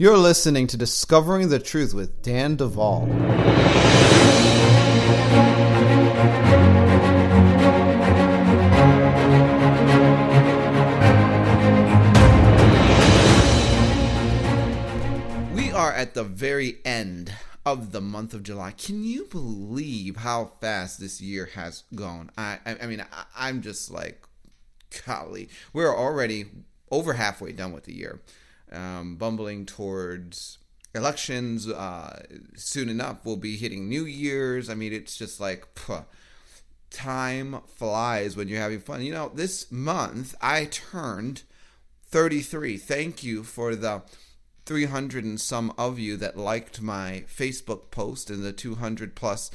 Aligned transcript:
You're 0.00 0.16
listening 0.16 0.66
to 0.68 0.78
Discovering 0.78 1.50
the 1.50 1.58
Truth 1.58 1.92
with 1.92 2.22
Dan 2.22 2.56
Duval. 2.56 3.04
We 15.54 15.70
are 15.70 15.92
at 15.92 16.14
the 16.14 16.24
very 16.24 16.78
end 16.86 17.34
of 17.66 17.92
the 17.92 18.00
month 18.00 18.32
of 18.32 18.42
July. 18.42 18.70
Can 18.70 19.04
you 19.04 19.26
believe 19.26 20.16
how 20.16 20.52
fast 20.62 20.98
this 20.98 21.20
year 21.20 21.50
has 21.54 21.82
gone? 21.94 22.30
I, 22.38 22.58
I, 22.64 22.76
I 22.84 22.86
mean, 22.86 23.02
I, 23.12 23.24
I'm 23.36 23.60
just 23.60 23.90
like, 23.90 24.26
golly, 25.04 25.50
we're 25.74 25.94
already 25.94 26.46
over 26.90 27.12
halfway 27.12 27.52
done 27.52 27.72
with 27.72 27.84
the 27.84 27.94
year, 27.94 28.22
um, 28.72 29.16
bumbling 29.16 29.66
towards 29.66 30.58
elections. 30.94 31.68
Uh, 31.68 32.22
soon 32.56 32.88
enough, 32.88 33.18
we'll 33.24 33.36
be 33.36 33.56
hitting 33.56 33.88
New 33.88 34.04
Year's. 34.04 34.68
I 34.68 34.74
mean, 34.74 34.92
it's 34.92 35.16
just 35.16 35.40
like, 35.40 35.74
puh, 35.74 36.04
time 36.90 37.60
flies 37.66 38.36
when 38.36 38.48
you're 38.48 38.60
having 38.60 38.80
fun. 38.80 39.02
You 39.02 39.12
know, 39.12 39.30
this 39.34 39.70
month 39.70 40.34
I 40.40 40.66
turned 40.66 41.42
33. 42.08 42.76
Thank 42.76 43.22
you 43.22 43.42
for 43.42 43.74
the 43.74 44.02
300 44.66 45.24
and 45.24 45.40
some 45.40 45.72
of 45.78 45.98
you 45.98 46.16
that 46.16 46.36
liked 46.36 46.80
my 46.80 47.24
Facebook 47.32 47.90
post 47.90 48.30
and 48.30 48.44
the 48.44 48.52
200 48.52 49.14
plus 49.14 49.50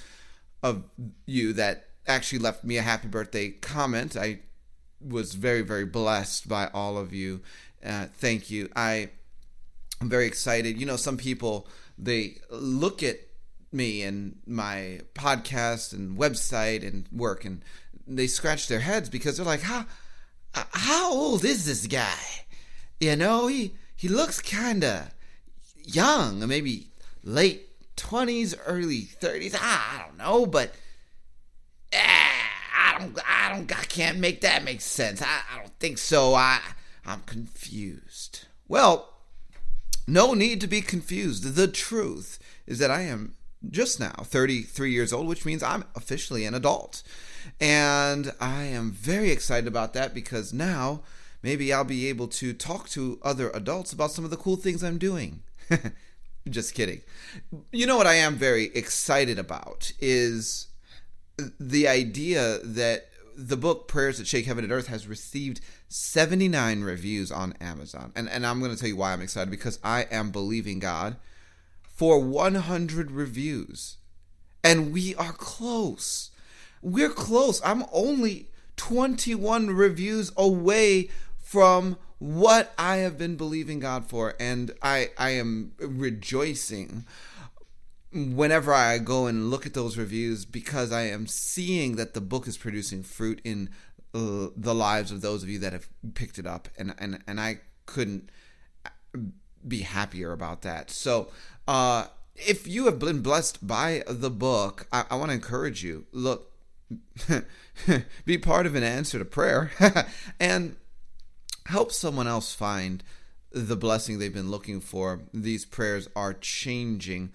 of 0.64 0.84
you 1.26 1.54
that 1.54 1.86
actually 2.08 2.40
left 2.40 2.64
me 2.64 2.78
a 2.78 2.82
happy 2.82 3.08
birthday 3.08 3.50
comment. 3.50 4.18
I 4.18 4.40
was 5.02 5.36
very, 5.36 5.62
very 5.62 5.86
blessed 5.86 6.48
by 6.48 6.70
all 6.74 6.98
of 6.98 7.14
you. 7.14 7.42
Uh, 7.86 8.08
thank 8.14 8.50
you. 8.50 8.70
I 8.76 9.10
am 10.02 10.10
very 10.10 10.26
excited. 10.26 10.80
You 10.80 10.86
know, 10.86 10.96
some 10.96 11.18
people, 11.18 11.68
they 11.98 12.38
look 12.50 13.04
at 13.04 13.18
me 13.72 14.04
and 14.04 14.38
my 14.48 15.02
podcast 15.14 15.94
and 15.94 16.18
website 16.18 16.86
and 16.86 17.08
work 17.12 17.46
and 17.46 17.62
they 18.08 18.28
scratch 18.28 18.68
their 18.68 18.80
heads 18.80 19.10
because 19.10 19.38
they're 19.38 19.46
like, 19.46 19.62
how, 19.62 19.86
how 20.54 21.14
old 21.14 21.44
is 21.44 21.66
this 21.66 21.88
guy? 21.88 22.46
You 23.00 23.16
know, 23.16 23.48
he 23.48 23.76
he 23.96 24.08
looks 24.08 24.42
kind 24.42 24.84
of 24.84 25.14
young, 25.84 26.46
maybe 26.48 26.92
late 27.24 27.68
20s, 27.98 28.56
early 28.66 29.02
30s. 29.02 29.56
I 29.60 30.04
don't 30.06 30.18
know, 30.18 30.46
but 30.46 30.74
eh, 31.92 32.00
I 32.00 32.98
don't 33.00 33.20
I 33.28 33.54
don't 33.54 33.72
I 33.72 33.84
can't 33.84 34.20
make 34.20 34.42
that 34.42 34.64
make 34.64 34.82
sense. 34.82 35.22
I, 35.22 35.42
I 35.54 35.60
don't 35.60 35.78
think 35.80 35.98
so. 35.98 36.36
I 36.36 36.60
I'm 37.06 37.22
confused. 37.22 38.48
Well, 38.68 39.10
no 40.08 40.34
need 40.34 40.62
to 40.62 40.68
be 40.68 40.82
confused. 40.82 41.56
The 41.56 41.68
truth 41.68 42.40
is 42.66 42.80
that 42.80 42.92
I 42.92 43.02
am 43.02 43.36
just 43.70 44.00
now 44.00 44.14
33 44.24 44.92
years 44.92 45.14
old, 45.14 45.28
which 45.28 45.46
means 45.46 45.64
I'm 45.64 45.86
officially 45.96 46.46
an 46.46 46.54
adult. 46.54 47.04
And 47.60 48.34
I 48.40 48.64
am 48.64 48.92
very 48.92 49.32
excited 49.32 49.68
about 49.68 49.94
that 49.94 50.14
because 50.14 50.54
now 50.54 51.02
maybe 51.42 51.72
I'll 51.72 51.84
be 51.84 52.08
able 52.08 52.28
to 52.30 52.54
talk 52.54 52.90
to 52.90 53.20
other 53.24 53.50
adults 53.52 53.94
about 53.94 54.12
some 54.12 54.26
of 54.26 54.32
the 54.32 54.38
cool 54.38 54.56
things 54.56 54.84
I'm 54.84 54.98
doing. 54.98 55.44
Just 56.50 56.76
kidding. 56.76 57.02
You 57.72 57.88
know 57.88 57.98
what 57.98 58.08
I 58.08 58.16
am 58.16 58.36
very 58.36 58.66
excited 58.76 59.40
about 59.40 59.92
is 60.00 60.68
the 61.60 61.88
idea 61.88 62.60
that 62.60 63.10
the 63.36 63.58
book 63.58 63.88
Prayers 63.88 64.20
That 64.20 64.28
Shake 64.28 64.46
Heaven 64.46 64.64
and 64.64 64.72
Earth 64.72 64.88
has 64.88 65.08
received 65.08 65.60
79 65.98 66.82
reviews 66.82 67.32
on 67.32 67.54
Amazon. 67.62 68.12
And, 68.18 68.28
and 68.28 68.46
I'm 68.46 68.60
going 68.60 68.72
to 68.72 68.78
tell 68.78 68.90
you 68.90 68.98
why 68.98 69.14
I'm 69.14 69.22
excited 69.22 69.50
because 69.50 69.80
I 69.82 70.02
am 70.12 70.30
believing 70.30 70.80
God 70.80 71.16
for 71.88 72.22
100 72.22 73.12
reviews. 73.12 73.96
And 74.62 74.92
we 74.92 75.16
are 75.16 75.32
close. 75.32 76.32
We're 76.82 77.08
close. 77.08 77.62
I'm 77.64 77.86
only 77.94 78.50
21 78.76 79.70
reviews 79.70 80.34
away 80.36 81.10
from 81.40 81.96
what 82.20 82.74
I 82.78 82.98
have 82.98 83.18
been 83.18 83.38
believing 83.38 83.80
God 83.80 84.06
for, 84.06 84.36
and 84.38 84.72
I 84.82 85.12
I 85.18 85.32
am 85.32 85.74
rejoicing 85.80 87.06
whenever 88.12 88.74
I 88.74 88.98
go 88.98 89.28
and 89.28 89.50
look 89.50 89.66
at 89.66 89.74
those 89.74 89.98
reviews 89.98 90.46
because 90.46 90.92
I 90.92 91.04
am 91.04 91.28
seeing 91.28 91.98
that 91.98 92.14
the 92.14 92.22
book 92.22 92.48
is 92.48 92.58
producing 92.58 93.04
fruit 93.04 93.42
in 93.44 93.70
the 94.16 94.74
lives 94.74 95.12
of 95.12 95.22
those 95.22 95.44
of 95.44 95.50
you 95.50 95.60
that 95.60 95.74
have 95.74 95.88
picked 96.14 96.40
it 96.40 96.48
up, 96.48 96.70
and 96.78 96.96
and 96.98 97.22
and 97.28 97.40
I 97.40 97.60
couldn't 97.86 98.30
be 99.68 99.82
happier 99.82 100.32
about 100.32 100.62
that. 100.64 100.90
So. 100.90 101.30
Uh, 101.68 102.08
if 102.36 102.68
you 102.68 102.86
have 102.86 103.00
been 103.00 103.22
blessed 103.22 103.66
by 103.66 104.04
the 104.08 104.30
book, 104.30 104.88
I, 104.92 105.06
I 105.10 105.16
want 105.16 105.30
to 105.30 105.36
encourage 105.36 105.86
you. 105.86 106.06
Look, 106.12 106.52
be 108.26 108.38
part 108.38 108.66
of 108.66 108.76
an 108.76 108.84
answer 108.84 109.18
to 109.18 109.26
prayer, 109.26 109.72
and 110.40 110.76
help 111.68 111.92
someone 111.92 112.28
else 112.28 112.54
find 112.54 113.04
the 113.52 113.78
blessing 113.78 114.20
they've 114.20 114.34
been 114.34 114.52
looking 114.52 114.82
for. 114.82 115.22
These 115.34 115.66
prayers 115.66 116.10
are 116.16 116.34
changing 116.34 117.32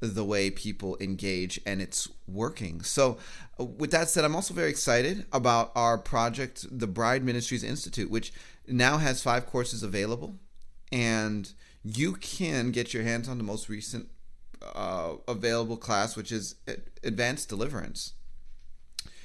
the 0.00 0.24
way 0.24 0.50
people 0.50 0.96
engage 1.00 1.60
and 1.66 1.82
it's 1.82 2.08
working. 2.26 2.82
So, 2.82 3.18
with 3.58 3.90
that 3.90 4.08
said, 4.08 4.24
I'm 4.24 4.36
also 4.36 4.54
very 4.54 4.70
excited 4.70 5.26
about 5.32 5.72
our 5.74 5.98
project, 5.98 6.66
the 6.70 6.86
Bride 6.86 7.24
Ministries 7.24 7.64
Institute, 7.64 8.10
which 8.10 8.32
now 8.66 8.98
has 8.98 9.22
five 9.22 9.46
courses 9.46 9.82
available. 9.82 10.36
And 10.92 11.50
you 11.82 12.14
can 12.14 12.70
get 12.70 12.94
your 12.94 13.02
hands 13.02 13.28
on 13.28 13.38
the 13.38 13.44
most 13.44 13.68
recent 13.68 14.08
uh, 14.62 15.14
available 15.26 15.76
class, 15.76 16.16
which 16.16 16.32
is 16.32 16.56
Advanced 17.02 17.48
Deliverance 17.48 18.14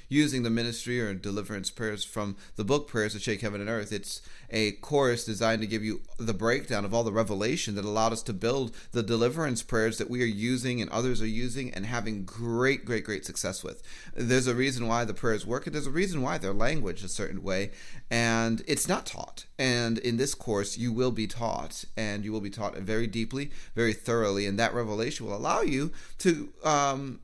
using 0.08 0.42
the 0.42 0.50
ministry 0.50 1.00
or 1.00 1.14
deliverance 1.14 1.70
prayers 1.70 2.04
from 2.04 2.36
the 2.56 2.64
book 2.64 2.86
Prayers 2.88 3.14
That 3.14 3.22
Shake 3.22 3.40
Heaven 3.40 3.60
and 3.60 3.70
Earth. 3.70 3.92
It's 3.92 4.22
a 4.50 4.72
course 4.72 5.24
designed 5.24 5.62
to 5.62 5.66
give 5.66 5.82
you 5.82 6.02
the 6.18 6.34
breakdown 6.34 6.84
of 6.84 6.94
all 6.94 7.04
the 7.04 7.12
revelation 7.12 7.74
that 7.74 7.84
allowed 7.84 8.12
us 8.12 8.22
to 8.24 8.32
build 8.32 8.74
the 8.92 9.02
deliverance 9.02 9.62
prayers 9.62 9.98
that 9.98 10.10
we 10.10 10.22
are 10.22 10.26
using 10.26 10.80
and 10.80 10.90
others 10.90 11.20
are 11.20 11.26
using 11.26 11.72
and 11.72 11.86
having 11.86 12.24
great, 12.24 12.84
great, 12.84 13.04
great 13.04 13.24
success 13.24 13.64
with. 13.64 13.82
There's 14.14 14.46
a 14.46 14.54
reason 14.54 14.86
why 14.86 15.04
the 15.04 15.14
prayers 15.14 15.46
work, 15.46 15.66
and 15.66 15.74
there's 15.74 15.86
a 15.86 15.90
reason 15.90 16.22
why 16.22 16.38
they're 16.38 16.52
language 16.52 17.02
a 17.02 17.08
certain 17.08 17.42
way, 17.42 17.70
and 18.10 18.62
it's 18.66 18.88
not 18.88 19.06
taught. 19.06 19.46
And 19.58 19.98
in 19.98 20.16
this 20.16 20.34
course, 20.34 20.76
you 20.78 20.92
will 20.92 21.10
be 21.10 21.26
taught, 21.26 21.84
and 21.96 22.24
you 22.24 22.32
will 22.32 22.40
be 22.40 22.50
taught 22.50 22.76
very 22.76 23.06
deeply, 23.06 23.50
very 23.74 23.92
thoroughly, 23.92 24.46
and 24.46 24.58
that 24.58 24.74
revelation 24.74 25.26
will 25.26 25.36
allow 25.36 25.62
you 25.62 25.92
to 26.18 26.52
um, 26.64 27.20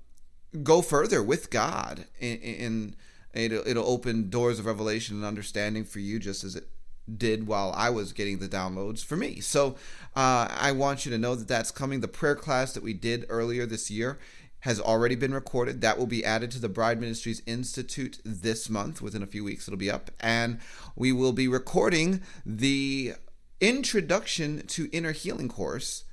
go 0.62 0.82
further 0.82 1.22
with 1.22 1.50
God 1.50 2.06
and, 2.20 2.96
it'll, 3.34 3.66
it'll 3.66 3.88
open 3.88 4.30
doors 4.30 4.58
of 4.58 4.66
revelation 4.66 5.16
and 5.16 5.24
understanding 5.24 5.84
for 5.84 6.00
you 6.00 6.18
just 6.18 6.44
as 6.44 6.56
it 6.56 6.68
did 7.16 7.46
while 7.46 7.72
I 7.76 7.90
was 7.90 8.12
getting 8.12 8.38
the 8.38 8.48
downloads 8.48 9.04
for 9.04 9.16
me. 9.16 9.40
So 9.40 9.76
uh, 10.14 10.48
I 10.50 10.72
want 10.72 11.04
you 11.04 11.12
to 11.12 11.18
know 11.18 11.34
that 11.34 11.48
that's 11.48 11.70
coming. 11.70 12.00
The 12.00 12.08
prayer 12.08 12.36
class 12.36 12.72
that 12.72 12.82
we 12.82 12.92
did 12.92 13.26
earlier 13.28 13.66
this 13.66 13.90
year 13.90 14.18
has 14.60 14.80
already 14.80 15.14
been 15.14 15.32
recorded. 15.32 15.80
That 15.80 15.98
will 15.98 16.06
be 16.06 16.24
added 16.24 16.50
to 16.52 16.58
the 16.58 16.68
Bride 16.68 17.00
Ministries 17.00 17.42
Institute 17.46 18.20
this 18.24 18.68
month. 18.68 19.00
Within 19.00 19.22
a 19.22 19.26
few 19.26 19.42
weeks, 19.42 19.66
it'll 19.66 19.78
be 19.78 19.90
up. 19.90 20.10
And 20.20 20.58
we 20.94 21.12
will 21.12 21.32
be 21.32 21.48
recording 21.48 22.20
the 22.44 23.14
Introduction 23.60 24.66
to 24.68 24.88
Inner 24.92 25.12
Healing 25.12 25.48
course 25.48 26.04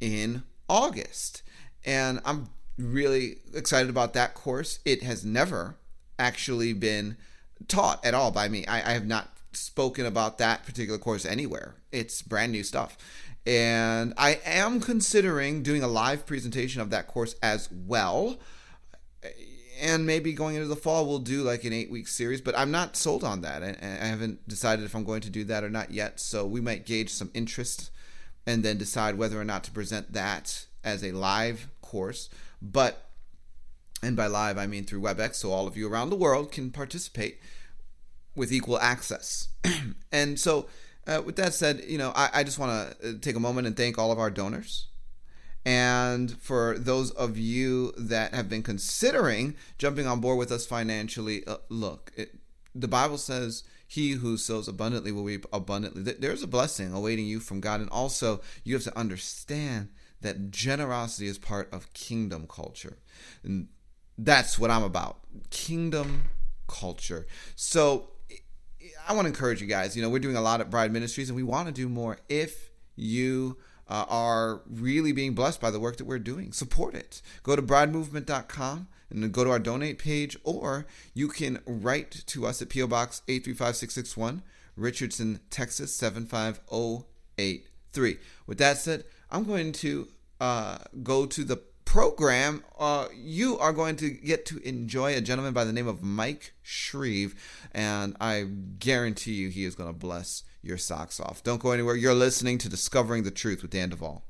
in 0.00 0.42
August. 0.68 1.42
And 1.84 2.20
I'm 2.24 2.50
really 2.80 3.38
excited 3.54 3.90
about 3.90 4.14
that 4.14 4.34
course. 4.34 4.80
It 4.84 5.02
has 5.02 5.24
never 5.24 5.76
actually 6.18 6.72
been 6.72 7.16
taught 7.68 8.04
at 8.04 8.14
all 8.14 8.30
by 8.30 8.48
me. 8.48 8.66
I, 8.66 8.90
I 8.90 8.92
have 8.92 9.06
not 9.06 9.30
spoken 9.52 10.06
about 10.06 10.38
that 10.38 10.64
particular 10.64 10.98
course 10.98 11.24
anywhere. 11.24 11.74
It's 11.92 12.22
brand 12.22 12.52
new 12.52 12.62
stuff. 12.62 12.96
And 13.46 14.14
I 14.16 14.40
am 14.44 14.80
considering 14.80 15.62
doing 15.62 15.82
a 15.82 15.88
live 15.88 16.26
presentation 16.26 16.80
of 16.80 16.90
that 16.90 17.06
course 17.06 17.34
as 17.42 17.68
well. 17.72 18.38
And 19.80 20.06
maybe 20.06 20.34
going 20.34 20.56
into 20.56 20.68
the 20.68 20.76
fall, 20.76 21.06
we'll 21.06 21.20
do 21.20 21.42
like 21.42 21.64
an 21.64 21.72
eight 21.72 21.90
week 21.90 22.06
series, 22.06 22.42
but 22.42 22.56
I'm 22.56 22.70
not 22.70 22.96
sold 22.96 23.24
on 23.24 23.40
that. 23.40 23.62
I, 23.62 23.76
I 23.80 24.06
haven't 24.06 24.46
decided 24.46 24.84
if 24.84 24.94
I'm 24.94 25.04
going 25.04 25.22
to 25.22 25.30
do 25.30 25.44
that 25.44 25.64
or 25.64 25.70
not 25.70 25.90
yet. 25.90 26.20
So 26.20 26.46
we 26.46 26.60
might 26.60 26.84
gauge 26.84 27.10
some 27.10 27.30
interest 27.32 27.90
and 28.46 28.62
then 28.62 28.76
decide 28.76 29.16
whether 29.16 29.40
or 29.40 29.44
not 29.44 29.64
to 29.64 29.70
present 29.70 30.12
that 30.12 30.66
as 30.84 31.02
a 31.02 31.12
live 31.12 31.68
course 31.80 32.28
but, 32.62 33.10
and 34.02 34.16
by 34.16 34.26
live, 34.26 34.58
I 34.58 34.66
mean 34.66 34.84
through 34.84 35.02
WebEx, 35.02 35.36
so 35.36 35.52
all 35.52 35.66
of 35.66 35.76
you 35.76 35.88
around 35.88 36.10
the 36.10 36.16
world 36.16 36.52
can 36.52 36.70
participate 36.70 37.40
with 38.34 38.52
equal 38.52 38.78
access. 38.78 39.48
and 40.12 40.38
so, 40.38 40.66
uh, 41.06 41.22
with 41.24 41.36
that 41.36 41.54
said, 41.54 41.82
you 41.86 41.98
know, 41.98 42.12
I, 42.14 42.30
I 42.34 42.44
just 42.44 42.58
want 42.58 43.00
to 43.00 43.08
uh, 43.08 43.12
take 43.20 43.36
a 43.36 43.40
moment 43.40 43.66
and 43.66 43.76
thank 43.76 43.98
all 43.98 44.12
of 44.12 44.18
our 44.18 44.30
donors. 44.30 44.86
And 45.64 46.30
for 46.40 46.78
those 46.78 47.10
of 47.10 47.36
you 47.36 47.92
that 47.96 48.34
have 48.34 48.48
been 48.48 48.62
considering 48.62 49.56
jumping 49.76 50.06
on 50.06 50.20
board 50.20 50.38
with 50.38 50.50
us 50.52 50.66
financially, 50.66 51.46
uh, 51.46 51.56
look, 51.68 52.12
it, 52.16 52.38
the 52.74 52.88
Bible 52.88 53.18
says 53.18 53.64
he 53.86 54.12
who 54.12 54.36
sows 54.36 54.68
abundantly 54.68 55.12
will 55.12 55.24
reap 55.24 55.44
abundantly. 55.52 56.02
There's 56.02 56.42
a 56.42 56.46
blessing 56.46 56.92
awaiting 56.92 57.26
you 57.26 57.40
from 57.40 57.60
God. 57.60 57.80
And 57.80 57.90
also, 57.90 58.40
you 58.64 58.74
have 58.74 58.84
to 58.84 58.96
understand 58.96 59.88
that 60.22 60.50
generosity 60.50 61.26
is 61.26 61.38
part 61.38 61.72
of 61.72 61.92
kingdom 61.92 62.46
culture. 62.48 62.98
And 63.42 63.68
that's 64.18 64.58
what 64.58 64.70
I'm 64.70 64.82
about 64.82 65.20
kingdom 65.50 66.24
culture. 66.68 67.26
So, 67.56 68.10
I 69.08 69.12
want 69.12 69.24
to 69.24 69.28
encourage 69.28 69.60
you 69.60 69.66
guys. 69.66 69.96
You 69.96 70.02
know, 70.02 70.08
we're 70.08 70.20
doing 70.20 70.36
a 70.36 70.40
lot 70.40 70.60
at 70.60 70.70
Bride 70.70 70.92
Ministries 70.92 71.28
and 71.28 71.36
we 71.36 71.42
want 71.42 71.66
to 71.66 71.72
do 71.72 71.88
more. 71.88 72.18
If 72.28 72.70
you 72.96 73.56
uh, 73.88 74.04
are 74.08 74.62
really 74.66 75.10
being 75.12 75.34
blessed 75.34 75.60
by 75.60 75.70
the 75.70 75.80
work 75.80 75.96
that 75.96 76.04
we're 76.04 76.20
doing, 76.20 76.52
support 76.52 76.94
it. 76.94 77.20
Go 77.42 77.56
to 77.56 77.62
bridemovement.com 77.62 78.86
and 79.10 79.32
go 79.32 79.42
to 79.42 79.50
our 79.50 79.58
donate 79.58 79.98
page, 79.98 80.36
or 80.44 80.86
you 81.12 81.26
can 81.28 81.58
write 81.66 82.22
to 82.26 82.46
us 82.46 82.62
at 82.62 82.68
P.O. 82.68 82.86
Box 82.86 83.22
835661, 83.26 84.44
Richardson, 84.76 85.40
Texas 85.50 85.92
75083. 85.96 88.18
With 88.46 88.58
that 88.58 88.78
said, 88.78 89.02
I'm 89.30 89.44
going 89.44 89.72
to 89.72 90.08
uh, 90.40 90.78
go 91.02 91.26
to 91.26 91.44
the 91.44 91.60
program, 91.90 92.62
uh, 92.78 93.08
you 93.12 93.58
are 93.58 93.72
going 93.72 93.96
to 93.96 94.10
get 94.10 94.46
to 94.46 94.58
enjoy 94.66 95.16
a 95.16 95.20
gentleman 95.20 95.52
by 95.52 95.64
the 95.64 95.72
name 95.72 95.88
of 95.88 96.04
Mike 96.04 96.52
Shreve, 96.62 97.34
and 97.72 98.16
I 98.20 98.46
guarantee 98.78 99.32
you 99.32 99.48
he 99.48 99.64
is 99.64 99.74
going 99.74 99.88
to 99.88 99.98
bless 99.98 100.44
your 100.62 100.78
socks 100.78 101.18
off. 101.18 101.42
Don't 101.42 101.60
go 101.60 101.72
anywhere. 101.72 101.96
You're 101.96 102.14
listening 102.14 102.58
to 102.58 102.68
Discovering 102.68 103.24
the 103.24 103.32
Truth 103.32 103.62
with 103.62 103.72
Dan 103.72 103.88
Duval. 103.88 104.24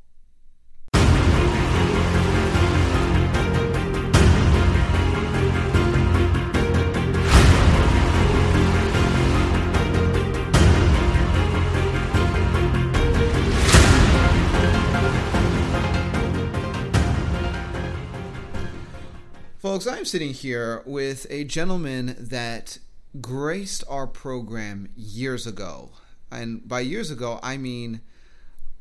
Folks, 19.81 19.97
I'm 19.97 20.05
sitting 20.05 20.35
here 20.35 20.82
with 20.85 21.27
a 21.31 21.44
gentleman 21.44 22.15
that 22.19 22.77
graced 23.19 23.82
our 23.88 24.06
program 24.06 24.91
years 24.94 25.47
ago. 25.47 25.88
And 26.31 26.69
by 26.69 26.81
years 26.81 27.11
ago, 27.11 27.41
I 27.43 27.56
mean 27.56 28.03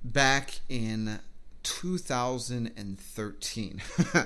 back 0.04 0.60
in 0.68 1.22
2013. 1.64 3.82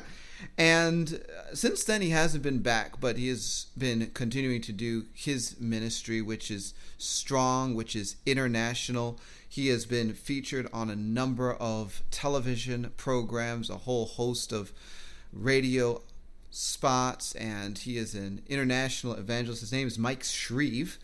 and 0.58 1.24
since 1.54 1.84
then, 1.84 2.02
he 2.02 2.10
hasn't 2.10 2.42
been 2.42 2.64
back, 2.64 3.00
but 3.00 3.18
he 3.18 3.28
has 3.28 3.68
been 3.78 4.10
continuing 4.16 4.62
to 4.62 4.72
do 4.72 5.06
his 5.14 5.60
ministry, 5.60 6.24
which 6.24 6.50
is 6.50 6.74
strong, 6.98 7.76
which 7.76 7.96
is 7.96 8.16
international. 8.26 9.19
He 9.48 9.68
has 9.68 9.86
been 9.86 10.16
featured 10.16 10.68
on 10.74 10.90
a 10.90 10.96
number 10.96 11.54
of 11.54 12.02
television 12.10 12.94
programs, 12.98 13.69
a 13.69 13.78
whole 13.78 14.08
host 14.08 14.52
of 14.52 14.74
radio 15.31 16.02
spots, 16.54 17.34
and 17.36 17.80
he 17.80 17.98
is 17.98 18.14
an 18.14 18.44
international 18.48 19.14
evangelist. 19.14 19.62
His 19.62 19.72
name 19.72 19.88
is 19.88 19.98
Mike 19.98 20.24
Shreve, 20.24 21.00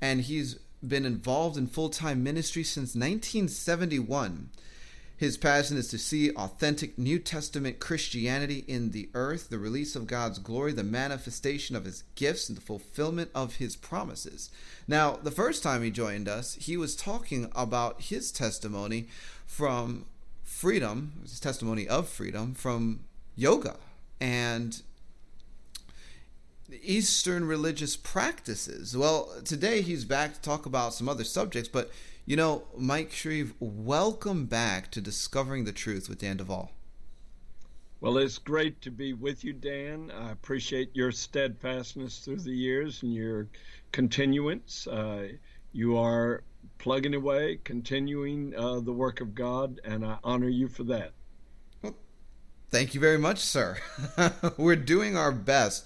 and 0.00 0.20
he's 0.20 0.56
been 0.86 1.06
involved 1.06 1.56
in 1.56 1.66
full 1.66 1.88
time 1.88 2.22
ministry 2.22 2.62
since 2.62 2.94
1971. 2.94 4.50
His 5.16 5.36
passion 5.36 5.76
is 5.76 5.88
to 5.88 5.98
see 5.98 6.30
authentic 6.32 6.96
New 6.96 7.18
Testament 7.18 7.78
Christianity 7.78 8.64
in 8.66 8.90
the 8.90 9.10
earth, 9.12 9.50
the 9.50 9.58
release 9.58 9.94
of 9.94 10.06
God's 10.06 10.38
glory, 10.38 10.72
the 10.72 10.82
manifestation 10.82 11.76
of 11.76 11.84
his 11.84 12.04
gifts, 12.14 12.48
and 12.48 12.56
the 12.56 12.62
fulfillment 12.62 13.30
of 13.34 13.56
his 13.56 13.76
promises. 13.76 14.50
Now, 14.88 15.18
the 15.22 15.30
first 15.30 15.62
time 15.62 15.82
he 15.82 15.90
joined 15.90 16.26
us, 16.26 16.54
he 16.54 16.78
was 16.78 16.96
talking 16.96 17.50
about 17.54 18.00
his 18.00 18.32
testimony 18.32 19.08
from 19.46 20.06
freedom, 20.42 21.12
his 21.22 21.38
testimony 21.38 21.86
of 21.86 22.08
freedom 22.08 22.54
from 22.54 23.00
yoga. 23.36 23.76
And 24.22 24.80
Eastern 26.82 27.44
religious 27.44 27.96
practices. 27.96 28.96
Well, 28.96 29.30
today 29.44 29.82
he's 29.82 30.04
back 30.04 30.34
to 30.34 30.40
talk 30.40 30.66
about 30.66 30.94
some 30.94 31.08
other 31.08 31.24
subjects, 31.24 31.68
but 31.68 31.90
you 32.26 32.36
know, 32.36 32.64
Mike 32.76 33.12
Shreve, 33.12 33.54
welcome 33.58 34.46
back 34.46 34.90
to 34.92 35.00
Discovering 35.00 35.64
the 35.64 35.72
Truth 35.72 36.08
with 36.08 36.18
Dan 36.18 36.36
Duval. 36.36 36.70
Well, 38.00 38.18
it's 38.18 38.38
great 38.38 38.80
to 38.82 38.90
be 38.90 39.12
with 39.12 39.44
you, 39.44 39.52
Dan. 39.52 40.10
I 40.10 40.30
appreciate 40.30 40.94
your 40.94 41.12
steadfastness 41.12 42.20
through 42.20 42.40
the 42.40 42.52
years 42.52 43.02
and 43.02 43.12
your 43.12 43.48
continuance. 43.92 44.86
Uh, 44.86 45.28
you 45.72 45.98
are 45.98 46.42
plugging 46.78 47.14
away, 47.14 47.58
continuing 47.64 48.54
uh, 48.56 48.80
the 48.80 48.92
work 48.92 49.20
of 49.20 49.34
God, 49.34 49.80
and 49.84 50.04
I 50.04 50.18
honor 50.24 50.48
you 50.48 50.68
for 50.68 50.84
that. 50.84 51.12
Thank 52.70 52.94
you 52.94 53.00
very 53.00 53.18
much, 53.18 53.38
sir. 53.40 53.78
We're 54.56 54.76
doing 54.76 55.16
our 55.16 55.32
best. 55.32 55.84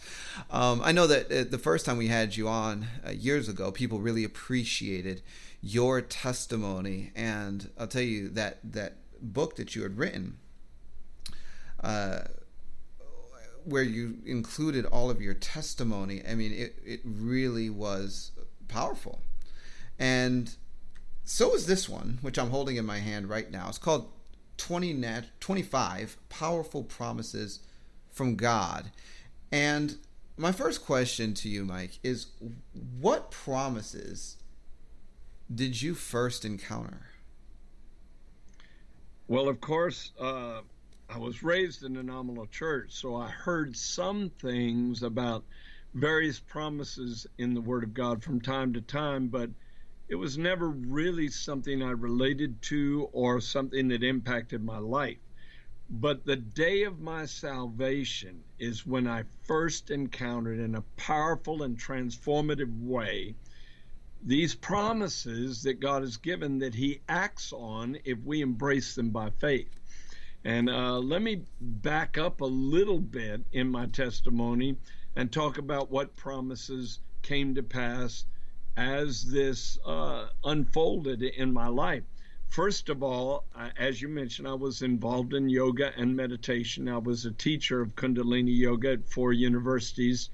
Um, 0.51 0.83
I 0.85 0.93
know 0.93 1.07
that 1.07 1.33
uh, 1.33 1.45
the 1.51 1.57
first 1.57 1.87
time 1.87 1.97
we 1.97 2.09
had 2.09 2.37
you 2.37 2.47
on 2.47 2.89
uh, 3.07 3.13
years 3.13 3.49
ago, 3.49 3.73
people 3.73 4.01
really 4.01 4.23
appreciated 4.23 5.23
your 5.63 6.03
testimony, 6.03 7.11
and 7.17 7.71
I'll 7.79 7.87
tell 7.87 8.03
you 8.03 8.29
that 8.31 8.59
that 8.65 8.97
book 9.23 9.57
that 9.57 9.75
you 9.75 9.83
had 9.83 9.97
written, 9.97 10.37
uh, 11.83 12.25
where 13.65 13.83
you 13.83 14.19
included 14.27 14.85
all 14.85 15.09
of 15.09 15.23
your 15.23 15.33
testimony. 15.33 16.23
I 16.29 16.35
mean, 16.35 16.53
it 16.53 16.77
it 16.85 17.01
really 17.03 17.71
was 17.71 18.33
powerful, 18.69 19.23
and 19.99 20.55
so 21.25 21.55
is 21.55 21.65
this 21.65 21.89
one, 21.89 22.19
which 22.21 22.39
I'm 22.39 22.51
holding 22.51 22.77
in 22.77 22.85
my 22.85 22.99
hand 22.99 23.31
right 23.31 23.51
now. 23.51 23.69
It's 23.71 23.79
called 23.79 24.11
20 24.57 24.93
nat- 24.93 25.41
25 25.41 26.17
powerful 26.29 26.83
promises 26.83 27.61
from 28.11 28.37
God. 28.37 28.91
And 29.51 29.97
my 30.37 30.53
first 30.53 30.85
question 30.85 31.35
to 31.35 31.49
you, 31.49 31.65
Mike, 31.65 31.99
is 32.03 32.27
what 33.01 33.31
promises 33.31 34.37
did 35.53 35.81
you 35.81 35.95
first 35.95 36.45
encounter? 36.45 37.09
Well, 39.29 39.49
of 39.49 39.61
course, 39.61 40.13
uh, 40.21 40.61
I 41.09 41.19
was 41.19 41.43
raised 41.43 41.83
in 41.83 41.97
a 41.97 42.03
nominal 42.03 42.47
church, 42.47 42.93
so 42.93 43.17
I 43.17 43.29
heard 43.29 43.77
some 43.77 44.31
things 44.41 45.03
about 45.03 45.45
various 45.95 46.41
promises 46.41 47.27
in 47.39 47.55
the 47.55 47.61
Word 47.61 47.85
of 47.85 47.95
God 47.95 48.23
from 48.23 48.41
time 48.41 48.73
to 48.73 48.81
time, 48.81 49.29
but 49.29 49.51
it 50.09 50.17
was 50.17 50.37
never 50.37 50.69
really 50.69 51.29
something 51.29 51.83
I 51.83 51.91
related 51.91 52.61
to 52.63 53.09
or 53.13 53.41
something 53.41 53.89
that 53.89 54.03
impacted 54.03 54.63
my 54.63 54.79
life. 54.79 55.19
But 55.91 56.25
the 56.25 56.37
day 56.37 56.85
of 56.85 57.01
my 57.01 57.27
salvation 57.27 58.43
is 58.59 58.87
when 58.87 59.07
I 59.07 59.25
first 59.45 59.91
encountered 59.91 60.59
in 60.59 60.75
a 60.75 60.85
powerful 60.97 61.63
and 61.63 61.79
transformative 61.79 62.83
way 62.83 63.35
these 64.27 64.55
promises 64.55 65.63
that 65.63 65.81
God 65.81 66.03
has 66.03 66.17
given 66.17 66.59
that 66.61 66.75
He 66.75 67.01
acts 67.09 67.53
on 67.53 67.99
if 68.05 68.19
we 68.25 68.41
embrace 68.41 68.95
them 68.95 69.11
by 69.11 69.31
faith. 69.39 69.79
And 70.45 70.71
uh, 70.71 70.99
let 70.99 71.23
me 71.23 71.45
back 71.61 72.17
up 72.17 72.41
a 72.41 72.47
little 72.47 72.99
bit 72.99 73.43
in 73.53 73.71
my 73.71 73.87
testimony 73.87 74.77
and 75.17 75.31
talk 75.31 75.59
about 75.59 75.91
what 75.91 76.17
promises 76.17 77.01
came 77.23 77.55
to 77.55 77.63
pass 77.63 78.25
as 78.77 79.25
this 79.25 79.79
uh, 79.85 80.27
unfolded 80.45 81.23
in 81.23 81.53
my 81.53 81.69
life. 81.69 82.03
First 82.49 82.89
of 82.89 83.03
all, 83.03 83.47
as 83.77 84.01
you 84.01 84.09
mentioned, 84.09 84.47
I 84.47 84.55
was 84.55 84.83
involved 84.83 85.35
in 85.35 85.49
yoga 85.49 85.93
and 85.97 86.15
meditation. 86.15 86.89
I 86.89 86.99
was 86.99 87.25
a 87.25 87.33
teacher 87.33 87.81
of 87.81 87.97
Kundalini 87.97 88.57
Yoga 88.57 88.93
at 88.93 89.09
four 89.09 89.33
universities. 89.33 90.31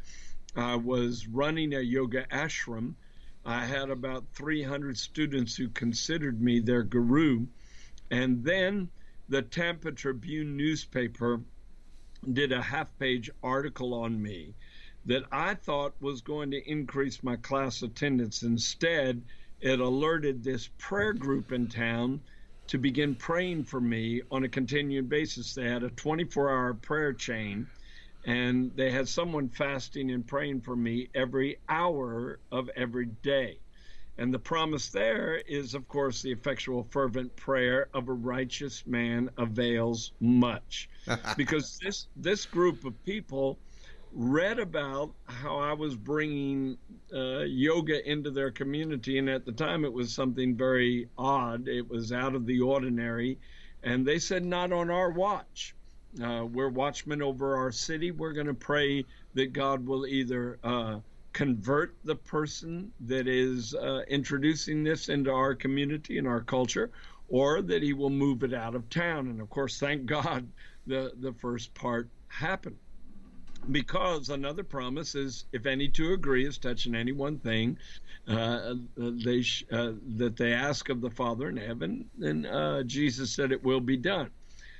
I 0.55 0.77
was 0.77 1.27
running 1.27 1.75
a 1.75 1.81
yoga 1.81 2.27
ashram. 2.27 2.95
I 3.45 3.65
had 3.65 3.89
about 3.89 4.27
300 4.35 4.99
students 4.99 5.57
who 5.57 5.69
considered 5.69 6.43
me 6.43 6.61
their 6.61 6.83
guru. 6.83 7.47
And 8.11 8.45
then 8.45 8.91
the 9.29 9.43
Tampa 9.43 9.93
Tribune 9.93 10.57
newspaper 10.57 11.41
did 12.33 12.53
a 12.53 12.61
half 12.61 12.89
page 12.99 13.31
article 13.43 13.95
on 13.95 14.21
me 14.21 14.55
that 15.07 15.25
I 15.33 15.54
thought 15.54 15.95
was 16.00 16.21
going 16.21 16.50
to 16.50 16.71
increase 16.71 17.23
my 17.23 17.37
class 17.37 17.83
attendance. 17.83 18.42
Instead, 18.42 19.23
it 19.61 19.80
alerted 19.80 20.42
this 20.42 20.69
prayer 20.78 21.12
group 21.12 21.52
in 21.52 21.69
town 21.69 22.21
to 22.69 22.78
begin 22.78 23.14
praying 23.14 23.64
for 23.64 23.80
me 23.80 24.23
on 24.30 24.45
a 24.45 24.49
continuing 24.49 25.07
basis. 25.07 25.54
They 25.54 25.69
had 25.69 25.83
a 25.83 25.90
24 25.90 26.50
hour 26.50 26.75
prayer 26.75 27.12
chain 27.12 27.66
and 28.26 28.71
they 28.76 28.90
had 28.90 29.09
someone 29.09 29.49
fasting 29.49 30.11
and 30.11 30.26
praying 30.26 30.61
for 30.61 30.76
me 30.76 31.09
every 31.14 31.59
hour 31.69 32.38
of 32.52 32.69
every 32.76 33.07
day. 33.07 33.59
And 34.19 34.35
the 34.35 34.38
promise 34.38 34.88
there 34.88 35.37
is, 35.37 35.75
of 35.75 35.88
course, 35.88 36.21
the 36.21 36.30
effectual, 36.30 36.87
fervent 36.90 37.35
prayer 37.37 37.88
of 37.95 38.09
a 38.09 38.12
righteous 38.12 38.87
man 38.87 39.30
avails 39.38 40.12
much. 40.21 40.90
because 41.37 41.78
this, 41.83 42.07
this 42.16 42.45
group 42.45 42.85
of 42.85 43.02
people 43.04 43.59
read 44.12 44.59
about 44.59 45.12
how 45.26 45.59
I 45.59 45.73
was 45.73 45.97
bringing 45.97 46.76
uh, 47.14 47.40
yoga 47.40 48.09
into 48.09 48.31
their 48.31 48.50
community. 48.50 49.19
And 49.19 49.29
at 49.29 49.45
the 49.45 49.52
time, 49.52 49.85
it 49.85 49.93
was 49.93 50.12
something 50.12 50.57
very 50.57 51.09
odd, 51.17 51.69
it 51.69 51.88
was 51.88 52.12
out 52.12 52.35
of 52.35 52.47
the 52.47 52.61
ordinary. 52.61 53.38
And 53.83 54.07
they 54.07 54.19
said, 54.19 54.45
Not 54.45 54.73
on 54.73 54.90
our 54.90 55.11
watch. 55.11 55.75
Uh, 56.23 56.45
we're 56.45 56.69
watchmen 56.69 57.23
over 57.23 57.57
our 57.57 57.71
city. 57.71 58.11
We're 58.11 58.33
going 58.33 58.49
to 58.49 58.55
pray 58.55 59.05
that 59.35 59.52
God 59.52 59.87
will 59.87 60.07
either 60.07 60.59
uh, 60.64 60.99
convert 61.33 61.95
the 62.05 62.17
person 62.17 62.93
that 63.07 63.29
is 63.29 63.75
uh, 63.75 64.00
introducing 64.09 64.83
this 64.83 65.09
into 65.09 65.31
our 65.31 65.55
community 65.55 66.19
and 66.19 66.26
our 66.26 66.40
culture, 66.40 66.90
or 67.29 67.62
that 67.62 67.83
he 67.83 67.93
will 67.93 68.11
move 68.11 68.43
it 68.43 68.52
out 68.52 68.75
of 68.75 68.90
town. 68.90 69.29
And 69.29 69.40
of 69.40 69.49
course, 69.50 69.79
thank 69.79 70.07
God 70.07 70.49
the, 70.87 71.12
the 71.21 71.33
first 71.33 71.73
part 71.75 72.09
happened. 72.26 72.76
Because 73.71 74.31
another 74.31 74.64
promise 74.64 75.14
is 75.14 75.45
if 75.52 75.67
any 75.67 75.88
two 75.88 76.12
agree 76.12 76.47
as 76.47 76.59
touching 76.59 76.95
any 76.95 77.12
one 77.12 77.38
thing, 77.38 77.79
uh, 78.26 78.75
they 78.97 79.43
sh- 79.43 79.64
uh, 79.71 79.93
that 80.17 80.37
they 80.37 80.52
ask 80.52 80.88
of 80.88 81.00
the 81.00 81.11
Father 81.11 81.49
in 81.49 81.57
heaven, 81.57 82.09
then 82.17 82.47
uh, 82.47 82.83
Jesus 82.85 83.35
said 83.35 83.52
it 83.52 83.62
will 83.62 83.81
be 83.81 83.97
done. 83.97 84.31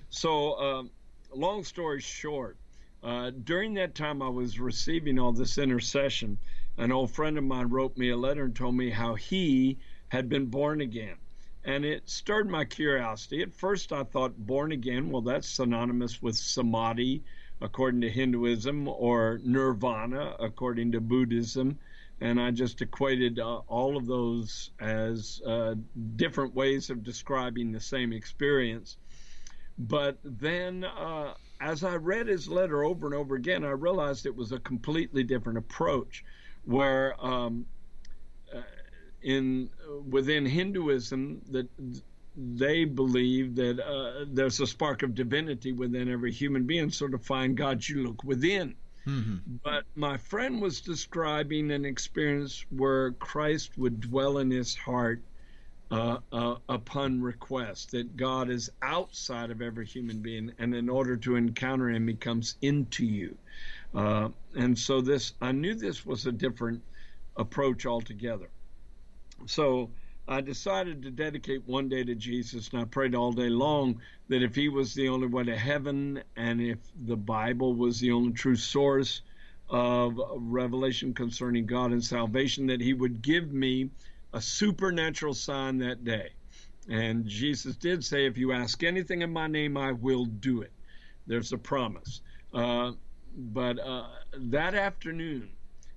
So, 0.09 0.59
um, 0.59 0.91
long 1.33 1.63
story 1.63 2.01
short, 2.01 2.57
uh, 3.03 3.31
during 3.45 3.75
that 3.75 3.95
time 3.95 4.23
I 4.23 4.29
was 4.29 4.59
receiving 4.59 5.19
all 5.19 5.33
this 5.33 5.59
intercession, 5.59 6.39
an 6.79 6.93
old 6.93 7.11
friend 7.11 7.39
of 7.39 7.45
mine 7.45 7.69
wrote 7.69 7.97
me 7.97 8.11
a 8.11 8.17
letter 8.17 8.45
and 8.45 8.57
told 8.57 8.75
me 8.75 8.91
how 8.91 9.15
he 9.15 9.79
had 10.09 10.29
been 10.29 10.47
born 10.47 10.81
again. 10.81 11.17
And 11.65 11.85
it 11.85 12.09
stirred 12.09 12.49
my 12.49 12.65
curiosity. 12.65 13.43
At 13.43 13.55
first, 13.55 13.93
I 13.93 14.05
thought 14.05 14.47
born 14.47 14.73
again, 14.73 15.11
well, 15.11 15.23
that's 15.23 15.49
synonymous 15.49 16.23
with 16.23 16.37
samadhi, 16.37 17.23
according 17.61 18.01
to 18.03 18.11
Hinduism, 18.11 18.89
or 18.89 19.41
nirvana, 19.45 20.35
according 20.39 20.93
to 20.93 21.01
Buddhism. 21.01 21.79
And 22.21 22.41
I 22.41 22.51
just 22.51 22.83
equated 22.83 23.39
uh, 23.39 23.61
all 23.67 23.97
of 23.97 24.07
those 24.07 24.71
as 24.79 25.41
uh, 25.47 25.75
different 26.17 26.55
ways 26.55 26.91
of 26.91 27.03
describing 27.03 27.73
the 27.73 27.81
same 27.81 28.13
experience. 28.13 28.99
But 29.79 30.19
then, 30.23 30.85
uh, 30.85 31.35
as 31.61 31.85
I 31.85 31.97
read 31.97 32.29
his 32.29 32.49
letter 32.49 32.85
over 32.85 33.07
and 33.07 33.15
over 33.15 33.35
again, 33.37 33.65
I 33.65 33.71
realized 33.71 34.27
it 34.27 34.37
was 34.37 34.53
a 34.53 34.59
completely 34.61 35.23
different 35.23 35.59
approach, 35.59 36.25
where 36.65 37.15
um, 37.25 37.65
uh, 38.55 38.61
in 39.23 39.71
within 40.09 40.45
Hinduism 40.45 41.41
that 41.51 41.69
they 42.57 42.85
believe 42.85 43.55
that 43.57 43.81
uh, 43.81 44.25
there's 44.29 44.61
a 44.61 44.67
spark 44.67 45.03
of 45.03 45.15
divinity 45.15 45.73
within 45.73 46.11
every 46.11 46.33
human 46.33 46.65
being. 46.65 46.91
So 46.91 47.09
to 47.09 47.19
find 47.19 47.57
God, 47.57 47.87
you 47.87 48.07
look 48.07 48.25
within. 48.25 48.75
Mm-hmm. 49.07 49.57
But 49.65 49.85
my 49.95 50.17
friend 50.17 50.61
was 50.61 50.81
describing 50.81 51.71
an 51.71 51.85
experience 51.85 52.65
where 52.71 53.13
Christ 53.13 53.77
would 53.79 54.01
dwell 54.01 54.39
in 54.39 54.51
his 54.51 54.75
heart 54.77 55.23
uh, 55.91 56.19
uh, 56.33 56.55
upon 56.69 57.21
request, 57.21 57.91
that 57.91 58.17
God 58.17 58.49
is 58.49 58.71
outside 58.81 59.51
of 59.51 59.61
every 59.61 59.85
human 59.85 60.21
being, 60.21 60.53
and 60.59 60.73
in 60.75 60.89
order 60.89 61.17
to 61.17 61.35
encounter 61.35 61.91
Him, 61.91 62.07
He 62.07 62.15
comes 62.15 62.57
into 62.63 63.05
you. 63.05 63.37
Uh, 63.93 64.29
and 64.55 64.79
so 64.79 65.01
this, 65.01 65.33
I 65.41 65.51
knew 65.51 65.75
this 65.75 66.07
was 66.07 66.27
a 66.27 66.33
different 66.33 66.81
approach 67.37 67.87
altogether. 67.87 68.49
So 69.47 69.91
I 70.31 70.41
decided 70.41 71.03
to 71.03 71.11
dedicate 71.11 71.67
one 71.67 71.89
day 71.89 72.05
to 72.05 72.15
Jesus, 72.15 72.69
and 72.69 72.81
I 72.81 72.85
prayed 72.85 73.17
all 73.17 73.33
day 73.33 73.49
long 73.49 74.01
that 74.29 74.45
if 74.45 74.55
He 74.55 74.69
was 74.69 74.95
the 74.95 75.09
only 75.09 75.27
way 75.27 75.43
to 75.43 75.59
heaven, 75.59 76.23
and 76.37 76.61
if 76.61 76.79
the 77.05 77.17
Bible 77.17 77.75
was 77.75 77.99
the 77.99 78.13
only 78.13 78.33
true 78.33 78.55
source 78.55 79.23
of 79.69 80.21
revelation 80.37 81.15
concerning 81.15 81.67
God 81.67 81.91
and 81.91 82.05
salvation, 82.05 82.69
that 82.69 82.81
He 82.81 82.95
would 82.95 83.23
give 83.23 83.53
me 83.53 83.91
a 84.33 84.41
supernatural 84.41 85.35
sign 85.35 85.79
that 85.79 86.05
day. 86.05 86.31
And 86.89 87.27
Jesus 87.27 87.75
did 87.75 88.05
say, 88.05 88.27
If 88.27 88.39
you 88.39 88.53
ask 88.53 88.85
anything 88.85 89.23
in 89.23 89.33
my 89.33 89.49
name, 89.49 89.77
I 89.77 89.91
will 89.91 90.27
do 90.27 90.63
it. 90.63 90.73
There's 91.27 91.53
a 91.53 91.59
promise. 91.59 92.21
Uh, 92.55 92.93
but 93.37 93.81
uh, 93.81 94.07
that 94.37 94.77
afternoon, 94.77 95.51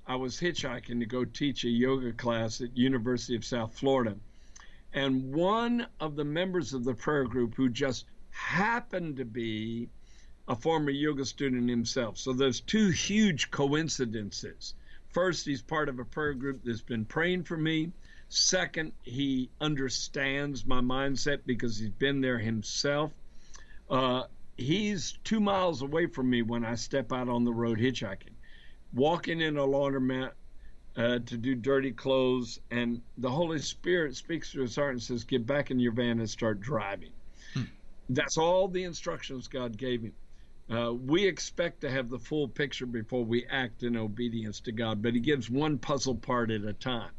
I 0.05 0.15
was 0.15 0.39
hitchhiking 0.39 0.99
to 0.99 1.05
go 1.05 1.25
teach 1.25 1.63
a 1.63 1.69
yoga 1.69 2.11
class 2.11 2.61
at 2.61 2.77
University 2.77 3.35
of 3.35 3.45
South 3.45 3.77
Florida. 3.77 4.15
And 4.93 5.33
one 5.33 5.87
of 5.99 6.15
the 6.15 6.25
members 6.25 6.73
of 6.73 6.83
the 6.83 6.93
prayer 6.93 7.23
group 7.23 7.55
who 7.55 7.69
just 7.69 8.05
happened 8.31 9.17
to 9.17 9.25
be 9.25 9.89
a 10.47 10.55
former 10.55 10.89
yoga 10.89 11.25
student 11.25 11.69
himself. 11.69 12.17
So 12.17 12.33
there's 12.33 12.59
two 12.59 12.89
huge 12.89 13.49
coincidences. 13.49 14.73
First, 15.09 15.45
he's 15.45 15.61
part 15.61 15.89
of 15.89 15.99
a 15.99 16.05
prayer 16.05 16.33
group 16.33 16.61
that's 16.63 16.81
been 16.81 17.05
praying 17.05 17.43
for 17.43 17.55
me. 17.57 17.91
Second, 18.29 18.93
he 19.03 19.49
understands 19.61 20.65
my 20.65 20.81
mindset 20.81 21.39
because 21.45 21.77
he's 21.77 21.89
been 21.89 22.19
there 22.19 22.39
himself. 22.39 23.11
Uh, 23.89 24.23
he's 24.57 25.17
two 25.23 25.39
miles 25.39 25.81
away 25.81 26.07
from 26.07 26.29
me 26.29 26.41
when 26.41 26.65
I 26.65 26.75
step 26.75 27.13
out 27.13 27.29
on 27.29 27.43
the 27.43 27.53
road 27.53 27.79
hitchhiking, 27.79 28.32
walking 28.93 29.41
in 29.41 29.57
a 29.57 29.61
laundromat 29.61 30.31
uh, 30.95 31.19
to 31.19 31.37
do 31.37 31.55
dirty 31.55 31.91
clothes, 31.91 32.59
and 32.69 33.01
the 33.17 33.29
Holy 33.29 33.59
Spirit 33.59 34.15
speaks 34.15 34.51
to 34.51 34.61
his 34.61 34.75
heart 34.75 34.91
and 34.91 35.01
says, 35.01 35.23
"Get 35.23 35.45
back 35.45 35.71
in 35.71 35.79
your 35.79 35.93
van 35.93 36.19
and 36.19 36.29
start 36.29 36.59
driving." 36.59 37.11
Hmm. 37.53 37.63
That's 38.09 38.37
all 38.37 38.67
the 38.67 38.83
instructions 38.83 39.47
God 39.47 39.77
gave 39.77 40.03
him. 40.03 40.13
Uh, 40.69 40.93
we 40.93 41.25
expect 41.25 41.81
to 41.81 41.89
have 41.89 42.09
the 42.09 42.19
full 42.19 42.47
picture 42.47 42.85
before 42.85 43.25
we 43.25 43.45
act 43.47 43.83
in 43.83 43.97
obedience 43.97 44.59
to 44.61 44.71
God, 44.71 45.01
but 45.01 45.13
He 45.13 45.19
gives 45.19 45.49
one 45.49 45.77
puzzle 45.77 46.15
part 46.15 46.51
at 46.51 46.63
a 46.63 46.73
time. 46.73 47.11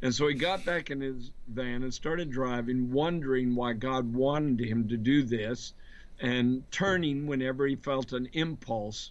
And 0.00 0.14
so 0.14 0.28
he 0.28 0.34
got 0.34 0.64
back 0.64 0.90
in 0.90 1.00
his 1.00 1.32
van 1.48 1.82
and 1.82 1.92
started 1.92 2.30
driving, 2.30 2.92
wondering 2.92 3.56
why 3.56 3.72
God 3.72 4.12
wanted 4.14 4.60
him 4.60 4.88
to 4.88 4.96
do 4.96 5.24
this, 5.24 5.74
and 6.20 6.62
turning 6.70 7.26
whenever 7.26 7.66
he 7.66 7.74
felt 7.74 8.12
an 8.12 8.28
impulse. 8.32 9.10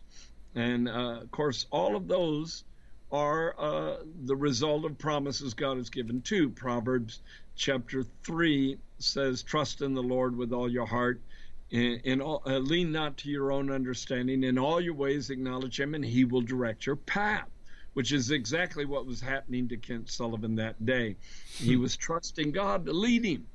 And 0.58 0.90
uh, 0.90 1.20
of 1.22 1.30
course, 1.30 1.68
all 1.70 1.96
of 1.96 2.08
those 2.08 2.64
are 3.12 3.56
uh, 3.60 3.98
the 4.26 4.36
result 4.36 4.86
of 4.86 4.98
promises 4.98 5.54
God 5.54 5.78
has 5.78 5.92
given 5.92 6.22
too. 6.22 6.50
Proverbs 6.50 7.22
chapter 7.56 8.04
3 8.24 8.78
says, 8.98 9.44
Trust 9.44 9.84
in 9.84 9.94
the 9.94 10.02
Lord 10.02 10.36
with 10.36 10.52
all 10.52 10.70
your 10.70 10.88
heart. 10.88 11.22
In, 11.70 12.02
in 12.04 12.22
all, 12.22 12.42
uh, 12.48 12.58
lean 12.58 12.92
not 12.92 13.18
to 13.18 13.30
your 13.30 13.52
own 13.52 13.72
understanding. 13.72 14.44
In 14.44 14.58
all 14.58 14.82
your 14.82 14.96
ways, 14.96 15.30
acknowledge 15.30 15.80
him, 15.80 15.94
and 15.94 16.04
he 16.04 16.26
will 16.26 16.42
direct 16.42 16.86
your 16.86 16.96
path 16.96 17.48
which 17.94 18.12
is 18.12 18.30
exactly 18.30 18.86
what 18.86 19.08
was 19.08 19.20
happening 19.20 19.68
to 19.68 19.76
Kent 19.76 20.08
Sullivan 20.08 20.56
that 20.58 20.86
day. 20.86 21.16
He 21.56 21.74
hmm. 21.74 21.82
was 21.82 21.98
trusting 21.98 22.52
God 22.52 22.86
to 22.86 22.94
lead 22.94 23.26
him, 23.26 23.48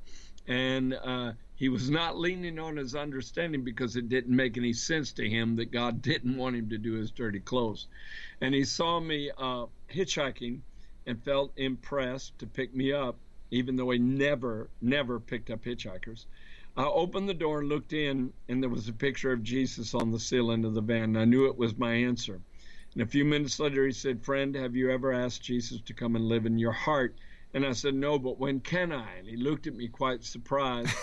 and 0.49 0.93
uh, 0.93 1.31
he 1.55 1.69
was 1.69 1.89
not 1.89 2.17
leaning 2.17 2.59
on 2.59 2.77
his 2.77 2.95
understanding 2.95 3.63
because 3.63 3.95
it 3.95 4.09
didn't 4.09 4.35
make 4.35 4.57
any 4.57 4.73
sense 4.73 5.13
to 5.13 5.29
him 5.29 5.55
that 5.57 5.71
God 5.71 6.01
didn't 6.01 6.37
want 6.37 6.55
him 6.55 6.69
to 6.69 6.77
do 6.77 6.93
his 6.93 7.11
dirty 7.11 7.39
clothes. 7.39 7.87
And 8.41 8.53
he 8.53 8.65
saw 8.65 8.99
me 8.99 9.31
uh, 9.37 9.67
hitchhiking 9.91 10.61
and 11.05 11.23
felt 11.23 11.51
impressed 11.57 12.37
to 12.39 12.47
pick 12.47 12.73
me 12.73 12.91
up, 12.91 13.17
even 13.51 13.75
though 13.75 13.91
he 13.91 13.99
never, 13.99 14.69
never 14.81 15.19
picked 15.19 15.49
up 15.51 15.63
hitchhikers. 15.63 16.25
I 16.75 16.85
opened 16.85 17.29
the 17.29 17.35
door 17.35 17.59
and 17.59 17.69
looked 17.69 17.93
in, 17.93 18.33
and 18.49 18.61
there 18.61 18.69
was 18.69 18.87
a 18.87 18.93
picture 18.93 19.31
of 19.31 19.43
Jesus 19.43 19.93
on 19.93 20.11
the 20.11 20.19
ceiling 20.19 20.65
of 20.65 20.73
the 20.73 20.81
van. 20.81 21.15
I 21.15 21.25
knew 21.25 21.45
it 21.45 21.57
was 21.57 21.77
my 21.77 21.93
answer. 21.93 22.41
And 22.93 23.03
a 23.03 23.07
few 23.07 23.25
minutes 23.25 23.59
later, 23.59 23.85
he 23.85 23.91
said, 23.91 24.23
Friend, 24.23 24.55
have 24.55 24.75
you 24.75 24.89
ever 24.89 25.13
asked 25.13 25.43
Jesus 25.43 25.81
to 25.81 25.93
come 25.93 26.15
and 26.15 26.25
live 26.25 26.45
in 26.47 26.57
your 26.57 26.71
heart? 26.71 27.15
And 27.53 27.65
I 27.65 27.73
said, 27.73 27.93
No, 27.93 28.17
but 28.17 28.39
when 28.39 28.59
can 28.59 28.91
I? 28.91 29.15
And 29.17 29.27
he 29.27 29.35
looked 29.35 29.67
at 29.67 29.75
me 29.75 29.87
quite 29.87 30.23
surprised 30.23 30.93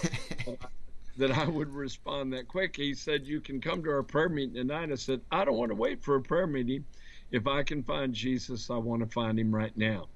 that 1.16 1.30
I 1.30 1.44
would 1.44 1.72
respond 1.72 2.32
that 2.32 2.48
quick. 2.48 2.76
He 2.76 2.94
said, 2.94 3.26
You 3.26 3.40
can 3.40 3.60
come 3.60 3.82
to 3.84 3.90
our 3.90 4.02
prayer 4.02 4.28
meeting 4.28 4.54
tonight. 4.54 4.90
I 4.90 4.96
said, 4.96 5.20
I 5.30 5.44
don't 5.44 5.56
want 5.56 5.70
to 5.70 5.76
wait 5.76 6.02
for 6.02 6.16
a 6.16 6.22
prayer 6.22 6.46
meeting. 6.46 6.84
If 7.30 7.46
I 7.46 7.62
can 7.62 7.82
find 7.82 8.12
Jesus, 8.12 8.70
I 8.70 8.76
want 8.76 9.02
to 9.02 9.08
find 9.08 9.38
him 9.38 9.54
right 9.54 9.76
now. 9.76 10.08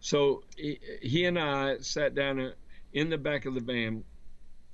So 0.00 0.42
he, 0.56 0.80
he 1.00 1.24
and 1.26 1.38
I 1.38 1.78
sat 1.78 2.14
down 2.14 2.52
in 2.92 3.10
the 3.10 3.18
back 3.18 3.46
of 3.46 3.54
the 3.54 3.60
van 3.60 4.02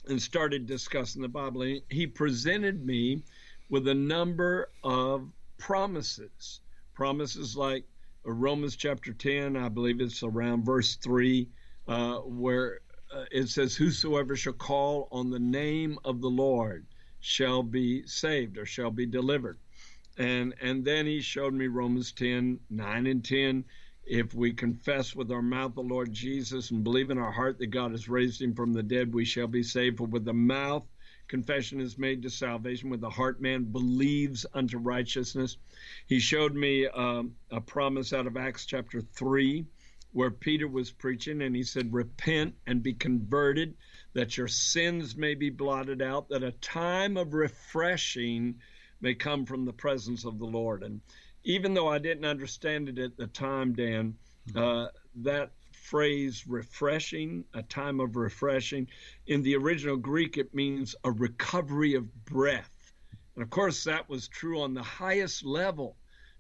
and 0.07 0.21
started 0.21 0.67
discussing 0.67 1.23
the 1.23 1.29
Bible. 1.29 1.81
He 1.89 2.07
presented 2.07 2.85
me 2.85 3.23
with 3.69 3.89
a 3.89 3.95
number 3.95 4.71
of 4.83 5.29
promises. 5.59 6.61
Promises 6.95 7.57
like 7.57 7.85
Romans 8.25 8.77
chapter 8.77 9.13
10, 9.13 9.57
I 9.57 9.69
believe 9.69 10.01
it's 10.01 10.23
around 10.23 10.65
verse 10.65 10.97
3, 10.97 11.49
uh, 11.87 12.17
where 12.21 12.81
uh, 13.15 13.25
it 13.31 13.49
says, 13.49 13.77
Whosoever 13.77 14.35
shall 14.35 14.55
call 14.55 15.09
on 15.13 15.31
the 15.31 15.39
name 15.39 15.99
of 16.05 16.21
the 16.21 16.31
Lord 16.31 16.87
shall 17.21 17.63
be 17.63 18.07
saved 18.07 18.57
or 18.57 18.65
shall 18.65 18.91
be 18.91 19.07
delivered. 19.07 19.59
And, 20.17 20.55
and 20.61 20.85
then 20.85 21.07
he 21.07 21.21
showed 21.21 21.53
me 21.55 21.67
Romans 21.67 22.13
10, 22.13 22.61
9 22.71 23.07
and 23.07 23.25
10. 23.25 23.65
If 24.07 24.35
we 24.35 24.53
confess 24.53 25.15
with 25.15 25.31
our 25.31 25.43
mouth 25.43 25.75
the 25.75 25.83
Lord 25.83 26.13
Jesus 26.13 26.71
and 26.71 26.85
believe 26.85 27.11
in 27.11 27.19
our 27.19 27.33
heart 27.33 27.59
that 27.59 27.69
God 27.69 27.91
has 27.93 28.09
raised 28.09 28.41
him 28.41 28.55
from 28.55 28.73
the 28.73 28.83
dead, 28.83 29.13
we 29.13 29.25
shall 29.25 29.49
be 29.49 29.63
saved. 29.63 29.99
For 29.99 30.07
with 30.07 30.25
the 30.25 30.35
mouth 30.35 30.85
confession 31.29 31.81
is 31.81 31.99
made 31.99 32.23
to 32.23 32.31
salvation. 32.31 32.91
With 32.91 33.01
the 33.01 33.11
heart, 33.11 33.41
man 33.41 33.65
believes 33.65 34.47
unto 34.55 34.79
righteousness. 34.79 35.57
He 36.07 36.21
showed 36.21 36.55
me 36.55 36.87
um, 36.87 37.35
a 37.51 37.61
promise 37.61 38.13
out 38.13 38.27
of 38.27 38.37
Acts 38.37 38.67
chapter 38.67 39.01
3 39.01 39.67
where 40.15 40.31
Peter 40.31 40.69
was 40.69 40.93
preaching, 40.93 41.43
and 41.43 41.57
he 41.57 41.65
said, 41.65 41.93
Repent 41.93 42.55
and 42.69 42.83
be 42.83 42.95
converted, 42.95 43.75
that 44.13 44.37
your 44.37 44.47
sins 44.47 45.17
may 45.17 45.35
be 45.35 45.51
blotted 45.51 46.01
out, 46.01 46.29
that 46.29 46.45
a 46.45 46.53
time 46.53 47.17
of 47.17 47.35
refreshing 47.35 48.55
may 49.01 49.13
come 49.13 49.45
from 49.45 49.65
the 49.65 49.73
presence 49.73 50.25
of 50.25 50.39
the 50.39 50.47
Lord. 50.47 50.85
And 50.85 51.01
even 51.43 51.75
though 51.75 51.89
I 51.89 51.99
didn't 51.99 52.25
understand 52.25 52.89
it 52.89 52.99
at 52.99 53.17
the 53.17 53.27
time, 53.27 53.73
Dan, 53.73 54.15
mm-hmm. 54.49 54.59
uh, 54.59 54.87
that 55.17 55.51
phrase 55.85 56.47
refreshing, 56.47 57.45
a 57.53 57.63
time 57.63 58.01
of 58.01 58.17
refreshing, 58.17 58.89
in 59.27 59.43
the 59.43 59.55
original 59.55 59.97
Greek, 59.97 60.39
it 60.39 60.55
means 60.55 60.95
a 61.05 61.13
recovery 61.13 61.95
of 61.95 62.25
breath. 62.25 62.93
And 63.35 63.43
of 63.43 63.51
course, 63.51 63.85
that 63.85 64.09
was 64.09 64.27
true 64.27 64.63
on 64.63 64.73
the 64.73 64.83
highest 64.83 65.45
level 65.45 65.97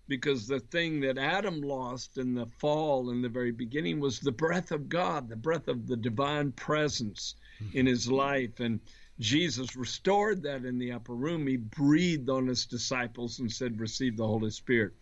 because 0.08 0.46
the 0.46 0.60
thing 0.60 1.00
that 1.00 1.18
Adam 1.18 1.60
lost 1.60 2.18
in 2.18 2.34
the 2.34 2.46
fall 2.58 3.10
in 3.10 3.20
the 3.20 3.28
very 3.28 3.52
beginning 3.52 4.00
was 4.00 4.18
the 4.18 4.32
breath 4.32 4.70
of 4.70 4.88
God, 4.88 5.28
the 5.28 5.36
breath 5.36 5.68
of 5.68 5.86
the 5.86 5.96
divine 5.96 6.52
presence 6.52 7.34
mm-hmm. 7.62 7.78
in 7.78 7.86
his 7.86 8.10
life. 8.10 8.60
And 8.60 8.80
Jesus 9.18 9.76
restored 9.76 10.42
that 10.42 10.64
in 10.64 10.78
the 10.78 10.92
upper 10.92 11.14
room. 11.14 11.46
He 11.46 11.56
breathed 11.56 12.30
on 12.30 12.46
his 12.46 12.66
disciples 12.66 13.40
and 13.40 13.50
said, 13.50 13.80
Receive 13.80 14.16
the 14.16 14.26
Holy 14.26 14.50
Spirit. 14.50 14.92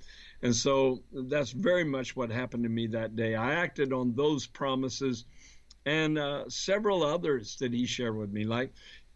And 0.42 0.54
so 0.54 1.02
that's 1.12 1.52
very 1.52 1.84
much 1.84 2.16
what 2.16 2.30
happened 2.30 2.64
to 2.64 2.68
me 2.68 2.88
that 2.88 3.14
day. 3.14 3.37
I 3.37 3.54
acted 3.54 3.92
on 3.92 4.14
those 4.14 4.46
promises 4.46 5.25
and 5.87 6.18
uh, 6.18 6.49
several 6.49 7.04
others 7.04 7.56
that 7.56 7.72
he 7.72 7.87
shared 7.87 8.16
with 8.16 8.32
me, 8.32 8.44
like 8.44 8.72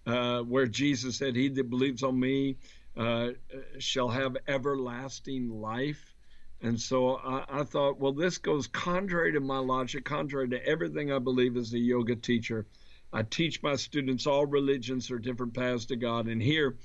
uh, 0.06 0.40
where 0.42 0.66
Jesus 0.66 1.16
said, 1.16 1.35
He 1.35 1.49
that 1.49 1.71
believes 1.71 2.02
on 2.02 2.18
me 2.18 2.56
uh, 2.97 3.30
shall 3.78 4.09
have 4.09 4.37
everlasting 4.47 5.49
life. 5.61 6.14
And 6.62 6.80
so 6.80 7.16
I, 7.16 7.45
I, 7.61 7.64
thought, 7.64 8.00
well, 8.00 8.12
this 8.12 8.38
goes 8.38 8.66
contrary 8.66 9.33
to 9.33 9.40
my 9.40 9.59
logic, 9.59 10.04
contrary 10.04 10.49
to 10.50 10.66
everything 10.66 11.12
I 11.12 11.18
believe 11.18 11.56
as 11.56 11.73
a 11.75 11.78
yoga 11.78 12.16
teacher. 12.16 12.66
I 13.12 13.23
teach 13.23 13.62
my 13.62 13.76
students 13.76 14.26
all 14.26 14.47
religions 14.47 15.11
are 15.11 15.18
different 15.18 15.54
paths 15.54 15.87
to 15.87 15.97
God. 15.97 16.28
And 16.28 16.42
here 16.42 16.76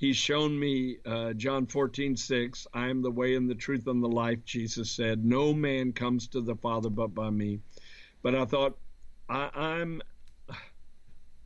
he's 0.00 0.16
shown 0.16 0.58
me 0.58 0.96
uh, 1.04 1.34
John 1.34 1.66
14, 1.66 2.16
6, 2.16 2.66
I 2.72 2.88
am 2.88 3.02
the 3.02 3.10
way 3.10 3.34
and 3.36 3.48
the 3.48 3.54
truth 3.54 3.86
and 3.86 4.02
the 4.02 4.08
life, 4.08 4.42
Jesus 4.46 4.90
said. 4.90 5.26
No 5.26 5.52
man 5.52 5.92
comes 5.92 6.26
to 6.28 6.40
the 6.40 6.56
Father 6.56 6.88
but 6.88 7.14
by 7.14 7.28
me. 7.28 7.60
But 8.22 8.34
I 8.34 8.46
thought, 8.46 8.78
I, 9.28 9.50
I'm 9.54 10.00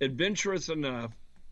adventurous 0.00 0.68
enough 0.68 1.11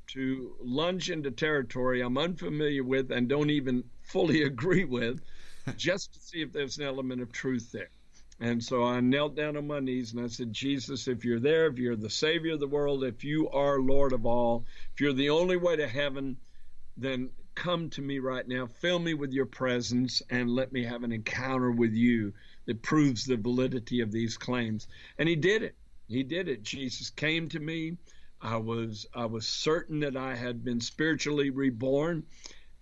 to 0.09 0.55
lunge 0.63 1.11
into 1.11 1.33
territory 1.33 2.03
I'm 2.03 2.19
unfamiliar 2.19 2.85
with 2.85 3.11
and 3.11 3.29
don't 3.29 3.51
even 3.51 3.83
fully 4.03 4.43
agree 4.45 4.85
with, 4.85 5.21
just 5.77 6.15
to 6.15 6.21
see 6.21 6.41
if 6.43 6.53
there's 6.53 6.79
an 6.79 6.85
element 6.85 7.21
of 7.21 7.33
truth 7.33 7.73
there. 7.73 7.91
And 8.39 8.63
so 8.63 8.85
I 8.85 9.01
knelt 9.01 9.35
down 9.35 9.57
on 9.57 9.67
my 9.67 9.81
knees 9.81 10.13
and 10.13 10.25
I 10.25 10.29
said, 10.29 10.53
Jesus, 10.53 11.09
if 11.09 11.25
you're 11.25 11.41
there, 11.41 11.67
if 11.67 11.79
you're 11.79 11.97
the 11.97 12.11
Savior 12.11 12.55
of 12.55 12.61
the 12.61 12.69
world, 12.69 13.03
if 13.03 13.25
you 13.25 13.51
are 13.51 13.81
Lord 13.81 14.13
of 14.13 14.25
all, 14.25 14.67
if 14.95 15.01
you're 15.01 15.13
the 15.13 15.31
only 15.31 15.57
way 15.57 15.75
to 15.77 15.89
heaven, 15.89 16.37
then 16.97 17.31
come 17.55 17.91
to 17.91 18.03
me 18.03 18.19
right 18.19 18.47
now. 18.47 18.67
Fill 18.67 18.99
me 18.99 19.15
with 19.15 19.33
your 19.33 19.47
presence 19.47 20.23
and 20.31 20.51
let 20.51 20.73
me 20.73 20.85
have 20.85 21.03
an 21.03 21.13
encounter 21.13 21.71
with 21.71 21.93
you 21.93 22.33
that 22.67 22.83
proves 22.83 23.25
the 23.25 23.37
validity 23.37 24.01
of 24.01 24.13
these 24.13 24.37
claims. 24.37 24.87
And 25.19 25.29
he 25.29 25.37
did 25.37 25.63
it. 25.63 25.77
He 26.09 26.23
did 26.23 26.49
it. 26.49 26.63
Jesus 26.63 27.11
came 27.11 27.49
to 27.49 27.61
me. 27.61 27.97
I 28.41 28.57
was 28.57 29.07
I 29.15 29.27
was 29.27 29.47
certain 29.47 30.01
that 30.01 30.17
I 30.17 30.35
had 30.35 30.65
been 30.65 30.81
spiritually 30.81 31.51
reborn, 31.51 32.25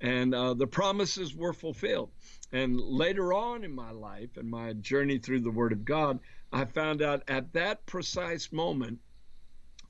and 0.00 0.34
uh, 0.34 0.54
the 0.54 0.66
promises 0.66 1.34
were 1.34 1.52
fulfilled. 1.52 2.10
And 2.50 2.80
later 2.80 3.34
on 3.34 3.62
in 3.62 3.72
my 3.72 3.90
life 3.90 4.36
and 4.36 4.50
my 4.50 4.72
journey 4.72 5.18
through 5.18 5.40
the 5.40 5.50
Word 5.50 5.72
of 5.72 5.84
God, 5.84 6.18
I 6.50 6.64
found 6.64 7.02
out 7.02 7.22
at 7.28 7.52
that 7.52 7.84
precise 7.86 8.50
moment, 8.50 9.00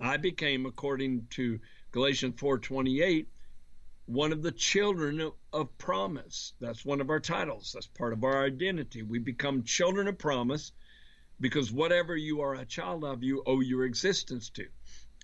I 0.01 0.17
became, 0.17 0.67
according 0.67 1.29
to 1.31 1.61
Galatians 1.93 2.35
4:28, 2.35 3.27
one 4.13 4.33
of 4.33 4.43
the 4.43 4.53
children 4.53 5.31
of, 5.53 5.79
promise. 5.79 6.55
That's 6.61 6.85
one 6.85 7.01
of 7.01 7.11
our 7.11 7.21
titles. 7.21 7.73
That's 7.73 7.87
part 7.87 8.13
of 8.13 8.25
our 8.25 8.45
identity. 8.45 9.03
We 9.03 9.19
become 9.19 9.63
children 9.63 10.09
of 10.09 10.19
promise 10.19 10.73
because 11.41 11.73
whatever 11.73 12.17
you 12.17 12.41
are 12.41 12.55
a 12.55 12.65
child 12.65 13.05
of, 13.05 13.23
you 13.23 13.43
owe 13.47 13.61
your 13.61 13.85
existence 13.85 14.51
to 14.51 14.67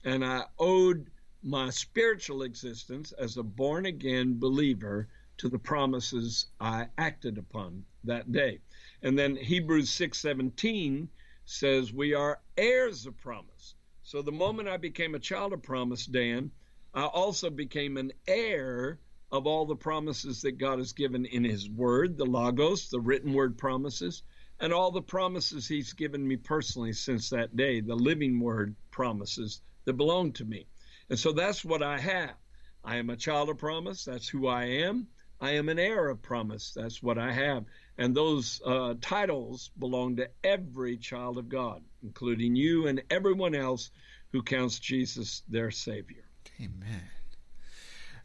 and 0.06 0.24
I 0.24 0.44
owed 0.60 1.10
my 1.42 1.68
spiritual 1.70 2.44
existence 2.44 3.10
as 3.12 3.36
a 3.36 3.42
born 3.42 3.86
again 3.86 4.38
believer 4.38 5.08
to 5.38 5.48
the 5.48 5.58
promises 5.58 6.46
I 6.60 6.86
acted 6.96 7.38
upon 7.38 7.84
that 8.04 8.30
day. 8.30 8.60
And 9.02 9.18
then 9.18 9.34
Hebrews 9.34 9.90
6:17 9.90 11.08
says 11.44 11.92
we 11.92 12.14
are 12.14 12.40
heirs 12.56 13.04
of 13.06 13.18
promise. 13.18 13.74
So 14.04 14.22
the 14.22 14.32
moment 14.32 14.68
I 14.68 14.76
became 14.76 15.16
a 15.16 15.20
child 15.20 15.52
of 15.52 15.62
promise, 15.62 16.06
Dan, 16.06 16.52
I 16.96 17.04
also 17.04 17.50
became 17.50 17.98
an 17.98 18.12
heir 18.26 18.98
of 19.30 19.46
all 19.46 19.66
the 19.66 19.76
promises 19.76 20.40
that 20.40 20.56
God 20.56 20.78
has 20.78 20.94
given 20.94 21.26
in 21.26 21.44
his 21.44 21.68
word, 21.68 22.16
the 22.16 22.24
logos, 22.24 22.88
the 22.88 22.98
written 22.98 23.34
word 23.34 23.58
promises, 23.58 24.22
and 24.60 24.72
all 24.72 24.90
the 24.90 25.02
promises 25.02 25.68
he's 25.68 25.92
given 25.92 26.26
me 26.26 26.36
personally 26.36 26.94
since 26.94 27.28
that 27.28 27.54
day, 27.54 27.80
the 27.82 27.94
living 27.94 28.40
word 28.40 28.74
promises 28.90 29.60
that 29.84 29.92
belong 29.92 30.32
to 30.32 30.46
me. 30.46 30.68
And 31.10 31.18
so 31.18 31.32
that's 31.32 31.62
what 31.62 31.82
I 31.82 31.98
have. 31.98 32.34
I 32.82 32.96
am 32.96 33.10
a 33.10 33.16
child 33.16 33.50
of 33.50 33.58
promise. 33.58 34.04
That's 34.04 34.28
who 34.28 34.46
I 34.46 34.64
am. 34.64 35.08
I 35.38 35.50
am 35.50 35.68
an 35.68 35.78
heir 35.78 36.08
of 36.08 36.22
promise. 36.22 36.72
That's 36.74 37.02
what 37.02 37.18
I 37.18 37.30
have. 37.30 37.66
And 37.98 38.16
those 38.16 38.62
uh, 38.64 38.94
titles 39.02 39.70
belong 39.78 40.16
to 40.16 40.30
every 40.42 40.96
child 40.96 41.36
of 41.36 41.50
God, 41.50 41.82
including 42.02 42.56
you 42.56 42.86
and 42.86 43.02
everyone 43.10 43.54
else 43.54 43.90
who 44.32 44.42
counts 44.42 44.78
Jesus 44.78 45.42
their 45.46 45.70
Savior. 45.70 46.25
Amen. 46.60 47.02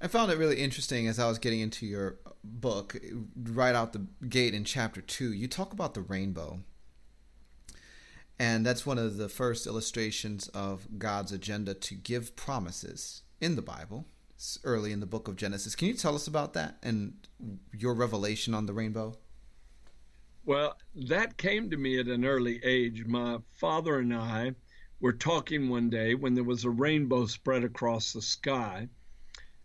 I 0.01 0.07
found 0.07 0.31
it 0.31 0.37
really 0.37 0.57
interesting 0.57 1.07
as 1.07 1.19
I 1.19 1.27
was 1.27 1.37
getting 1.37 1.59
into 1.59 1.85
your 1.85 2.17
book, 2.43 2.97
right 3.35 3.75
out 3.75 3.93
the 3.93 4.07
gate 4.27 4.53
in 4.53 4.63
chapter 4.63 5.01
two. 5.01 5.31
You 5.31 5.47
talk 5.47 5.73
about 5.73 5.93
the 5.93 6.01
rainbow 6.01 6.61
and 8.41 8.65
that's 8.65 8.87
one 8.87 8.97
of 8.97 9.17
the 9.17 9.29
first 9.29 9.67
illustrations 9.67 10.47
of 10.47 10.97
God's 10.97 11.31
agenda 11.31 11.75
to 11.75 11.93
give 11.93 12.35
promises 12.35 13.21
in 13.39 13.55
the 13.55 13.61
Bible, 13.61 14.07
it's 14.33 14.57
early 14.63 14.91
in 14.91 14.99
the 14.99 15.05
book 15.05 15.27
of 15.27 15.35
Genesis. 15.35 15.75
Can 15.75 15.89
you 15.89 15.93
tell 15.93 16.15
us 16.15 16.25
about 16.25 16.53
that 16.53 16.77
and 16.81 17.13
your 17.71 17.93
revelation 17.93 18.55
on 18.55 18.65
the 18.65 18.73
rainbow? 18.73 19.15
Well, 20.43 20.75
that 21.07 21.37
came 21.37 21.69
to 21.69 21.77
me 21.77 21.99
at 21.99 22.07
an 22.07 22.25
early 22.25 22.59
age. 22.63 23.05
My 23.05 23.37
father 23.53 23.99
and 23.99 24.11
I 24.11 24.55
were 25.01 25.11
talking 25.11 25.67
one 25.67 25.89
day 25.89 26.13
when 26.13 26.35
there 26.35 26.43
was 26.43 26.63
a 26.63 26.69
rainbow 26.69 27.25
spread 27.25 27.63
across 27.63 28.13
the 28.13 28.21
sky. 28.21 28.87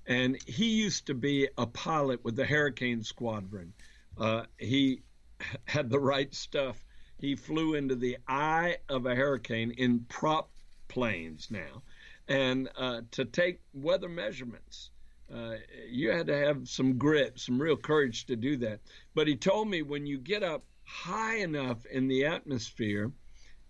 And 0.06 0.38
he 0.46 0.70
used 0.70 1.06
to 1.06 1.14
be 1.14 1.48
a 1.58 1.66
pilot 1.66 2.24
with 2.24 2.36
the 2.36 2.46
Hurricane 2.46 3.02
Squadron. 3.02 3.74
Uh, 4.16 4.44
he 4.58 5.02
had 5.66 5.90
the 5.90 6.00
right 6.00 6.34
stuff 6.34 6.82
he 7.18 7.36
flew 7.36 7.74
into 7.74 7.94
the 7.94 8.18
eye 8.26 8.78
of 8.88 9.06
a 9.06 9.14
hurricane 9.14 9.72
in 9.72 10.00
prop 10.08 10.50
planes 10.88 11.50
now. 11.50 11.82
And 12.28 12.68
uh, 12.76 13.02
to 13.12 13.24
take 13.24 13.60
weather 13.72 14.08
measurements, 14.08 14.90
uh, 15.32 15.56
you 15.88 16.10
had 16.10 16.26
to 16.28 16.36
have 16.36 16.68
some 16.68 16.98
grit, 16.98 17.38
some 17.38 17.60
real 17.60 17.76
courage 17.76 18.26
to 18.26 18.36
do 18.36 18.56
that. 18.58 18.80
But 19.14 19.28
he 19.28 19.36
told 19.36 19.68
me 19.68 19.82
when 19.82 20.06
you 20.06 20.18
get 20.18 20.42
up 20.42 20.64
high 20.84 21.38
enough 21.38 21.84
in 21.86 22.08
the 22.08 22.26
atmosphere 22.26 23.12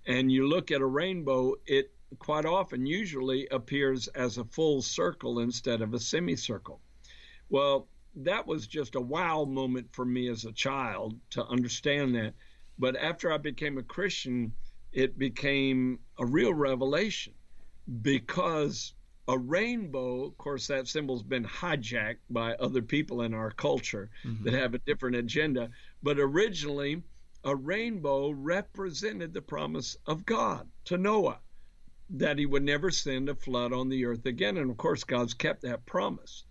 and 0.07 0.31
you 0.31 0.47
look 0.47 0.71
at 0.71 0.81
a 0.81 0.87
rainbow, 0.87 1.55
it 1.66 1.92
quite 2.19 2.45
often 2.45 2.87
usually 2.87 3.47
appears 3.49 4.09
as 4.09 4.38
a 4.38 4.45
full 4.45 4.81
circle 4.81 5.40
instead 5.40 5.83
of 5.83 5.95
a 5.95 6.01
semicircle. 6.01 6.81
Well, 7.49 7.88
that 8.16 8.47
was 8.47 8.66
just 8.66 8.95
a 8.95 9.01
wow 9.01 9.45
moment 9.45 9.88
for 9.92 10.05
me 10.05 10.29
as 10.29 10.45
a 10.45 10.53
child 10.53 11.19
to 11.31 11.45
understand 11.45 12.14
that. 12.14 12.35
But 12.79 12.97
after 12.97 13.33
I 13.33 13.38
became 13.38 13.79
a 13.79 13.83
Christian, 13.83 14.53
it 14.92 15.19
became 15.19 15.99
a 16.19 16.25
real 16.25 16.55
revelation 16.55 17.35
because 18.03 18.95
a 19.29 19.37
rainbow, 19.37 20.25
of 20.25 20.38
course, 20.38 20.69
that 20.69 20.87
symbol's 20.88 21.23
been 21.23 21.45
hijacked 21.45 22.19
by 22.31 22.55
other 22.55 22.83
people 22.83 23.23
in 23.23 23.35
our 23.35 23.51
culture 23.51 24.09
mm-hmm. 24.25 24.45
that 24.45 24.55
have 24.55 24.75
a 24.75 24.79
different 24.79 25.16
agenda. 25.16 25.71
But 26.03 26.19
originally, 26.19 27.03
a 27.47 27.55
rainbow 27.55 28.31
represented 28.31 29.33
the 29.33 29.41
promise 29.41 29.97
of 30.05 30.27
God 30.27 30.69
to 30.85 30.99
Noah 30.99 31.39
that 32.11 32.39
he 32.39 32.45
would 32.45 32.65
never 32.65 32.91
send 32.91 33.29
a 33.29 33.37
flood 33.37 33.73
on 33.73 33.89
the 33.89 34.05
earth 34.05 34.27
again. 34.27 34.57
And 34.57 34.69
of 34.69 34.77
course, 34.77 35.05
God's 35.05 35.33
kept 35.33 35.63
that 35.63 35.87
promise. 35.87 36.45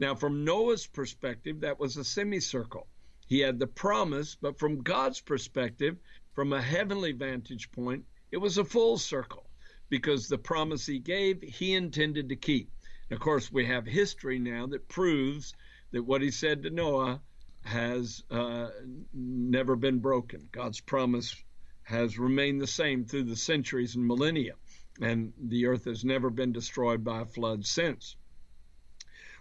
Now, 0.00 0.16
from 0.16 0.44
Noah's 0.44 0.88
perspective, 0.88 1.60
that 1.60 1.78
was 1.78 1.96
a 1.96 2.02
semicircle. 2.02 2.88
He 3.28 3.38
had 3.38 3.60
the 3.60 3.68
promise, 3.68 4.34
but 4.34 4.58
from 4.58 4.82
God's 4.82 5.20
perspective, 5.20 5.98
from 6.32 6.52
a 6.52 6.60
heavenly 6.60 7.12
vantage 7.12 7.70
point, 7.70 8.04
it 8.32 8.38
was 8.38 8.58
a 8.58 8.64
full 8.64 8.98
circle 8.98 9.48
because 9.88 10.26
the 10.26 10.36
promise 10.36 10.84
he 10.84 10.98
gave, 10.98 11.42
he 11.42 11.74
intended 11.74 12.28
to 12.30 12.36
keep. 12.36 12.72
And 13.08 13.16
of 13.16 13.22
course, 13.22 13.52
we 13.52 13.66
have 13.66 13.86
history 13.86 14.40
now 14.40 14.66
that 14.66 14.88
proves 14.88 15.54
that 15.92 16.02
what 16.02 16.22
he 16.22 16.32
said 16.32 16.64
to 16.64 16.70
Noah 16.70 17.22
has 17.64 18.22
uh, 18.30 18.68
never 19.12 19.76
been 19.76 19.98
broken. 19.98 20.48
God's 20.52 20.80
promise 20.80 21.34
has 21.82 22.18
remained 22.18 22.60
the 22.60 22.66
same 22.66 23.04
through 23.04 23.24
the 23.24 23.36
centuries 23.36 23.96
and 23.96 24.06
millennia, 24.06 24.54
and 25.00 25.32
the 25.38 25.66
earth 25.66 25.86
has 25.86 26.04
never 26.04 26.30
been 26.30 26.52
destroyed 26.52 27.04
by 27.04 27.22
a 27.22 27.26
flood 27.26 27.66
since. 27.66 28.16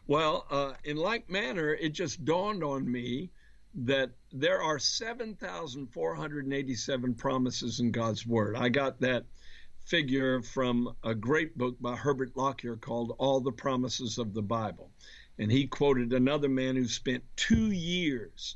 Well, 0.07 0.47
uh, 0.49 0.73
in 0.83 0.97
like 0.97 1.29
manner, 1.29 1.73
it 1.73 1.89
just 1.89 2.25
dawned 2.25 2.63
on 2.63 2.91
me 2.91 3.29
that 3.75 4.11
there 4.31 4.61
are 4.61 4.77
7,487 4.77 7.15
promises 7.15 7.79
in 7.79 7.91
God's 7.91 8.27
Word. 8.27 8.55
I 8.55 8.69
got 8.69 9.01
that 9.01 9.25
figure 9.85 10.41
from 10.41 10.95
a 11.03 11.15
great 11.15 11.57
book 11.57 11.81
by 11.81 11.95
Herbert 11.95 12.35
Lockyer 12.35 12.75
called 12.75 13.15
All 13.17 13.41
the 13.41 13.51
Promises 13.51 14.17
of 14.17 14.33
the 14.33 14.41
Bible. 14.41 14.91
And 15.39 15.51
he 15.51 15.67
quoted 15.67 16.13
another 16.13 16.49
man 16.49 16.75
who 16.75 16.87
spent 16.87 17.23
two 17.35 17.71
years 17.71 18.55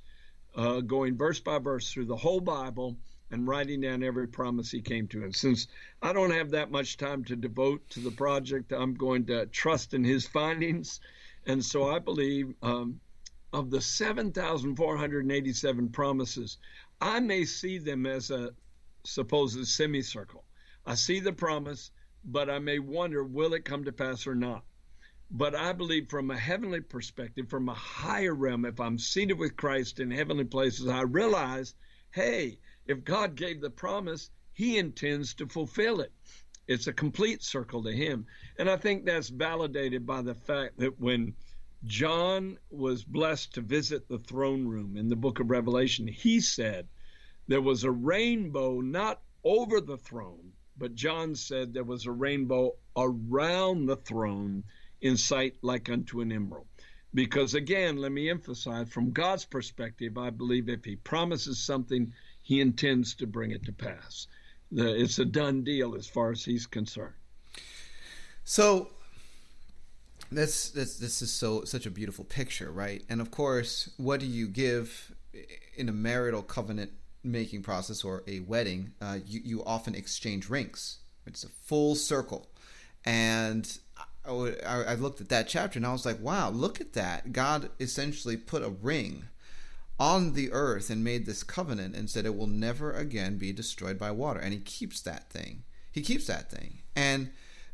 uh, 0.55 0.81
going 0.81 1.17
verse 1.17 1.39
by 1.39 1.59
verse 1.59 1.91
through 1.91 2.05
the 2.05 2.15
whole 2.15 2.39
Bible 2.39 2.97
and 3.31 3.47
writing 3.47 3.81
down 3.81 4.03
every 4.03 4.27
promise 4.27 4.71
he 4.71 4.81
came 4.81 5.07
to. 5.07 5.23
And 5.23 5.35
since 5.35 5.67
I 6.01 6.13
don't 6.13 6.31
have 6.31 6.51
that 6.51 6.71
much 6.71 6.97
time 6.97 7.23
to 7.25 7.35
devote 7.35 7.87
to 7.89 7.99
the 7.99 8.11
project, 8.11 8.71
I'm 8.71 8.93
going 8.93 9.25
to 9.25 9.47
trust 9.47 9.93
in 9.93 10.03
his 10.03 10.27
findings. 10.27 10.99
And 11.45 11.63
so 11.63 11.89
I 11.89 11.99
believe 11.99 12.53
um, 12.61 12.99
of 13.53 13.69
the 13.69 13.81
7,487 13.81 15.89
promises, 15.89 16.57
I 17.01 17.19
may 17.19 17.45
see 17.45 17.77
them 17.77 18.05
as 18.05 18.31
a 18.31 18.51
supposed 19.03 19.65
semicircle. 19.67 20.43
I 20.85 20.95
see 20.95 21.19
the 21.19 21.33
promise, 21.33 21.91
but 22.23 22.49
I 22.49 22.59
may 22.59 22.79
wonder, 22.79 23.23
will 23.23 23.53
it 23.53 23.65
come 23.65 23.83
to 23.85 23.91
pass 23.91 24.25
or 24.25 24.35
not? 24.35 24.63
But 25.29 25.55
I 25.55 25.73
believe 25.73 26.09
from 26.09 26.31
a 26.31 26.37
heavenly 26.37 26.79
perspective, 26.79 27.49
from 27.49 27.67
a 27.67 27.73
higher 27.73 28.33
realm, 28.33 28.63
if 28.63 28.79
I'm 28.79 28.97
seated 28.97 29.37
with 29.37 29.57
Christ 29.57 29.99
in 29.99 30.09
heavenly 30.09 30.45
places, 30.45 30.87
I 30.87 31.01
realize, 31.01 31.75
hey, 32.11 32.59
if 32.85 33.03
God 33.03 33.35
gave 33.35 33.59
the 33.59 33.69
promise, 33.69 34.29
he 34.53 34.77
intends 34.77 35.33
to 35.35 35.47
fulfill 35.47 35.99
it. 35.99 36.13
It's 36.67 36.87
a 36.87 36.93
complete 36.93 37.43
circle 37.43 37.83
to 37.83 37.91
him. 37.91 38.25
And 38.57 38.69
I 38.69 38.77
think 38.77 39.05
that's 39.05 39.29
validated 39.29 40.05
by 40.05 40.21
the 40.21 40.33
fact 40.33 40.77
that 40.79 40.99
when 40.99 41.35
John 41.85 42.57
was 42.69 43.03
blessed 43.03 43.53
to 43.53 43.61
visit 43.61 44.07
the 44.07 44.19
throne 44.19 44.65
room 44.65 44.97
in 44.97 45.09
the 45.09 45.15
book 45.15 45.39
of 45.39 45.49
Revelation, 45.49 46.07
he 46.07 46.39
said 46.39 46.87
there 47.47 47.61
was 47.61 47.83
a 47.83 47.91
rainbow 47.91 48.81
not 48.81 49.21
over 49.43 49.79
the 49.79 49.97
throne, 49.97 50.53
but 50.77 50.95
John 50.95 51.35
said 51.35 51.73
there 51.73 51.83
was 51.83 52.05
a 52.05 52.11
rainbow 52.11 52.75
around 52.95 53.85
the 53.85 53.97
throne 53.97 54.63
in 55.01 55.17
sight 55.17 55.55
like 55.61 55.89
unto 55.89 56.21
an 56.21 56.31
emerald. 56.31 56.67
Because 57.13 57.53
again, 57.53 57.97
let 57.97 58.11
me 58.11 58.29
emphasize 58.29 58.89
from 58.89 59.11
God's 59.11 59.45
perspective, 59.45 60.17
I 60.17 60.29
believe 60.29 60.69
if 60.69 60.83
He 60.83 60.95
promises 60.97 61.57
something, 61.57 62.13
He 62.41 62.61
intends 62.61 63.15
to 63.15 63.27
bring 63.27 63.51
it 63.51 63.63
to 63.65 63.71
pass. 63.71 64.27
It's 64.71 65.19
a 65.19 65.25
done 65.25 65.63
deal 65.63 65.95
as 65.95 66.07
far 66.07 66.31
as 66.31 66.43
He's 66.43 66.67
concerned. 66.67 67.15
So, 68.43 68.89
this 70.31 70.69
this 70.71 70.97
this 70.97 71.21
is 71.21 71.31
so 71.31 71.63
such 71.63 71.85
a 71.85 71.91
beautiful 71.91 72.25
picture, 72.25 72.71
right? 72.71 73.03
And 73.09 73.21
of 73.21 73.31
course, 73.31 73.89
what 73.97 74.19
do 74.19 74.25
you 74.25 74.47
give 74.47 75.13
in 75.75 75.89
a 75.89 75.93
marital 75.93 76.41
covenant 76.41 76.91
making 77.23 77.63
process 77.63 78.03
or 78.03 78.23
a 78.27 78.41
wedding? 78.41 78.93
Uh, 79.01 79.19
you 79.25 79.41
you 79.43 79.63
often 79.63 79.95
exchange 79.95 80.49
rings. 80.49 80.99
It's 81.25 81.43
a 81.43 81.49
full 81.49 81.95
circle, 81.95 82.49
and 83.05 83.77
I, 84.27 84.83
I 84.83 84.93
looked 84.95 85.21
at 85.21 85.29
that 85.29 85.47
chapter 85.47 85.79
and 85.79 85.85
I 85.85 85.91
was 85.91 86.05
like, 86.05 86.19
wow, 86.19 86.49
look 86.49 86.81
at 86.81 86.93
that. 86.93 87.31
God 87.31 87.69
essentially 87.79 88.37
put 88.37 88.63
a 88.63 88.69
ring 88.69 89.25
on 89.99 90.33
the 90.33 90.51
earth 90.51 90.89
and 90.89 91.03
made 91.03 91.25
this 91.25 91.43
covenant 91.43 91.95
and 91.95 92.09
said 92.09 92.25
it 92.25 92.35
will 92.35 92.47
never 92.47 92.91
again 92.91 93.37
be 93.37 93.51
destroyed 93.51 93.97
by 93.97 94.11
water. 94.11 94.39
And 94.39 94.53
he 94.53 94.59
keeps 94.59 95.01
that 95.01 95.29
thing. 95.29 95.63
He 95.91 96.01
keeps 96.01 96.27
that 96.27 96.51
thing. 96.51 96.79
And 96.95 97.31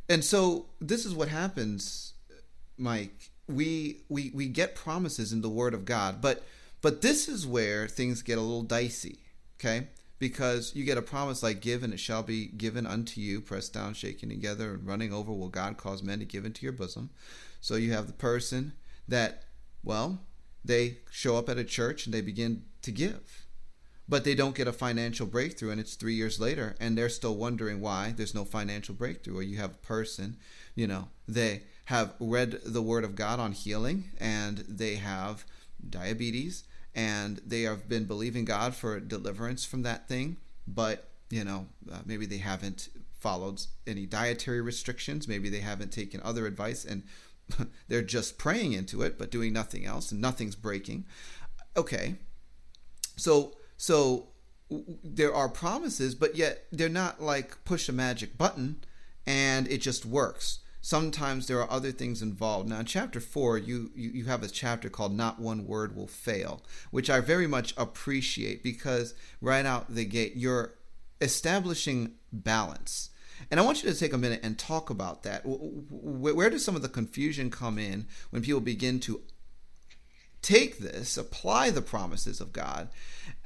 and 0.10 0.24
so 0.24 0.68
this 0.80 1.06
is 1.06 1.14
what 1.14 1.28
happens, 1.30 2.14
Mike. 2.78 3.32
We 3.48 4.02
we 4.10 4.32
we 4.34 4.48
get 4.48 4.76
promises 4.76 5.34
in 5.34 5.42
the 5.42 5.50
word 5.50 5.74
of 5.74 5.86
God, 5.86 6.22
but 6.22 6.44
but 6.82 7.02
this 7.02 7.28
is 7.28 7.48
where 7.48 7.88
things 7.88 8.22
get 8.22 8.38
a 8.38 8.42
little 8.42 8.64
dicey, 8.64 9.20
okay? 9.60 9.88
Because 10.20 10.74
you 10.76 10.84
get 10.84 10.98
a 10.98 11.02
promise 11.02 11.44
like 11.44 11.62
give 11.62 11.84
and 11.84 11.94
it 11.94 12.00
shall 12.00 12.24
be 12.24 12.48
given 12.48 12.86
unto 12.86 13.20
you 13.20 13.42
pressed 13.42 13.74
down 13.74 13.94
shaken 13.94 14.30
together 14.30 14.74
and 14.74 14.88
running 14.88 15.12
over 15.12 15.34
will 15.34 15.50
god 15.50 15.78
cause 15.78 16.04
men 16.04 16.20
to 16.20 16.26
give 16.26 16.46
into 16.46 16.64
your 16.64 16.72
bosom. 16.72 17.10
So 17.60 17.76
you 17.76 17.94
have 17.94 18.08
the 18.08 18.14
person 18.14 18.74
that 19.08 19.44
well 19.84 20.22
they 20.64 21.00
show 21.12 21.38
up 21.38 21.50
at 21.50 21.58
a 21.58 21.64
church 21.64 22.06
and 22.06 22.14
they 22.14 22.22
begin 22.22 22.64
to 22.82 22.92
give 22.92 23.46
but 24.08 24.24
they 24.24 24.36
don't 24.36 24.56
get 24.56 24.68
a 24.68 24.74
financial 24.74 25.26
breakthrough 25.26 25.72
and 25.72 25.80
it's 25.80 25.96
three 25.96 26.14
years 26.14 26.40
later 26.40 26.76
and 26.80 26.98
they're 26.98 27.10
still 27.10 27.36
wondering 27.36 27.80
why 27.80 28.14
there's 28.16 28.36
no 28.36 28.46
financial 28.46 28.94
breakthrough 28.94 29.38
or 29.38 29.44
you 29.44 29.58
have 29.58 29.72
a 29.72 29.86
person 29.88 30.38
you 30.76 30.88
know 30.88 31.08
they 31.28 31.64
have 31.86 32.14
read 32.20 32.60
the 32.66 32.82
word 32.82 33.04
of 33.04 33.16
god 33.16 33.40
on 33.40 33.52
healing 33.52 34.06
and 34.20 34.60
they 34.68 34.96
have 34.96 35.46
diabetes 35.90 36.64
and 36.96 37.42
they 37.46 37.62
have 37.62 37.88
been 37.90 38.06
believing 38.06 38.46
God 38.46 38.76
for 38.76 39.00
deliverance 39.00 39.66
from 39.66 39.84
that 39.84 40.08
thing, 40.08 40.38
but 40.68 41.10
you 41.30 41.44
know 41.44 41.68
uh, 41.92 42.00
maybe 42.06 42.26
they 42.26 42.38
haven't 42.38 42.90
followed 43.20 43.62
any 43.88 44.06
dietary 44.06 44.62
restrictions, 44.62 45.28
maybe 45.28 45.50
they 45.50 45.62
haven't 45.62 45.92
taken 45.92 46.22
other 46.24 46.46
advice, 46.46 46.86
and 46.86 47.04
they're 47.88 48.02
just 48.02 48.38
praying 48.38 48.74
into 48.74 49.02
it 49.02 49.18
but 49.18 49.32
doing 49.32 49.54
nothing 49.54 49.86
else, 49.86 50.12
and 50.12 50.22
nothing's 50.22 50.56
breaking. 50.56 51.06
Okay, 51.76 52.16
so 53.16 53.56
so 53.78 54.28
there 55.04 55.34
are 55.34 55.50
promises, 55.50 56.16
but 56.16 56.36
yet 56.36 56.66
they're 56.72 56.90
not 56.90 57.22
like 57.22 57.64
push 57.66 57.90
a 57.90 57.94
magic 57.94 58.38
button 58.38 58.84
and 59.26 59.68
it 59.68 59.80
just 59.80 60.06
works 60.06 60.60
sometimes 60.84 61.48
there 61.48 61.62
are 61.62 61.72
other 61.72 61.94
things 61.94 62.22
involved. 62.22 62.68
Now, 62.68 62.82
in 62.82 62.86
chapter 62.86 63.22
four, 63.22 63.58
you, 63.58 63.90
you, 63.96 64.10
you 64.10 64.26
have 64.26 64.44
a 64.44 64.50
chapter 64.50 64.90
called 64.90 65.16
Not 65.16 65.40
One 65.40 65.66
Word 65.66 65.96
Will 65.96 66.08
Fail, 66.08 66.62
which 66.92 67.10
I 67.10 67.22
very 67.22 67.48
much 67.48 67.74
appreciate 67.78 68.62
because 68.62 69.16
right 69.40 69.66
out 69.66 69.96
the 69.96 70.04
gate, 70.04 70.34
you're 70.36 70.76
establishing 71.22 72.16
balance. 72.34 73.10
And 73.50 73.62
I 73.62 73.64
want 73.64 73.82
you 73.82 73.90
to 73.90 73.98
take 73.98 74.12
a 74.12 74.18
minute 74.18 74.42
and 74.44 74.60
talk 74.60 74.90
about 74.90 75.24
that. 75.24 75.44
Where 75.46 76.50
does 76.50 76.66
some 76.66 76.76
of 76.76 76.82
the 76.82 76.90
confusion 76.90 77.50
come 77.50 77.80
in 77.80 78.06
when 78.30 78.42
people 78.42 78.62
begin 78.62 79.00
to 79.02 79.22
take 80.42 80.80
this, 80.80 81.16
apply 81.16 81.70
the 81.70 81.82
promises 81.82 82.42
of 82.42 82.52
God, 82.52 82.90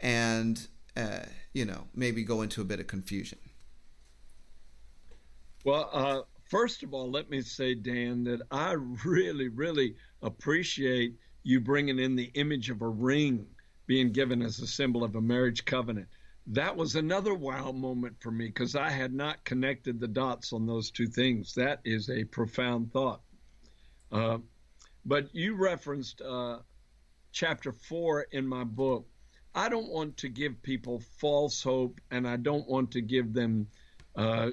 and, 0.01 0.67
uh, 0.95 1.19
you 1.53 1.65
know, 1.65 1.83
maybe 1.93 2.23
go 2.23 2.41
into 2.41 2.61
a 2.61 2.65
bit 2.65 2.79
of 2.79 2.87
confusion? 2.87 3.37
Well, 5.63 5.89
uh, 5.93 6.21
First 6.49 6.83
of 6.83 6.93
all, 6.93 7.11
let 7.11 7.29
me 7.29 7.41
say, 7.41 7.75
Dan, 7.75 8.23
that 8.23 8.41
I 8.51 8.73
really, 9.05 9.49
really 9.49 9.95
appreciate 10.21 11.15
you 11.43 11.59
bringing 11.59 11.99
in 11.99 12.15
the 12.15 12.31
image 12.35 12.69
of 12.69 12.81
a 12.81 12.87
ring 12.87 13.45
being 13.85 14.11
given 14.11 14.41
as 14.41 14.59
a 14.59 14.67
symbol 14.67 15.03
of 15.03 15.15
a 15.15 15.21
marriage 15.21 15.65
covenant. 15.65 16.07
That 16.47 16.75
was 16.75 16.95
another 16.95 17.33
wow 17.33 17.71
moment 17.71 18.15
for 18.21 18.31
me 18.31 18.47
because 18.47 18.75
I 18.75 18.89
had 18.89 19.13
not 19.13 19.43
connected 19.43 19.99
the 19.99 20.07
dots 20.07 20.53
on 20.53 20.65
those 20.65 20.91
two 20.91 21.07
things. 21.07 21.53
That 21.55 21.81
is 21.83 22.09
a 22.09 22.23
profound 22.23 22.93
thought. 22.93 23.21
Uh, 24.11 24.37
but 25.05 25.33
you 25.35 25.55
referenced 25.55 26.21
uh, 26.21 26.59
chapter 27.33 27.73
four 27.73 28.27
in 28.31 28.47
my 28.47 28.63
book. 28.63 29.05
I 29.53 29.67
don't 29.69 29.89
want 29.89 30.17
to 30.17 30.29
give 30.29 30.61
people 30.61 31.01
false 31.17 31.61
hope, 31.63 31.99
and 32.11 32.27
I 32.27 32.37
don't 32.37 32.67
want 32.69 32.91
to 32.91 33.01
give 33.01 33.33
them 33.33 33.67
uh, 34.15 34.51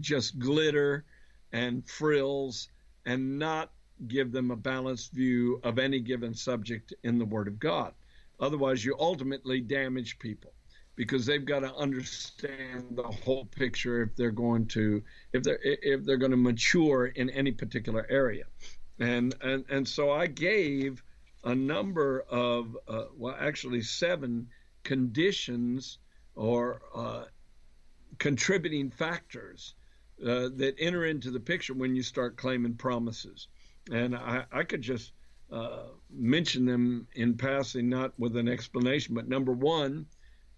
just 0.00 0.38
glitter 0.38 1.04
and 1.52 1.88
frills 1.88 2.68
and 3.04 3.38
not 3.38 3.72
give 4.08 4.32
them 4.32 4.50
a 4.50 4.56
balanced 4.56 5.12
view 5.12 5.60
of 5.64 5.78
any 5.78 6.00
given 6.00 6.34
subject 6.34 6.92
in 7.02 7.18
the 7.18 7.24
Word 7.24 7.48
of 7.48 7.58
God. 7.58 7.94
Otherwise, 8.38 8.84
you 8.84 8.94
ultimately 8.98 9.60
damage 9.60 10.18
people 10.18 10.52
because 10.96 11.26
they've 11.26 11.44
got 11.44 11.60
to 11.60 11.74
understand 11.74 12.84
the 12.92 13.02
whole 13.02 13.44
picture 13.46 14.02
if 14.02 14.16
they're 14.16 14.30
going 14.30 14.66
to 14.66 15.02
if 15.32 15.42
they're 15.42 15.60
if 15.62 16.04
they're 16.04 16.16
going 16.16 16.30
to 16.30 16.36
mature 16.36 17.06
in 17.06 17.30
any 17.30 17.52
particular 17.52 18.06
area. 18.10 18.44
And 18.98 19.34
and 19.40 19.64
and 19.70 19.88
so 19.88 20.10
I 20.10 20.26
gave 20.26 21.02
a 21.44 21.54
number 21.54 22.24
of 22.28 22.76
uh, 22.88 23.04
well, 23.16 23.36
actually 23.38 23.82
seven 23.82 24.48
conditions 24.82 25.98
or 26.34 26.80
uh, 26.94 27.24
contributing 28.18 28.90
factors 28.90 29.74
uh, 30.24 30.48
that 30.56 30.74
enter 30.78 31.04
into 31.04 31.30
the 31.30 31.40
picture 31.40 31.74
when 31.74 31.94
you 31.94 32.02
start 32.02 32.36
claiming 32.36 32.74
promises. 32.74 33.48
And 33.90 34.16
I, 34.16 34.44
I 34.50 34.62
could 34.64 34.82
just 34.82 35.12
uh, 35.52 35.84
mention 36.10 36.64
them 36.64 37.06
in 37.14 37.36
passing, 37.36 37.88
not 37.88 38.18
with 38.18 38.36
an 38.36 38.48
explanation. 38.48 39.14
But 39.14 39.28
number 39.28 39.52
one, 39.52 40.06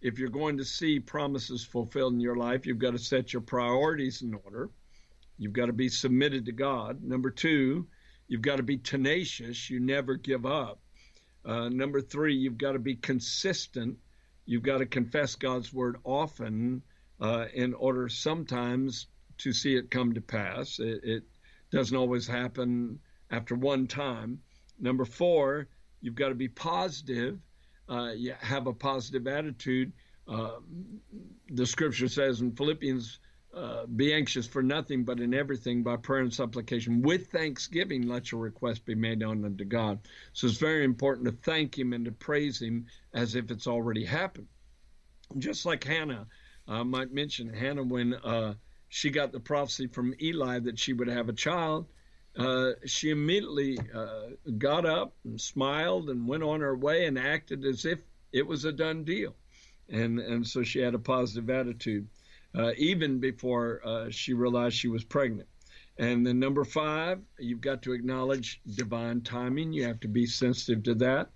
if 0.01 0.19
you're 0.19 0.29
going 0.29 0.59
to 0.59 0.65
see 0.65 1.01
promises 1.01 1.65
fulfilled 1.65 2.15
in 2.15 2.21
your 2.21 2.37
life, 2.37 2.67
you've 2.67 2.79
got 2.79 2.93
to 2.93 2.99
set 2.99 3.33
your 3.33 3.43
priorities 3.43 4.23
in 4.23 4.33
order. 4.33 4.71
You've 5.39 5.53
got 5.53 5.67
to 5.67 5.73
be 5.73 5.89
submitted 5.89 6.47
to 6.47 6.53
God. 6.53 7.03
Number 7.03 7.31
two, 7.31 7.87
you've 8.29 8.43
got 8.43 8.57
to 8.57 8.63
be 8.63 8.79
tenacious. 8.79 9.69
You 9.69 9.81
never 9.81 10.15
give 10.15 10.47
up. 10.47 10.81
Uh, 11.45 11.69
number 11.69 12.01
three, 12.01 12.35
you've 12.35 12.59
got 12.59 12.73
to 12.73 12.79
be 12.79 12.95
consistent. 12.95 13.99
You've 14.47 14.63
got 14.63 14.79
to 14.79 14.87
confess 14.87 15.35
God's 15.35 15.73
word 15.73 15.97
often 16.05 16.83
uh, 17.21 17.47
in 17.53 17.75
order 17.75 18.09
sometimes 18.09 19.07
to 19.39 19.53
see 19.53 19.75
it 19.75 19.91
come 19.91 20.13
to 20.15 20.21
pass. 20.21 20.79
It, 20.79 21.01
it 21.03 21.23
doesn't 21.71 21.97
always 21.97 22.27
happen 22.27 22.99
after 23.31 23.55
one 23.55 23.87
time. 23.87 24.41
Number 24.79 25.05
four, 25.05 25.69
you've 26.01 26.15
got 26.15 26.29
to 26.29 26.35
be 26.35 26.49
positive. 26.49 27.39
Uh, 27.89 28.13
you 28.15 28.35
have 28.41 28.67
a 28.67 28.73
positive 28.73 29.27
attitude. 29.27 29.93
Uh, 30.27 30.59
the 31.51 31.67
scripture 31.67 32.09
says 32.09 32.41
in 32.41 32.53
Philippians, 32.53 33.19
uh, 33.55 33.87
be 33.87 34.13
anxious 34.13 34.47
for 34.47 34.63
nothing, 34.63 35.05
but 35.05 35.21
in 35.21 35.33
everything 35.33 35.83
by 35.83 35.97
prayer 35.97 36.21
and 36.21 36.33
supplication 36.33 37.01
with 37.01 37.29
thanksgiving, 37.29 38.07
let 38.07 38.31
your 38.31 38.41
request 38.41 38.85
be 38.85 38.95
made 38.95 39.19
known 39.19 39.45
unto 39.45 39.65
God. 39.65 39.99
So 40.35 40.47
it's 40.47 40.59
very 40.59 40.85
important 40.85 41.27
to 41.27 41.33
thank 41.33 41.77
Him 41.77 41.95
and 41.95 42.05
to 42.05 42.13
praise 42.13 42.61
Him 42.61 42.87
as 43.15 43.35
if 43.35 43.51
it's 43.51 43.67
already 43.67 44.05
happened. 44.05 44.49
Just 45.39 45.65
like 45.65 45.83
Hannah, 45.83 46.27
I 46.67 46.83
might 46.83 47.13
mention 47.13 47.53
Hannah 47.53 47.83
when 47.83 48.15
uh, 48.15 48.55
she 48.89 49.11
got 49.11 49.33
the 49.33 49.41
prophecy 49.41 49.87
from 49.87 50.15
Eli 50.21 50.59
that 50.61 50.79
she 50.79 50.93
would 50.93 51.09
have 51.09 51.29
a 51.29 51.33
child. 51.35 51.87
Uh, 52.37 52.73
she 52.87 53.11
immediately 53.11 53.79
uh, 53.95 54.29
got 54.59 54.87
up 54.87 55.15
and 55.25 55.41
smiled 55.41 56.09
and 56.09 56.29
went 56.29 56.43
on 56.43 56.61
her 56.61 56.77
way 56.77 57.07
and 57.07 57.19
acted 57.19 57.65
as 57.65 57.85
if 57.85 58.01
it 58.33 58.47
was 58.47 58.65
a 58.65 58.73
done 58.73 59.05
deal. 59.05 59.35
And, 59.89 60.19
and 60.19 60.47
so 60.47 60.63
she 60.63 60.81
had 60.81 60.95
a 60.95 60.99
positive 60.99 61.51
attitude, 61.51 62.07
uh, 62.57 62.73
even 62.77 63.19
before 63.19 63.81
uh, 63.85 64.11
she 64.11 64.35
realized 64.35 64.77
she 64.77 64.89
was 64.89 65.05
pregnant. 65.05 65.49
And 65.99 66.25
then 66.25 66.39
number 66.39 66.65
five, 66.65 67.21
you've 67.39 67.61
got 67.61 67.83
to 67.83 67.93
acknowledge 67.93 68.61
divine 68.77 69.23
timing. 69.23 69.73
You 69.73 69.85
have 69.85 69.99
to 70.01 70.09
be 70.09 70.27
sensitive 70.27 70.85
to 70.85 70.95
that. 70.97 71.31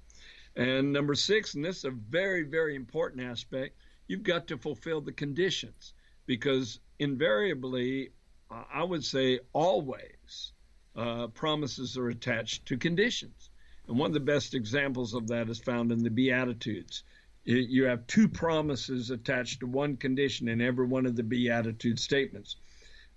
And 0.55 0.93
number 0.93 1.15
six, 1.15 1.55
and 1.55 1.65
this 1.65 1.79
is 1.79 1.85
a 1.85 1.91
very, 1.91 2.45
very 2.45 2.77
important 2.77 3.23
aspect, 3.23 3.77
you've 4.07 4.23
got 4.23 4.47
to 4.49 4.59
fulfill 4.59 5.01
the 5.01 5.13
conditions 5.13 5.95
because 6.27 6.79
invariably, 7.03 8.13
I 8.51 8.83
would 8.83 9.05
say 9.05 9.41
always, 9.53 10.53
uh, 10.97 11.29
promises 11.29 11.97
are 11.97 12.09
attached 12.09 12.67
to 12.67 12.77
conditions. 12.77 13.51
And 13.89 13.99
one 13.99 14.11
of 14.11 14.15
the 14.15 14.21
best 14.21 14.55
examples 14.55 15.15
of 15.15 15.27
that 15.29 15.49
is 15.49 15.59
found 15.59 15.91
in 15.93 16.03
the 16.03 16.11
Beatitudes. 16.11 17.03
You 17.45 17.85
have 17.85 18.07
two 18.07 18.29
promises 18.29 19.11
attached 19.11 19.61
to 19.61 19.67
one 19.67 19.97
condition 19.97 20.49
in 20.49 20.61
every 20.61 20.87
one 20.87 21.07
of 21.07 21.17
the 21.17 21.25
Beatitude 21.25 21.99
statements. 21.99 22.57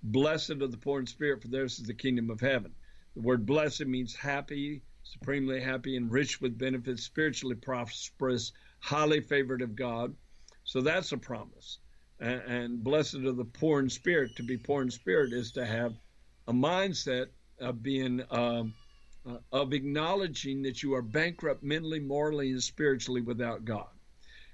Blessed 0.02 0.62
are 0.62 0.68
the 0.68 0.78
poor 0.78 1.00
in 1.00 1.06
spirit, 1.06 1.42
for 1.42 1.48
theirs 1.48 1.80
is 1.80 1.86
the 1.86 1.94
kingdom 1.94 2.30
of 2.30 2.42
heaven. 2.42 2.74
The 3.16 3.22
word 3.22 3.46
blessed 3.46 3.86
means 3.86 4.16
happy, 4.16 4.82
supremely 5.04 5.62
happy, 5.62 5.96
and 5.96 6.12
rich 6.12 6.42
with 6.42 6.58
benefits, 6.58 7.04
spiritually 7.04 7.56
prosperous, 7.56 8.52
highly 8.80 9.22
favored 9.22 9.62
of 9.62 9.76
God. 9.76 10.16
So 10.64 10.82
that's 10.82 11.12
a 11.12 11.18
promise. 11.18 11.80
And, 12.20 12.84
blessed 12.84 13.16
are 13.16 13.34
the 13.34 13.46
poor 13.46 13.80
in 13.80 13.90
spirit. 13.90 14.38
To 14.38 14.44
be 14.44 14.58
poor 14.58 14.82
in 14.82 14.92
spirit 14.92 15.34
is 15.34 15.52
to 15.54 15.66
have 15.66 15.94
a 16.48 16.54
mindset 16.54 17.28
of 17.60 17.84
being 17.84 18.24
um, 18.32 18.74
uh, 19.28 19.38
of 19.52 19.74
acknowledging 19.74 20.62
that 20.64 20.84
you 20.84 20.94
are 20.94 21.02
bankrupt 21.02 21.64
mentally, 21.64 22.00
morally, 22.00 22.52
and 22.52 22.64
spiritually 22.64 23.22
without 23.22 23.66
God. 23.66 23.90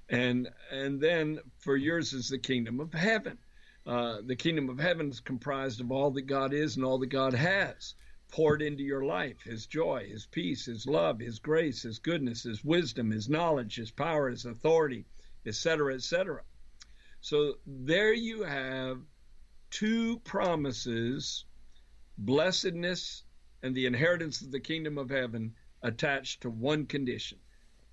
And 0.09 0.49
and 0.71 0.99
then 0.99 1.39
for 1.59 1.75
yours 1.75 2.13
is 2.13 2.29
the 2.29 2.39
kingdom 2.39 2.79
of 2.79 2.93
heaven. 2.93 3.37
Uh, 3.85 4.17
the 4.25 4.35
kingdom 4.35 4.69
of 4.69 4.79
heaven 4.79 5.09
is 5.09 5.19
comprised 5.19 5.81
of 5.81 5.91
all 5.91 6.11
that 6.11 6.23
God 6.23 6.53
is 6.53 6.75
and 6.75 6.85
all 6.85 6.99
that 6.99 7.07
God 7.07 7.33
has 7.33 7.95
poured 8.31 8.61
into 8.61 8.83
your 8.83 9.03
life 9.03 9.41
His 9.43 9.65
joy, 9.65 10.07
His 10.09 10.25
peace, 10.25 10.65
His 10.65 10.85
love, 10.87 11.19
His 11.19 11.39
grace, 11.39 11.83
His 11.83 11.99
goodness, 11.99 12.43
His 12.43 12.63
wisdom, 12.63 13.11
His 13.11 13.29
knowledge, 13.29 13.75
His 13.75 13.91
power, 13.91 14.29
His 14.29 14.45
authority, 14.45 15.05
etc., 15.45 15.95
etc. 15.95 16.41
So 17.21 17.53
there 17.67 18.13
you 18.13 18.43
have 18.43 18.99
two 19.69 20.19
promises 20.19 21.45
blessedness 22.17 23.23
and 23.63 23.75
the 23.75 23.85
inheritance 23.85 24.41
of 24.41 24.51
the 24.51 24.59
kingdom 24.59 24.97
of 24.97 25.09
heaven 25.09 25.53
attached 25.83 26.41
to 26.41 26.49
one 26.49 26.85
condition, 26.85 27.37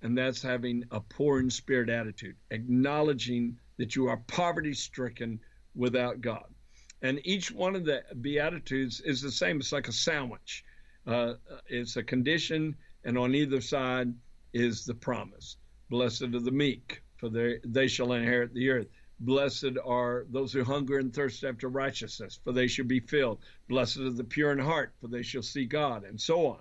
and 0.01 0.17
that's 0.17 0.41
having 0.41 0.83
a 0.91 0.99
poor 0.99 1.39
in 1.39 1.49
spirit 1.49 1.89
attitude, 1.89 2.35
acknowledging 2.51 3.57
that 3.77 3.95
you 3.95 4.07
are 4.07 4.17
poverty 4.27 4.73
stricken 4.73 5.39
without 5.75 6.21
God. 6.21 6.45
And 7.01 7.21
each 7.23 7.51
one 7.51 7.75
of 7.75 7.85
the 7.85 8.03
Beatitudes 8.21 8.99
is 8.99 9.21
the 9.21 9.31
same. 9.31 9.59
It's 9.59 9.71
like 9.71 9.87
a 9.87 9.93
sandwich. 9.93 10.65
Uh, 11.07 11.35
it's 11.67 11.95
a 11.95 12.03
condition, 12.03 12.75
and 13.05 13.17
on 13.17 13.33
either 13.33 13.61
side 13.61 14.13
is 14.53 14.85
the 14.85 14.95
promise. 14.95 15.57
Blessed 15.89 16.23
are 16.23 16.39
the 16.39 16.51
meek, 16.51 17.01
for 17.17 17.29
they, 17.29 17.59
they 17.63 17.87
shall 17.87 18.13
inherit 18.13 18.53
the 18.53 18.69
earth. 18.69 18.87
Blessed 19.19 19.77
are 19.83 20.25
those 20.29 20.53
who 20.53 20.63
hunger 20.63 20.97
and 20.97 21.13
thirst 21.13 21.43
after 21.43 21.67
righteousness, 21.67 22.39
for 22.43 22.53
they 22.53 22.67
shall 22.67 22.85
be 22.85 23.01
filled. 23.01 23.39
Blessed 23.67 23.97
are 23.97 24.11
the 24.11 24.23
pure 24.23 24.51
in 24.51 24.59
heart, 24.59 24.93
for 25.01 25.07
they 25.07 25.23
shall 25.23 25.43
see 25.43 25.65
God, 25.65 26.05
and 26.05 26.19
so 26.19 26.47
on. 26.47 26.59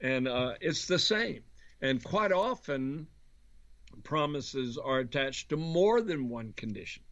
And 0.00 0.28
uh, 0.28 0.54
it's 0.60 0.86
the 0.86 0.98
same. 0.98 1.42
And 1.80 2.02
quite 2.02 2.30
often, 2.30 3.08
promises 4.04 4.78
are 4.78 5.00
attached 5.00 5.48
to 5.48 5.56
more 5.56 6.00
than 6.00 6.28
one 6.28 6.52
condition. 6.52 7.02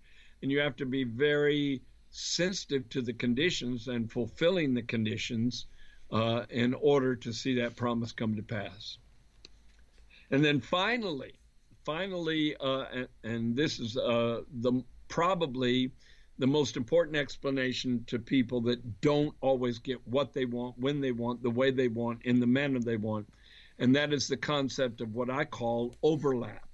And 0.42 0.50
you 0.50 0.61
have 0.61 0.76
to 0.76 0.87
be 0.87 1.04
very 1.04 1.83
sensitive 2.11 2.88
to 2.90 3.02
the 3.02 3.12
conditions 3.12 3.88
and 3.88 4.11
fulfilling 4.11 4.74
the 4.74 4.83
conditions 4.83 5.66
uh, 6.12 6.44
in 6.48 6.74
order 6.74 7.16
to 7.16 7.33
see 7.33 7.56
that 7.56 7.76
promise 7.76 8.12
come 8.12 8.37
to 8.37 8.42
pass. 8.42 8.98
And 10.30 10.44
then 10.44 10.61
finally, 10.61 11.39
finally, 11.85 12.57
uh, 12.61 12.85
and, 12.93 13.09
and, 13.25 13.57
this 13.57 13.79
is 13.79 13.97
uh, 13.97 14.43
the 14.61 14.83
probably 15.09 15.90
the 16.38 16.47
most 16.47 16.77
important 16.77 17.16
explanation 17.16 18.05
to 18.07 18.19
people 18.19 18.61
that 18.62 19.01
don't 19.01 19.35
always 19.40 19.79
get 19.79 20.07
what 20.07 20.33
they 20.33 20.45
want, 20.45 20.79
when 20.79 21.01
they 21.01 21.12
want, 21.12 21.43
the 21.43 21.51
way 21.51 21.71
they 21.71 21.88
want, 21.88 22.23
in 22.25 22.40
the 22.40 22.47
manner 22.47 22.81
they 22.81 22.97
want, 22.97 23.29
and 23.79 23.95
that 23.95 24.12
is 24.12 24.29
the 24.29 24.37
concept 24.37 25.01
of 25.01 25.14
what 25.14 25.31
I 25.31 25.45
call 25.45 25.95
overlap. 26.03 26.66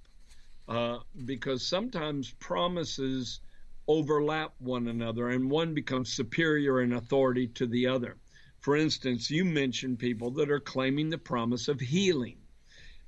Uh, 0.67 0.99
because 1.25 1.65
sometimes 1.65 2.31
promises 2.39 3.39
overlap 3.87 4.53
one 4.59 4.87
another 4.89 5.29
and 5.29 5.49
one 5.49 5.73
becomes 5.73 6.11
superior 6.11 6.81
in 6.81 6.93
authority 6.93 7.47
to 7.47 7.65
the 7.65 7.87
other. 7.87 8.17
For 8.59 8.75
instance, 8.75 9.29
you 9.29 9.45
mentioned 9.45 9.99
people 9.99 10.31
that 10.31 10.51
are 10.51 10.59
claiming 10.59 11.09
the 11.09 11.17
promise 11.17 11.69
of 11.69 11.79
healing. 11.79 12.37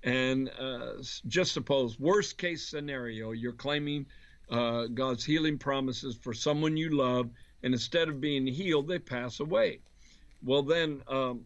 And 0.04 0.50
uh, 0.58 0.94
just 1.28 1.52
suppose, 1.52 2.00
worst 2.00 2.38
case 2.38 2.66
scenario, 2.66 3.32
you're 3.32 3.52
claiming 3.52 4.06
uh, 4.50 4.86
God's 4.88 5.26
healing 5.26 5.58
promises 5.58 6.16
for 6.16 6.34
someone 6.34 6.78
you 6.78 6.90
love, 6.92 7.30
and 7.64 7.74
instead 7.74 8.08
of 8.08 8.22
being 8.22 8.48
healed, 8.48 8.88
they 8.88 9.00
pass 9.00 9.42
away. 9.42 9.80
Well, 10.42 10.64
then, 10.64 11.02
um, 11.08 11.46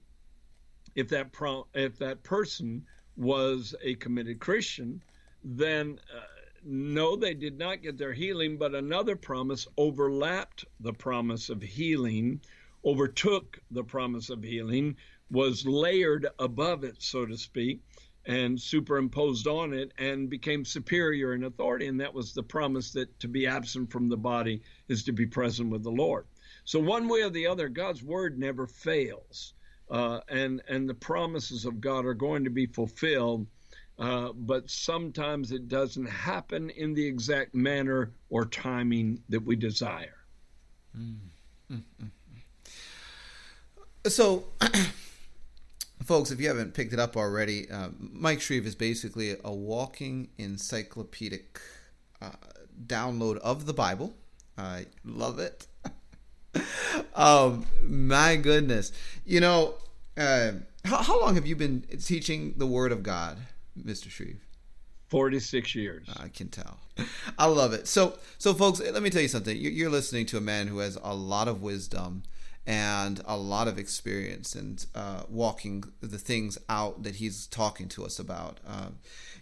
if 0.96 1.10
that 1.10 1.32
pro- 1.32 1.66
if 1.74 1.98
that 1.98 2.22
person 2.22 2.86
was 3.18 3.74
a 3.82 3.96
committed 3.96 4.40
Christian, 4.40 5.02
then 5.44 6.00
uh, 6.16 6.22
no, 6.64 7.16
they 7.16 7.34
did 7.34 7.58
not 7.58 7.82
get 7.82 7.98
their 7.98 8.14
healing, 8.14 8.58
but 8.58 8.76
another 8.76 9.16
promise 9.16 9.68
overlapped 9.78 10.66
the 10.80 10.94
promise 10.94 11.50
of 11.50 11.62
healing, 11.62 12.40
overtook 12.86 13.60
the 13.72 13.84
promise 13.84 14.30
of 14.30 14.44
healing, 14.44 14.96
was 15.32 15.66
layered 15.66 16.28
above 16.38 16.84
it, 16.84 17.02
so 17.02 17.26
to 17.26 17.36
speak 17.36 17.82
and 18.26 18.60
superimposed 18.60 19.48
on 19.48 19.74
it 19.74 19.92
and 19.98 20.30
became 20.30 20.64
superior 20.64 21.34
in 21.34 21.44
authority. 21.44 21.88
And 21.88 22.00
that 22.00 22.14
was 22.14 22.34
the 22.34 22.44
promise 22.44 22.92
that 22.92 23.20
to 23.20 23.28
be 23.28 23.48
absent 23.48 23.92
from 23.92 24.10
the 24.10 24.18
body 24.18 24.62
is 24.88 25.04
to 25.04 25.12
be 25.12 25.26
present 25.26 25.70
with 25.70 25.84
the 25.84 25.92
Lord. 25.92 26.26
So, 26.66 26.80
one 26.80 27.10
way 27.10 27.24
or 27.24 27.30
the 27.30 27.48
other, 27.48 27.68
God's 27.68 28.04
word 28.04 28.40
never 28.40 28.68
fails. 28.68 29.54
Uh, 29.90 30.22
and, 30.30 30.62
and 30.70 30.88
the 30.88 30.94
promises 30.94 31.66
of 31.66 31.82
God 31.82 32.06
are 32.06 32.14
going 32.14 32.46
to 32.46 32.50
be 32.50 32.66
fulfilled. 32.66 33.48
Uh, 34.00 34.32
but 34.34 34.70
sometimes 34.70 35.52
it 35.52 35.68
doesn't 35.68 36.08
happen 36.08 36.70
in 36.72 36.94
the 36.94 37.06
exact 37.06 37.54
manner 37.54 38.12
or 38.30 38.46
timing 38.46 39.22
that 39.30 39.44
we 39.44 39.56
desire. 39.56 40.26
Mm-hmm. 40.98 42.08
So, 44.08 44.46
folks, 46.04 46.32
if 46.32 46.40
you 46.40 46.48
haven't 46.48 46.74
picked 46.74 46.94
it 46.94 47.00
up 47.00 47.16
already, 47.18 47.70
uh, 47.70 47.90
Mike 48.00 48.42
Shreve 48.42 48.66
is 48.66 48.76
basically 48.76 49.36
a 49.44 49.52
walking 49.52 50.30
encyclopedic 50.38 51.60
uh, 52.22 52.32
download 52.86 53.38
of 53.38 53.66
the 53.66 53.74
Bible. 53.74 54.14
I 54.58 54.86
love 55.04 55.40
it. 55.40 55.68
um, 57.16 57.66
my 57.84 58.36
goodness, 58.36 58.92
you 59.26 59.40
know, 59.40 59.76
uh, 60.18 60.52
how, 60.86 60.98
how, 60.98 61.22
long 61.22 61.36
have 61.36 61.48
you 61.48 61.56
been 61.56 61.82
teaching 62.04 62.54
the 62.58 62.68
Word 62.68 62.92
of 62.92 63.02
God, 63.02 63.38
Mister 63.76 64.10
Shreve? 64.10 64.46
Forty-six 65.10 65.74
years. 65.74 66.08
I 66.20 66.28
can 66.28 66.50
tell. 66.50 66.80
I 67.38 67.48
love 67.48 67.74
it. 67.74 67.88
So, 67.88 68.18
so 68.38 68.54
folks, 68.54 68.80
let 68.80 69.02
me 69.02 69.10
tell 69.10 69.22
you 69.22 69.28
something. 69.28 69.58
You're 69.58 69.90
listening 69.90 70.26
to 70.28 70.38
a 70.38 70.42
man 70.42 70.68
who 70.68 70.80
has 70.80 70.98
a 71.02 71.16
lot 71.16 71.48
of 71.48 71.62
wisdom 71.62 72.24
and 72.66 73.22
a 73.26 73.38
lot 73.38 73.68
of 73.68 73.78
experience 73.78 74.56
and 74.56 74.86
uh, 74.96 75.24
walking 75.28 75.84
the 76.02 76.18
things 76.18 76.58
out 76.70 77.04
that 77.04 77.16
he's 77.16 77.48
talking 77.48 77.90
to 77.90 78.06
us 78.06 78.20
about. 78.20 78.60
Uh, 78.66 78.90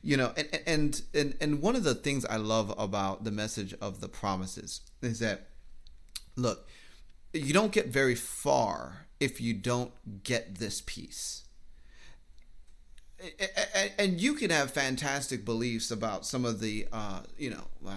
you 0.02 0.18
know, 0.18 0.34
and, 0.36 0.60
and 0.66 1.02
and 1.14 1.38
and 1.40 1.62
one 1.62 1.76
of 1.76 1.84
the 1.84 1.94
things 1.94 2.26
I 2.26 2.38
love 2.38 2.74
about 2.78 3.24
the 3.24 3.32
message 3.32 3.74
of 3.80 4.02
the 4.02 4.08
promises 4.08 4.82
is 5.02 5.20
that 5.20 5.50
look, 6.36 6.68
you 7.34 7.54
don't 7.54 7.72
get 7.72 7.88
very 7.88 8.16
far 8.16 9.08
if 9.20 9.40
you 9.40 9.54
don't 9.54 9.92
get 10.24 10.56
this 10.56 10.82
piece. 10.82 11.46
And 14.00 14.20
you 14.20 14.34
can 14.34 14.50
have 14.50 14.72
fantastic 14.72 15.46
beliefs 15.46 15.92
about 15.92 16.26
some 16.26 16.44
of 16.44 16.60
the, 16.60 16.88
uh, 16.92 17.20
you 17.38 17.52
know, 17.52 17.68
uh, 17.88 17.94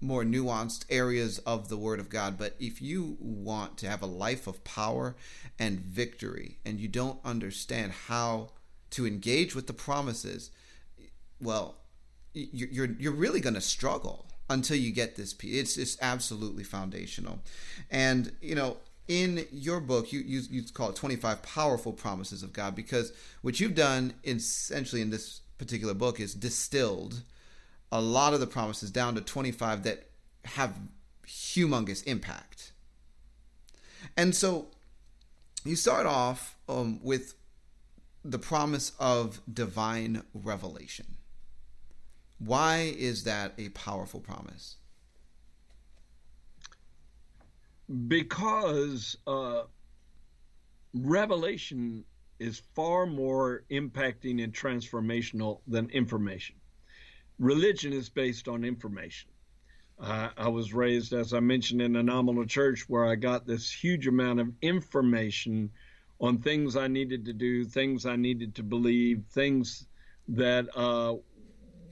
more 0.00 0.24
nuanced 0.24 0.84
areas 0.90 1.38
of 1.40 1.68
the 1.68 1.76
Word 1.76 2.00
of 2.00 2.08
God. 2.08 2.36
But 2.38 2.54
if 2.58 2.82
you 2.82 3.16
want 3.20 3.78
to 3.78 3.88
have 3.88 4.02
a 4.02 4.06
life 4.06 4.46
of 4.46 4.62
power 4.64 5.16
and 5.58 5.80
victory, 5.80 6.58
and 6.64 6.78
you 6.78 6.88
don't 6.88 7.18
understand 7.24 7.92
how 8.08 8.50
to 8.90 9.06
engage 9.06 9.54
with 9.54 9.66
the 9.66 9.72
promises, 9.72 10.50
well, 11.40 11.76
you're 12.32 12.90
you're 12.98 13.12
really 13.12 13.40
going 13.40 13.54
to 13.54 13.60
struggle 13.60 14.26
until 14.48 14.76
you 14.76 14.92
get 14.92 15.16
this 15.16 15.32
piece. 15.32 15.54
It's 15.54 15.76
it's 15.76 15.98
absolutely 16.02 16.64
foundational, 16.64 17.40
and 17.90 18.32
you 18.40 18.54
know. 18.54 18.78
In 19.08 19.46
your 19.52 19.78
book, 19.78 20.12
you, 20.12 20.18
you 20.18 20.42
you 20.50 20.64
call 20.74 20.90
it 20.90 20.96
25 20.96 21.40
powerful 21.40 21.92
promises 21.92 22.42
of 22.42 22.52
God 22.52 22.74
because 22.74 23.12
what 23.40 23.60
you've 23.60 23.76
done 23.76 24.14
essentially 24.24 25.00
in 25.00 25.10
this 25.10 25.42
particular 25.58 25.94
book 25.94 26.18
is 26.18 26.34
distilled 26.34 27.22
a 27.92 28.00
lot 28.00 28.34
of 28.34 28.40
the 28.40 28.46
promises 28.46 28.90
down 28.90 29.14
to 29.14 29.20
25 29.20 29.84
that 29.84 30.10
have 30.44 30.74
humongous 31.26 32.04
impact. 32.04 32.72
And 34.16 34.34
so 34.34 34.68
you 35.64 35.76
start 35.76 36.06
off 36.06 36.56
um, 36.68 37.00
with 37.02 37.34
the 38.24 38.38
promise 38.38 38.92
of 38.98 39.40
divine 39.52 40.22
revelation. 40.34 41.16
Why 42.38 42.92
is 42.96 43.24
that 43.24 43.54
a 43.56 43.70
powerful 43.70 44.20
promise? 44.20 44.76
Because 48.08 49.16
uh, 49.26 49.62
revelation 50.92 52.04
is 52.38 52.60
far 52.74 53.06
more 53.06 53.64
impacting 53.70 54.42
and 54.42 54.52
transformational 54.52 55.60
than 55.66 55.88
information 55.90 56.56
religion 57.38 57.92
is 57.92 58.08
based 58.08 58.48
on 58.48 58.64
information. 58.64 59.30
Uh, 59.98 60.28
I 60.36 60.48
was 60.48 60.74
raised, 60.74 61.12
as 61.12 61.32
I 61.32 61.40
mentioned, 61.40 61.80
in 61.80 61.96
a 61.96 62.02
nominal 62.02 62.44
church 62.44 62.84
where 62.88 63.06
I 63.06 63.14
got 63.14 63.46
this 63.46 63.72
huge 63.72 64.06
amount 64.06 64.40
of 64.40 64.52
information 64.60 65.70
on 66.20 66.38
things 66.38 66.76
I 66.76 66.88
needed 66.88 67.24
to 67.26 67.32
do, 67.32 67.64
things 67.64 68.04
I 68.04 68.16
needed 68.16 68.54
to 68.56 68.62
believe, 68.62 69.24
things 69.30 69.86
that 70.28 70.66
uh, 70.76 71.14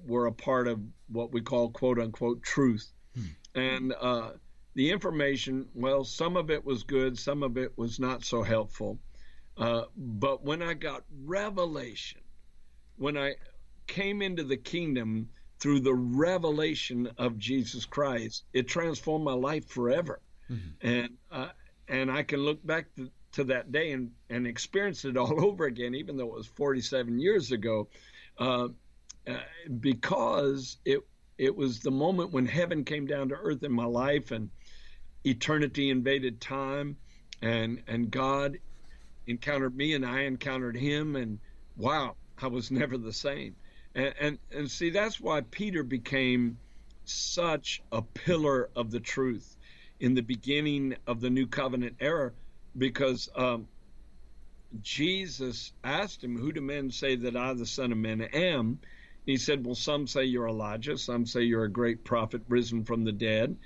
were 0.07 0.27
a 0.27 0.33
part 0.33 0.69
of 0.69 0.81
what 1.09 1.33
we 1.33 1.41
call 1.41 1.71
quote 1.71 1.99
unquote 1.99 2.43
truth. 2.43 2.91
Hmm. 3.15 3.25
And 3.55 3.95
uh, 3.99 4.31
the 4.75 4.91
information, 4.91 5.69
well, 5.75 6.05
some 6.05 6.37
of 6.37 6.51
it 6.51 6.65
was 6.65 6.83
good, 6.83 7.19
some 7.19 7.43
of 7.43 7.57
it 7.57 7.77
was 7.77 7.99
not 7.99 8.25
so 8.25 8.43
helpful. 8.43 8.99
Uh, 9.57 9.85
but 9.97 10.45
when 10.45 10.63
I 10.63 10.75
got 10.75 11.05
revelation, 11.25 12.21
when 12.97 13.17
I 13.17 13.35
came 13.87 14.23
into 14.23 14.45
the 14.45 14.57
kingdom 14.57 15.29
through 15.59 15.81
the 15.81 15.95
revelation 15.95 17.11
of 17.17 17.39
Jesus 17.39 17.85
Christ, 17.85 18.45
it 18.53 18.69
transformed 18.69 19.25
my 19.25 19.33
life 19.33 19.69
forever. 19.69 20.21
Mm-hmm. 20.51 20.87
And 20.87 21.09
uh, 21.31 21.49
and 21.89 22.11
I 22.11 22.23
can 22.23 22.41
look 22.41 22.65
back 22.67 22.87
to, 22.97 23.11
to, 23.33 23.45
that 23.45 23.73
day 23.73 23.93
and, 23.93 24.11
and 24.31 24.47
experience 24.47 25.05
it 25.05 25.17
all 25.17 25.45
over 25.47 25.65
again, 25.65 25.95
even 25.95 26.17
though 26.17 26.29
it 26.29 26.35
was 26.35 26.47
47 26.47 27.19
years 27.19 27.53
ago, 27.53 27.89
uh, 28.39 28.69
uh, 29.27 29.37
because 29.81 30.77
it 30.85 31.01
it 31.37 31.57
was 31.57 31.81
the 31.81 31.91
moment 31.91 32.31
when 32.33 32.47
heaven 32.47 32.85
came 32.85 33.07
down 33.07 33.31
to 33.31 33.35
earth 33.35 33.63
in 33.63 33.73
my 33.73 33.87
life 33.87 34.31
and 34.31 34.51
eternity 35.25 35.91
invaded 35.91 36.41
time, 36.41 36.97
and 37.41 37.83
and 37.87 38.11
God 38.11 38.59
encountered 39.27 39.75
me 39.75 39.95
and 39.95 40.05
I 40.05 40.23
encountered 40.23 40.77
Him, 40.77 41.17
and 41.17 41.39
wow, 41.77 42.17
I 42.41 42.49
was 42.49 42.71
never 42.83 42.99
the 42.99 43.13
same. 43.13 43.57
And, 43.95 44.15
and, 44.21 44.39
and 44.51 44.71
see, 44.71 44.91
that's 44.91 45.21
why 45.21 45.43
Peter 45.43 45.83
became 45.83 46.59
such 47.05 47.83
a 47.93 48.03
pillar 48.03 48.71
of 48.77 48.91
the 48.91 49.01
truth 49.01 49.57
in 50.01 50.15
the 50.15 50.23
beginning 50.23 50.97
of 51.07 51.21
the 51.21 51.31
new 51.31 51.47
covenant 51.47 51.97
era 52.01 52.33
because 52.77 53.29
um, 53.37 53.69
Jesus 54.83 55.73
asked 55.85 56.23
him, 56.25 56.37
Who 56.37 56.53
do 56.53 56.61
men 56.61 56.91
say 56.91 57.17
that 57.17 57.37
I, 57.37 57.55
the 57.55 57.67
Son 57.67 57.93
of 57.93 57.99
Man, 57.99 58.23
am? 58.23 58.61
And 58.61 58.79
he 59.27 59.37
said, 59.37 59.65
Well, 59.65 59.75
some 59.75 60.07
say 60.07 60.25
you're 60.25 60.49
Elijah, 60.49 60.99
some 60.99 61.27
say 61.27 61.43
you're 61.43 61.65
a 61.65 61.71
great 61.73 62.05
prophet 62.05 62.43
risen 62.49 62.85
from 62.85 63.05
the 63.05 63.13
dead. 63.13 63.57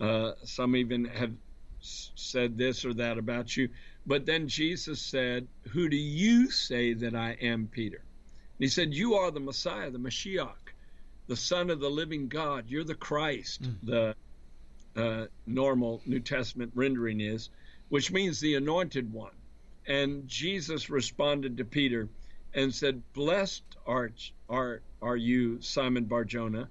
Uh, 0.00 0.32
some 0.44 0.76
even 0.76 1.04
have 1.06 1.32
said 1.80 2.58
this 2.58 2.84
or 2.84 2.94
that 2.94 3.18
about 3.18 3.56
you. 3.56 3.70
But 4.06 4.26
then 4.26 4.48
Jesus 4.48 5.00
said, 5.00 5.48
Who 5.72 5.88
do 5.88 5.96
you 5.96 6.50
say 6.50 6.94
that 6.94 7.14
I 7.14 7.32
am, 7.40 7.68
Peter? 7.68 8.05
He 8.58 8.68
said, 8.68 8.94
You 8.94 9.14
are 9.14 9.30
the 9.30 9.40
Messiah, 9.40 9.90
the 9.90 9.98
Mashiach, 9.98 10.72
the 11.26 11.36
Son 11.36 11.70
of 11.70 11.80
the 11.80 11.90
living 11.90 12.28
God. 12.28 12.64
You're 12.68 12.84
the 12.84 12.94
Christ, 12.94 13.62
mm. 13.62 13.76
the 13.82 14.16
uh, 14.96 15.26
normal 15.46 16.00
New 16.06 16.20
Testament 16.20 16.72
rendering 16.74 17.20
is, 17.20 17.50
which 17.88 18.10
means 18.10 18.40
the 18.40 18.54
anointed 18.54 19.12
one. 19.12 19.34
And 19.86 20.26
Jesus 20.26 20.90
responded 20.90 21.58
to 21.58 21.64
Peter 21.64 22.08
and 22.54 22.74
said, 22.74 23.02
Blessed 23.12 23.62
art, 23.86 24.32
are, 24.48 24.80
are 25.02 25.16
you, 25.16 25.60
Simon 25.60 26.04
Barjona, 26.04 26.68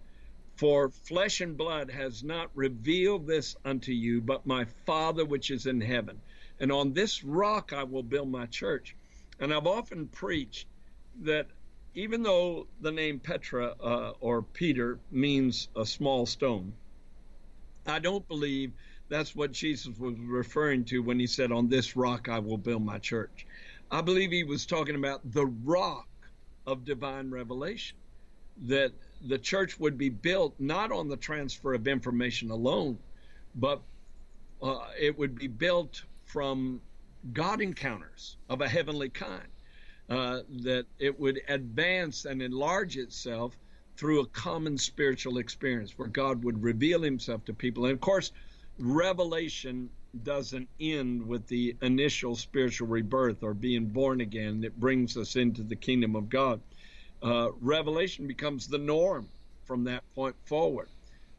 for 0.56 0.90
flesh 0.90 1.42
and 1.42 1.56
blood 1.58 1.92
has 1.92 2.24
not 2.24 2.50
revealed 2.56 3.28
this 3.28 3.56
unto 3.64 3.92
you, 3.92 4.22
but 4.22 4.46
my 4.46 4.66
Father 4.86 5.26
which 5.26 5.52
is 5.52 5.66
in 5.66 5.82
heaven. 5.82 6.20
And 6.60 6.72
on 6.72 6.94
this 6.94 7.24
rock 7.24 7.74
I 7.74 7.84
will 7.84 8.04
build 8.04 8.32
my 8.32 8.46
church. 8.48 8.96
And 9.40 9.54
I've 9.54 9.68
often 9.68 10.08
preached 10.08 10.68
that 11.22 11.48
even 11.96 12.22
though 12.22 12.68
the 12.82 12.92
name 12.92 13.20
Petra 13.20 13.74
uh, 13.82 14.12
or 14.20 14.42
Peter 14.42 15.00
means 15.12 15.70
a 15.76 15.86
small 15.86 16.26
stone, 16.26 16.74
I 17.88 18.00
don't 18.00 18.28
believe 18.28 18.74
that's 19.08 19.36
what 19.36 19.54
Jesus 19.54 19.98
was 19.98 20.16
referring 20.20 20.84
to 20.86 21.00
when 21.00 21.20
he 21.20 21.28
said, 21.28 21.52
On 21.52 21.70
this 21.70 21.96
rock 21.96 22.28
I 22.28 22.40
will 22.40 22.58
build 22.58 22.84
my 22.84 23.00
church. 23.00 23.48
I 23.90 24.02
believe 24.02 24.32
he 24.32 24.44
was 24.44 24.66
talking 24.66 24.96
about 24.96 25.22
the 25.32 25.46
rock 25.46 26.08
of 26.68 26.84
divine 26.84 27.30
revelation, 27.30 27.98
that 28.66 28.92
the 29.28 29.38
church 29.38 29.80
would 29.80 29.98
be 29.98 30.10
built 30.10 30.56
not 30.60 30.92
on 30.92 31.08
the 31.08 31.18
transfer 31.18 31.74
of 31.74 31.88
information 31.88 32.52
alone, 32.52 32.98
but 33.56 33.82
uh, 34.62 34.80
it 35.00 35.18
would 35.18 35.36
be 35.36 35.48
built 35.48 36.04
from 36.26 36.82
God 37.32 37.62
encounters 37.62 38.38
of 38.50 38.62
a 38.62 38.68
heavenly 38.68 39.10
kind 39.10 39.48
uh, 40.10 40.42
that 40.50 40.86
it 41.00 41.20
would 41.20 41.42
advance 41.48 42.26
and 42.26 42.42
enlarge 42.42 42.98
itself 42.98 43.58
through 43.98 44.22
a 44.22 44.28
common 44.28 44.78
spiritual 44.78 45.38
experience 45.38 45.98
where 45.98 46.08
God 46.08 46.44
would 46.44 46.62
reveal 46.62 47.02
himself 47.02 47.46
to 47.46 47.54
people. 47.54 47.86
And 47.86 47.94
of 47.94 48.02
course, 48.02 48.32
revelation 48.78 49.90
doesn't 50.24 50.70
end 50.80 51.26
with 51.26 51.48
the 51.48 51.76
initial 51.82 52.36
spiritual 52.36 52.88
rebirth 52.88 53.42
or 53.42 53.54
being 53.54 53.88
born 53.88 54.22
again 54.22 54.62
that 54.62 54.80
brings 54.80 55.18
us 55.18 55.36
into 55.36 55.64
the 55.64 55.76
kingdom 55.76 56.16
of 56.16 56.30
God. 56.30 56.62
Uh, 57.22 57.50
revelation 57.60 58.28
becomes 58.28 58.68
the 58.68 58.78
norm 58.78 59.28
from 59.66 59.86
that 59.86 60.04
point 60.14 60.36
forward. 60.46 60.90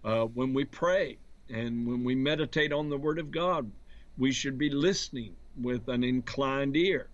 Uh, 0.04 0.24
when 0.24 0.52
we 0.52 0.64
pray 0.64 1.18
and 1.48 1.86
when 1.86 2.04
we 2.04 2.14
meditate 2.14 2.72
on 2.72 2.88
the 2.88 2.98
Word 2.98 3.18
of 3.18 3.30
God, 3.30 3.70
we 4.18 4.32
should 4.32 4.58
be 4.58 4.70
listening 4.70 5.34
with 5.60 5.88
an 5.88 6.02
inclined 6.02 6.76
ear 6.76 7.08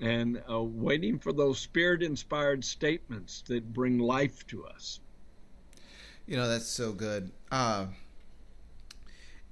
and 0.00 0.42
uh, 0.50 0.62
waiting 0.62 1.18
for 1.18 1.32
those 1.32 1.58
spirit 1.58 2.02
inspired 2.02 2.64
statements 2.64 3.42
that 3.48 3.72
bring 3.72 3.98
life 3.98 4.46
to 4.46 4.64
us. 4.66 5.00
You 6.26 6.36
know, 6.36 6.48
that's 6.48 6.66
so 6.66 6.92
good. 6.92 7.30
Uh, 7.50 7.86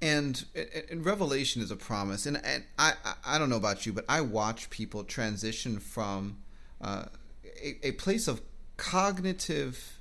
and, 0.01 0.45
and 0.91 1.05
Revelation 1.05 1.61
is 1.61 1.71
a 1.71 1.75
promise. 1.75 2.25
And, 2.25 2.39
and 2.45 2.63
I, 2.77 2.93
I 3.25 3.37
don't 3.37 3.49
know 3.49 3.57
about 3.57 3.85
you, 3.85 3.93
but 3.93 4.05
I 4.07 4.21
watch 4.21 4.69
people 4.69 5.03
transition 5.03 5.79
from 5.79 6.37
uh, 6.79 7.05
a, 7.43 7.87
a 7.87 7.91
place 7.93 8.27
of 8.27 8.41
cognitive 8.77 9.99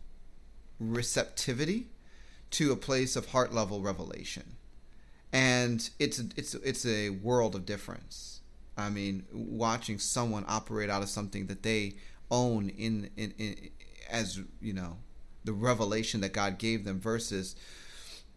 receptivity 0.78 1.86
to 2.50 2.72
a 2.72 2.76
place 2.76 3.16
of 3.16 3.30
heart 3.30 3.52
level 3.52 3.80
revelation. 3.80 4.56
And 5.32 5.88
it's 5.98 6.20
it's 6.36 6.54
it's 6.54 6.86
a 6.86 7.10
world 7.10 7.54
of 7.54 7.66
difference 7.66 8.35
I 8.76 8.90
mean, 8.90 9.24
watching 9.32 9.98
someone 9.98 10.44
operate 10.48 10.90
out 10.90 11.02
of 11.02 11.08
something 11.08 11.46
that 11.46 11.62
they 11.62 11.94
own 12.30 12.68
in, 12.70 13.10
in, 13.16 13.32
in 13.38 13.70
as 14.10 14.40
you 14.60 14.72
know 14.72 14.98
the 15.44 15.52
revelation 15.52 16.20
that 16.20 16.32
God 16.32 16.58
gave 16.58 16.84
them 16.84 17.00
versus 17.00 17.54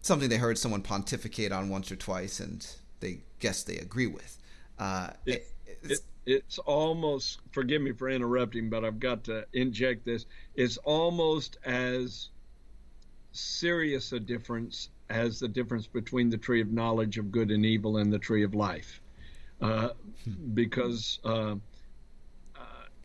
something 0.02 0.30
they 0.30 0.38
heard 0.38 0.58
someone 0.58 0.82
pontificate 0.82 1.52
on 1.52 1.70
once 1.70 1.92
or 1.92 1.96
twice 1.96 2.40
and 2.40 2.66
they 3.00 3.20
guess 3.40 3.64
they 3.64 3.78
agree 3.78 4.08
with. 4.08 4.38
Uh, 4.78 5.10
it, 5.26 5.48
it's, 5.84 6.02
it's 6.26 6.58
almost 6.60 7.40
forgive 7.52 7.82
me 7.82 7.92
for 7.92 8.10
interrupting, 8.10 8.70
but 8.70 8.86
I've 8.86 9.00
got 9.00 9.24
to 9.26 9.46
inject 9.54 10.06
this. 10.06 10.26
It's 10.56 10.78
almost 10.78 11.58
as 11.66 12.30
serious 13.32 14.12
a 14.12 14.20
difference 14.20 14.90
as 15.10 15.40
the 15.40 15.48
difference 15.48 15.88
between 15.88 16.30
the 16.30 16.38
tree 16.38 16.62
of 16.62 16.72
knowledge 16.72 17.18
of 17.18 17.32
good 17.32 17.50
and 17.52 17.66
evil 17.66 17.98
and 17.98 18.14
the 18.14 18.20
tree 18.20 18.44
of 18.44 18.54
life, 18.54 19.02
uh, 19.62 19.90
because 20.54 21.20
uh, 21.26 21.30
uh, 21.52 21.56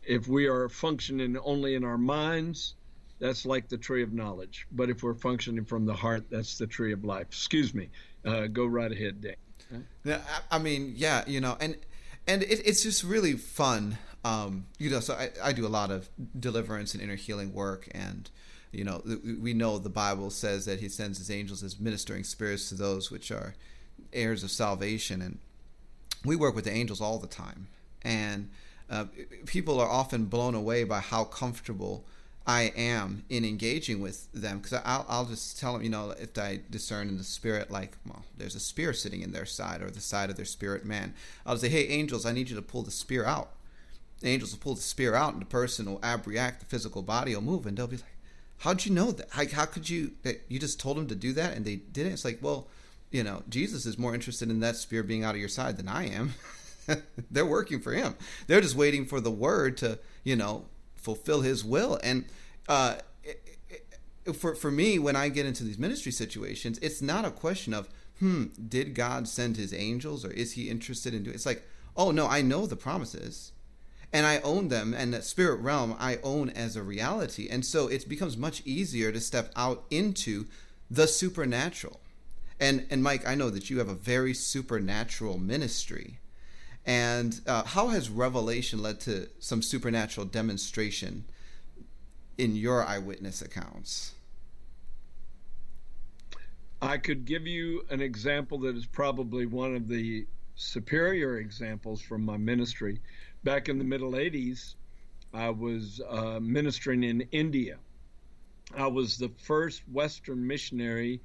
if 0.03 0.27
we 0.27 0.47
are 0.47 0.69
functioning 0.69 1.37
only 1.43 1.75
in 1.75 1.83
our 1.83 1.97
minds, 1.97 2.75
that's 3.19 3.45
like 3.45 3.69
the 3.69 3.77
tree 3.77 4.03
of 4.03 4.13
knowledge. 4.13 4.67
But 4.71 4.89
if 4.89 5.03
we're 5.03 5.13
functioning 5.13 5.65
from 5.65 5.85
the 5.85 5.93
heart, 5.93 6.25
that's 6.29 6.57
the 6.57 6.67
tree 6.67 6.93
of 6.93 7.03
life. 7.03 7.27
Excuse 7.27 7.73
me. 7.73 7.89
Uh, 8.25 8.47
go 8.47 8.65
right 8.65 8.91
ahead, 8.91 9.21
Dan. 9.21 9.35
Yeah, 10.03 10.21
I 10.51 10.59
mean, 10.59 10.93
yeah, 10.95 11.23
you 11.27 11.41
know, 11.41 11.57
and 11.59 11.75
and 12.27 12.43
it, 12.43 12.61
it's 12.65 12.83
just 12.83 13.03
really 13.03 13.33
fun. 13.33 13.97
Um, 14.23 14.65
you 14.79 14.89
know, 14.89 14.99
so 14.99 15.13
I, 15.13 15.29
I 15.43 15.53
do 15.53 15.65
a 15.65 15.69
lot 15.69 15.91
of 15.91 16.09
deliverance 16.39 16.93
and 16.93 17.03
inner 17.03 17.15
healing 17.15 17.53
work, 17.53 17.87
and 17.91 18.29
you 18.71 18.83
know, 18.83 19.01
we 19.41 19.53
know 19.53 19.77
the 19.77 19.89
Bible 19.89 20.29
says 20.29 20.65
that 20.65 20.79
He 20.79 20.89
sends 20.89 21.17
His 21.17 21.31
angels 21.31 21.63
as 21.63 21.79
ministering 21.79 22.23
spirits 22.23 22.69
to 22.69 22.75
those 22.75 23.11
which 23.11 23.31
are 23.31 23.55
heirs 24.13 24.43
of 24.43 24.51
salvation, 24.51 25.21
and 25.21 25.39
we 26.25 26.35
work 26.35 26.55
with 26.55 26.65
the 26.65 26.73
angels 26.73 27.01
all 27.01 27.19
the 27.19 27.27
time, 27.27 27.67
and 28.01 28.49
uh, 28.89 29.05
people 29.45 29.79
are 29.79 29.89
often 29.89 30.25
blown 30.25 30.55
away 30.55 30.83
by 30.83 30.99
how 30.99 31.23
comfortable 31.23 32.05
I 32.47 32.71
am 32.75 33.23
in 33.27 33.43
engaging 33.43 34.01
with 34.01 34.31
them 34.31 34.59
because 34.59 34.79
I'll, 34.85 35.05
I'll 35.09 35.25
just 35.25 35.59
tell 35.59 35.73
them, 35.73 35.81
you 35.81 35.89
know, 35.89 36.11
if 36.11 36.37
I 36.37 36.59
discern 36.69 37.09
in 37.09 37.17
the 37.17 37.23
spirit, 37.23 37.71
like, 37.71 37.97
well, 38.07 38.23
there's 38.37 38.53
a 38.53 38.59
spear 38.59 38.93
sitting 38.93 39.21
in 39.21 39.31
their 39.31 39.47
side 39.47 39.81
or 39.81 39.89
the 39.89 39.99
side 39.99 40.29
of 40.29 40.35
their 40.35 40.45
spirit 40.45 40.85
man, 40.85 41.15
I'll 41.45 41.57
say, 41.57 41.69
hey, 41.69 41.87
angels, 41.87 42.25
I 42.25 42.33
need 42.33 42.49
you 42.49 42.55
to 42.55 42.61
pull 42.61 42.83
the 42.83 42.91
spear 42.91 43.25
out. 43.25 43.49
The 44.19 44.27
angels 44.27 44.51
will 44.51 44.59
pull 44.59 44.75
the 44.75 44.81
spear 44.81 45.15
out, 45.15 45.33
and 45.33 45.41
the 45.41 45.47
person 45.47 45.87
will 45.87 45.99
abreact, 46.03 46.59
the 46.59 46.65
physical 46.65 47.01
body 47.01 47.33
will 47.33 47.41
move, 47.41 47.65
and 47.65 47.75
they'll 47.75 47.87
be 47.87 47.97
like, 47.97 48.05
how'd 48.59 48.85
you 48.85 48.91
know 48.91 49.11
that? 49.11 49.29
How, 49.31 49.45
how 49.47 49.65
could 49.65 49.89
you, 49.89 50.11
that 50.21 50.43
you 50.47 50.59
just 50.59 50.79
told 50.79 50.97
them 50.97 51.07
to 51.07 51.15
do 51.15 51.33
that 51.33 51.57
and 51.57 51.65
they 51.65 51.77
didn't? 51.77 52.13
It's 52.13 52.25
like, 52.25 52.39
well, 52.41 52.67
you 53.15 53.23
know, 53.23 53.43
Jesus 53.47 53.85
is 53.85 53.97
more 53.97 54.13
interested 54.13 54.49
in 54.49 54.59
that 54.59 54.75
spear 54.75 55.01
being 55.01 55.23
out 55.23 55.35
of 55.35 55.39
your 55.39 55.47
side 55.47 55.77
than 55.77 55.87
I 55.87 56.09
am. 56.09 56.33
They're 57.31 57.45
working 57.45 57.79
for 57.79 57.93
him. 57.93 58.15
They're 58.47 58.59
just 58.59 58.75
waiting 58.75 59.05
for 59.05 59.21
the 59.21 59.31
word 59.31 59.77
to, 59.77 59.99
you 60.25 60.35
know, 60.35 60.65
fulfill 60.95 61.39
his 61.39 61.63
will. 61.63 61.97
And 62.03 62.25
uh, 62.67 62.95
for 64.33 64.53
for 64.53 64.69
me, 64.69 64.99
when 64.99 65.15
I 65.15 65.29
get 65.29 65.45
into 65.45 65.63
these 65.63 65.77
ministry 65.77 66.11
situations, 66.11 66.77
it's 66.79 67.01
not 67.01 67.23
a 67.23 67.31
question 67.31 67.73
of 67.73 67.87
hmm, 68.19 68.45
did 68.67 68.95
God 68.95 69.29
send 69.29 69.55
His 69.55 69.73
angels 69.73 70.25
or 70.25 70.31
is 70.31 70.53
He 70.53 70.69
interested 70.69 71.13
in 71.13 71.23
doing? 71.23 71.35
It's 71.35 71.45
like, 71.45 71.63
oh 71.95 72.11
no, 72.11 72.27
I 72.27 72.41
know 72.41 72.65
the 72.65 72.75
promises, 72.75 73.53
and 74.11 74.25
I 74.25 74.39
own 74.39 74.67
them, 74.67 74.93
and 74.93 75.13
that 75.13 75.23
spirit 75.23 75.61
realm 75.61 75.95
I 75.99 76.19
own 76.21 76.49
as 76.49 76.75
a 76.75 76.83
reality, 76.83 77.47
and 77.49 77.65
so 77.65 77.87
it 77.87 78.09
becomes 78.09 78.35
much 78.35 78.61
easier 78.65 79.11
to 79.11 79.19
step 79.19 79.51
out 79.55 79.85
into 79.89 80.47
the 80.89 81.07
supernatural. 81.07 81.99
And 82.59 82.85
and 82.89 83.03
Mike, 83.03 83.27
I 83.27 83.35
know 83.35 83.49
that 83.49 83.69
you 83.69 83.79
have 83.79 83.89
a 83.89 83.95
very 83.95 84.33
supernatural 84.33 85.37
ministry. 85.37 86.19
And 86.85 87.41
uh, 87.47 87.63
how 87.63 87.87
has 87.87 88.09
revelation 88.09 88.81
led 88.81 88.99
to 89.01 89.27
some 89.39 89.61
supernatural 89.61 90.27
demonstration 90.27 91.25
in 92.37 92.55
your 92.55 92.83
eyewitness 92.83 93.41
accounts? 93.41 94.13
I 96.81 96.97
could 96.97 97.25
give 97.25 97.47
you 97.47 97.85
an 97.89 98.01
example 98.01 98.59
that 98.59 98.75
is 98.75 98.85
probably 98.85 99.47
one 99.47 99.75
of 99.75 99.87
the 99.87 100.27
superior 100.55 101.37
examples 101.39 102.01
from 102.01 102.23
my 102.23 102.37
ministry. 102.37 102.99
Back 103.43 103.69
in 103.69 103.79
the 103.79 103.83
middle 103.83 104.11
80s, 104.11 104.75
I 105.33 105.49
was 105.49 106.01
uh, 106.07 106.39
ministering 106.39 107.03
in 107.03 107.21
India. 107.31 107.77
I 108.77 108.87
was 108.87 109.17
the 109.17 109.29
first 109.37 109.81
Western 109.91 110.45
missionary 110.45 111.21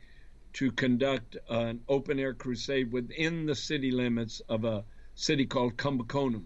to 0.55 0.73
conduct 0.73 1.37
an 1.49 1.81
open 1.89 2.19
air 2.19 2.35
crusade 2.35 2.93
within 2.93 3.47
the 3.47 3.55
city 3.55 3.91
limits 3.91 4.41
of 4.49 4.65
a 4.65 4.85
city 5.15 5.47
called 5.47 5.77
Kumbakonam. 5.77 6.45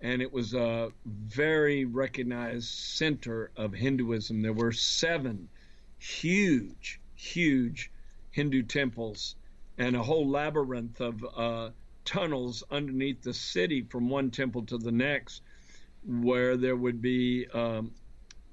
And 0.00 0.22
it 0.22 0.32
was 0.32 0.54
a 0.54 0.92
very 1.06 1.84
recognized 1.84 2.68
center 2.68 3.50
of 3.56 3.72
Hinduism. 3.72 4.42
There 4.42 4.52
were 4.52 4.72
seven 4.72 5.48
huge, 5.98 7.00
huge 7.16 7.90
Hindu 8.30 8.62
temples 8.62 9.34
and 9.78 9.94
a 9.96 10.02
whole 10.02 10.28
labyrinth 10.28 11.00
of 11.00 11.24
uh, 11.36 11.70
tunnels 12.04 12.64
underneath 12.70 13.22
the 13.22 13.34
city 13.34 13.82
from 13.82 14.08
one 14.08 14.30
temple 14.30 14.64
to 14.66 14.78
the 14.78 14.92
next, 14.92 15.42
where 16.04 16.56
there 16.56 16.76
would 16.76 17.00
be 17.00 17.46
um, 17.54 17.92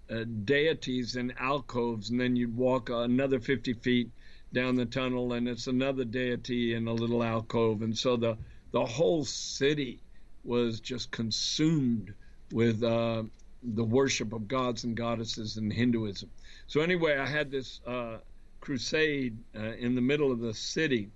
uh, 0.09 0.23
deities 0.43 1.15
in 1.15 1.33
alcoves, 1.39 2.09
and 2.09 2.19
then 2.19 2.35
you'd 2.35 2.55
walk 2.55 2.89
another 2.89 3.39
50 3.39 3.73
feet 3.73 4.09
down 4.53 4.75
the 4.75 4.85
tunnel, 4.85 5.33
and 5.33 5.47
it's 5.47 5.67
another 5.67 6.05
deity 6.05 6.73
in 6.73 6.87
a 6.87 6.93
little 6.93 7.23
alcove, 7.23 7.81
and 7.81 7.97
so 7.97 8.15
the 8.15 8.37
the 8.71 8.85
whole 8.85 9.23
city 9.23 10.01
was 10.43 10.79
just 10.79 11.11
consumed 11.11 12.13
with 12.51 12.83
uh, 12.83 13.23
the 13.63 13.83
worship 13.83 14.33
of 14.33 14.47
gods 14.47 14.83
and 14.83 14.95
goddesses 14.95 15.57
in 15.57 15.71
Hinduism. 15.71 16.29
So 16.67 16.81
anyway, 16.81 17.17
I 17.17 17.25
had 17.25 17.49
this 17.49 17.79
uh, 17.87 18.17
crusade 18.61 19.37
uh, 19.57 19.73
in 19.73 19.95
the 19.95 20.01
middle 20.01 20.31
of 20.31 20.39
the 20.39 20.53
city, 20.53 21.09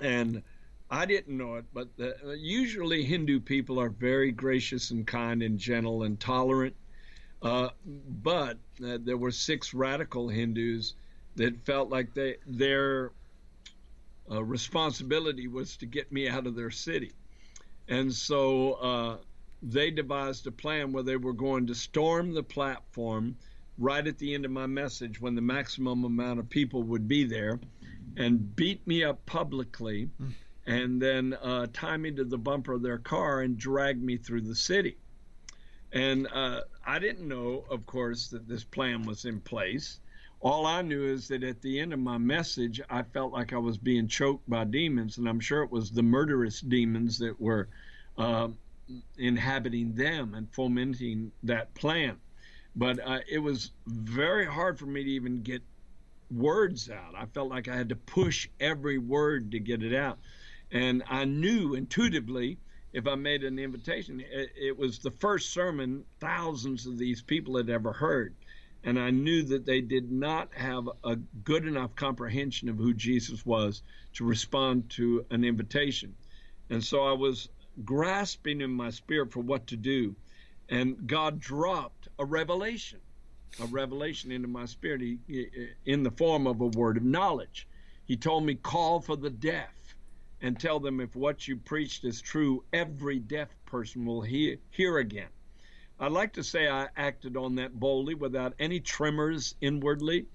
and 0.00 0.42
I 0.90 1.06
didn't 1.06 1.36
know 1.36 1.56
it, 1.56 1.64
but 1.72 1.88
the, 1.96 2.36
usually 2.38 3.02
Hindu 3.02 3.40
people 3.40 3.80
are 3.80 3.88
very 3.88 4.30
gracious 4.30 4.90
and 4.90 5.06
kind 5.06 5.42
and 5.42 5.58
gentle 5.58 6.02
and 6.02 6.20
tolerant. 6.20 6.76
Uh, 7.40 7.70
but 7.86 8.58
uh, 8.84 8.98
there 9.00 9.16
were 9.16 9.32
six 9.32 9.74
radical 9.74 10.28
Hindus 10.28 10.94
that 11.36 11.64
felt 11.64 11.90
like 11.90 12.14
they 12.14 12.36
their 12.46 13.12
uh, 14.30 14.42
responsibility 14.42 15.48
was 15.48 15.76
to 15.76 15.86
get 15.86 16.12
me 16.12 16.28
out 16.28 16.46
of 16.46 16.54
their 16.54 16.70
city. 16.70 17.12
And 17.88 18.12
so 18.12 18.72
uh, 18.74 19.16
they 19.62 19.90
devised 19.90 20.46
a 20.46 20.52
plan 20.52 20.92
where 20.92 21.02
they 21.02 21.16
were 21.16 21.32
going 21.32 21.66
to 21.66 21.74
storm 21.74 22.32
the 22.32 22.42
platform 22.42 23.36
right 23.78 24.06
at 24.06 24.18
the 24.18 24.34
end 24.34 24.44
of 24.44 24.50
my 24.50 24.66
message 24.66 25.20
when 25.20 25.34
the 25.34 25.40
maximum 25.40 26.04
amount 26.04 26.38
of 26.38 26.48
people 26.48 26.82
would 26.82 27.08
be 27.08 27.24
there 27.24 27.58
and 28.16 28.54
beat 28.54 28.86
me 28.86 29.02
up 29.02 29.24
publicly 29.26 30.08
mm. 30.20 30.32
and 30.66 31.00
then 31.00 31.34
uh, 31.42 31.66
tie 31.72 31.96
me 31.96 32.10
to 32.10 32.24
the 32.24 32.38
bumper 32.38 32.74
of 32.74 32.82
their 32.82 32.98
car 32.98 33.40
and 33.40 33.56
drag 33.56 34.02
me 34.02 34.16
through 34.16 34.42
the 34.42 34.54
city. 34.54 34.96
And 35.92 36.26
uh, 36.32 36.62
I 36.86 36.98
didn't 36.98 37.26
know, 37.26 37.64
of 37.70 37.84
course, 37.86 38.28
that 38.28 38.48
this 38.48 38.64
plan 38.64 39.02
was 39.02 39.24
in 39.24 39.40
place. 39.40 40.00
All 40.42 40.66
I 40.66 40.82
knew 40.82 41.04
is 41.04 41.28
that 41.28 41.44
at 41.44 41.62
the 41.62 41.78
end 41.78 41.92
of 41.92 42.00
my 42.00 42.18
message, 42.18 42.80
I 42.90 43.02
felt 43.02 43.32
like 43.32 43.52
I 43.52 43.58
was 43.58 43.78
being 43.78 44.08
choked 44.08 44.50
by 44.50 44.64
demons, 44.64 45.18
and 45.18 45.28
I'm 45.28 45.38
sure 45.38 45.62
it 45.62 45.70
was 45.70 45.92
the 45.92 46.02
murderous 46.02 46.60
demons 46.60 47.16
that 47.18 47.40
were 47.40 47.68
uh, 48.18 48.48
inhabiting 49.16 49.94
them 49.94 50.34
and 50.34 50.52
fomenting 50.52 51.30
that 51.44 51.72
plan. 51.74 52.16
But 52.74 52.98
uh, 53.06 53.20
it 53.30 53.38
was 53.38 53.70
very 53.86 54.44
hard 54.44 54.80
for 54.80 54.86
me 54.86 55.04
to 55.04 55.10
even 55.10 55.42
get 55.42 55.62
words 56.28 56.90
out. 56.90 57.14
I 57.16 57.26
felt 57.26 57.48
like 57.48 57.68
I 57.68 57.76
had 57.76 57.90
to 57.90 57.96
push 57.96 58.48
every 58.58 58.98
word 58.98 59.52
to 59.52 59.60
get 59.60 59.84
it 59.84 59.94
out. 59.94 60.18
And 60.72 61.04
I 61.08 61.24
knew 61.24 61.74
intuitively 61.74 62.58
if 62.92 63.06
I 63.06 63.14
made 63.14 63.44
an 63.44 63.60
invitation, 63.60 64.18
it, 64.18 64.50
it 64.56 64.76
was 64.76 64.98
the 64.98 65.10
first 65.12 65.52
sermon 65.52 66.04
thousands 66.18 66.86
of 66.86 66.98
these 66.98 67.22
people 67.22 67.56
had 67.56 67.70
ever 67.70 67.92
heard 67.92 68.34
and 68.84 68.98
I 68.98 69.10
knew 69.10 69.42
that 69.44 69.64
they 69.64 69.80
did 69.80 70.10
not 70.10 70.52
have 70.54 70.88
a 71.04 71.16
good 71.16 71.66
enough 71.66 71.94
comprehension 71.94 72.68
of 72.68 72.76
who 72.76 72.92
Jesus 72.92 73.46
was 73.46 73.82
to 74.14 74.24
respond 74.24 74.90
to 74.90 75.24
an 75.30 75.44
invitation. 75.44 76.14
And 76.68 76.82
so 76.82 77.02
I 77.02 77.12
was 77.12 77.48
grasping 77.84 78.60
in 78.60 78.70
my 78.70 78.90
spirit 78.90 79.32
for 79.32 79.40
what 79.40 79.68
to 79.68 79.76
do, 79.76 80.16
and 80.68 81.06
God 81.06 81.38
dropped 81.38 82.08
a 82.18 82.24
revelation, 82.24 83.00
a 83.60 83.66
revelation 83.66 84.32
into 84.32 84.48
my 84.48 84.64
spirit 84.64 85.02
in 85.84 86.02
the 86.02 86.10
form 86.10 86.46
of 86.46 86.60
a 86.60 86.66
word 86.66 86.96
of 86.96 87.04
knowledge. 87.04 87.68
He 88.04 88.16
told 88.16 88.44
me, 88.44 88.54
Call 88.54 89.00
for 89.00 89.16
the 89.16 89.30
deaf 89.30 89.96
and 90.40 90.58
tell 90.58 90.80
them 90.80 91.00
if 91.00 91.14
what 91.14 91.46
you 91.46 91.56
preached 91.56 92.04
is 92.04 92.20
true, 92.20 92.64
every 92.72 93.18
deaf 93.20 93.48
person 93.64 94.04
will 94.04 94.22
hear, 94.22 94.56
hear 94.70 94.98
again. 94.98 95.28
I'd 96.00 96.12
like 96.12 96.32
to 96.34 96.44
say 96.44 96.68
I 96.68 96.88
acted 96.96 97.36
on 97.36 97.54
that 97.56 97.78
boldly 97.78 98.14
without 98.14 98.54
any 98.58 98.80
tremors 98.80 99.54
inwardly, 99.60 100.26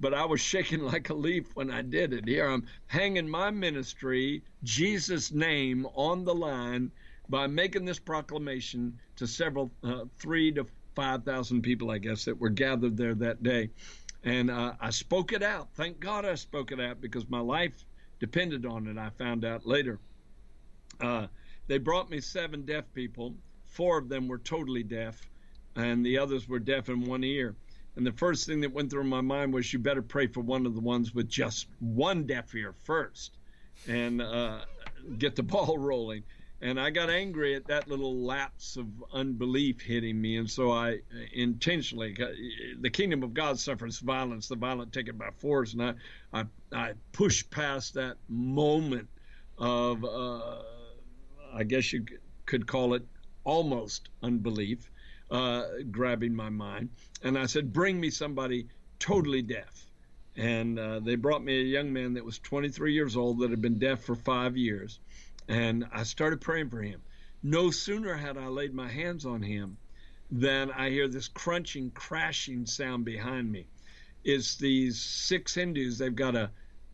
but 0.00 0.14
I 0.14 0.24
was 0.24 0.40
shaking 0.40 0.80
like 0.92 1.10
a 1.10 1.14
leaf 1.14 1.54
when 1.54 1.70
I 1.70 1.82
did 1.82 2.12
it. 2.12 2.26
Here 2.26 2.48
I'm 2.48 2.66
hanging 2.86 3.28
my 3.28 3.50
ministry, 3.50 4.42
Jesus' 4.62 5.32
name, 5.32 5.86
on 5.94 6.24
the 6.24 6.34
line 6.34 6.90
by 7.28 7.46
making 7.46 7.84
this 7.84 7.98
proclamation 7.98 8.98
to 9.16 9.26
several, 9.26 9.70
uh, 9.82 10.04
three 10.18 10.52
to 10.52 10.66
5,000 10.94 11.62
people, 11.62 11.90
I 11.90 11.98
guess, 11.98 12.24
that 12.24 12.38
were 12.38 12.48
gathered 12.48 12.96
there 12.96 13.14
that 13.14 13.42
day. 13.42 13.70
And 14.24 14.50
uh, 14.50 14.74
I 14.80 14.90
spoke 14.90 15.32
it 15.32 15.42
out. 15.42 15.68
Thank 15.74 16.00
God 16.00 16.24
I 16.24 16.34
spoke 16.34 16.72
it 16.72 16.80
out 16.80 17.00
because 17.00 17.28
my 17.28 17.40
life 17.40 17.84
depended 18.18 18.66
on 18.66 18.86
it. 18.86 18.98
I 18.98 19.10
found 19.10 19.44
out 19.44 19.66
later. 19.66 20.00
Uh, 21.00 21.28
they 21.68 21.78
brought 21.78 22.10
me 22.10 22.20
seven 22.20 22.62
deaf 22.62 22.84
people. 22.94 23.34
Four 23.78 23.96
of 23.96 24.08
them 24.08 24.26
were 24.26 24.38
totally 24.38 24.82
deaf, 24.82 25.24
and 25.76 26.04
the 26.04 26.18
others 26.18 26.48
were 26.48 26.58
deaf 26.58 26.88
in 26.88 27.02
one 27.02 27.22
ear. 27.22 27.54
And 27.94 28.04
the 28.04 28.10
first 28.10 28.44
thing 28.44 28.60
that 28.62 28.72
went 28.72 28.90
through 28.90 29.04
my 29.04 29.20
mind 29.20 29.54
was, 29.54 29.72
you 29.72 29.78
better 29.78 30.02
pray 30.02 30.26
for 30.26 30.40
one 30.40 30.66
of 30.66 30.74
the 30.74 30.80
ones 30.80 31.14
with 31.14 31.28
just 31.28 31.68
one 31.78 32.26
deaf 32.26 32.52
ear 32.56 32.74
first, 32.82 33.38
and 33.86 34.20
uh, 34.20 34.62
get 35.18 35.36
the 35.36 35.42
ball 35.54 35.78
rolling. 35.78 36.24
And 36.60 36.80
I 36.80 36.90
got 36.90 37.08
angry 37.08 37.54
at 37.54 37.68
that 37.68 37.86
little 37.86 38.16
lapse 38.16 38.76
of 38.76 38.88
unbelief 39.12 39.80
hitting 39.80 40.20
me, 40.20 40.38
and 40.38 40.50
so 40.50 40.72
I 40.72 40.98
intentionally, 41.32 42.16
the 42.80 42.90
kingdom 42.90 43.22
of 43.22 43.32
God 43.32 43.60
suffers 43.60 44.00
violence, 44.00 44.48
the 44.48 44.56
violent 44.56 44.92
take 44.92 45.06
it 45.06 45.16
by 45.16 45.30
force, 45.38 45.74
and 45.74 45.82
I, 45.84 45.94
I, 46.32 46.44
I 46.72 46.92
pushed 47.12 47.48
past 47.52 47.94
that 47.94 48.16
moment 48.28 49.06
of, 49.56 50.04
uh, 50.04 50.62
I 51.54 51.62
guess 51.62 51.92
you 51.92 52.04
could 52.44 52.66
call 52.66 52.94
it 52.94 53.06
almost 53.48 54.10
unbelief, 54.22 54.90
uh, 55.30 55.64
grabbing 55.90 56.34
my 56.34 56.50
mind. 56.50 56.90
And 57.22 57.38
I 57.38 57.46
said, 57.46 57.72
Bring 57.72 57.98
me 57.98 58.10
somebody 58.10 58.66
totally 58.98 59.40
deaf. 59.40 59.86
And 60.36 60.78
uh, 60.78 61.00
they 61.00 61.16
brought 61.16 61.42
me 61.42 61.58
a 61.58 61.64
young 61.64 61.92
man 61.92 62.12
that 62.14 62.24
was 62.24 62.38
23 62.38 62.92
years 62.92 63.16
old 63.16 63.40
that 63.40 63.50
had 63.50 63.62
been 63.62 63.78
deaf 63.78 64.04
for 64.04 64.14
five 64.14 64.56
years. 64.56 65.00
And 65.48 65.86
I 65.92 66.02
started 66.02 66.42
praying 66.42 66.68
for 66.68 66.82
him. 66.82 67.00
No 67.42 67.70
sooner 67.70 68.14
had 68.14 68.36
I 68.36 68.48
laid 68.48 68.74
my 68.74 68.88
hands 68.88 69.24
on 69.24 69.40
him 69.40 69.78
than 70.30 70.70
I 70.70 70.90
hear 70.90 71.08
this 71.08 71.28
crunching, 71.28 71.90
crashing 71.92 72.66
sound 72.66 73.06
behind 73.06 73.50
me. 73.50 73.66
It's 74.24 74.56
these 74.56 75.00
six 75.00 75.54
Hindus. 75.54 75.96
They've 75.96 76.14
got 76.14 76.36
a, 76.36 76.50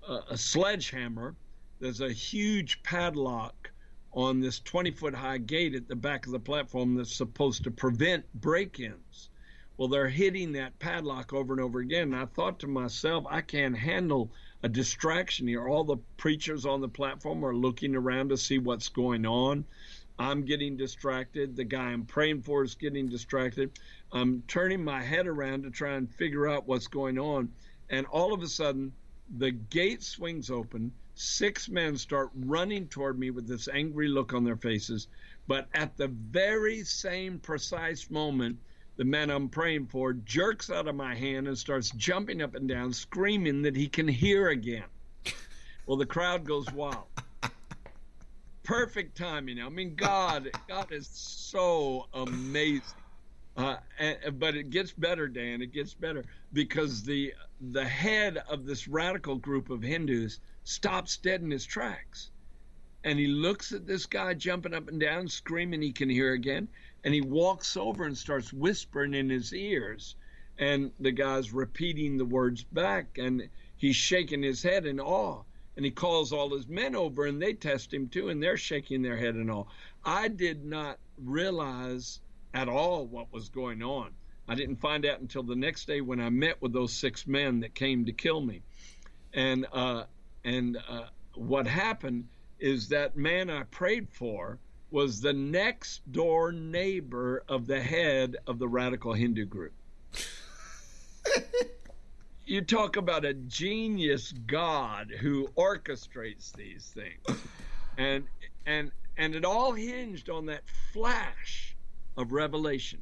a, 0.09 0.21
a 0.31 0.39
sledgehammer. 0.39 1.35
There's 1.81 2.01
a 2.01 2.13
huge 2.13 2.83
padlock 2.85 3.73
on 4.15 4.41
this 4.41 4.61
20 4.61 4.93
foot 4.93 5.15
high 5.15 5.39
gate 5.39 5.75
at 5.75 5.89
the 5.89 5.97
back 5.97 6.25
of 6.27 6.33
the 6.33 6.39
platform 6.39 6.95
that's 6.95 7.15
supposed 7.15 7.65
to 7.65 7.71
prevent 7.71 8.25
break 8.33 8.79
ins. 8.79 9.29
Well, 9.77 9.89
they're 9.89 10.09
hitting 10.09 10.53
that 10.53 10.79
padlock 10.79 11.33
over 11.33 11.53
and 11.53 11.61
over 11.61 11.81
again. 11.81 12.15
And 12.15 12.17
I 12.17 12.27
thought 12.27 12.61
to 12.61 12.69
myself, 12.69 13.25
I 13.29 13.41
can't 13.41 13.77
handle 13.77 14.31
a 14.63 14.69
distraction 14.69 15.49
here. 15.49 15.67
All 15.67 15.83
the 15.83 15.97
preachers 16.17 16.65
on 16.65 16.81
the 16.81 16.89
platform 16.89 17.45
are 17.45 17.55
looking 17.55 17.97
around 17.97 18.29
to 18.29 18.37
see 18.37 18.59
what's 18.59 18.89
going 18.89 19.27
on. 19.27 19.65
I'm 20.17 20.45
getting 20.45 20.77
distracted. 20.77 21.57
The 21.57 21.65
guy 21.65 21.87
I'm 21.87 22.07
praying 22.07 22.43
for 22.43 22.63
is 22.63 22.77
getting 22.77 23.09
distracted. 23.09 23.73
I'm 24.13 24.45
turning 24.47 24.85
my 24.85 25.03
head 25.03 25.27
around 25.27 25.65
to 25.65 25.71
try 25.71 25.95
and 25.97 26.09
figure 26.09 26.47
out 26.47 26.69
what's 26.69 26.87
going 26.87 27.19
on. 27.19 27.51
And 27.91 28.07
all 28.07 28.33
of 28.33 28.43
a 28.43 28.47
sudden, 28.47 28.93
the 29.39 29.51
gate 29.51 30.03
swings 30.03 30.51
open 30.51 30.93
Six 31.17 31.69
men 31.69 31.97
start 31.97 32.31
running 32.35 32.89
toward 32.89 33.21
me 33.21 33.31
with 33.31 33.47
this 33.47 33.69
angry 33.69 34.09
look 34.09 34.35
on 34.35 34.43
their 34.43 34.57
faces. 34.57 35.07
But 35.47 35.69
at 35.73 35.97
the 35.97 36.09
very 36.09 36.83
same 36.83 37.39
precise 37.39 38.11
moment, 38.11 38.59
the 38.97 39.05
man 39.05 39.31
I'm 39.31 39.49
praying 39.49 39.87
for 39.87 40.13
jerks 40.13 40.71
out 40.71 40.89
of 40.89 40.97
my 40.97 41.15
hand 41.15 41.47
and 41.47 41.57
starts 41.57 41.91
jumping 41.91 42.43
up 42.43 42.55
and 42.57 42.69
down, 42.69 42.93
screaming 42.93 43.63
that 43.63 43.77
he 43.77 43.89
can 43.89 44.09
hear 44.09 44.49
again. 44.49 44.85
Well, 45.87 45.97
the 45.97 46.07
crowd 46.07 46.45
goes 46.45 46.71
wild. 46.73 47.05
Perfect 48.65 49.17
timing. 49.17 49.63
I 49.63 49.69
mean, 49.69 49.95
God, 49.95 50.51
God 50.67 50.91
is 50.91 51.07
so 51.07 52.09
amazing. 52.13 52.83
Uh, 53.57 53.77
and, 53.99 54.39
but 54.39 54.57
it 54.57 54.71
gets 54.71 54.93
better, 54.93 55.29
Dan. 55.29 55.63
It 55.63 55.73
gets 55.73 55.95
better 55.95 56.25
because 56.53 57.05
the 57.05 57.33
the 57.61 57.85
head 57.85 58.43
of 58.49 58.67
this 58.67 58.89
radical 58.89 59.37
group 59.37 59.71
of 59.71 59.83
Hindus 59.83 60.41
stops 60.65 61.17
dead 61.19 61.41
in 61.41 61.51
his 61.51 61.65
tracks. 61.65 62.31
And 63.05 63.19
he 63.19 63.27
looks 63.27 63.73
at 63.73 63.87
this 63.87 64.07
guy 64.07 64.35
jumping 64.35 64.75
up 64.75 64.89
and 64.89 64.99
down, 64.99 65.29
screaming 65.29 65.83
he 65.83 65.93
can 65.93 66.09
hear 66.09 66.33
again. 66.33 66.69
And 67.05 67.13
he 67.13 67.21
walks 67.21 67.77
over 67.77 68.05
and 68.05 68.17
starts 68.17 68.53
whispering 68.53 69.15
in 69.15 69.29
his 69.29 69.53
ears. 69.53 70.17
And 70.59 70.91
the 70.99 71.13
guy's 71.13 71.53
repeating 71.53 72.17
the 72.17 72.25
words 72.25 72.65
back. 72.65 73.19
And 73.19 73.49
he's 73.77 73.97
shaking 73.97 74.43
his 74.43 74.63
head 74.63 74.87
in 74.87 74.99
awe. 74.99 75.43
And 75.77 75.85
he 75.85 75.91
calls 75.91 76.33
all 76.33 76.57
his 76.57 76.67
men 76.67 76.97
over 76.97 77.27
and 77.27 77.43
they 77.43 77.53
test 77.53 77.93
him 77.93 78.09
too. 78.09 78.31
And 78.31 78.43
they're 78.43 78.57
shaking 78.57 79.03
their 79.03 79.19
head 79.19 79.37
in 79.37 79.51
awe. 79.51 79.67
I 80.05 80.29
did 80.29 80.65
not 80.65 80.99
realize 81.19 82.21
at 82.55 82.69
all 82.69 83.07
what 83.07 83.33
was 83.33 83.49
going 83.49 83.83
on. 83.83 84.11
I 84.49 84.55
didn't 84.55 84.77
find 84.77 85.05
out 85.05 85.21
until 85.21 85.43
the 85.43 85.57
next 85.57 85.87
day 85.87 86.01
when 86.01 86.21
I 86.21 86.31
met 86.31 86.63
with 86.63 86.73
those 86.73 86.93
six 86.93 87.27
men 87.27 87.61
that 87.61 87.75
came 87.75 88.05
to 88.07 88.13
kill 88.13 88.41
me. 88.41 88.63
And 89.33 89.67
uh, 89.73 90.05
and 90.45 90.79
uh, 90.89 91.07
what 91.35 91.67
happened 91.67 92.29
is 92.61 92.89
that 92.91 93.17
man 93.17 93.51
I 93.51 93.65
prayed 93.65 94.09
for 94.11 94.59
was 94.91 95.21
the 95.21 95.33
next 95.33 96.11
door 96.13 96.53
neighbor 96.53 97.43
of 97.49 97.67
the 97.67 97.83
head 97.83 98.37
of 98.47 98.61
the 98.61 98.69
radical 98.69 99.13
Hindu 99.13 99.47
group. 99.47 99.73
you 102.47 102.61
talk 102.61 102.97
about 102.97 103.25
a 103.25 103.35
genius 103.35 104.33
God 104.47 105.11
who 105.11 105.49
orchestrates 105.57 106.53
these 106.53 106.95
things. 106.95 107.41
And 107.97 108.25
and 108.67 108.93
and 109.17 109.35
it 109.35 109.45
all 109.45 109.73
hinged 109.73 110.29
on 110.31 110.47
that 110.47 110.63
flash 110.93 111.74
of 112.17 112.33
revelation, 112.33 113.01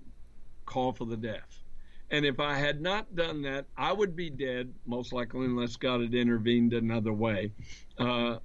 call 0.67 0.93
for 0.93 1.05
the 1.05 1.17
deaf. 1.17 1.63
And 2.11 2.27
if 2.27 2.41
I 2.41 2.59
had 2.59 2.83
not 2.83 3.15
done 3.17 3.43
that, 3.43 3.65
I 3.77 3.93
would 3.93 4.15
be 4.15 4.29
dead, 4.29 4.75
most 4.85 5.15
likely, 5.15 5.47
unless 5.47 5.77
God 5.77 6.03
had 6.03 6.15
intervened 6.15 6.75
another 6.75 7.13
way. 7.13 7.53
Uh, 7.99 8.37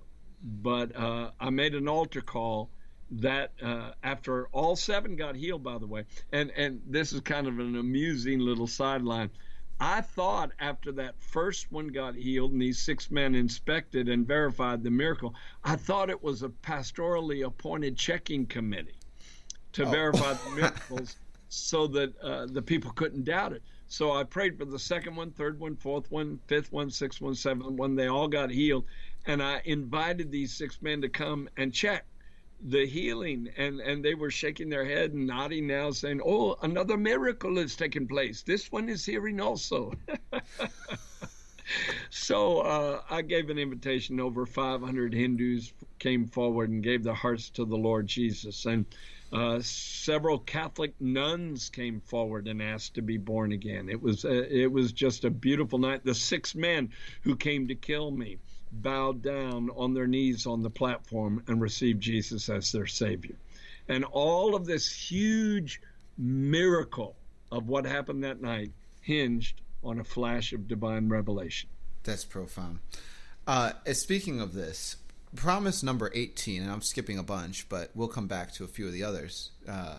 but 0.42 0.96
uh, 0.96 1.32
I 1.40 1.50
made 1.50 1.76
an 1.76 1.90
altar 1.90 2.22
call 2.22 2.70
that 3.12 3.52
uh, 3.62 3.92
after 4.04 4.48
all 4.48 4.76
seven 4.78 5.18
got 5.18 5.36
healed, 5.36 5.64
by 5.64 5.78
the 5.78 5.88
way, 5.88 6.06
and, 6.32 6.52
and 6.52 6.82
this 6.88 7.12
is 7.12 7.22
kind 7.22 7.48
of 7.48 7.60
an 7.60 7.76
amusing 7.76 8.40
little 8.40 8.68
sideline. 8.68 9.32
I 9.80 10.02
thought 10.02 10.52
after 10.60 10.92
that 10.94 11.22
first 11.22 11.72
one 11.72 11.90
got 11.90 12.16
healed 12.16 12.52
and 12.54 12.62
these 12.62 12.80
six 12.80 13.12
men 13.12 13.36
inspected 13.36 14.10
and 14.10 14.26
verified 14.26 14.84
the 14.84 14.92
miracle, 14.92 15.36
I 15.64 15.76
thought 15.76 16.10
it 16.10 16.24
was 16.24 16.42
a 16.42 16.50
pastorally 16.50 17.46
appointed 17.46 17.98
checking 17.98 18.46
committee 18.48 18.98
to 19.78 19.86
oh. 19.86 19.90
verify 19.90 20.34
the 20.34 20.50
miracles 20.56 21.18
so 21.50 21.86
that 21.88 22.20
uh, 22.22 22.48
the 22.48 22.62
people 22.62 22.92
couldn't 22.92 23.24
doubt 23.24 23.54
it. 23.54 23.62
So 23.88 24.12
I 24.12 24.24
prayed 24.24 24.58
for 24.58 24.66
the 24.66 24.80
second 24.80 25.16
one, 25.16 25.32
third 25.32 25.60
one, 25.60 25.76
fourth 25.76 26.12
one, 26.12 26.40
fifth 26.48 26.74
one, 26.74 26.90
sixth 26.90 27.22
one, 27.22 27.36
seventh 27.36 27.70
one. 27.72 27.96
They 27.96 28.08
all 28.08 28.28
got 28.28 28.50
healed. 28.50 28.86
And 29.28 29.42
I 29.42 29.62
invited 29.66 30.32
these 30.32 30.52
six 30.52 30.82
men 30.82 31.02
to 31.02 31.10
come 31.10 31.48
and 31.58 31.72
check 31.72 32.06
the 32.60 32.88
healing. 32.88 33.50
And, 33.56 33.80
and 33.80 34.04
they 34.04 34.16
were 34.16 34.32
shaking 34.32 34.70
their 34.70 34.84
head 34.84 35.14
and 35.14 35.28
nodding 35.28 35.68
now, 35.68 35.92
saying, 35.92 36.22
Oh, 36.26 36.58
another 36.64 36.98
miracle 36.98 37.56
has 37.58 37.76
taken 37.76 38.08
place. 38.08 38.42
This 38.42 38.72
one 38.72 38.90
is 38.90 39.06
hearing 39.06 39.40
also. 39.40 39.94
so 42.10 42.60
uh, 42.60 43.02
I 43.10 43.22
gave 43.22 43.50
an 43.50 43.60
invitation. 43.60 44.20
Over 44.20 44.46
500 44.46 45.14
Hindus 45.14 45.72
came 46.00 46.28
forward 46.28 46.72
and 46.72 46.84
gave 46.84 47.04
their 47.04 47.14
hearts 47.14 47.50
to 47.52 47.64
the 47.64 47.78
Lord 47.78 48.08
Jesus. 48.08 48.66
And 48.66 48.86
uh, 49.34 49.60
several 49.62 50.40
Catholic 50.40 50.94
nuns 51.02 51.70
came 51.70 52.00
forward 52.00 52.48
and 52.48 52.62
asked 52.62 52.96
to 52.96 53.02
be 53.02 53.18
born 53.18 53.52
again. 53.52 53.90
It 53.90 54.02
was 54.02 54.24
uh, 54.24 54.46
it 54.50 54.72
was 54.72 54.92
just 54.92 55.26
a 55.26 55.30
beautiful 55.30 55.80
night. 55.80 56.06
The 56.06 56.16
six 56.16 56.56
men 56.56 56.90
who 57.22 57.36
came 57.36 57.68
to 57.68 57.76
kill 57.76 58.12
me 58.12 58.38
bowed 58.72 59.22
down 59.22 59.70
on 59.76 59.94
their 59.94 60.08
knees 60.08 60.46
on 60.46 60.62
the 60.62 60.70
platform 60.70 61.44
and 61.48 61.62
received 61.62 62.02
Jesus 62.02 62.50
as 62.50 62.72
their 62.72 62.88
Savior. 62.88 63.36
And 63.88 64.04
all 64.06 64.56
of 64.56 64.66
this 64.66 64.92
huge 64.92 65.82
miracle 66.18 67.16
of 67.52 67.68
what 67.68 67.86
happened 67.86 68.24
that 68.24 68.42
night 68.42 68.72
hinged 69.02 69.62
on 69.84 70.00
a 70.00 70.04
flash 70.04 70.52
of 70.54 70.68
divine 70.68 71.08
revelation. 71.08 71.70
That's 72.04 72.26
profound. 72.26 72.80
Uh, 73.46 73.72
speaking 73.94 74.42
of 74.42 74.54
this, 74.54 74.98
promise 75.36 75.84
number 75.84 76.12
18, 76.14 76.62
and 76.62 76.72
I'm 76.72 76.82
skipping 76.82 77.18
a 77.18 77.24
bunch, 77.24 77.68
but 77.70 77.92
we'll 77.94 78.08
come 78.08 78.28
back 78.28 78.54
to 78.54 78.64
a 78.64 78.68
few 78.68 78.88
of 78.88 78.94
the 78.94 79.04
others. 79.04 79.52
Uh, 79.68 79.98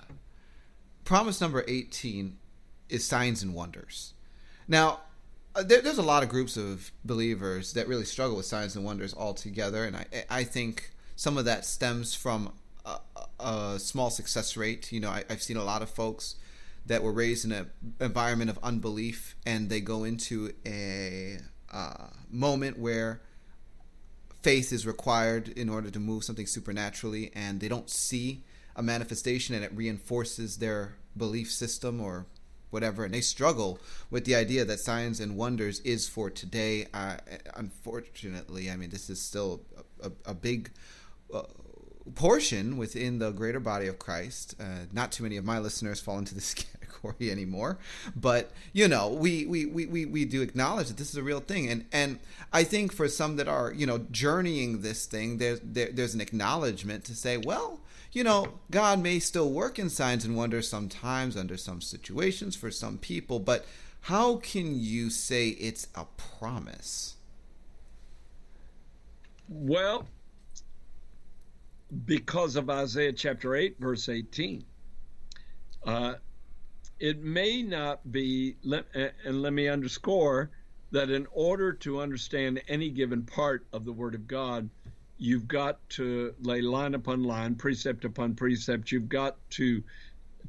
promise 1.04 1.40
number 1.40 1.64
18 1.66 2.38
is 2.88 3.04
signs 3.04 3.42
and 3.42 3.54
wonders. 3.54 4.14
Now, 4.66 5.00
uh, 5.54 5.62
there, 5.62 5.80
there's 5.80 5.98
a 5.98 6.02
lot 6.02 6.22
of 6.22 6.28
groups 6.28 6.56
of 6.56 6.92
believers 7.04 7.72
that 7.72 7.88
really 7.88 8.04
struggle 8.04 8.36
with 8.36 8.46
signs 8.46 8.76
and 8.76 8.84
wonders 8.84 9.14
altogether, 9.14 9.84
and 9.84 9.96
I, 9.96 10.06
I 10.30 10.44
think 10.44 10.90
some 11.16 11.36
of 11.36 11.44
that 11.46 11.64
stems 11.64 12.14
from 12.14 12.52
a, 12.84 12.98
a 13.40 13.78
small 13.78 14.10
success 14.10 14.56
rate. 14.56 14.92
You 14.92 15.00
know, 15.00 15.10
I, 15.10 15.24
I've 15.28 15.42
seen 15.42 15.56
a 15.56 15.64
lot 15.64 15.82
of 15.82 15.90
folks 15.90 16.36
that 16.86 17.02
were 17.02 17.12
raised 17.12 17.44
in 17.44 17.52
an 17.52 17.70
environment 18.00 18.50
of 18.50 18.58
unbelief, 18.62 19.36
and 19.44 19.68
they 19.68 19.80
go 19.80 20.04
into 20.04 20.52
a 20.66 21.38
uh, 21.72 22.08
moment 22.30 22.78
where 22.78 23.20
faith 24.42 24.72
is 24.72 24.86
required 24.86 25.48
in 25.48 25.68
order 25.68 25.90
to 25.90 25.98
move 25.98 26.24
something 26.24 26.46
supernaturally, 26.46 27.30
and 27.34 27.60
they 27.60 27.68
don't 27.68 27.90
see 27.90 28.44
a 28.76 28.82
manifestation, 28.82 29.54
and 29.54 29.64
it 29.64 29.72
reinforces 29.74 30.58
their 30.58 30.96
belief 31.16 31.50
system 31.50 32.00
or 32.00 32.26
whatever, 32.70 33.04
and 33.04 33.14
they 33.14 33.20
struggle 33.20 33.80
with 34.10 34.24
the 34.24 34.34
idea 34.34 34.64
that 34.64 34.78
signs 34.78 35.20
and 35.20 35.36
wonders 35.36 35.80
is 35.80 36.08
for 36.08 36.30
today. 36.30 36.86
Uh, 36.92 37.16
unfortunately, 37.54 38.70
I 38.70 38.76
mean, 38.76 38.90
this 38.90 39.08
is 39.08 39.20
still 39.20 39.62
a, 40.02 40.08
a, 40.08 40.12
a 40.26 40.34
big 40.34 40.70
uh, 41.32 41.42
portion 42.14 42.76
within 42.76 43.18
the 43.18 43.30
greater 43.30 43.60
body 43.60 43.86
of 43.86 43.98
Christ. 43.98 44.54
Uh, 44.60 44.86
not 44.92 45.12
too 45.12 45.22
many 45.22 45.36
of 45.36 45.44
my 45.44 45.58
listeners 45.58 46.00
fall 46.00 46.18
into 46.18 46.34
this 46.34 46.54
category 46.88 47.30
anymore, 47.30 47.78
but 48.16 48.50
you 48.72 48.88
know, 48.88 49.08
we, 49.08 49.46
we, 49.46 49.66
we, 49.66 49.86
we, 49.86 50.04
we 50.06 50.24
do 50.24 50.42
acknowledge 50.42 50.88
that 50.88 50.96
this 50.96 51.10
is 51.10 51.16
a 51.16 51.22
real 51.22 51.40
thing. 51.40 51.68
And, 51.68 51.86
and 51.92 52.18
I 52.52 52.64
think 52.64 52.92
for 52.92 53.08
some 53.08 53.36
that 53.36 53.48
are, 53.48 53.72
you 53.72 53.86
know, 53.86 53.98
journeying 54.10 54.80
this 54.80 55.06
thing, 55.06 55.38
there's, 55.38 55.60
there, 55.62 55.90
there's 55.92 56.14
an 56.14 56.20
acknowledgement 56.20 57.04
to 57.04 57.14
say, 57.14 57.36
well, 57.36 57.80
you 58.12 58.24
know, 58.24 58.54
God 58.70 59.00
may 59.02 59.18
still 59.18 59.50
work 59.50 59.78
in 59.78 59.90
signs 59.90 60.24
and 60.24 60.36
wonders 60.36 60.68
sometimes 60.68 61.36
under 61.36 61.56
some 61.56 61.80
situations 61.80 62.56
for 62.56 62.70
some 62.70 62.98
people, 62.98 63.38
but 63.38 63.66
how 64.02 64.36
can 64.36 64.78
you 64.78 65.10
say 65.10 65.48
it's 65.48 65.88
a 65.94 66.06
promise? 66.16 67.16
Well, 69.48 70.06
because 72.04 72.56
of 72.56 72.70
Isaiah 72.70 73.12
chapter 73.12 73.54
8, 73.54 73.76
verse 73.78 74.08
18. 74.08 74.64
Uh, 75.84 76.14
it 77.00 77.22
may 77.22 77.62
not 77.62 78.10
be, 78.10 78.56
and 78.64 79.42
let 79.42 79.52
me 79.52 79.68
underscore 79.68 80.50
that 80.90 81.10
in 81.10 81.26
order 81.32 81.72
to 81.72 82.00
understand 82.00 82.62
any 82.68 82.90
given 82.90 83.22
part 83.22 83.66
of 83.72 83.84
the 83.84 83.92
Word 83.92 84.14
of 84.14 84.26
God, 84.26 84.68
you've 85.18 85.46
got 85.48 85.86
to 85.90 86.34
lay 86.40 86.60
line 86.60 86.94
upon 86.94 87.24
line, 87.24 87.54
precept 87.54 88.04
upon 88.04 88.34
precept. 88.34 88.90
You've 88.90 89.08
got 89.08 89.36
to 89.50 89.82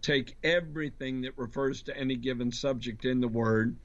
take 0.02 0.38
everything 0.44 1.22
that 1.22 1.38
refers 1.38 1.82
to 1.84 1.98
any 1.98 2.16
given 2.16 2.52
subject 2.52 3.06
in 3.06 3.20
the 3.20 3.28
Word 3.28 3.76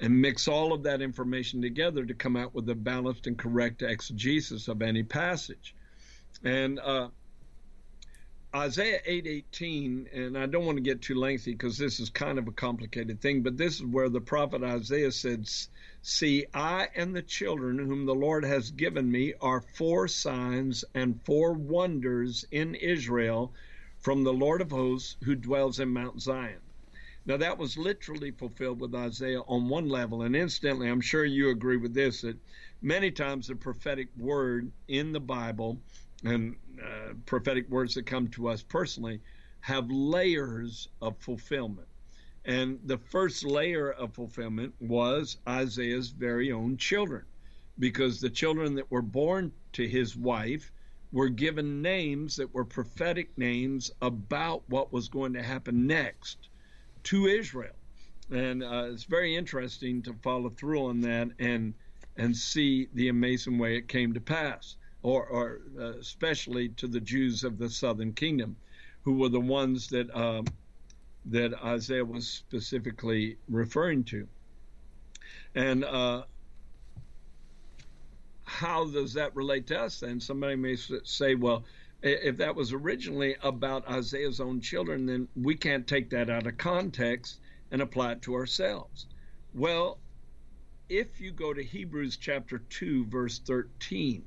and 0.00 0.20
mix 0.20 0.48
all 0.48 0.72
of 0.72 0.82
that 0.82 1.00
information 1.00 1.62
together 1.62 2.04
to 2.04 2.14
come 2.14 2.36
out 2.36 2.54
with 2.54 2.68
a 2.68 2.74
balanced 2.74 3.26
and 3.26 3.38
correct 3.38 3.82
exegesis 3.82 4.66
of 4.68 4.82
any 4.82 5.02
passage. 5.02 5.74
And 6.42 6.80
uh, 6.80 7.08
Isaiah 8.54 9.00
8:18, 9.06 10.08
and 10.12 10.36
I 10.36 10.44
don't 10.44 10.66
want 10.66 10.76
to 10.76 10.82
get 10.82 11.00
too 11.00 11.14
lengthy 11.14 11.52
because 11.52 11.78
this 11.78 11.98
is 11.98 12.10
kind 12.10 12.38
of 12.38 12.46
a 12.48 12.52
complicated 12.52 13.18
thing, 13.22 13.42
but 13.42 13.56
this 13.56 13.76
is 13.76 13.84
where 13.84 14.10
the 14.10 14.20
prophet 14.20 14.62
Isaiah 14.62 15.10
said, 15.10 15.48
"See, 16.02 16.44
I 16.52 16.88
and 16.94 17.16
the 17.16 17.22
children 17.22 17.78
whom 17.78 18.04
the 18.04 18.14
Lord 18.14 18.44
has 18.44 18.70
given 18.70 19.10
me 19.10 19.32
are 19.40 19.62
for 19.62 20.06
signs 20.06 20.84
and 20.94 21.24
for 21.24 21.54
wonders 21.54 22.44
in 22.50 22.74
Israel 22.74 23.54
from 23.98 24.22
the 24.22 24.34
Lord 24.34 24.60
of 24.60 24.70
hosts 24.70 25.16
who 25.24 25.34
dwells 25.34 25.80
in 25.80 25.88
Mount 25.88 26.20
Zion." 26.20 26.60
Now 27.24 27.38
that 27.38 27.56
was 27.56 27.78
literally 27.78 28.32
fulfilled 28.32 28.80
with 28.80 28.94
Isaiah 28.94 29.40
on 29.40 29.70
one 29.70 29.88
level, 29.88 30.20
and 30.20 30.36
instantly, 30.36 30.90
I'm 30.90 31.00
sure 31.00 31.24
you 31.24 31.48
agree 31.48 31.78
with 31.78 31.94
this 31.94 32.20
that 32.20 32.36
many 32.82 33.10
times 33.12 33.46
the 33.46 33.56
prophetic 33.56 34.08
word 34.14 34.72
in 34.88 35.12
the 35.12 35.20
Bible 35.20 35.80
and 36.22 36.56
uh, 36.80 37.14
prophetic 37.26 37.68
words 37.68 37.94
that 37.94 38.06
come 38.06 38.28
to 38.28 38.48
us 38.48 38.62
personally 38.62 39.20
have 39.60 39.90
layers 39.90 40.88
of 41.00 41.16
fulfillment. 41.18 41.88
And 42.44 42.80
the 42.84 42.98
first 42.98 43.44
layer 43.44 43.92
of 43.92 44.14
fulfillment 44.14 44.74
was 44.80 45.36
Isaiah's 45.48 46.10
very 46.10 46.50
own 46.50 46.76
children, 46.76 47.24
because 47.78 48.20
the 48.20 48.30
children 48.30 48.74
that 48.74 48.90
were 48.90 49.02
born 49.02 49.52
to 49.74 49.88
his 49.88 50.16
wife 50.16 50.72
were 51.12 51.28
given 51.28 51.82
names 51.82 52.36
that 52.36 52.52
were 52.54 52.64
prophetic 52.64 53.36
names 53.36 53.90
about 54.00 54.62
what 54.68 54.92
was 54.92 55.08
going 55.08 55.34
to 55.34 55.42
happen 55.42 55.86
next 55.86 56.48
to 57.04 57.26
Israel. 57.26 57.74
And 58.30 58.62
uh, 58.64 58.88
it's 58.90 59.04
very 59.04 59.36
interesting 59.36 60.02
to 60.02 60.14
follow 60.22 60.50
through 60.50 60.86
on 60.86 61.00
that 61.02 61.28
and 61.38 61.74
and 62.16 62.36
see 62.36 62.88
the 62.94 63.08
amazing 63.08 63.58
way 63.58 63.76
it 63.76 63.88
came 63.88 64.12
to 64.12 64.20
pass 64.20 64.76
or, 65.02 65.26
or 65.26 65.60
uh, 65.78 65.98
especially 65.98 66.68
to 66.70 66.86
the 66.86 67.00
Jews 67.00 67.44
of 67.44 67.58
the 67.58 67.68
southern 67.68 68.12
kingdom, 68.12 68.56
who 69.02 69.14
were 69.14 69.28
the 69.28 69.40
ones 69.40 69.88
that 69.88 70.14
um, 70.16 70.46
that 71.26 71.54
Isaiah 71.64 72.04
was 72.04 72.28
specifically 72.28 73.36
referring 73.48 74.04
to. 74.04 74.26
And 75.54 75.84
uh, 75.84 76.22
how 78.44 78.86
does 78.86 79.14
that 79.14 79.34
relate 79.36 79.66
to 79.68 79.80
us 79.80 80.00
then? 80.00 80.20
Somebody 80.20 80.56
may 80.56 80.76
say, 80.76 81.34
well, 81.34 81.64
if 82.02 82.36
that 82.38 82.56
was 82.56 82.72
originally 82.72 83.36
about 83.42 83.88
Isaiah's 83.88 84.40
own 84.40 84.60
children, 84.60 85.06
then 85.06 85.28
we 85.36 85.54
can't 85.54 85.86
take 85.86 86.10
that 86.10 86.28
out 86.28 86.46
of 86.46 86.58
context 86.58 87.38
and 87.70 87.80
apply 87.80 88.12
it 88.12 88.22
to 88.22 88.34
ourselves. 88.34 89.06
Well, 89.54 89.98
if 90.88 91.20
you 91.20 91.30
go 91.30 91.54
to 91.54 91.62
Hebrews 91.62 92.16
chapter 92.16 92.58
2, 92.58 93.06
verse 93.06 93.38
13, 93.38 94.24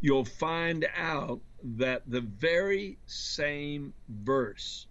you'll 0.00 0.24
find 0.24 0.86
out 0.96 1.40
that 1.62 2.02
the 2.06 2.20
very 2.20 2.98
same 3.06 3.92
verse 4.08 4.86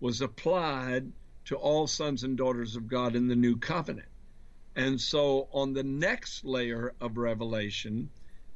was 0.00 0.20
applied 0.20 1.10
to 1.44 1.56
all 1.56 1.86
sons 1.86 2.22
and 2.22 2.36
daughters 2.36 2.76
of 2.76 2.88
God 2.88 3.16
in 3.16 3.28
the 3.28 3.36
new 3.36 3.56
covenant. 3.56 4.08
And 4.76 5.00
so 5.00 5.48
on 5.52 5.72
the 5.72 5.82
next 5.82 6.44
layer 6.44 6.94
of 7.00 7.18
revelation, 7.18 8.10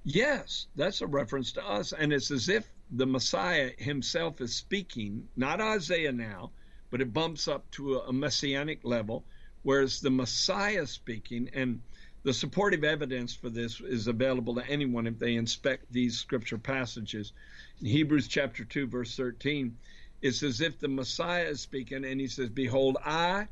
yes, 0.04 0.66
that's 0.76 1.00
a 1.00 1.06
reference 1.06 1.52
to 1.52 1.66
us. 1.66 1.92
And 1.92 2.12
it's 2.12 2.30
as 2.30 2.48
if 2.48 2.66
the 2.90 3.06
Messiah 3.06 3.72
himself 3.76 4.40
is 4.40 4.54
speaking, 4.54 5.28
not 5.36 5.60
Isaiah 5.60 6.12
now, 6.12 6.52
but 6.90 7.00
it 7.00 7.12
bumps 7.12 7.48
up 7.48 7.68
to 7.72 7.98
a, 7.98 8.12
messianic 8.12 8.84
level, 8.84 9.24
whereas 9.62 10.00
the 10.00 10.10
Messiah 10.10 10.86
speaking, 10.86 11.50
and 11.52 11.82
the 12.26 12.34
supportive 12.34 12.82
evidence 12.82 13.32
for 13.32 13.48
this 13.50 13.80
is 13.80 14.08
available 14.08 14.56
to 14.56 14.68
anyone 14.68 15.06
if 15.06 15.16
they 15.16 15.36
inspect 15.36 15.84
these 15.92 16.18
scripture 16.18 16.58
passages. 16.58 17.32
In 17.80 17.86
Hebrews 17.86 18.26
chapter 18.26 18.64
2, 18.64 18.88
verse 18.88 19.14
13, 19.14 19.76
it's 20.22 20.42
as 20.42 20.60
if 20.60 20.80
the 20.80 20.88
Messiah 20.88 21.44
is 21.44 21.60
speaking, 21.60 22.04
and 22.04 22.20
he 22.20 22.26
says, 22.26 22.48
Behold, 22.48 22.96
I 23.04 23.46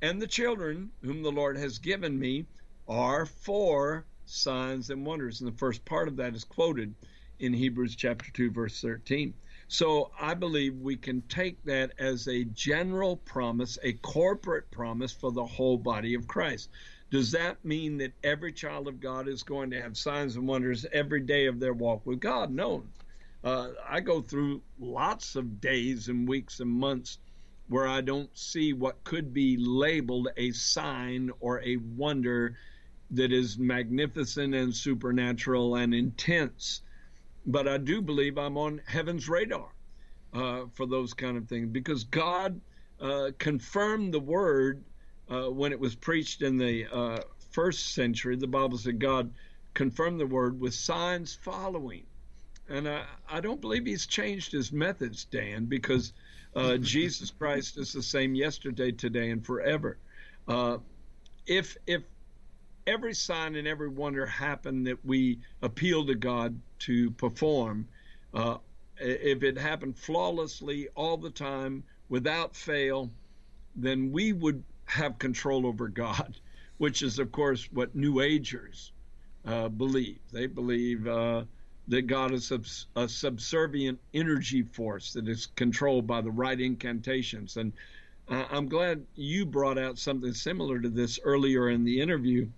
and 0.00 0.22
the 0.22 0.28
children 0.28 0.92
whom 1.02 1.24
the 1.24 1.32
Lord 1.32 1.58
has 1.58 1.80
given 1.80 2.16
me 2.16 2.46
are 2.86 3.26
for 3.26 4.06
signs 4.26 4.90
and 4.90 5.04
wonders. 5.04 5.40
And 5.40 5.52
the 5.52 5.58
first 5.58 5.84
part 5.84 6.06
of 6.06 6.14
that 6.18 6.36
is 6.36 6.44
quoted 6.44 6.94
in 7.40 7.52
Hebrews 7.52 7.96
chapter 7.96 8.30
2, 8.30 8.52
verse 8.52 8.80
13. 8.80 9.34
So 9.66 10.12
I 10.20 10.34
believe 10.34 10.76
we 10.76 10.96
can 10.96 11.22
take 11.22 11.60
that 11.64 11.94
as 11.98 12.28
a 12.28 12.44
general 12.44 13.16
promise, 13.16 13.76
a 13.82 13.94
corporate 13.94 14.70
promise 14.70 15.10
for 15.10 15.32
the 15.32 15.46
whole 15.46 15.78
body 15.78 16.14
of 16.14 16.28
Christ. 16.28 16.68
Does 17.10 17.32
that 17.32 17.64
mean 17.64 17.98
that 17.98 18.12
every 18.22 18.52
child 18.52 18.86
of 18.86 19.00
God 19.00 19.26
is 19.26 19.42
going 19.42 19.70
to 19.70 19.82
have 19.82 19.96
signs 19.96 20.36
and 20.36 20.46
wonders 20.46 20.86
every 20.92 21.20
day 21.20 21.46
of 21.46 21.58
their 21.58 21.72
walk 21.72 22.06
with 22.06 22.20
God? 22.20 22.52
No. 22.52 22.84
Uh, 23.42 23.70
I 23.88 24.00
go 24.00 24.20
through 24.20 24.62
lots 24.78 25.34
of 25.34 25.60
days 25.60 26.08
and 26.08 26.28
weeks 26.28 26.60
and 26.60 26.70
months 26.70 27.18
where 27.68 27.86
I 27.86 28.00
don't 28.00 28.30
see 28.36 28.72
what 28.72 29.02
could 29.04 29.32
be 29.32 29.56
labeled 29.56 30.28
a 30.36 30.52
sign 30.52 31.30
or 31.40 31.60
a 31.62 31.76
wonder 31.76 32.56
that 33.12 33.32
is 33.32 33.58
magnificent 33.58 34.54
and 34.54 34.74
supernatural 34.74 35.76
and 35.76 35.94
intense. 35.94 36.82
But 37.46 37.66
I 37.66 37.78
do 37.78 38.02
believe 38.02 38.38
I'm 38.38 38.56
on 38.56 38.82
heaven's 38.86 39.28
radar 39.28 39.68
uh, 40.32 40.62
for 40.74 40.86
those 40.86 41.14
kind 41.14 41.36
of 41.36 41.48
things 41.48 41.68
because 41.70 42.04
God 42.04 42.60
uh, 43.00 43.30
confirmed 43.38 44.14
the 44.14 44.20
word 44.20 44.84
uh, 45.30 45.50
when 45.50 45.72
it 45.72 45.80
was 45.80 45.94
preached 45.94 46.42
in 46.42 46.56
the 46.56 46.86
uh, 46.92 47.20
first 47.50 47.94
century, 47.94 48.36
the 48.36 48.46
Bible 48.46 48.78
said 48.78 48.98
God 48.98 49.30
confirmed 49.74 50.20
the 50.20 50.26
word 50.26 50.60
with 50.60 50.74
signs 50.74 51.34
following. 51.34 52.04
And 52.68 52.88
I, 52.88 53.04
I 53.28 53.40
don't 53.40 53.60
believe 53.60 53.86
he's 53.86 54.06
changed 54.06 54.52
his 54.52 54.72
methods, 54.72 55.24
Dan, 55.24 55.66
because 55.66 56.12
uh, 56.54 56.76
Jesus 56.76 57.30
Christ 57.30 57.78
is 57.78 57.92
the 57.92 58.02
same 58.02 58.34
yesterday, 58.34 58.92
today, 58.92 59.30
and 59.30 59.44
forever. 59.44 59.98
Uh, 60.48 60.78
if 61.46 61.76
if 61.86 62.02
every 62.86 63.14
sign 63.14 63.54
and 63.56 63.68
every 63.68 63.88
wonder 63.88 64.26
happened 64.26 64.86
that 64.86 65.04
we 65.04 65.38
appeal 65.62 66.06
to 66.06 66.14
God 66.14 66.58
to 66.80 67.10
perform, 67.12 67.86
uh, 68.34 68.56
if 68.98 69.42
it 69.42 69.56
happened 69.56 69.96
flawlessly 69.96 70.88
all 70.94 71.16
the 71.16 71.30
time 71.30 71.82
without 72.08 72.54
fail, 72.56 73.10
then 73.76 74.10
we 74.12 74.32
would 74.32 74.62
have 74.90 75.18
control 75.18 75.66
over 75.66 75.88
God, 75.88 76.36
which 76.78 77.02
is, 77.02 77.18
of 77.18 77.30
course, 77.32 77.68
what 77.72 77.94
New 77.94 78.20
Agers 78.20 78.92
uh, 79.46 79.68
believe. 79.68 80.18
They 80.32 80.46
believe 80.46 81.06
uh, 81.06 81.44
that 81.88 82.02
God 82.02 82.32
is 82.32 82.52
a 82.96 83.08
subservient 83.08 83.98
energy 84.14 84.62
force 84.62 85.12
that 85.12 85.28
is 85.28 85.46
controlled 85.46 86.06
by 86.06 86.20
the 86.20 86.30
right 86.30 86.60
incantations. 86.60 87.56
And 87.56 87.72
uh, 88.28 88.44
I'm 88.50 88.68
glad 88.68 89.04
you 89.14 89.46
brought 89.46 89.78
out 89.78 89.98
something 89.98 90.32
similar 90.32 90.80
to 90.80 90.88
this 90.88 91.18
earlier 91.24 91.70
in 91.70 91.84
the 91.84 92.00
interview. 92.00 92.48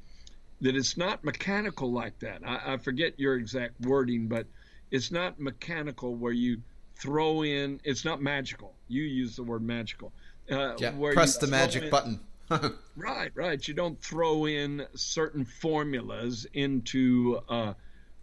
That 0.60 0.76
it's 0.76 0.96
not 0.96 1.24
mechanical 1.24 1.90
like 1.90 2.18
that. 2.20 2.42
I, 2.46 2.74
I 2.74 2.76
forget 2.76 3.18
your 3.18 3.34
exact 3.34 3.80
wording, 3.80 4.28
but 4.28 4.46
it's 4.92 5.10
not 5.10 5.40
mechanical 5.40 6.14
where 6.14 6.32
you 6.32 6.58
throw 6.94 7.42
in. 7.42 7.80
It's 7.82 8.04
not 8.04 8.22
magical. 8.22 8.74
You 8.86 9.02
use 9.02 9.34
the 9.34 9.42
word 9.42 9.62
magical 9.62 10.12
uh, 10.52 10.76
yeah, 10.78 10.92
press 11.12 11.38
the 11.38 11.46
magic 11.46 11.84
in, 11.84 11.90
button. 11.90 12.20
right, 12.96 13.30
right. 13.34 13.66
You 13.66 13.74
don't 13.74 14.00
throw 14.00 14.46
in 14.46 14.86
certain 14.94 15.44
formulas 15.44 16.46
into 16.52 17.40
uh, 17.48 17.74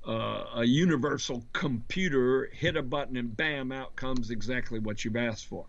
uh, 0.08 0.46
a 0.56 0.66
universal 0.66 1.44
computer, 1.54 2.50
hit 2.54 2.76
a 2.76 2.84
button, 2.84 3.18
and 3.18 3.36
bam, 3.36 3.72
out 3.72 3.96
comes 3.96 4.30
exactly 4.30 4.80
what 4.80 5.04
you've 5.04 5.16
asked 5.16 5.48
for. 5.48 5.66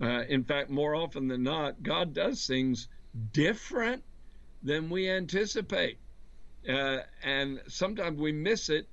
Uh, 0.00 0.24
in 0.28 0.44
fact, 0.44 0.70
more 0.70 0.94
often 0.94 1.28
than 1.28 1.42
not, 1.42 1.82
God 1.82 2.14
does 2.14 2.46
things 2.46 2.88
different 3.32 4.02
than 4.62 4.90
we 4.90 5.08
anticipate. 5.08 5.98
Uh, 6.68 6.98
and 7.22 7.60
sometimes 7.68 8.18
we 8.18 8.32
miss 8.32 8.70
it 8.70 8.88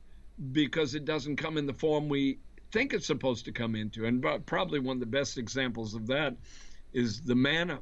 because 0.51 0.95
it 0.95 1.05
doesn't 1.05 1.37
come 1.37 1.57
in 1.57 1.65
the 1.65 1.73
form 1.73 2.09
we 2.09 2.37
think 2.71 2.93
it's 2.93 3.07
supposed 3.07 3.45
to 3.45 3.51
come 3.51 3.75
into. 3.75 4.05
And 4.05 4.25
probably 4.45 4.79
one 4.79 4.97
of 4.97 4.99
the 4.99 5.05
best 5.05 5.37
examples 5.37 5.93
of 5.93 6.07
that 6.07 6.35
is 6.93 7.21
the 7.21 7.35
manna 7.35 7.79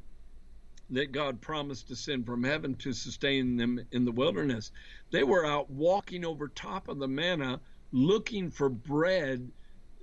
that 0.92 1.12
God 1.12 1.40
promised 1.40 1.88
to 1.88 1.96
send 1.96 2.26
from 2.26 2.44
heaven 2.44 2.76
to 2.76 2.94
sustain 2.94 3.58
them 3.58 3.80
in 3.92 4.06
the 4.06 4.12
wilderness. 4.12 4.72
They 5.12 5.24
were 5.24 5.46
out 5.46 5.70
walking 5.70 6.26
over 6.26 6.48
top 6.48 6.88
of 6.88 7.00
the 7.00 7.08
manna 7.08 7.60
looking 7.92 8.50
for 8.50 8.70
bread 8.70 9.52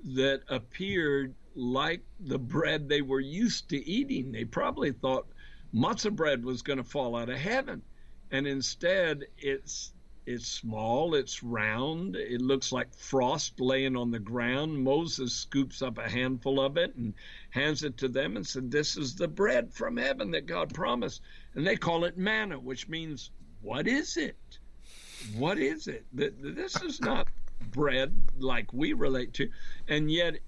that 0.05 0.43
appeared 0.49 1.35
like 1.55 2.03
the 2.21 2.39
bread 2.39 2.89
they 2.89 3.03
were 3.03 3.21
used 3.21 3.69
to 3.71 3.89
eating. 3.89 4.31
They 4.31 4.45
probably 4.45 4.93
thought 4.93 5.27
matzah 5.75 6.15
bread 6.15 6.45
was 6.45 6.63
going 6.63 6.79
to 6.79 6.85
fall 6.85 7.17
out 7.17 7.31
of 7.31 7.39
heaven. 7.39 7.83
And 8.31 8.47
instead, 8.47 9.25
it's 9.39 9.93
it's 10.27 10.49
small, 10.49 11.15
it's 11.15 11.45
round, 11.45 12.17
it 12.17 12.43
looks 12.43 12.73
like 12.73 12.93
frost 12.93 13.61
laying 13.61 13.97
on 13.97 14.11
the 14.11 14.19
ground. 14.19 14.83
Moses 14.83 15.33
scoops 15.33 15.83
up 15.83 15.99
a 15.99 16.11
handful 16.11 16.59
of 16.59 16.77
it 16.77 16.97
and 16.97 17.15
hands 17.51 17.85
it 17.85 17.97
to 17.99 18.09
them 18.09 18.37
and 18.37 18.45
said, 18.45 18.69
This 18.71 18.97
is 18.97 19.15
the 19.15 19.29
bread 19.29 19.73
from 19.73 19.97
heaven 19.97 20.33
that 20.33 20.47
God 20.47 20.75
promised. 20.75 21.23
And 21.55 21.65
they 21.65 21.77
call 21.77 22.05
it 22.05 22.19
manna, 22.19 22.59
which 22.59 22.89
means, 22.89 23.31
What 23.63 23.87
is 23.87 24.17
it? 24.17 24.37
What 25.37 25.59
is 25.59 25.87
it? 25.87 26.05
This 26.13 26.83
is 26.83 27.01
not 27.01 27.29
bread 27.71 28.13
like 28.39 28.73
we 28.73 28.95
relate 28.95 29.33
to. 29.35 29.49
And 29.87 30.11
yet, 30.11 30.41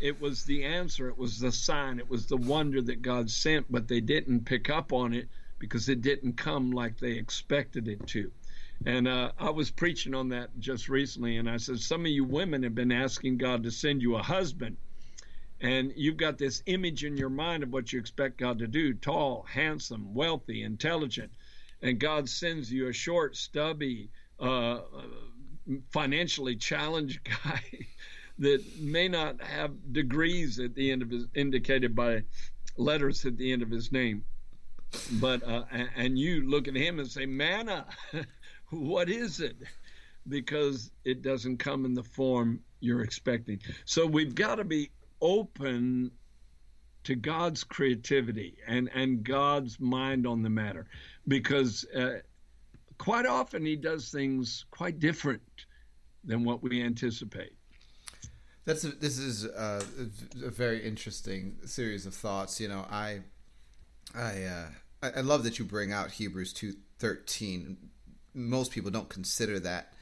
it 0.00 0.18
was 0.18 0.44
the 0.44 0.64
answer, 0.64 1.08
it 1.08 1.18
was 1.18 1.40
the 1.40 1.52
sign, 1.52 1.98
it 1.98 2.08
was 2.08 2.26
the 2.26 2.36
wonder 2.38 2.80
that 2.82 3.02
God 3.02 3.30
sent, 3.30 3.70
but 3.70 3.86
they 3.86 4.00
didn't 4.00 4.46
pick 4.46 4.70
up 4.70 4.94
on 4.94 5.12
it 5.12 5.28
because 5.58 5.88
it 5.90 6.00
didn't 6.00 6.38
come 6.38 6.70
like 6.70 6.98
they 6.98 7.12
expected 7.12 7.86
it 7.88 8.06
to. 8.08 8.30
And 8.84 9.08
uh, 9.08 9.32
I 9.38 9.50
was 9.50 9.70
preaching 9.70 10.14
on 10.14 10.28
that 10.28 10.50
just 10.58 10.88
recently, 10.88 11.38
and 11.38 11.48
I 11.48 11.56
said, 11.56 11.80
Some 11.80 12.02
of 12.02 12.10
you 12.10 12.24
women 12.24 12.62
have 12.62 12.74
been 12.74 12.92
asking 12.92 13.38
God 13.38 13.62
to 13.62 13.70
send 13.70 14.02
you 14.02 14.16
a 14.16 14.22
husband, 14.22 14.76
and 15.60 15.92
you've 15.96 16.18
got 16.18 16.38
this 16.38 16.62
image 16.66 17.04
in 17.04 17.16
your 17.16 17.30
mind 17.30 17.62
of 17.62 17.72
what 17.72 17.92
you 17.92 17.98
expect 17.98 18.38
God 18.38 18.58
to 18.58 18.66
do 18.66 18.92
tall, 18.94 19.46
handsome, 19.48 20.14
wealthy, 20.14 20.62
intelligent. 20.62 21.32
And 21.82 21.98
God 21.98 22.28
sends 22.28 22.70
you 22.70 22.88
a 22.88 22.92
short, 22.92 23.36
stubby, 23.36 24.10
uh, 24.38 24.80
financially 25.90 26.56
challenged 26.56 27.20
guy 27.44 27.62
that 28.38 28.62
may 28.80 29.08
not 29.08 29.40
have 29.42 29.72
degrees 29.92 30.58
at 30.58 30.74
the 30.74 30.90
end 30.90 31.02
of 31.02 31.10
his 31.10 31.26
indicated 31.34 31.94
by 31.94 32.22
letters 32.76 33.24
at 33.24 33.36
the 33.38 33.50
end 33.50 33.62
of 33.62 33.70
his 33.70 33.90
name 33.90 34.22
but 35.12 35.42
uh, 35.42 35.64
and 35.96 36.18
you 36.18 36.48
look 36.48 36.68
at 36.68 36.76
him 36.76 36.98
and 36.98 37.08
say 37.10 37.26
manna 37.26 37.86
what 38.70 39.08
is 39.08 39.40
it? 39.40 39.56
Because 40.28 40.90
it 41.04 41.22
doesn't 41.22 41.58
come 41.58 41.84
in 41.84 41.94
the 41.94 42.02
form 42.02 42.60
you're 42.80 43.02
expecting. 43.02 43.60
So 43.84 44.06
we've 44.06 44.34
got 44.34 44.56
to 44.56 44.64
be 44.64 44.90
open 45.20 46.10
to 47.04 47.14
God's 47.14 47.62
creativity 47.62 48.56
and, 48.66 48.90
and 48.92 49.22
God's 49.22 49.78
mind 49.78 50.26
on 50.26 50.42
the 50.42 50.50
matter 50.50 50.86
because 51.28 51.86
uh, 51.96 52.18
quite 52.98 53.26
often 53.26 53.64
He 53.64 53.76
does 53.76 54.10
things 54.10 54.66
quite 54.70 54.98
different 54.98 55.42
than 56.24 56.44
what 56.44 56.62
we 56.62 56.82
anticipate. 56.82 57.52
That's 58.64 58.82
a, 58.82 58.88
this 58.88 59.18
is 59.18 59.44
a, 59.44 59.84
a, 60.44 60.50
very 60.50 60.84
interesting 60.84 61.56
series 61.64 62.04
of 62.04 62.14
thoughts. 62.14 62.60
You 62.60 62.66
know, 62.66 62.84
I 62.90 63.20
I 64.12 64.42
uh, 64.42 64.66
I 65.16 65.20
love 65.20 65.44
that 65.44 65.60
you 65.60 65.64
bring 65.64 65.92
out 65.92 66.10
Hebrews 66.10 66.52
two 66.52 66.74
thirteen 66.98 67.76
most 68.36 68.70
people 68.70 68.90
don't 68.90 69.08
consider 69.08 69.58
that 69.58 69.92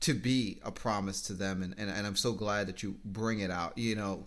to 0.00 0.14
be 0.14 0.58
a 0.64 0.72
promise 0.72 1.22
to 1.22 1.32
them 1.32 1.62
and, 1.62 1.74
and, 1.78 1.90
and 1.90 2.06
i'm 2.06 2.16
so 2.16 2.32
glad 2.32 2.66
that 2.66 2.82
you 2.82 2.96
bring 3.04 3.40
it 3.40 3.50
out 3.50 3.76
you 3.76 3.94
know 3.94 4.24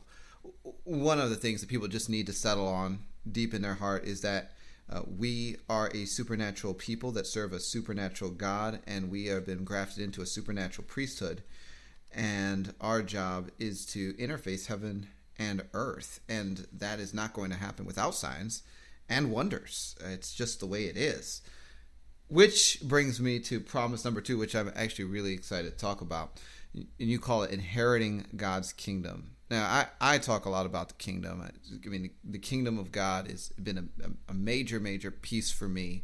one 0.83 1.19
of 1.19 1.29
the 1.29 1.35
things 1.35 1.61
that 1.61 1.69
people 1.69 1.87
just 1.87 2.09
need 2.09 2.27
to 2.27 2.33
settle 2.33 2.67
on 2.67 2.99
deep 3.29 3.53
in 3.53 3.61
their 3.61 3.75
heart 3.75 4.05
is 4.05 4.21
that 4.21 4.51
uh, 4.89 5.01
we 5.17 5.57
are 5.67 5.89
a 5.95 6.05
supernatural 6.05 6.73
people 6.73 7.11
that 7.11 7.25
serve 7.25 7.53
a 7.53 7.59
supernatural 7.59 8.31
God, 8.31 8.79
and 8.85 9.09
we 9.09 9.25
have 9.25 9.45
been 9.45 9.63
grafted 9.63 10.03
into 10.03 10.21
a 10.21 10.27
supernatural 10.27 10.87
priesthood. 10.87 11.41
And 12.13 12.73
our 12.79 13.01
job 13.01 13.49
is 13.59 13.85
to 13.87 14.13
interface 14.13 14.67
heaven 14.67 15.07
and 15.37 15.63
earth, 15.73 16.19
and 16.29 16.67
that 16.71 16.99
is 16.99 17.13
not 17.13 17.33
going 17.33 17.49
to 17.49 17.57
happen 17.57 17.85
without 17.85 18.15
signs 18.15 18.61
and 19.09 19.31
wonders. 19.31 19.95
It's 19.99 20.33
just 20.33 20.59
the 20.59 20.67
way 20.67 20.85
it 20.85 20.97
is. 20.97 21.41
Which 22.27 22.79
brings 22.81 23.19
me 23.19 23.39
to 23.41 23.59
promise 23.59 24.03
number 24.03 24.21
two, 24.21 24.37
which 24.37 24.55
I'm 24.55 24.71
actually 24.75 25.05
really 25.05 25.33
excited 25.33 25.71
to 25.71 25.77
talk 25.77 26.01
about. 26.01 26.39
And 26.73 26.87
you 26.97 27.19
call 27.19 27.43
it 27.43 27.51
inheriting 27.51 28.25
God's 28.35 28.73
kingdom. 28.73 29.35
Now, 29.49 29.63
I, 29.65 30.15
I 30.15 30.17
talk 30.17 30.45
a 30.45 30.49
lot 30.49 30.65
about 30.65 30.89
the 30.89 30.95
kingdom. 30.95 31.41
I, 31.41 31.87
mean, 31.87 32.09
the, 32.23 32.39
kingdom 32.39 32.79
of 32.79 32.91
God 32.91 33.29
has 33.29 33.49
been 33.49 33.89
a, 34.01 34.31
a 34.31 34.33
major, 34.33 34.79
major 34.79 35.11
piece 35.11 35.51
for 35.51 35.67
me 35.67 36.03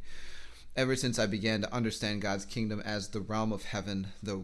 ever 0.75 0.95
since 0.95 1.19
I 1.19 1.25
began 1.25 1.61
to 1.61 1.73
understand 1.73 2.21
God's 2.21 2.45
kingdom 2.45 2.81
as 2.85 3.09
the 3.09 3.19
realm 3.19 3.51
of 3.51 3.63
heaven, 3.63 4.07
the 4.21 4.43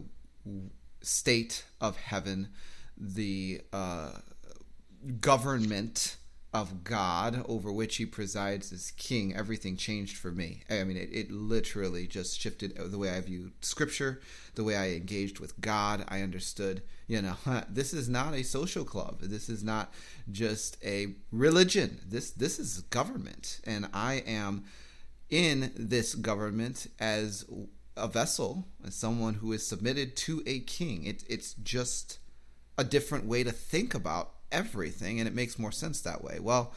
state 1.00 1.64
of 1.80 1.96
heaven, 1.96 2.48
the 2.96 3.62
uh, 3.72 4.12
government 5.20 6.16
of 6.52 6.82
God 6.82 7.44
over 7.46 7.70
which 7.70 7.96
he 7.96 8.06
presides 8.06 8.72
as 8.72 8.90
king, 8.92 9.36
everything 9.36 9.76
changed 9.76 10.16
for 10.16 10.30
me. 10.30 10.62
I 10.70 10.82
mean, 10.84 10.96
it, 10.96 11.10
it, 11.12 11.30
literally 11.30 12.06
just 12.06 12.40
shifted 12.40 12.74
the 12.74 12.96
way 12.96 13.10
I 13.10 13.20
viewed 13.20 13.52
scripture, 13.60 14.20
the 14.54 14.64
way 14.64 14.74
I 14.76 14.90
engaged 14.90 15.40
with 15.40 15.60
God. 15.60 16.04
I 16.08 16.22
understood, 16.22 16.82
you 17.06 17.20
know, 17.20 17.36
this 17.68 17.92
is 17.92 18.08
not 18.08 18.34
a 18.34 18.42
social 18.42 18.84
club. 18.84 19.20
This 19.20 19.50
is 19.50 19.62
not 19.62 19.92
just 20.30 20.78
a 20.82 21.16
religion. 21.30 22.00
This 22.08 22.30
this 22.30 22.58
is 22.58 22.80
government, 22.82 23.60
and 23.64 23.88
I 23.92 24.22
am 24.26 24.64
in 25.28 25.72
this 25.76 26.14
government 26.14 26.86
as 26.98 27.44
a 27.94 28.08
vessel, 28.08 28.66
as 28.86 28.94
someone 28.94 29.34
who 29.34 29.52
is 29.52 29.66
submitted 29.66 30.16
to 30.16 30.42
a 30.46 30.60
king. 30.60 31.04
It, 31.04 31.24
it's 31.28 31.52
just 31.54 32.20
a 32.78 32.84
different 32.84 33.26
way 33.26 33.42
to 33.44 33.52
think 33.52 33.94
about 33.94 34.30
everything, 34.52 35.18
and 35.18 35.28
it 35.28 35.34
makes 35.34 35.58
more 35.58 35.72
sense 35.72 36.00
that 36.02 36.22
way. 36.22 36.38
Well, 36.40 36.72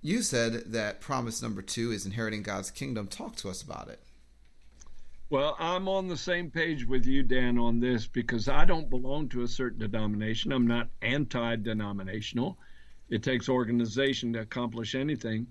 you 0.00 0.22
said 0.22 0.72
that 0.72 1.00
promise 1.00 1.40
number 1.40 1.62
two 1.62 1.92
is 1.92 2.06
inheriting 2.06 2.42
God's 2.42 2.70
kingdom. 2.70 3.06
Talk 3.06 3.36
to 3.36 3.48
us 3.48 3.62
about 3.62 3.88
it. 3.88 4.00
Well, 5.30 5.56
I'm 5.58 5.88
on 5.88 6.08
the 6.08 6.16
same 6.16 6.50
page 6.50 6.84
with 6.84 7.06
you, 7.06 7.22
Dan, 7.22 7.56
on 7.56 7.80
this 7.80 8.06
because 8.06 8.48
I 8.48 8.66
don't 8.66 8.90
belong 8.90 9.30
to 9.30 9.42
a 9.42 9.48
certain 9.48 9.78
denomination. 9.78 10.52
I'm 10.52 10.66
not 10.66 10.90
anti 11.00 11.56
denominational. 11.56 12.58
It 13.08 13.22
takes 13.22 13.48
organization 13.48 14.32
to 14.34 14.40
accomplish 14.40 14.94
anything. 14.94 15.46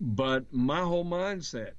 But 0.00 0.52
my 0.52 0.80
whole 0.80 1.04
mindset 1.04 1.72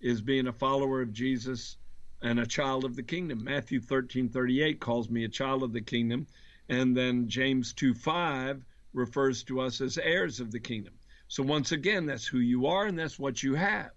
is 0.00 0.20
being 0.20 0.46
a 0.46 0.52
follower 0.52 1.00
of 1.00 1.12
Jesus 1.12 1.76
and 2.20 2.38
a 2.38 2.46
child 2.46 2.84
of 2.84 2.94
the 2.94 3.02
kingdom. 3.02 3.42
Matthew 3.42 3.80
13 3.80 4.28
38 4.28 4.78
calls 4.78 5.08
me 5.08 5.24
a 5.24 5.28
child 5.28 5.62
of 5.62 5.72
the 5.72 5.80
kingdom. 5.80 6.26
And 6.68 6.96
then 6.96 7.28
James 7.28 7.72
2 7.72 7.94
5 7.94 8.64
refers 8.92 9.42
to 9.44 9.60
us 9.60 9.80
as 9.80 9.98
heirs 9.98 10.40
of 10.40 10.50
the 10.50 10.60
kingdom. 10.60 10.94
So, 11.28 11.42
once 11.42 11.72
again, 11.72 12.06
that's 12.06 12.26
who 12.26 12.38
you 12.38 12.66
are 12.66 12.86
and 12.86 12.98
that's 12.98 13.18
what 13.18 13.42
you 13.42 13.54
have. 13.54 13.90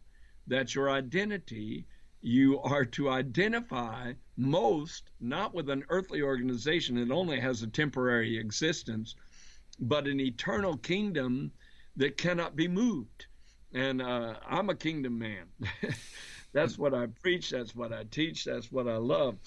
That's 0.47 0.73
your 0.73 0.89
identity. 0.89 1.85
You 2.21 2.59
are 2.61 2.85
to 2.85 3.09
identify 3.09 4.13
most 4.37 5.11
not 5.19 5.53
with 5.53 5.69
an 5.69 5.83
earthly 5.89 6.21
organization 6.21 6.95
that 6.95 7.13
only 7.13 7.39
has 7.39 7.61
a 7.61 7.67
temporary 7.67 8.37
existence, 8.37 9.15
but 9.79 10.07
an 10.07 10.19
eternal 10.19 10.77
kingdom 10.77 11.51
that 11.97 12.17
cannot 12.17 12.55
be 12.55 12.67
moved. 12.67 13.25
And 13.73 14.01
uh, 14.01 14.35
I'm 14.47 14.69
a 14.69 14.75
kingdom 14.75 15.19
man. 15.19 15.47
that's 16.53 16.77
what 16.77 16.93
I 16.93 17.07
preach. 17.07 17.49
That's 17.49 17.75
what 17.75 17.91
I 17.91 18.05
teach. 18.05 18.45
That's 18.45 18.71
what 18.71 18.87
I 18.87 18.97
love. 18.97 19.37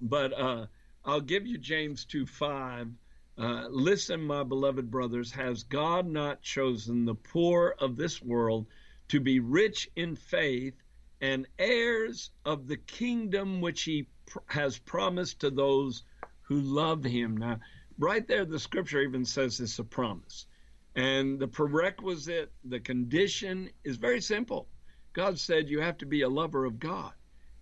But 0.00 0.32
uh, 0.32 0.66
I'll 1.04 1.20
give 1.20 1.46
you 1.46 1.58
James 1.58 2.04
2 2.04 2.26
5 2.26 2.88
uh, 3.38 3.68
listen, 3.70 4.20
my 4.20 4.42
beloved 4.42 4.90
brothers, 4.90 5.30
has 5.30 5.62
God 5.62 6.08
not 6.08 6.42
chosen 6.42 7.04
the 7.04 7.14
poor 7.14 7.76
of 7.78 7.96
this 7.96 8.20
world 8.20 8.66
to 9.08 9.20
be 9.20 9.38
rich 9.38 9.88
in 9.94 10.16
faith 10.16 10.74
and 11.20 11.46
heirs 11.56 12.30
of 12.44 12.66
the 12.66 12.76
kingdom 12.76 13.60
which 13.60 13.82
he 13.82 14.08
pr- 14.26 14.38
has 14.46 14.78
promised 14.78 15.40
to 15.40 15.50
those 15.50 16.02
who 16.42 16.60
love 16.60 17.04
him? 17.04 17.36
Now, 17.36 17.60
right 17.96 18.26
there, 18.26 18.44
the 18.44 18.58
scripture 18.58 19.02
even 19.02 19.24
says 19.24 19.60
it's 19.60 19.78
a 19.78 19.84
promise. 19.84 20.46
And 20.96 21.38
the 21.38 21.46
prerequisite, 21.46 22.50
the 22.64 22.80
condition 22.80 23.70
is 23.84 23.96
very 23.98 24.20
simple. 24.20 24.66
God 25.12 25.38
said 25.38 25.68
you 25.68 25.80
have 25.80 25.98
to 25.98 26.06
be 26.06 26.22
a 26.22 26.28
lover 26.28 26.64
of 26.64 26.80
God. 26.80 27.12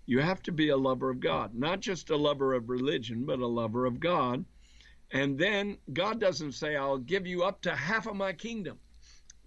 You 0.07 0.21
have 0.21 0.41
to 0.45 0.53
be 0.53 0.71
a 0.71 0.77
lover 0.77 1.11
of 1.11 1.21
God, 1.21 1.55
not 1.55 1.81
just 1.81 2.09
a 2.09 2.17
lover 2.17 2.55
of 2.55 2.71
religion, 2.71 3.27
but 3.27 3.41
a 3.41 3.47
lover 3.47 3.85
of 3.85 4.01
God. 4.01 4.47
And 5.13 5.39
then 5.39 5.79
God 5.93 6.21
doesn't 6.21 6.53
say, 6.53 6.77
I'll 6.77 6.99
give 6.99 7.27
you 7.27 7.45
up 7.45 7.61
to 7.63 7.75
half 7.75 8.07
of 8.07 8.17
my 8.17 8.33
kingdom, 8.33 8.79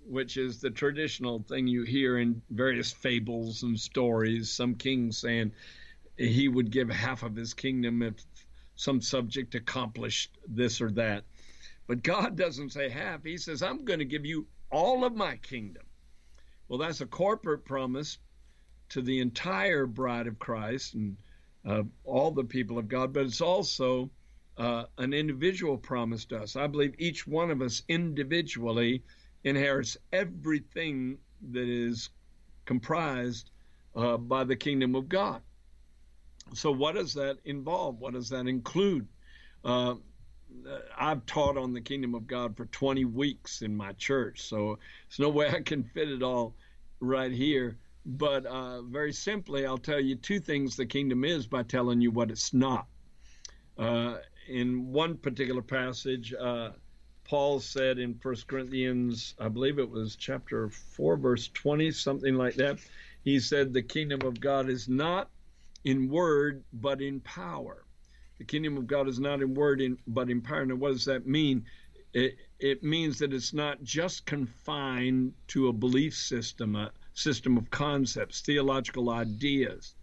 which 0.05 0.38
is 0.38 0.62
the 0.62 0.70
traditional 0.70 1.43
thing 1.47 1.68
you 1.68 1.84
hear 1.84 2.20
in 2.20 2.41
various 2.49 2.91
fables 2.91 3.64
and 3.64 3.80
stories. 3.80 4.49
Some 4.49 4.76
king 4.76 5.12
saying 5.12 5.51
he 6.18 6.47
would 6.47 6.72
give 6.72 6.89
half 6.89 7.24
of 7.24 7.36
his 7.36 7.53
kingdom 7.53 8.01
if 8.01 8.16
some 8.76 9.01
subject 9.01 9.55
accomplished 9.55 10.38
this 10.47 10.80
or 10.80 10.91
that. 10.91 11.26
But 11.88 12.03
God 12.03 12.38
doesn't 12.38 12.72
say 12.72 12.88
half. 12.89 13.24
He 13.24 13.38
says, 13.38 13.62
I'm 13.62 13.84
going 13.84 13.99
to 13.99 14.05
give 14.05 14.26
you 14.26 14.47
all 14.72 15.03
of 15.03 15.16
my 15.16 15.36
kingdom. 15.38 15.84
Well, 16.68 16.80
that's 16.80 17.01
a 17.01 17.05
corporate 17.05 17.66
promise 17.66 18.20
to 18.89 19.01
the 19.01 19.20
entire 19.20 19.86
bride 19.86 20.28
of 20.28 20.39
Christ 20.39 20.93
and 20.93 21.18
uh, 21.66 21.84
all 22.05 22.32
the 22.32 22.43
people 22.43 22.78
of 22.78 22.88
God, 22.88 23.12
but 23.12 23.26
it's 23.26 23.41
also 23.41 24.10
uh, 24.60 24.84
an 24.97 25.14
individual 25.14 25.78
promise 25.78 26.26
to 26.26 26.38
us. 26.38 26.55
I 26.57 26.68
believe 26.68 26.93
each 26.99 27.26
one 27.26 27.49
of 27.49 27.62
us 27.62 27.82
individually 27.88 29.01
inherits 29.45 29.97
everything 30.12 31.18
that 31.51 31.68
is 31.68 32.10
comprised 32.66 33.51
uh, 33.95 34.18
by 34.18 34.43
the 34.43 34.57
kingdom 34.57 34.95
of 34.95 35.07
God. 35.07 35.41
So, 36.53 36.72
what 36.72 36.95
does 36.95 37.14
that 37.14 37.38
involve? 37.45 37.99
What 37.99 38.14
does 38.14 38.30
that 38.30 38.47
include? 38.47 39.07
Uh, 39.64 39.95
I've 40.99 41.26
taught 41.26 41.57
on 41.57 41.74
the 41.74 41.82
kingdom 41.82 42.14
of 42.14 42.28
God 42.28 42.57
for 42.57 42.66
20 42.66 43.05
weeks 43.05 43.62
in 43.62 43.76
my 43.76 43.93
church, 43.93 44.41
so 44.41 44.78
there's 45.07 45.20
no 45.20 45.30
way 45.30 45.47
I 45.49 45.62
can 45.62 45.84
fit 45.84 46.10
it 46.10 46.24
all 46.24 46.55
right 46.99 47.32
here. 47.32 47.78
But 48.05 48.45
uh, 48.45 48.82
very 48.82 49.14
simply, 49.14 49.66
I'll 49.66 49.78
tell 49.78 49.99
you 49.99 50.16
two 50.16 50.39
things 50.39 50.76
the 50.76 50.86
kingdom 50.86 51.24
is 51.24 51.47
by 51.47 51.64
telling 51.64 52.01
you 52.01 52.12
what 52.12 52.32
it's 52.32 52.53
not. 52.53 52.88
Uh, 53.78 54.18
in 54.50 54.91
one 54.91 55.16
particular 55.16 55.62
passage, 55.62 56.34
uh, 56.34 56.72
Paul 57.24 57.60
said 57.60 58.00
in 58.00 58.20
1 58.22 58.36
Corinthians, 58.47 59.36
I 59.39 59.47
believe 59.47 59.78
it 59.78 59.89
was 59.89 60.16
chapter 60.16 60.70
4, 60.70 61.18
verse 61.18 61.47
20, 61.50 61.91
something 61.91 62.34
like 62.34 62.56
that, 62.56 62.80
he 63.24 63.39
said, 63.39 63.72
The 63.72 63.84
kingdom 63.84 64.22
of 64.24 64.39
God 64.39 64.68
is 64.68 64.89
not 64.89 65.30
in 65.86 66.10
word, 66.10 66.64
but 66.74 67.02
in 67.02 67.20
power. 67.20 67.86
The 68.39 68.45
kingdom 68.45 68.78
of 68.78 68.88
God 68.88 69.08
is 69.08 69.20
not 69.20 69.41
in 69.41 69.54
word, 69.54 69.82
in, 69.82 70.00
but 70.08 70.30
in 70.30 70.41
power. 70.41 70.66
Now, 70.66 70.76
what 70.76 70.93
does 70.93 71.06
that 71.06 71.28
mean? 71.28 71.66
It, 72.14 72.38
it 72.58 72.82
means 72.82 73.20
that 73.20 73.34
it's 73.34 73.54
not 73.54 73.84
just 73.84 74.26
confined 74.26 75.34
to 75.50 75.68
a 75.68 75.74
belief 75.74 76.16
system, 76.16 76.76
a 76.76 76.91
system 77.14 77.58
of 77.58 77.70
concepts, 77.70 78.41
theological 78.41 79.12
ideas. 79.12 79.93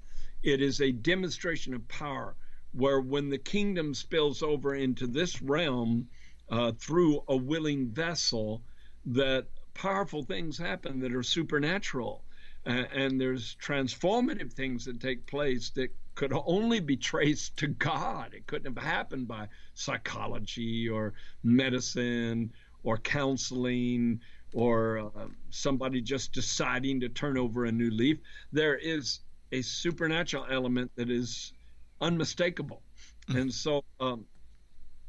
It 0.44 0.62
is 0.62 0.80
a 0.80 0.92
demonstration 0.92 1.74
of 1.74 1.88
power 1.88 2.36
where 2.76 3.00
when 3.00 3.30
the 3.30 3.38
kingdom 3.38 3.94
spills 3.94 4.42
over 4.42 4.74
into 4.74 5.06
this 5.06 5.40
realm 5.40 6.08
uh, 6.50 6.72
through 6.72 7.22
a 7.28 7.36
willing 7.36 7.88
vessel, 7.88 8.62
that 9.06 9.46
powerful 9.72 10.22
things 10.22 10.58
happen 10.58 11.00
that 11.00 11.14
are 11.14 11.22
supernatural. 11.22 12.22
Uh, 12.66 12.84
and 12.92 13.20
there's 13.20 13.56
transformative 13.62 14.52
things 14.52 14.84
that 14.84 15.00
take 15.00 15.26
place 15.26 15.70
that 15.70 15.90
could 16.14 16.32
only 16.34 16.80
be 16.80 16.96
traced 16.96 17.56
to 17.56 17.68
God. 17.68 18.34
It 18.34 18.46
couldn't 18.46 18.74
have 18.74 18.84
happened 18.84 19.28
by 19.28 19.48
psychology 19.74 20.88
or 20.88 21.14
medicine 21.42 22.52
or 22.82 22.98
counseling 22.98 24.20
or 24.52 24.98
uh, 24.98 25.26
somebody 25.50 26.00
just 26.00 26.32
deciding 26.32 27.00
to 27.00 27.08
turn 27.08 27.38
over 27.38 27.64
a 27.64 27.72
new 27.72 27.90
leaf. 27.90 28.18
There 28.52 28.76
is 28.76 29.20
a 29.52 29.62
supernatural 29.62 30.46
element 30.50 30.90
that 30.96 31.10
is 31.10 31.52
unmistakable. 32.00 32.82
Mm. 33.28 33.40
And 33.40 33.52
so 33.52 33.84
um, 34.00 34.26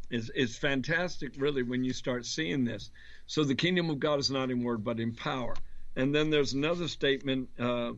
it's, 0.10 0.30
it's 0.36 0.58
fantastic, 0.58 1.34
really, 1.38 1.64
when 1.64 1.84
you 1.84 1.94
start 1.94 2.26
seeing 2.26 2.64
this. 2.64 2.92
So 3.26 3.44
the 3.44 3.56
kingdom 3.56 3.90
of 3.90 4.00
God 4.00 4.20
is 4.20 4.32
not 4.32 4.52
in 4.52 4.64
word, 4.64 4.84
but 4.84 5.00
in 5.00 5.14
power. 5.14 5.56
And 5.96 6.14
then 6.14 6.30
there's 6.30 6.54
another 6.54 6.88
statement 6.88 7.50
uh, 7.60 7.94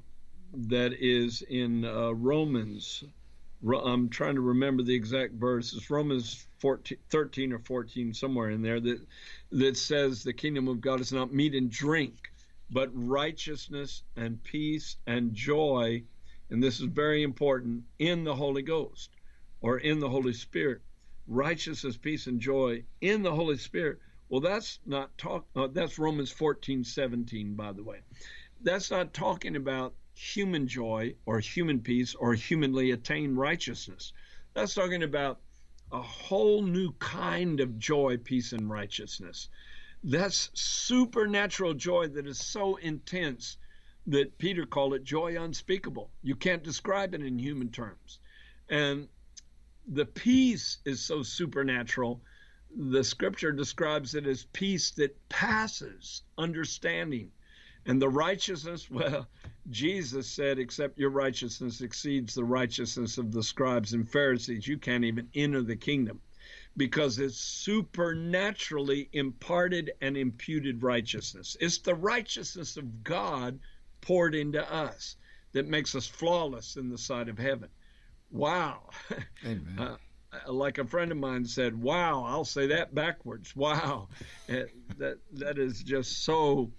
that 0.54 0.94
is 1.00 1.42
in 1.42 1.86
uh, 1.86 2.12
Romans. 2.12 3.04
I'm 3.68 4.10
trying 4.10 4.36
to 4.36 4.42
remember 4.42 4.84
the 4.84 4.96
exact 4.96 5.34
verse. 5.34 5.74
It's 5.74 5.90
Romans 5.90 6.48
14, 6.60 6.98
13 7.10 7.54
or 7.54 7.60
14, 7.60 8.14
somewhere 8.14 8.50
in 8.52 8.62
there, 8.62 8.80
that, 8.80 9.06
that 9.52 9.78
says 9.78 10.24
the 10.24 10.34
kingdom 10.34 10.68
of 10.68 10.82
God 10.82 11.02
is 11.02 11.12
not 11.12 11.34
meat 11.34 11.54
and 11.54 11.70
drink, 11.70 12.32
but 12.72 12.90
righteousness 12.94 14.04
and 14.16 14.42
peace 14.44 14.96
and 15.06 15.34
joy. 15.34 16.04
And 16.50 16.64
this 16.64 16.80
is 16.80 16.88
very 16.88 17.24
important 17.24 17.84
in 18.00 18.24
the 18.24 18.36
Holy 18.36 18.62
Ghost 18.62 19.12
or 19.62 19.78
in 19.78 20.00
the 20.00 20.10
Holy 20.10 20.34
Spirit. 20.34 20.82
Righteousness, 21.28 21.96
peace, 21.96 22.26
and 22.26 22.40
joy 22.40 22.84
in 23.02 23.22
the 23.22 23.36
Holy 23.36 23.58
Spirit. 23.58 24.00
Well, 24.30 24.42
that's 24.42 24.80
not 24.86 25.16
talk. 25.18 25.48
Uh, 25.56 25.68
that's 25.68 26.00
Romans 26.00 26.32
14, 26.32 26.84
17, 26.84 27.56
by 27.56 27.72
the 27.72 27.84
way. 27.84 28.02
That's 28.62 28.90
not 28.90 29.14
talking 29.14 29.56
about 29.56 29.94
human 30.14 30.68
joy 30.68 31.16
or 31.26 31.40
human 31.40 31.80
peace 31.80 32.16
or 32.16 32.34
humanly 32.34 32.92
attained 32.92 33.38
righteousness. 33.38 34.12
That's 34.54 34.74
talking 34.74 35.04
about 35.04 35.40
a 35.92 36.02
whole 36.02 36.62
new 36.62 36.92
kind 37.00 37.60
of 37.60 37.80
joy, 37.80 38.18
peace, 38.18 38.54
and 38.54 38.70
righteousness. 38.70 39.50
That's 40.04 40.50
supernatural 40.54 41.74
joy 41.74 42.08
that 42.10 42.28
is 42.28 42.40
so 42.40 42.76
intense 42.78 43.58
that 44.10 44.38
Peter 44.40 44.66
called 44.66 44.96
it 44.96 45.04
joy 45.04 45.40
unspeakable. 45.40 46.10
You 46.24 46.36
can't 46.36 46.64
describe 46.64 47.14
it 47.14 47.22
in 47.22 47.38
human 47.38 47.70
terms. 47.70 48.20
And 48.68 49.08
the 49.88 50.06
peace 50.06 50.80
is 50.84 51.00
so 51.00 51.22
supernatural. 51.22 52.22
The 52.76 53.04
scripture 53.04 53.52
describes 53.52 54.16
it 54.16 54.26
as 54.26 54.46
peace 54.46 54.92
that 54.92 55.16
passes 55.30 56.24
understanding. 56.40 57.32
And 57.86 58.02
the 58.02 58.10
righteousness, 58.10 58.90
well, 58.92 59.28
Jesus 59.70 60.28
said, 60.28 60.58
except 60.58 60.98
your 60.98 61.12
righteousness 61.12 61.82
exceeds 61.82 62.34
the 62.34 62.44
righteousness 62.44 63.20
of 63.20 63.32
the 63.32 63.44
scribes 63.44 63.94
and 63.94 64.10
Pharisees, 64.10 64.68
you 64.68 64.80
can't 64.80 65.04
even 65.04 65.30
enter 65.36 65.62
the 65.62 65.76
kingdom 65.76 66.20
because 66.78 67.20
it's 67.20 67.38
supernaturally 67.38 69.10
imparted 69.14 69.92
and 70.02 70.18
imputed 70.18 70.82
righteousness. 70.82 71.58
It's 71.60 71.78
the 71.78 71.96
righteousness 71.96 72.76
of 72.76 73.04
God 73.04 73.60
poured 74.02 74.36
into 74.36 74.62
us 74.72 75.16
that 75.54 75.68
makes 75.68 75.96
us 75.96 76.08
flawless 76.08 76.76
in 76.76 76.90
the 76.90 76.98
sight 76.98 77.30
of 77.30 77.38
heaven. 77.38 77.70
Wow. 78.32 78.90
Amen. 79.46 79.98
Uh, 80.32 80.54
like 80.54 80.78
a 80.78 80.86
friend 80.86 81.12
of 81.12 81.18
mine 81.18 81.44
said, 81.44 81.82
"Wow!" 81.82 82.24
I'll 82.24 82.46
say 82.46 82.68
that 82.68 82.94
backwards. 82.94 83.56
Wow, 83.56 84.10
that 84.48 85.18
that 85.34 85.58
is 85.58 85.82
just 85.82 86.24
so 86.24 86.72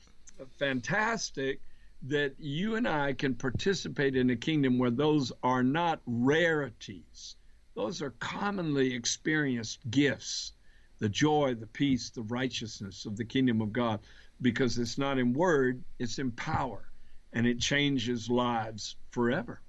fantastic 0.58 1.60
that 2.02 2.34
you 2.38 2.76
and 2.76 2.86
I 2.86 3.12
can 3.12 3.34
participate 3.34 4.14
in 4.14 4.30
a 4.30 4.36
kingdom 4.36 4.78
where 4.78 4.92
those 4.92 5.32
are 5.42 5.64
not 5.64 6.00
rarities; 6.06 7.34
those 7.74 8.00
are 8.02 8.10
commonly 8.20 8.94
experienced 8.94 9.80
gifts. 9.90 10.52
The 11.00 11.08
joy, 11.08 11.54
the 11.54 11.66
peace, 11.66 12.10
the 12.10 12.22
righteousness 12.22 13.04
of 13.04 13.16
the 13.16 13.24
kingdom 13.24 13.60
of 13.60 13.72
God, 13.72 13.98
because 14.40 14.78
it's 14.78 14.96
not 14.98 15.18
in 15.18 15.32
word, 15.32 15.82
it's 15.98 16.20
in 16.20 16.30
power, 16.30 16.89
and 17.32 17.46
it 17.46 17.60
changes 17.60 18.28
lives 18.28 18.96
forever. 19.10 19.60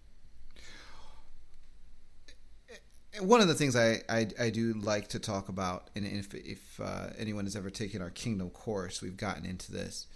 one 3.20 3.42
of 3.42 3.48
the 3.48 3.56
things 3.56 3.76
I, 3.76 4.02
I, 4.08 4.28
I, 4.40 4.50
do 4.50 4.74
like 4.74 5.10
to 5.10 5.20
talk 5.20 5.50
about, 5.50 5.90
and 5.96 6.06
if, 6.06 6.34
if 6.34 6.80
uh, 6.80 7.08
anyone 7.18 7.44
has 7.44 7.56
ever 7.56 7.70
taken 7.70 8.02
our 8.02 8.10
kingdom 8.10 8.50
course, 8.50 9.02
we've 9.02 9.18
gotten 9.18 9.46
into 9.46 9.72
this, 9.72 10.08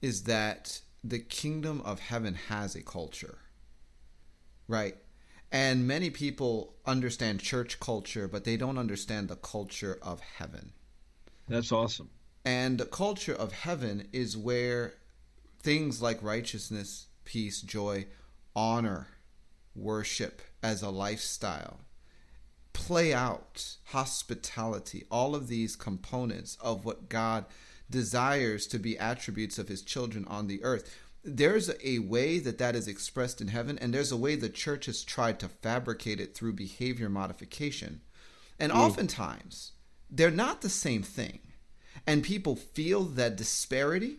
is 0.00 0.24
that 0.24 0.80
the 1.04 1.20
kingdom 1.20 1.80
of 1.82 2.00
heaven 2.00 2.34
has 2.48 2.74
a 2.74 2.82
culture, 2.82 3.38
right? 4.66 4.96
And 5.52 5.86
many 5.86 6.10
people 6.10 6.74
understand 6.84 7.40
church 7.40 7.78
culture, 7.78 8.26
but 8.26 8.44
they 8.44 8.56
don't 8.56 8.78
understand 8.78 9.28
the 9.28 9.36
culture 9.36 9.98
of 10.02 10.20
heaven. 10.20 10.72
That's 11.48 11.72
awesome. 11.72 12.10
And 12.44 12.78
the 12.78 12.86
culture 12.86 13.34
of 13.34 13.52
heaven 13.52 14.08
is 14.12 14.36
where 14.36 14.94
things 15.62 16.02
like 16.02 16.22
righteousness, 16.22 17.06
peace, 17.24 17.60
joy, 17.60 18.06
honor, 18.54 19.08
worship 19.74 20.42
as 20.62 20.82
a 20.82 20.90
lifestyle 20.90 21.80
play 22.72 23.12
out 23.12 23.76
hospitality, 23.86 25.04
all 25.10 25.34
of 25.34 25.48
these 25.48 25.76
components 25.76 26.56
of 26.60 26.84
what 26.84 27.08
God 27.08 27.44
desires 27.90 28.66
to 28.68 28.78
be 28.78 28.98
attributes 28.98 29.58
of 29.58 29.68
his 29.68 29.82
children 29.82 30.24
on 30.26 30.46
the 30.46 30.62
earth. 30.64 30.98
There's 31.24 31.70
a 31.84 32.00
way 32.00 32.38
that 32.40 32.58
that 32.58 32.74
is 32.74 32.88
expressed 32.88 33.40
in 33.40 33.48
heaven, 33.48 33.78
and 33.78 33.94
there's 33.94 34.10
a 34.10 34.16
way 34.16 34.34
the 34.34 34.48
church 34.48 34.86
has 34.86 35.04
tried 35.04 35.38
to 35.40 35.48
fabricate 35.48 36.18
it 36.18 36.34
through 36.34 36.54
behavior 36.54 37.08
modification. 37.08 38.00
And 38.58 38.72
mm. 38.72 38.76
oftentimes, 38.76 39.72
they're 40.10 40.30
not 40.30 40.62
the 40.62 40.68
same 40.68 41.02
thing. 41.02 41.40
And 42.06 42.24
people 42.24 42.56
feel 42.56 43.04
that 43.04 43.36
disparity 43.36 44.16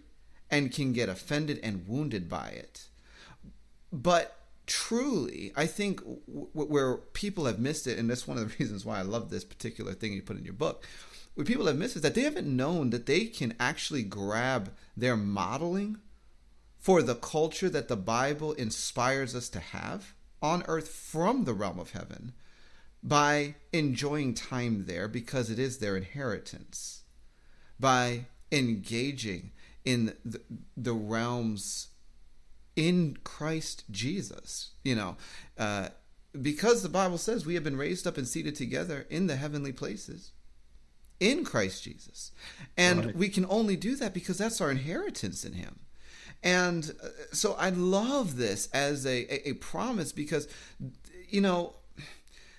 and 0.53 0.71
can 0.71 0.93
get 0.93 1.09
offended 1.09 1.59
and 1.63 1.87
wounded 1.87 2.29
by 2.29 2.49
it. 2.49 2.85
But 3.91 4.37
truly, 4.67 5.51
I 5.55 5.65
think 5.65 5.99
w- 6.01 6.47
where 6.53 6.97
people 6.97 7.45
have 7.45 7.57
missed 7.57 7.87
it, 7.87 7.97
and 7.97 8.07
that's 8.07 8.27
one 8.27 8.37
of 8.37 8.47
the 8.47 8.55
reasons 8.59 8.85
why 8.85 8.99
I 8.99 9.01
love 9.01 9.31
this 9.31 9.43
particular 9.43 9.93
thing 9.93 10.13
you 10.13 10.21
put 10.21 10.37
in 10.37 10.45
your 10.45 10.53
book. 10.53 10.85
What 11.33 11.47
people 11.47 11.65
have 11.65 11.75
missed 11.75 11.95
is 11.95 12.03
that 12.03 12.13
they 12.13 12.21
haven't 12.21 12.55
known 12.55 12.91
that 12.91 13.07
they 13.07 13.25
can 13.25 13.55
actually 13.59 14.03
grab 14.03 14.71
their 14.95 15.17
modeling 15.17 15.97
for 16.77 17.01
the 17.01 17.15
culture 17.15 17.69
that 17.69 17.87
the 17.87 17.97
Bible 17.97 18.53
inspires 18.53 19.35
us 19.35 19.49
to 19.49 19.59
have 19.59 20.13
on 20.39 20.63
earth 20.67 20.89
from 20.89 21.45
the 21.45 21.53
realm 21.53 21.79
of 21.79 21.93
heaven 21.93 22.33
by 23.01 23.55
enjoying 23.71 24.35
time 24.35 24.85
there 24.85 25.07
because 25.07 25.49
it 25.49 25.57
is 25.57 25.79
their 25.79 25.97
inheritance, 25.97 27.01
by 27.79 28.27
engaging 28.51 29.51
in 29.85 30.13
the, 30.23 30.41
the 30.75 30.93
realms 30.93 31.89
in 32.75 33.17
Christ 33.23 33.83
Jesus. 33.91 34.71
You 34.83 34.95
know, 34.95 35.17
uh, 35.57 35.89
because 36.41 36.81
the 36.81 36.89
Bible 36.89 37.17
says 37.17 37.45
we 37.45 37.55
have 37.55 37.63
been 37.63 37.77
raised 37.77 38.07
up 38.07 38.17
and 38.17 38.27
seated 38.27 38.55
together 38.55 39.05
in 39.09 39.27
the 39.27 39.35
heavenly 39.35 39.71
places 39.71 40.31
in 41.19 41.45
Christ 41.45 41.83
Jesus. 41.83 42.31
And 42.77 43.05
right. 43.05 43.15
we 43.15 43.29
can 43.29 43.45
only 43.49 43.75
do 43.75 43.95
that 43.95 44.13
because 44.13 44.37
that's 44.37 44.59
our 44.59 44.71
inheritance 44.71 45.45
in 45.45 45.53
Him. 45.53 45.79
And 46.43 46.93
uh, 47.01 47.07
so 47.31 47.53
I 47.53 47.69
love 47.69 48.35
this 48.35 48.67
as 48.73 49.05
a, 49.05 49.25
a, 49.33 49.49
a 49.51 49.53
promise 49.53 50.11
because, 50.11 50.47
you 51.29 51.39
know, 51.39 51.75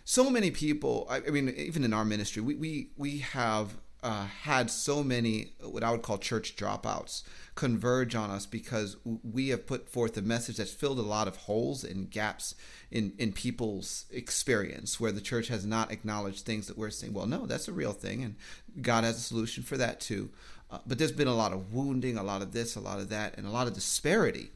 so 0.04 0.30
many 0.30 0.50
people, 0.50 1.06
I, 1.10 1.16
I 1.16 1.30
mean, 1.30 1.50
even 1.50 1.84
in 1.84 1.92
our 1.92 2.04
ministry, 2.04 2.42
we, 2.42 2.54
we, 2.54 2.90
we 2.96 3.18
have 3.18 3.76
uh, 4.04 4.26
had 4.42 4.70
so 4.70 5.02
many 5.02 5.54
what 5.62 5.82
I 5.82 5.90
would 5.90 6.02
call 6.02 6.18
church 6.18 6.56
dropouts 6.56 7.22
converge 7.54 8.14
on 8.14 8.30
us 8.30 8.44
because 8.44 8.98
we 9.04 9.48
have 9.48 9.66
put 9.66 9.88
forth 9.88 10.16
a 10.18 10.22
message 10.22 10.58
that's 10.58 10.74
filled 10.74 10.98
a 10.98 11.02
lot 11.02 11.26
of 11.26 11.36
holes 11.36 11.84
and 11.84 12.10
gaps 12.10 12.54
in, 12.90 13.14
in 13.16 13.32
people's 13.32 14.04
experience 14.10 15.00
where 15.00 15.10
the 15.10 15.22
church 15.22 15.48
has 15.48 15.64
not 15.64 15.90
acknowledged 15.90 16.44
things 16.44 16.66
that 16.66 16.76
we're 16.76 16.90
saying, 16.90 17.14
well, 17.14 17.26
no, 17.26 17.46
that's 17.46 17.66
a 17.66 17.72
real 17.72 17.92
thing, 17.92 18.22
and 18.22 18.36
God 18.82 19.04
has 19.04 19.16
a 19.16 19.20
solution 19.20 19.62
for 19.62 19.78
that 19.78 20.00
too. 20.00 20.28
Uh, 20.70 20.78
but 20.86 20.98
there's 20.98 21.12
been 21.12 21.28
a 21.28 21.34
lot 21.34 21.52
of 21.52 21.72
wounding, 21.72 22.18
a 22.18 22.22
lot 22.22 22.42
of 22.42 22.52
this, 22.52 22.76
a 22.76 22.80
lot 22.80 22.98
of 22.98 23.08
that, 23.08 23.38
and 23.38 23.46
a 23.46 23.50
lot 23.50 23.66
of 23.66 23.72
disparity. 23.72 24.50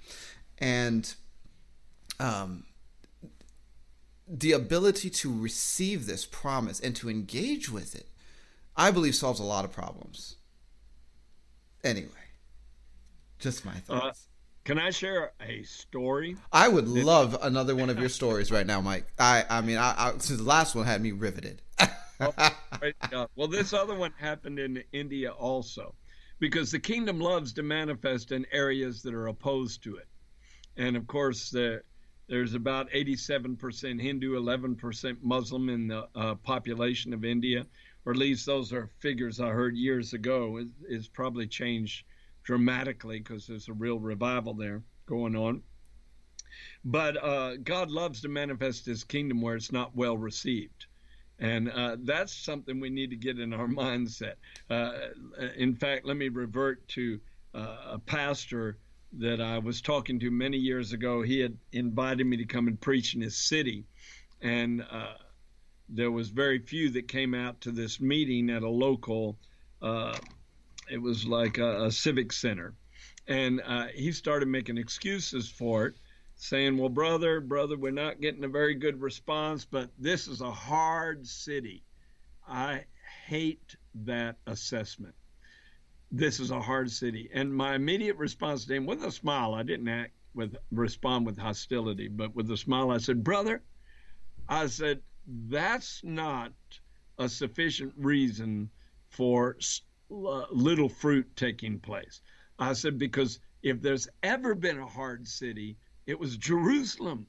And 0.59 1.15
um, 2.21 2.65
the 4.27 4.53
ability 4.53 5.09
to 5.09 5.41
receive 5.41 6.05
this 6.05 6.27
promise 6.27 6.81
and 6.81 6.95
to 6.97 7.09
engage 7.09 7.71
with 7.71 7.95
it 7.95 8.09
I 8.79 8.93
believe 8.93 9.17
solves 9.17 9.41
a 9.41 9.45
lot 9.45 9.65
of 9.65 9.73
problems. 9.73 10.37
Anyway, 11.83 12.09
just 13.41 13.65
my 13.65 13.73
uh, 13.73 14.01
thoughts. 14.01 14.29
Uh, 14.29 14.35
can 14.65 14.79
I 14.79 14.91
share 14.91 15.33
a 15.41 15.63
story? 15.65 16.37
I 16.53 16.69
would 16.69 16.87
love 16.87 17.37
another 17.43 17.75
one 17.75 17.91
of 17.91 17.99
your 17.99 18.09
stories 18.09 18.53
right 18.53 18.67
now, 18.67 18.81
Mike. 18.81 19.07
I, 19.19 19.45
I 19.51 19.61
mean, 19.63 19.79
I, 19.79 19.95
I 19.97 20.13
the 20.13 20.43
last 20.43 20.75
one 20.75 20.87
had 20.87 21.03
me 21.03 21.11
riveted. 21.11 21.63
well, 22.21 23.49
this 23.49 23.73
other 23.73 23.95
one 23.95 24.13
happened 24.17 24.59
in 24.59 24.85
India 24.93 25.31
also, 25.33 25.95
because 26.39 26.71
the 26.71 26.79
kingdom 26.79 27.19
loves 27.19 27.53
to 27.55 27.63
manifest 27.63 28.31
in 28.31 28.47
areas 28.53 29.03
that 29.03 29.15
are 29.15 29.29
opposed 29.29 29.83
to 29.85 29.97
it, 29.97 30.07
and 30.77 30.97
of 30.97 31.07
course, 31.07 31.51
the, 31.51 31.81
there's 32.29 32.55
about 32.55 32.91
87% 32.91 34.01
Hindu, 34.01 34.39
11% 34.39 35.17
Muslim 35.23 35.69
in 35.71 35.89
the 35.89 36.07
uh, 36.15 36.35
population 36.37 37.15
of 37.15 37.25
India 37.25 37.65
or 38.09 38.13
at 38.13 38.17
least 38.17 38.47
those 38.47 38.73
are 38.73 38.89
figures 39.01 39.39
I 39.39 39.49
heard 39.51 39.77
years 39.77 40.15
ago, 40.15 40.57
is, 40.57 40.69
is 40.89 41.09
probably 41.09 41.47
changed 41.47 42.07
dramatically 42.43 43.19
because 43.19 43.47
there's 43.47 43.69
a 43.69 43.75
real 43.75 43.99
revival 43.99 44.55
there 44.55 44.83
going 45.05 45.37
on. 45.37 45.61
But 46.87 47.23
uh, 47.23 47.57
God 47.59 47.91
loves 47.91 48.23
to 48.23 48.31
manifest 48.31 48.87
His 48.87 49.05
kingdom 49.05 49.43
where 49.43 49.57
it's 49.57 49.73
not 49.73 49.95
well 49.95 50.17
received. 50.17 50.87
And 51.39 51.71
uh, 51.71 51.99
that's 52.01 52.33
something 52.33 52.81
we 52.81 52.89
need 52.89 53.11
to 53.11 53.17
get 53.17 53.39
in 53.39 53.53
our 53.53 53.69
mindset. 53.69 54.37
Uh, 54.71 54.93
in 55.59 55.77
fact, 55.77 56.07
let 56.07 56.17
me 56.17 56.31
revert 56.31 56.89
to 56.89 57.21
uh, 57.55 57.77
a 57.91 57.99
pastor 57.99 58.79
that 59.19 59.43
I 59.43 59.59
was 59.59 59.83
talking 59.83 60.19
to 60.21 60.31
many 60.31 60.57
years 60.57 60.95
ago. 60.95 61.21
He 61.21 61.41
had 61.41 61.59
invited 61.73 62.27
me 62.27 62.39
to 62.39 62.47
come 62.47 62.69
and 62.69 62.81
preach 62.81 63.15
in 63.15 63.21
his 63.21 63.37
city. 63.37 63.85
And 64.41 64.81
uh, 64.91 65.13
there 65.89 66.11
was 66.11 66.29
very 66.29 66.59
few 66.59 66.91
that 66.91 67.09
came 67.09 67.35
out 67.35 67.61
to 67.63 67.71
this 67.71 68.01
meeting 68.01 68.51
at 68.51 68.63
a 68.63 68.69
local. 68.69 69.39
Uh, 69.81 70.19
it 70.91 70.99
was 70.99 71.27
like 71.27 71.59
a, 71.59 71.87
a 71.87 71.93
civic 71.93 72.33
center, 72.33 72.75
and 73.27 73.61
uh, 73.65 73.87
he 73.95 74.13
started 74.13 74.49
making 74.49 74.79
excuses 74.79 75.49
for 75.49 75.87
it, 75.87 75.95
saying, 76.37 76.77
"Well, 76.77 76.89
brother, 76.89 77.41
brother, 77.41 77.77
we're 77.77 77.91
not 77.91 78.21
getting 78.21 78.45
a 78.45 78.49
very 78.49 78.75
good 78.75 79.01
response, 79.01 79.65
but 79.65 79.91
this 79.99 80.29
is 80.29 80.41
a 80.41 80.51
hard 80.51 81.27
city. 81.27 81.83
I 82.47 82.85
hate 83.27 83.77
that 83.95 84.37
assessment. 84.47 85.15
This 86.11 86.41
is 86.41 86.51
a 86.51 86.61
hard 86.61 86.91
city." 86.91 87.31
And 87.33 87.55
my 87.55 87.75
immediate 87.75 88.17
response 88.17 88.67
to 88.67 88.75
him, 88.75 88.87
with 88.87 89.05
a 89.05 89.11
smile, 89.11 89.55
I 89.55 89.63
didn't 89.63 89.89
act 89.89 90.13
with 90.35 90.57
respond 90.71 91.27
with 91.27 91.39
hostility, 91.39 92.09
but 92.09 92.35
with 92.35 92.51
a 92.51 92.57
smile, 92.57 92.91
I 92.91 92.99
said, 92.99 93.25
"Brother," 93.25 93.63
I 94.49 94.67
said 94.67 95.03
that's 95.29 96.03
not 96.03 96.53
a 97.19 97.29
sufficient 97.29 97.93
reason 97.97 98.71
for 99.11 99.57
uh, 100.11 100.45
little 100.51 100.89
fruit 100.89 101.37
taking 101.37 101.79
place. 101.79 102.23
I 102.59 102.73
said, 102.73 102.99
because 102.99 103.41
if 103.63 103.83
there's 103.83 104.09
ever 104.23 104.55
been 104.55 104.79
a 104.79 104.87
hard 104.87 105.29
city, 105.29 105.77
it 106.07 106.19
was 106.19 106.39
Jerusalem. 106.39 107.27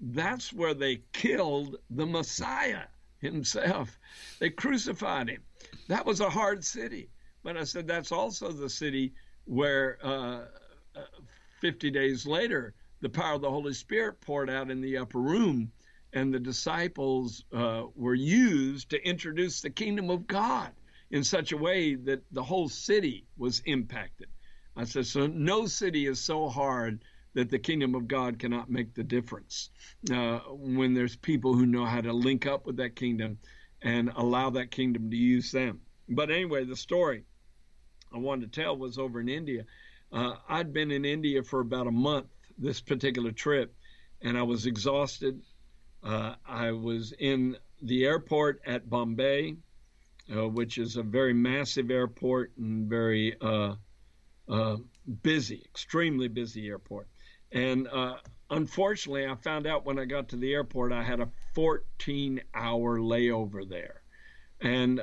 That's 0.00 0.52
where 0.52 0.74
they 0.74 1.02
killed 1.12 1.76
the 1.90 2.06
Messiah 2.06 2.84
himself. 3.18 3.98
They 4.38 4.50
crucified 4.50 5.30
him. 5.30 5.42
That 5.88 6.04
was 6.04 6.20
a 6.20 6.30
hard 6.30 6.64
city. 6.64 7.08
But 7.42 7.56
I 7.56 7.64
said, 7.64 7.86
that's 7.86 8.12
also 8.12 8.52
the 8.52 8.68
city 8.68 9.14
where 9.46 9.98
uh, 10.04 10.44
uh 10.94 11.04
50 11.60 11.90
days 11.90 12.26
later, 12.26 12.74
the 13.00 13.08
power 13.08 13.34
of 13.34 13.40
the 13.40 13.50
Holy 13.50 13.72
Spirit 13.72 14.20
poured 14.20 14.50
out 14.50 14.70
in 14.70 14.80
the 14.80 14.98
upper 14.98 15.18
room 15.18 15.72
and 16.12 16.32
the 16.32 16.40
disciples 16.40 17.44
uh, 17.52 17.84
were 17.94 18.14
used 18.14 18.90
to 18.90 19.08
introduce 19.08 19.60
the 19.60 19.70
kingdom 19.70 20.10
of 20.10 20.26
God 20.26 20.72
in 21.10 21.24
such 21.24 21.52
a 21.52 21.56
way 21.56 21.94
that 21.94 22.22
the 22.32 22.42
whole 22.42 22.68
city 22.68 23.26
was 23.36 23.60
impacted. 23.66 24.28
I 24.76 24.84
said, 24.84 25.06
so 25.06 25.26
no 25.26 25.66
city 25.66 26.06
is 26.06 26.20
so 26.20 26.48
hard 26.48 27.02
that 27.34 27.50
the 27.50 27.58
kingdom 27.58 27.94
of 27.94 28.08
God 28.08 28.38
cannot 28.38 28.70
make 28.70 28.94
the 28.94 29.04
difference 29.04 29.70
uh, 30.12 30.38
when 30.48 30.94
there's 30.94 31.16
people 31.16 31.54
who 31.54 31.66
know 31.66 31.84
how 31.84 32.00
to 32.00 32.12
link 32.12 32.46
up 32.46 32.66
with 32.66 32.76
that 32.76 32.96
kingdom 32.96 33.38
and 33.82 34.10
allow 34.16 34.50
that 34.50 34.70
kingdom 34.70 35.10
to 35.10 35.16
use 35.16 35.52
them. 35.52 35.80
But 36.08 36.30
anyway, 36.30 36.64
the 36.64 36.76
story 36.76 37.24
I 38.12 38.18
wanted 38.18 38.52
to 38.52 38.60
tell 38.60 38.76
was 38.76 38.98
over 38.98 39.20
in 39.20 39.28
India. 39.28 39.64
Uh, 40.10 40.36
I'd 40.48 40.72
been 40.72 40.90
in 40.90 41.04
India 41.04 41.42
for 41.42 41.60
about 41.60 41.86
a 41.86 41.92
month 41.92 42.26
this 42.56 42.80
particular 42.80 43.30
trip, 43.30 43.74
and 44.22 44.36
I 44.36 44.42
was 44.42 44.66
exhausted. 44.66 45.42
Uh, 46.02 46.34
I 46.46 46.70
was 46.72 47.12
in 47.18 47.56
the 47.82 48.04
airport 48.04 48.60
at 48.66 48.88
Bombay, 48.88 49.56
uh, 50.34 50.48
which 50.48 50.78
is 50.78 50.96
a 50.96 51.02
very 51.02 51.34
massive 51.34 51.90
airport 51.90 52.52
and 52.58 52.88
very 52.88 53.36
uh, 53.40 53.74
uh 54.48 54.76
busy, 55.22 55.62
extremely 55.64 56.28
busy 56.28 56.68
airport. 56.68 57.08
And 57.52 57.88
uh, 57.88 58.16
unfortunately, 58.50 59.26
I 59.26 59.34
found 59.36 59.66
out 59.66 59.84
when 59.84 59.98
I 59.98 60.04
got 60.04 60.28
to 60.30 60.36
the 60.36 60.52
airport 60.52 60.92
I 60.92 61.02
had 61.02 61.20
a 61.20 61.28
14 61.54 62.40
hour 62.54 62.98
layover 62.98 63.68
there. 63.68 64.02
And 64.60 65.00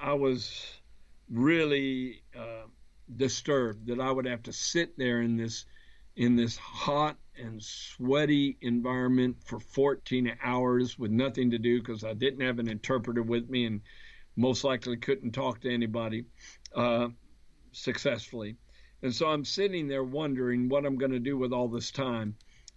I 0.00 0.14
was 0.14 0.80
really 1.30 2.22
disturbed 3.16 3.86
that 3.86 4.00
I 4.00 4.10
would 4.10 4.24
have 4.26 4.42
to 4.44 4.52
sit 4.52 4.96
there 4.96 5.20
in 5.20 5.36
this 5.36 5.66
in 6.16 6.36
this 6.36 6.56
hot 6.56 7.16
and 7.36 7.62
sweaty 7.62 8.56
environment 8.60 9.36
for 9.44 9.58
14 9.58 10.36
hours 10.42 10.98
with 10.98 11.10
nothing 11.10 11.50
to 11.50 11.58
do 11.58 11.80
because 11.80 12.04
I 12.04 12.14
didn't 12.14 12.40
have 12.40 12.58
an 12.58 12.68
interpreter 12.68 13.22
with 13.22 13.48
me 13.48 13.66
and 13.66 13.80
most 14.36 14.64
likely 14.64 14.96
couldn't 14.96 15.32
talk 15.32 15.60
to 15.60 15.72
anybody 15.72 16.24
uh, 16.74 17.08
successfully. 17.72 18.56
And 19.02 19.14
so 19.14 19.28
I'm 19.28 19.44
sitting 19.44 19.88
there 19.88 20.04
wondering 20.04 20.68
what 20.68 20.86
I'm 20.86 20.96
going 20.96 21.12
to 21.12 21.18
do 21.18 21.36
with 21.36 21.52
all 21.52 21.68
this 21.68 21.90
time. 21.90 22.36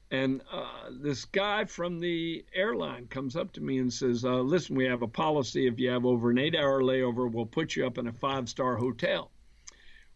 And 0.09 0.41
uh, 0.51 0.89
this 0.91 1.25
guy 1.25 1.65
from 1.65 1.99
the 1.99 2.45
airline 2.53 3.07
comes 3.07 3.35
up 3.35 3.51
to 3.53 3.61
me 3.61 3.79
and 3.79 3.91
says, 3.91 4.23
uh, 4.23 4.39
Listen, 4.39 4.75
we 4.75 4.85
have 4.85 5.01
a 5.01 5.07
policy. 5.07 5.67
If 5.67 5.79
you 5.79 5.89
have 5.89 6.05
over 6.05 6.29
an 6.29 6.37
eight 6.37 6.55
hour 6.55 6.81
layover, 6.81 7.31
we'll 7.31 7.45
put 7.45 7.75
you 7.75 7.85
up 7.85 7.97
in 7.97 8.07
a 8.07 8.13
five 8.13 8.47
star 8.47 8.77
hotel. 8.77 9.31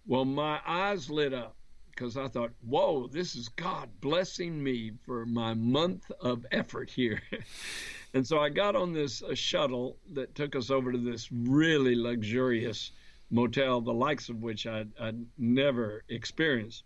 Well, 0.05 0.25
my 0.25 0.59
eyes 0.65 1.09
lit 1.09 1.33
up 1.33 1.55
because 1.91 2.17
I 2.17 2.27
thought, 2.27 2.51
whoa, 2.61 3.07
this 3.07 3.35
is 3.35 3.49
God 3.49 3.89
blessing 4.01 4.61
me 4.63 4.91
for 5.05 5.25
my 5.25 5.53
month 5.53 6.09
of 6.19 6.45
effort 6.51 6.89
here. 6.89 7.21
and 8.13 8.25
so 8.25 8.39
I 8.39 8.49
got 8.49 8.75
on 8.75 8.93
this 8.93 9.21
uh, 9.21 9.35
shuttle 9.35 9.97
that 10.13 10.35
took 10.35 10.55
us 10.55 10.69
over 10.69 10.91
to 10.91 10.97
this 10.97 11.29
really 11.31 11.95
luxurious 11.95 12.91
motel, 13.29 13.81
the 13.81 13.93
likes 13.93 14.29
of 14.29 14.41
which 14.41 14.67
I'd, 14.67 14.89
I'd 14.99 15.25
never 15.37 16.03
experienced. 16.09 16.83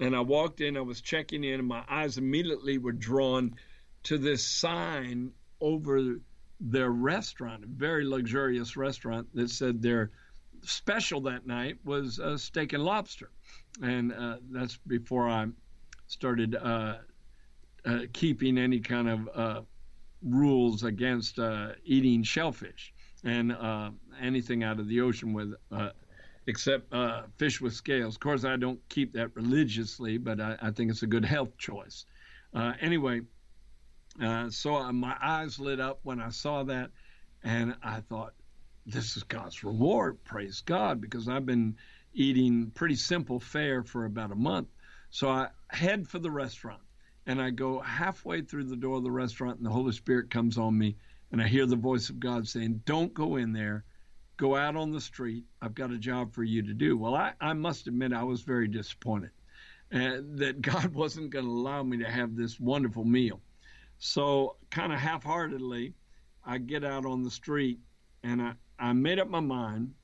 And 0.00 0.16
I 0.16 0.20
walked 0.20 0.60
in, 0.60 0.76
I 0.76 0.80
was 0.80 1.00
checking 1.00 1.44
in, 1.44 1.60
and 1.60 1.68
my 1.68 1.84
eyes 1.88 2.18
immediately 2.18 2.78
were 2.78 2.92
drawn 2.92 3.54
to 4.04 4.18
this 4.18 4.44
sign 4.44 5.32
over 5.60 6.16
their 6.60 6.90
restaurant, 6.90 7.64
a 7.64 7.68
very 7.68 8.04
luxurious 8.04 8.76
restaurant 8.76 9.28
that 9.34 9.50
said 9.50 9.82
their 9.82 10.10
special 10.64 11.20
that 11.22 11.46
night 11.46 11.76
was 11.84 12.18
uh, 12.18 12.36
steak 12.36 12.72
and 12.72 12.82
lobster. 12.82 13.30
And 13.82 14.12
uh, 14.12 14.36
that's 14.50 14.76
before 14.86 15.28
I 15.28 15.46
started 16.06 16.54
uh, 16.54 16.96
uh 17.86 18.00
keeping 18.12 18.58
any 18.58 18.78
kind 18.78 19.08
of 19.08 19.28
uh, 19.34 19.60
rules 20.22 20.84
against 20.84 21.38
eating 21.84 22.22
shellfish 22.22 22.92
and 23.24 23.56
anything 24.20 24.62
out 24.62 24.78
of 24.80 24.88
the 24.88 25.00
ocean 25.00 25.32
with. 25.32 25.54
Except 26.46 26.94
fish 27.38 27.62
with 27.62 27.72
scales. 27.72 28.16
Of 28.16 28.20
course, 28.20 28.44
I 28.44 28.56
don't 28.56 28.78
keep 28.90 29.14
that 29.14 29.34
religiously, 29.34 30.18
but 30.18 30.42
I, 30.42 30.58
I 30.60 30.70
think 30.72 30.90
it's 30.90 31.02
a 31.02 31.06
good 31.06 31.24
health 31.24 31.56
choice. 31.56 32.04
anyway, 32.54 33.22
so 34.50 34.92
my 34.92 35.16
eyes 35.22 35.58
lit 35.58 35.80
up 35.80 36.00
when 36.02 36.20
I 36.20 36.28
saw 36.28 36.62
that, 36.64 36.90
and 37.42 37.74
I 37.82 38.00
thought, 38.00 38.34
this 38.86 39.16
is 39.16 39.22
God's 39.22 39.64
reward. 39.64 40.22
Praise 40.24 40.60
God, 40.60 41.00
because 41.00 41.28
I've 41.28 41.46
been 41.46 41.76
eating 42.12 42.70
pretty 42.70 42.96
simple 42.96 43.40
fare 43.40 43.82
for 43.82 44.04
about 44.04 44.30
a 44.30 44.36
month. 44.36 44.68
So 45.10 45.28
I 45.28 45.48
head 45.68 46.08
for 46.08 46.18
the 46.18 46.30
restaurant, 46.30 46.82
and 47.26 47.40
I 47.40 47.50
go 47.50 47.80
halfway 47.80 48.42
through 48.42 48.64
the 48.64 48.76
door 48.76 48.96
of 48.96 49.04
the 49.04 49.10
restaurant, 49.10 49.56
and 49.56 49.66
the 49.66 49.70
Holy 49.70 49.92
Spirit 49.92 50.30
comes 50.30 50.58
on 50.58 50.76
me, 50.76 50.96
and 51.32 51.40
I 51.40 51.48
hear 51.48 51.66
the 51.66 51.76
voice 51.76 52.10
of 52.10 52.20
God 52.20 52.46
saying, 52.46 52.82
Don't 52.84 53.14
go 53.14 53.36
in 53.36 53.52
there. 53.52 53.84
Go 54.36 54.56
out 54.56 54.76
on 54.76 54.90
the 54.90 55.00
street. 55.00 55.44
I've 55.62 55.74
got 55.74 55.92
a 55.92 55.98
job 55.98 56.32
for 56.32 56.42
you 56.42 56.62
to 56.62 56.74
do. 56.74 56.98
Well, 56.98 57.14
I, 57.14 57.34
I 57.40 57.52
must 57.52 57.86
admit, 57.86 58.12
I 58.12 58.24
was 58.24 58.42
very 58.42 58.66
disappointed 58.66 59.30
uh, 59.92 60.18
that 60.36 60.56
God 60.60 60.92
wasn't 60.92 61.30
going 61.30 61.44
to 61.44 61.50
allow 61.50 61.82
me 61.82 61.98
to 61.98 62.10
have 62.10 62.34
this 62.36 62.58
wonderful 62.58 63.04
meal. 63.04 63.40
So, 63.98 64.56
kind 64.70 64.92
of 64.92 64.98
half 64.98 65.22
heartedly, 65.22 65.94
I 66.44 66.58
get 66.58 66.84
out 66.84 67.06
on 67.06 67.22
the 67.22 67.30
street 67.30 67.78
and 68.24 68.42
I, 68.42 68.54
I 68.78 68.92
made 68.92 69.18
up 69.18 69.28
my 69.28 69.40
mind 69.40 69.94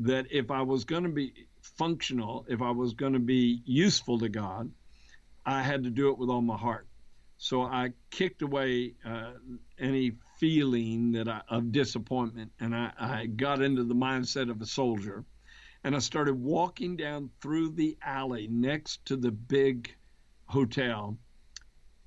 that 0.00 0.26
if 0.30 0.50
I 0.50 0.62
was 0.62 0.84
going 0.84 1.04
to 1.04 1.08
be 1.08 1.48
functional, 1.62 2.46
if 2.48 2.62
I 2.62 2.70
was 2.70 2.94
going 2.94 3.12
to 3.12 3.18
be 3.18 3.62
useful 3.64 4.18
to 4.20 4.28
God, 4.28 4.70
I 5.44 5.62
had 5.62 5.84
to 5.84 5.90
do 5.90 6.10
it 6.10 6.18
with 6.18 6.28
all 6.28 6.42
my 6.42 6.56
heart. 6.56 6.86
So 7.38 7.62
I 7.62 7.92
kicked 8.10 8.42
away 8.42 8.94
uh, 9.04 9.32
any 9.78 10.12
feeling 10.38 11.12
that 11.12 11.28
I, 11.28 11.42
of 11.48 11.70
disappointment, 11.70 12.52
and 12.58 12.74
I, 12.74 12.92
I 12.98 13.26
got 13.26 13.62
into 13.62 13.84
the 13.84 13.94
mindset 13.94 14.50
of 14.50 14.60
a 14.60 14.66
soldier, 14.66 15.24
and 15.84 15.94
I 15.94 16.00
started 16.00 16.34
walking 16.34 16.96
down 16.96 17.30
through 17.40 17.70
the 17.70 17.96
alley 18.02 18.48
next 18.50 19.06
to 19.06 19.16
the 19.16 19.30
big 19.30 19.94
hotel 20.46 21.16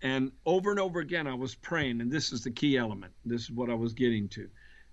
and 0.02 0.32
over 0.45 0.72
and 0.72 0.80
over 0.80 0.99
again, 0.99 1.28
I 1.28 1.36
was 1.36 1.54
praying, 1.56 2.02
and 2.02 2.12
this 2.12 2.32
is 2.32 2.43
the 2.43 2.52
key 2.52 2.78
element. 2.78 3.14
This 3.24 3.43
is 3.43 3.52
what 3.52 3.70
I 3.70 3.76
was 3.76 3.93
getting 3.93 4.30
to. 4.30 4.49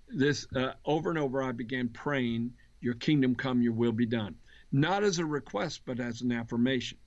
This 0.09 0.47
uh, 0.55 0.73
over 0.85 1.09
and 1.09 1.19
over, 1.19 1.41
I 1.41 1.51
began 1.51 1.89
praying, 1.89 2.53
"Your 2.81 2.95
kingdom 2.95 3.35
come, 3.35 3.61
Your 3.61 3.73
will 3.73 3.91
be 3.91 4.05
done." 4.05 4.35
Not 4.71 5.03
as 5.03 5.19
a 5.19 5.25
request, 5.25 5.81
but 5.85 5.99
as 5.99 6.21
an 6.21 6.31
affirmation, 6.31 6.97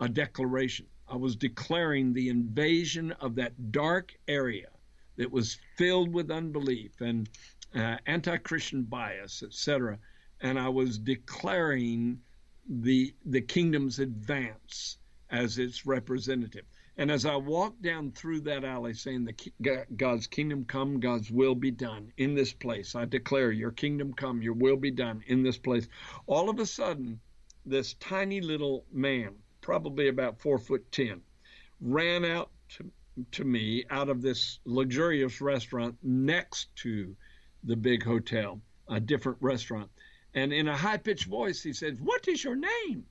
a 0.00 0.08
declaration. 0.08 0.86
I 1.08 1.16
was 1.16 1.36
declaring 1.36 2.12
the 2.12 2.28
invasion 2.28 3.12
of 3.12 3.34
that 3.36 3.72
dark 3.72 4.16
area 4.26 4.70
that 5.16 5.30
was 5.30 5.58
filled 5.76 6.12
with 6.12 6.30
unbelief 6.30 7.00
and 7.00 7.28
uh, 7.74 7.98
anti-Christian 8.06 8.84
bias, 8.84 9.42
etc. 9.42 9.98
And 10.40 10.58
I 10.58 10.68
was 10.68 10.98
declaring 10.98 12.20
the 12.68 13.14
the 13.26 13.40
kingdom's 13.40 13.98
advance 13.98 14.98
as 15.30 15.58
its 15.58 15.86
representative. 15.86 16.64
And 16.96 17.10
as 17.10 17.26
I 17.26 17.34
walked 17.34 17.82
down 17.82 18.12
through 18.12 18.42
that 18.42 18.64
alley 18.64 18.94
saying, 18.94 19.24
the, 19.24 19.86
God's 19.96 20.28
kingdom 20.28 20.64
come, 20.64 21.00
God's 21.00 21.28
will 21.28 21.56
be 21.56 21.72
done 21.72 22.12
in 22.16 22.34
this 22.34 22.52
place, 22.52 22.94
I 22.94 23.04
declare, 23.04 23.50
your 23.50 23.72
kingdom 23.72 24.12
come, 24.12 24.42
your 24.42 24.54
will 24.54 24.76
be 24.76 24.92
done 24.92 25.24
in 25.26 25.42
this 25.42 25.58
place. 25.58 25.88
All 26.26 26.48
of 26.48 26.60
a 26.60 26.66
sudden, 26.66 27.20
this 27.66 27.94
tiny 27.94 28.40
little 28.40 28.86
man, 28.92 29.34
probably 29.60 30.06
about 30.06 30.40
four 30.40 30.58
foot 30.58 30.92
ten, 30.92 31.22
ran 31.80 32.24
out 32.24 32.52
to, 32.76 32.90
to 33.32 33.44
me 33.44 33.84
out 33.90 34.08
of 34.08 34.22
this 34.22 34.60
luxurious 34.64 35.40
restaurant 35.40 35.96
next 36.02 36.74
to 36.76 37.16
the 37.64 37.76
big 37.76 38.04
hotel, 38.04 38.60
a 38.88 39.00
different 39.00 39.38
restaurant. 39.40 39.90
And 40.32 40.52
in 40.52 40.68
a 40.68 40.76
high 40.76 40.98
pitched 40.98 41.26
voice, 41.26 41.62
he 41.62 41.72
said, 41.72 42.00
What 42.00 42.28
is 42.28 42.44
your 42.44 42.56
name? 42.56 43.06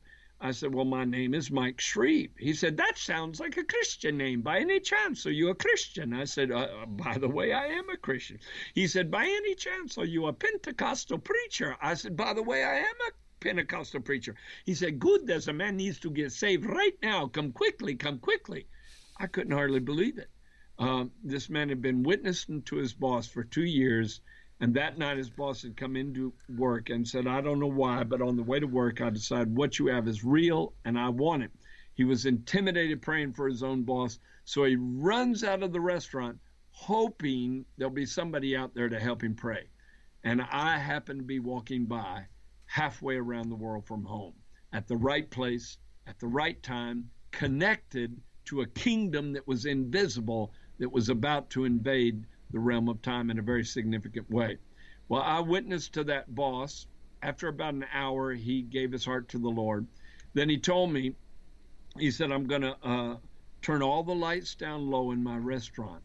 I 0.45 0.51
said, 0.51 0.75
Well, 0.75 0.83
my 0.83 1.05
name 1.05 1.33
is 1.33 1.49
Mike 1.49 1.79
Shreve. 1.79 2.31
He 2.37 2.53
said, 2.53 2.75
That 2.75 2.97
sounds 2.97 3.39
like 3.39 3.55
a 3.55 3.63
Christian 3.63 4.17
name. 4.17 4.41
By 4.41 4.59
any 4.59 4.81
chance, 4.81 5.25
are 5.25 5.31
you 5.31 5.47
a 5.47 5.55
Christian? 5.55 6.13
I 6.13 6.25
said, 6.25 6.51
uh, 6.51 6.67
uh, 6.81 6.85
By 6.85 7.17
the 7.17 7.29
way, 7.29 7.53
I 7.53 7.67
am 7.67 7.89
a 7.89 7.95
Christian. 7.95 8.39
He 8.75 8.87
said, 8.87 9.09
By 9.09 9.23
any 9.23 9.55
chance, 9.55 9.97
are 9.97 10.05
you 10.05 10.27
a 10.27 10.33
Pentecostal 10.33 11.19
preacher? 11.19 11.77
I 11.81 11.93
said, 11.93 12.17
By 12.17 12.33
the 12.33 12.43
way, 12.43 12.61
I 12.61 12.79
am 12.79 12.95
a 13.07 13.11
Pentecostal 13.39 14.01
preacher. 14.01 14.35
He 14.65 14.73
said, 14.75 14.99
Good, 14.99 15.25
there's 15.25 15.47
a 15.47 15.53
man 15.53 15.77
needs 15.77 15.99
to 16.01 16.11
get 16.11 16.33
saved 16.33 16.65
right 16.65 16.97
now. 17.01 17.27
Come 17.27 17.53
quickly, 17.53 17.95
come 17.95 18.19
quickly. 18.19 18.67
I 19.17 19.27
couldn't 19.27 19.53
hardly 19.53 19.79
believe 19.79 20.17
it. 20.17 20.29
Uh, 20.77 21.05
this 21.23 21.49
man 21.49 21.69
had 21.69 21.81
been 21.81 22.03
witnessing 22.03 22.63
to 22.63 22.75
his 22.75 22.93
boss 22.93 23.27
for 23.27 23.45
two 23.45 23.63
years 23.63 24.19
and 24.63 24.75
that 24.75 24.97
night, 24.97 25.17
his 25.17 25.29
boss 25.29 25.61
had 25.61 25.75
come 25.75 25.97
into 25.97 26.31
work 26.47 26.89
and 26.89 27.05
said, 27.05 27.27
I 27.27 27.41
don't 27.41 27.59
know 27.59 27.67
why, 27.67 28.05
but 28.05 28.21
on 28.21 28.37
the 28.37 28.43
way 28.43 28.61
to 28.61 28.65
work, 28.65 29.01
I 29.01 29.09
decided 29.09 29.53
what 29.53 29.77
you 29.77 29.87
have 29.87 30.07
is 30.07 30.23
real 30.23 30.71
and 30.85 30.97
I 30.97 31.09
want 31.09 31.43
it. 31.43 31.51
He 31.95 32.05
was 32.05 32.25
intimidated 32.25 33.01
praying 33.01 33.33
for 33.33 33.49
his 33.49 33.61
own 33.61 33.83
boss. 33.83 34.19
So 34.45 34.63
he 34.63 34.77
runs 34.77 35.43
out 35.43 35.63
of 35.63 35.73
the 35.73 35.81
restaurant 35.81 36.39
hoping 36.71 37.65
there'll 37.77 37.93
be 37.93 38.05
somebody 38.05 38.55
out 38.55 38.73
there 38.73 38.87
to 38.87 39.01
help 39.01 39.21
him 39.21 39.35
pray. 39.35 39.67
And 40.23 40.41
I 40.41 40.77
happened 40.77 41.19
to 41.19 41.25
be 41.25 41.39
walking 41.39 41.83
by 41.83 42.27
halfway 42.65 43.17
around 43.17 43.49
the 43.49 43.57
world 43.57 43.85
from 43.85 44.05
home 44.05 44.35
at 44.71 44.87
the 44.87 44.95
right 44.95 45.29
place, 45.29 45.77
at 46.07 46.19
the 46.19 46.27
right 46.27 46.63
time, 46.63 47.09
connected 47.31 48.17
to 48.45 48.61
a 48.61 48.67
kingdom 48.67 49.33
that 49.33 49.45
was 49.45 49.65
invisible 49.65 50.53
that 50.79 50.93
was 50.93 51.09
about 51.09 51.49
to 51.49 51.65
invade 51.65 52.25
the 52.53 52.59
realm 52.59 52.87
of 52.87 53.01
time 53.01 53.29
in 53.29 53.39
a 53.39 53.41
very 53.41 53.65
significant 53.65 54.29
way. 54.29 54.57
Well, 55.09 55.23
I 55.23 55.41
witnessed 55.41 55.93
to 55.95 56.03
that 56.05 56.33
boss. 56.33 56.87
After 57.21 57.47
about 57.47 57.73
an 57.73 57.85
hour, 57.91 58.31
he 58.33 58.61
gave 58.61 58.91
his 58.91 59.03
heart 59.03 59.27
to 59.29 59.39
the 59.39 59.49
Lord. 59.49 59.87
Then 60.33 60.49
he 60.49 60.57
told 60.57 60.91
me, 60.91 61.15
he 61.97 62.11
said, 62.11 62.31
I'm 62.31 62.47
going 62.47 62.61
to 62.61 62.77
uh, 62.83 63.17
turn 63.61 63.81
all 63.81 64.03
the 64.03 64.15
lights 64.15 64.55
down 64.55 64.89
low 64.89 65.11
in 65.11 65.23
my 65.23 65.37
restaurant, 65.37 66.03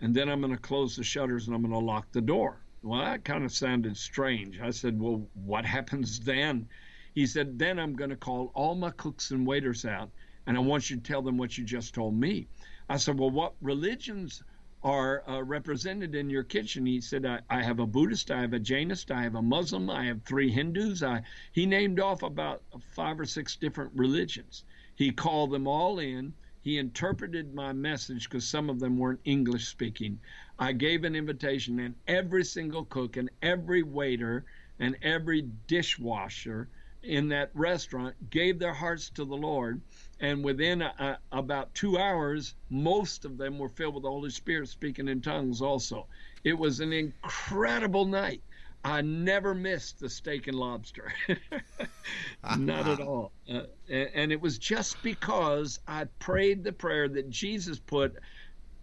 and 0.00 0.14
then 0.14 0.28
I'm 0.28 0.40
going 0.40 0.54
to 0.54 0.60
close 0.60 0.94
the 0.94 1.04
shutters 1.04 1.46
and 1.46 1.54
I'm 1.54 1.62
going 1.62 1.72
to 1.72 1.78
lock 1.78 2.12
the 2.12 2.20
door. 2.20 2.62
Well, 2.82 3.00
that 3.00 3.24
kind 3.24 3.44
of 3.44 3.52
sounded 3.52 3.96
strange. 3.96 4.60
I 4.60 4.70
said, 4.70 5.00
Well, 5.00 5.28
what 5.34 5.64
happens 5.64 6.20
then? 6.20 6.68
He 7.14 7.26
said, 7.26 7.58
Then 7.58 7.78
I'm 7.78 7.94
going 7.94 8.10
to 8.10 8.16
call 8.16 8.52
all 8.54 8.76
my 8.76 8.90
cooks 8.90 9.32
and 9.32 9.46
waiters 9.46 9.84
out, 9.84 10.10
and 10.46 10.56
I 10.56 10.60
want 10.60 10.90
you 10.90 10.96
to 10.96 11.02
tell 11.02 11.22
them 11.22 11.36
what 11.36 11.58
you 11.58 11.64
just 11.64 11.94
told 11.94 12.14
me. 12.14 12.46
I 12.88 12.98
said, 12.98 13.18
Well, 13.18 13.30
what 13.30 13.54
religions 13.60 14.44
are 14.82 15.28
uh, 15.28 15.42
represented 15.42 16.14
in 16.14 16.30
your 16.30 16.44
kitchen. 16.44 16.86
He 16.86 17.00
said, 17.00 17.26
I, 17.26 17.40
I, 17.50 17.62
have 17.62 17.80
a 17.80 17.86
Buddhist, 17.86 18.30
I 18.30 18.40
have 18.40 18.52
a 18.52 18.60
Jainist, 18.60 19.10
I 19.10 19.22
have 19.22 19.34
a 19.34 19.42
Muslim, 19.42 19.90
I 19.90 20.04
have 20.04 20.22
three 20.22 20.50
Hindus. 20.50 21.02
I, 21.02 21.22
he 21.52 21.66
named 21.66 21.98
off 21.98 22.22
about 22.22 22.62
five 22.92 23.18
or 23.18 23.24
six 23.24 23.56
different 23.56 23.92
religions. 23.94 24.64
He 24.94 25.10
called 25.10 25.50
them 25.50 25.66
all 25.66 25.98
in. 25.98 26.32
He 26.60 26.78
interpreted 26.78 27.54
my 27.54 27.72
message 27.72 28.28
because 28.28 28.46
some 28.46 28.68
of 28.70 28.78
them 28.78 28.98
weren't 28.98 29.20
English 29.24 29.66
speaking. 29.66 30.20
I 30.58 30.72
gave 30.72 31.04
an 31.04 31.16
invitation, 31.16 31.80
and 31.80 31.94
every 32.06 32.44
single 32.44 32.84
cook 32.84 33.16
and 33.16 33.30
every 33.42 33.82
waiter 33.82 34.44
and 34.78 34.96
every 35.02 35.42
dishwasher 35.66 36.68
in 37.02 37.28
that 37.28 37.50
restaurant 37.54 38.14
gave 38.30 38.58
their 38.58 38.72
hearts 38.72 39.10
to 39.10 39.24
the 39.24 39.36
Lord 39.36 39.80
and 40.20 40.44
within 40.44 40.82
a, 40.82 41.18
a, 41.32 41.38
about 41.38 41.74
two 41.74 41.98
hours, 41.98 42.54
most 42.70 43.24
of 43.24 43.38
them 43.38 43.58
were 43.58 43.68
filled 43.68 43.94
with 43.94 44.02
the 44.02 44.10
Holy 44.10 44.30
Spirit 44.30 44.68
speaking 44.68 45.08
in 45.08 45.20
tongues 45.20 45.62
also. 45.62 46.06
It 46.44 46.54
was 46.54 46.80
an 46.80 46.92
incredible 46.92 48.04
night. 48.04 48.42
I 48.84 49.00
never 49.02 49.54
missed 49.54 49.98
the 49.98 50.08
steak 50.08 50.46
and 50.46 50.56
lobster. 50.56 51.12
Not 52.58 52.88
at 52.88 53.00
all. 53.00 53.32
Uh, 53.48 53.62
and, 53.88 54.08
and 54.14 54.32
it 54.32 54.40
was 54.40 54.58
just 54.58 55.02
because 55.02 55.80
I 55.86 56.04
prayed 56.20 56.64
the 56.64 56.72
prayer 56.72 57.08
that 57.08 57.28
Jesus 57.28 57.78
put 57.78 58.16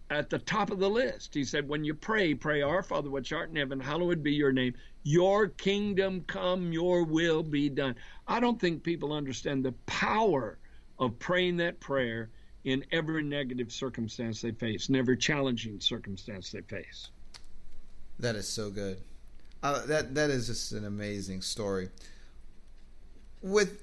at 0.09 0.29
the 0.29 0.39
top 0.39 0.71
of 0.71 0.79
the 0.79 0.89
list. 0.89 1.33
He 1.33 1.43
said, 1.43 1.67
When 1.67 1.83
you 1.83 1.93
pray, 1.93 2.33
pray, 2.33 2.61
Our 2.61 2.83
Father 2.83 3.09
which 3.09 3.33
art 3.33 3.49
in 3.49 3.55
heaven, 3.55 3.79
hallowed 3.79 4.23
be 4.23 4.33
your 4.33 4.51
name. 4.51 4.73
Your 5.03 5.47
kingdom 5.47 6.23
come, 6.27 6.71
your 6.71 7.03
will 7.03 7.43
be 7.43 7.69
done. 7.69 7.95
I 8.27 8.39
don't 8.39 8.59
think 8.59 8.83
people 8.83 9.13
understand 9.13 9.63
the 9.63 9.73
power 9.85 10.57
of 10.99 11.17
praying 11.19 11.57
that 11.57 11.79
prayer 11.79 12.29
in 12.63 12.83
every 12.91 13.23
negative 13.23 13.71
circumstance 13.71 14.41
they 14.41 14.51
face, 14.51 14.89
in 14.89 14.95
every 14.95 15.17
challenging 15.17 15.79
circumstance 15.79 16.51
they 16.51 16.61
face. 16.61 17.09
That 18.19 18.35
is 18.35 18.47
so 18.47 18.71
good. 18.71 18.99
Uh, 19.61 19.85
that 19.85 20.15
that 20.15 20.29
is 20.29 20.47
just 20.47 20.71
an 20.71 20.85
amazing 20.85 21.41
story. 21.41 21.89
With 23.41 23.81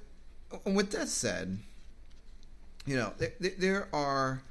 with 0.65 0.91
that 0.91 1.07
said, 1.07 1.59
you 2.85 2.95
know 2.95 3.13
there, 3.17 3.33
there 3.57 3.87
are 3.93 4.41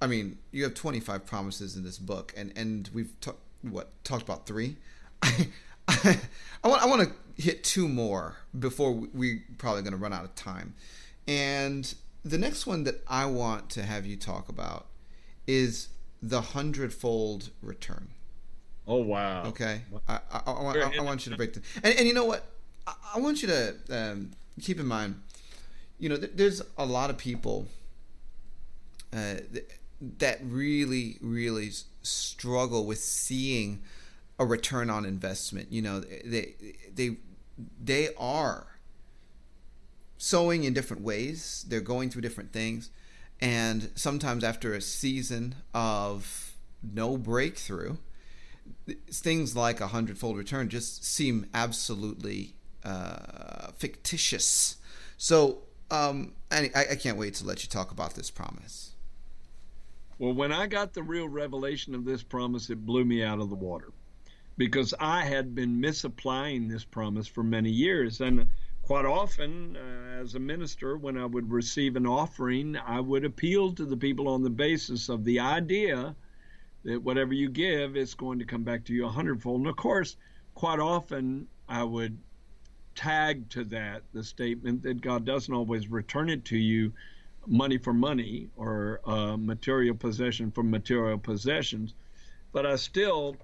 I 0.00 0.06
mean, 0.06 0.38
you 0.52 0.64
have 0.64 0.74
25 0.74 1.26
promises 1.26 1.76
in 1.76 1.84
this 1.84 1.98
book, 1.98 2.32
and 2.36 2.52
and 2.56 2.88
we've 2.92 3.18
ta- 3.20 3.32
what 3.62 3.92
talked 4.04 4.22
about 4.22 4.46
three. 4.46 4.76
I, 5.22 5.48
I, 5.88 6.68
want 6.68 6.82
I 6.82 6.86
want 6.86 7.08
to 7.08 7.42
hit 7.42 7.64
two 7.64 7.88
more 7.88 8.36
before 8.58 8.92
we're 8.92 9.42
probably 9.58 9.82
going 9.82 9.92
to 9.92 9.98
run 9.98 10.12
out 10.12 10.24
of 10.24 10.34
time, 10.34 10.74
and 11.26 11.94
the 12.24 12.38
next 12.38 12.66
one 12.66 12.84
that 12.84 13.02
I 13.08 13.26
want 13.26 13.70
to 13.70 13.82
have 13.82 14.06
you 14.06 14.16
talk 14.16 14.48
about 14.48 14.86
is 15.46 15.88
the 16.22 16.40
hundredfold 16.40 17.50
return. 17.62 18.08
Oh 18.86 19.02
wow! 19.02 19.44
Okay, 19.46 19.82
I, 20.08 20.20
I, 20.32 20.40
I, 20.46 20.62
want, 20.62 20.98
I, 20.98 21.02
want 21.02 21.26
you 21.26 21.32
to 21.32 21.36
break 21.36 21.54
the 21.54 21.62
and, 21.82 21.98
and 21.98 22.06
you 22.06 22.14
know 22.14 22.24
what 22.24 22.44
I, 23.14 23.18
want 23.18 23.42
you 23.42 23.48
to 23.48 23.74
um, 23.90 24.30
keep 24.60 24.78
in 24.78 24.86
mind. 24.86 25.20
You 25.98 26.10
know, 26.10 26.16
there's 26.16 26.62
a 26.76 26.86
lot 26.86 27.10
of 27.10 27.18
people 27.18 27.66
uh, 29.12 29.34
that 30.00 30.38
really, 30.42 31.18
really 31.20 31.70
struggle 32.02 32.86
with 32.86 32.98
seeing 32.98 33.82
a 34.38 34.46
return 34.46 34.90
on 34.90 35.04
investment. 35.04 35.72
You 35.72 35.82
know, 35.82 36.00
they 36.00 36.54
they 36.94 37.16
they 37.82 38.10
are 38.16 38.66
sowing 40.16 40.64
in 40.64 40.72
different 40.72 41.02
ways. 41.02 41.64
They're 41.68 41.80
going 41.80 42.10
through 42.10 42.22
different 42.22 42.52
things, 42.52 42.90
and 43.40 43.90
sometimes 43.94 44.44
after 44.44 44.74
a 44.74 44.80
season 44.80 45.56
of 45.74 46.52
no 46.82 47.16
breakthrough, 47.16 47.96
things 49.10 49.56
like 49.56 49.80
a 49.80 49.88
hundredfold 49.88 50.36
return 50.36 50.68
just 50.68 51.04
seem 51.04 51.46
absolutely 51.52 52.54
uh, 52.84 53.72
fictitious. 53.76 54.76
So, 55.16 55.58
um, 55.90 56.32
I, 56.52 56.70
I 56.92 56.94
can't 56.94 57.18
wait 57.18 57.34
to 57.34 57.44
let 57.44 57.64
you 57.64 57.68
talk 57.68 57.90
about 57.90 58.14
this 58.14 58.30
promise. 58.30 58.92
Well, 60.18 60.32
when 60.32 60.50
I 60.50 60.66
got 60.66 60.92
the 60.92 61.02
real 61.02 61.28
revelation 61.28 61.94
of 61.94 62.04
this 62.04 62.24
promise, 62.24 62.70
it 62.70 62.84
blew 62.84 63.04
me 63.04 63.22
out 63.22 63.40
of 63.40 63.50
the 63.50 63.54
water 63.54 63.92
because 64.56 64.92
I 64.98 65.24
had 65.24 65.54
been 65.54 65.80
misapplying 65.80 66.66
this 66.66 66.84
promise 66.84 67.28
for 67.28 67.44
many 67.44 67.70
years. 67.70 68.20
And 68.20 68.48
quite 68.82 69.04
often, 69.04 69.76
uh, 69.76 70.20
as 70.20 70.34
a 70.34 70.40
minister, 70.40 70.96
when 70.96 71.16
I 71.16 71.24
would 71.24 71.52
receive 71.52 71.94
an 71.94 72.06
offering, 72.06 72.76
I 72.76 72.98
would 72.98 73.24
appeal 73.24 73.72
to 73.74 73.84
the 73.84 73.96
people 73.96 74.26
on 74.26 74.42
the 74.42 74.50
basis 74.50 75.08
of 75.08 75.22
the 75.22 75.38
idea 75.38 76.16
that 76.82 77.00
whatever 77.02 77.32
you 77.32 77.48
give, 77.48 77.96
it's 77.96 78.14
going 78.14 78.40
to 78.40 78.44
come 78.44 78.64
back 78.64 78.84
to 78.86 78.92
you 78.92 79.06
a 79.06 79.10
hundredfold. 79.10 79.60
And 79.60 79.68
of 79.68 79.76
course, 79.76 80.16
quite 80.56 80.80
often, 80.80 81.46
I 81.68 81.84
would 81.84 82.18
tag 82.96 83.48
to 83.50 83.62
that 83.64 84.02
the 84.12 84.24
statement 84.24 84.82
that 84.82 85.00
God 85.00 85.24
doesn't 85.24 85.54
always 85.54 85.88
return 85.88 86.28
it 86.28 86.44
to 86.46 86.58
you 86.58 86.92
money 87.48 87.78
for 87.78 87.92
money 87.92 88.48
or 88.56 89.00
uh, 89.06 89.36
material 89.36 89.94
possession 89.94 90.50
for 90.50 90.62
material 90.62 91.18
possessions, 91.18 91.94
but 92.52 92.66
I 92.66 92.76
still 92.76 93.36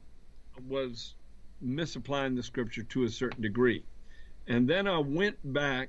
was 0.68 1.14
misapplying 1.60 2.34
the 2.34 2.42
scripture 2.42 2.82
to 2.82 3.04
a 3.04 3.08
certain 3.08 3.42
degree. 3.42 3.82
And 4.46 4.68
then 4.68 4.86
I 4.86 4.98
went 4.98 5.36
back 5.52 5.88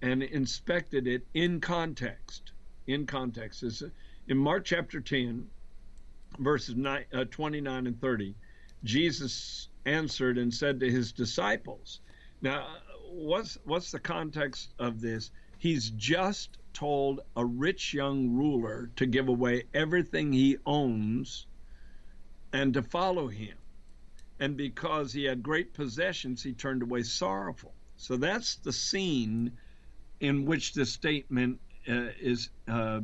and 0.00 0.22
inspected 0.22 1.06
it 1.06 1.26
in 1.34 1.60
context. 1.60 2.52
In 2.86 3.06
context. 3.06 3.62
It's 3.62 3.82
in 4.28 4.38
Mark 4.38 4.64
chapter 4.64 5.00
10, 5.00 5.46
verses 6.38 6.76
nine, 6.76 7.04
uh, 7.12 7.24
29 7.30 7.86
and 7.86 8.00
30. 8.00 8.34
Jesus 8.84 9.68
answered 9.86 10.38
and 10.38 10.52
said 10.52 10.80
to 10.80 10.90
his 10.90 11.12
disciples. 11.12 12.00
Now, 12.40 12.66
what's 13.10 13.58
what's 13.64 13.90
the 13.90 13.98
context 13.98 14.74
of 14.78 15.00
this? 15.00 15.30
He's 15.58 15.90
just 15.90 16.58
told 16.74 17.20
a 17.36 17.44
rich 17.44 17.94
young 17.94 18.30
ruler 18.30 18.90
to 18.96 19.06
give 19.06 19.28
away 19.28 19.64
everything 19.72 20.32
he 20.32 20.58
owns 20.66 21.46
and 22.52 22.74
to 22.74 22.82
follow 22.82 23.28
him. 23.28 23.56
And 24.40 24.56
because 24.56 25.12
he 25.12 25.24
had 25.24 25.42
great 25.42 25.72
possessions, 25.72 26.42
he 26.42 26.52
turned 26.52 26.82
away 26.82 27.04
sorrowful. 27.04 27.72
So 27.96 28.16
that's 28.16 28.56
the 28.56 28.72
scene 28.72 29.52
in 30.20 30.44
which 30.44 30.74
this 30.74 30.92
statement 30.92 31.60
uh, 31.88 32.08
is 32.20 32.50
uh, 32.66 33.00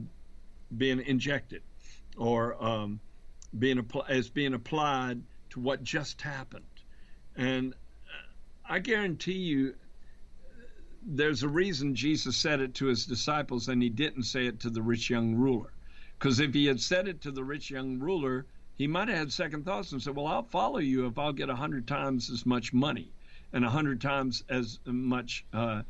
being 0.76 1.00
injected 1.00 1.62
or 2.16 2.62
um, 2.62 3.00
being 3.58 3.84
is 4.08 4.28
being 4.28 4.54
applied 4.54 5.22
to 5.50 5.60
what 5.60 5.82
just 5.82 6.20
happened. 6.22 6.64
And 7.36 7.74
I 8.68 8.78
guarantee 8.78 9.38
you, 9.38 9.74
there's 11.02 11.42
a 11.42 11.48
reason 11.48 11.94
Jesus 11.94 12.36
said 12.36 12.60
it 12.60 12.74
to 12.74 12.86
his 12.86 13.06
disciples 13.06 13.68
and 13.68 13.82
he 13.82 13.88
didn't 13.88 14.24
say 14.24 14.46
it 14.46 14.60
to 14.60 14.70
the 14.70 14.82
rich 14.82 15.10
young 15.10 15.34
ruler. 15.34 15.72
Because 16.18 16.40
if 16.40 16.52
he 16.52 16.66
had 16.66 16.80
said 16.80 17.08
it 17.08 17.20
to 17.22 17.30
the 17.30 17.44
rich 17.44 17.70
young 17.70 17.98
ruler, 17.98 18.46
he 18.76 18.86
might 18.86 19.08
have 19.08 19.16
had 19.16 19.32
second 19.32 19.64
thoughts 19.64 19.92
and 19.92 20.02
said, 20.02 20.14
Well, 20.14 20.26
I'll 20.26 20.42
follow 20.42 20.78
you 20.78 21.06
if 21.06 21.18
I'll 21.18 21.32
get 21.32 21.48
a 21.48 21.54
hundred 21.54 21.86
times 21.86 22.30
as 22.30 22.44
much 22.44 22.72
money 22.72 23.12
and 23.52 23.64
a 23.64 23.70
hundred 23.70 24.00
times 24.00 24.44
as 24.48 24.78
much 24.84 25.44
uh, 25.52 25.82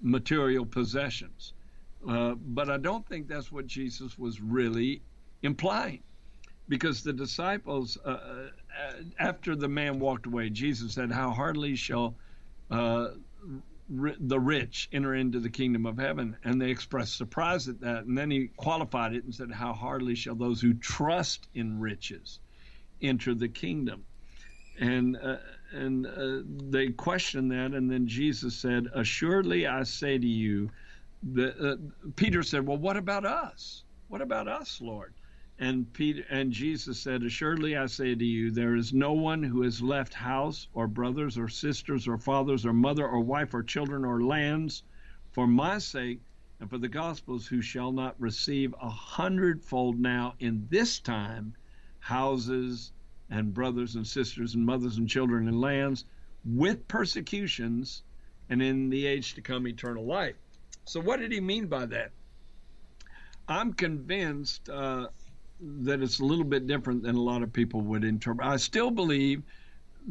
material 0.00 0.66
possessions. 0.66 1.52
Uh, 2.08 2.34
but 2.34 2.68
I 2.68 2.76
don't 2.76 3.06
think 3.08 3.28
that's 3.28 3.50
what 3.50 3.66
Jesus 3.66 4.18
was 4.18 4.40
really 4.40 5.02
implying. 5.42 6.02
Because 6.68 7.02
the 7.02 7.12
disciples, 7.12 7.96
uh, 8.04 8.08
uh 8.08 8.48
after 9.20 9.54
the 9.54 9.68
man 9.68 10.00
walked 10.00 10.26
away, 10.26 10.50
Jesus 10.50 10.94
said, 10.94 11.12
How 11.12 11.30
hardly 11.30 11.76
shall 11.76 12.16
uh, 12.70 13.08
the 13.88 14.40
rich 14.40 14.88
enter 14.92 15.14
into 15.14 15.40
the 15.40 15.50
kingdom 15.50 15.86
of 15.86 15.98
heaven. 15.98 16.36
And 16.44 16.60
they 16.60 16.70
expressed 16.70 17.16
surprise 17.16 17.68
at 17.68 17.80
that. 17.80 18.04
And 18.04 18.16
then 18.16 18.30
he 18.30 18.48
qualified 18.56 19.14
it 19.14 19.24
and 19.24 19.34
said, 19.34 19.50
How 19.52 19.72
hardly 19.72 20.14
shall 20.14 20.34
those 20.34 20.60
who 20.60 20.74
trust 20.74 21.48
in 21.54 21.80
riches 21.80 22.40
enter 23.00 23.34
the 23.34 23.48
kingdom? 23.48 24.04
And 24.78 25.16
uh, 25.16 25.36
and 25.72 26.06
uh, 26.06 26.42
they 26.70 26.88
questioned 26.88 27.50
that, 27.50 27.72
and 27.72 27.90
then 27.90 28.06
Jesus 28.06 28.54
said, 28.54 28.86
"Assuredly, 28.94 29.66
I 29.66 29.82
say 29.82 30.18
to 30.18 30.26
you, 30.26 30.70
that 31.34 31.58
uh, 31.58 31.76
Peter 32.14 32.42
said, 32.42 32.66
Well, 32.66 32.78
what 32.78 32.96
about 32.96 33.24
us? 33.24 33.84
What 34.08 34.20
about 34.20 34.48
us, 34.48 34.80
Lord?" 34.80 35.14
And 35.58 35.90
Peter 35.94 36.22
and 36.28 36.52
Jesus 36.52 36.98
said, 37.00 37.22
Assuredly 37.22 37.76
I 37.76 37.86
say 37.86 38.14
to 38.14 38.24
you, 38.24 38.50
there 38.50 38.76
is 38.76 38.92
no 38.92 39.14
one 39.14 39.42
who 39.42 39.62
has 39.62 39.80
left 39.80 40.12
house 40.12 40.68
or 40.74 40.86
brothers 40.86 41.38
or 41.38 41.48
sisters 41.48 42.06
or 42.06 42.18
fathers 42.18 42.66
or 42.66 42.74
mother 42.74 43.06
or 43.06 43.20
wife 43.20 43.54
or 43.54 43.62
children 43.62 44.04
or 44.04 44.22
lands 44.22 44.82
for 45.32 45.46
my 45.46 45.78
sake 45.78 46.20
and 46.60 46.68
for 46.68 46.78
the 46.78 46.88
gospel's 46.88 47.46
who 47.46 47.62
shall 47.62 47.90
not 47.90 48.20
receive 48.20 48.74
a 48.80 48.90
hundredfold 48.90 49.98
now 49.98 50.34
in 50.40 50.66
this 50.70 51.00
time 51.00 51.54
houses 52.00 52.92
and 53.30 53.54
brothers 53.54 53.96
and 53.96 54.06
sisters 54.06 54.54
and 54.54 54.64
mothers 54.64 54.98
and 54.98 55.08
children 55.08 55.48
and 55.48 55.60
lands 55.60 56.04
with 56.44 56.86
persecutions 56.86 58.02
and 58.48 58.62
in 58.62 58.90
the 58.90 59.06
age 59.06 59.34
to 59.34 59.40
come 59.40 59.66
eternal 59.66 60.04
life. 60.04 60.36
So 60.84 61.00
what 61.00 61.18
did 61.18 61.32
he 61.32 61.40
mean 61.40 61.66
by 61.66 61.86
that? 61.86 62.12
I'm 63.48 63.72
convinced 63.72 64.68
uh, 64.68 65.08
that 65.60 66.02
it's 66.02 66.20
a 66.20 66.24
little 66.24 66.44
bit 66.44 66.66
different 66.66 67.02
than 67.02 67.16
a 67.16 67.20
lot 67.20 67.42
of 67.42 67.52
people 67.52 67.80
would 67.80 68.04
interpret. 68.04 68.46
I 68.46 68.56
still 68.56 68.90
believe 68.90 69.42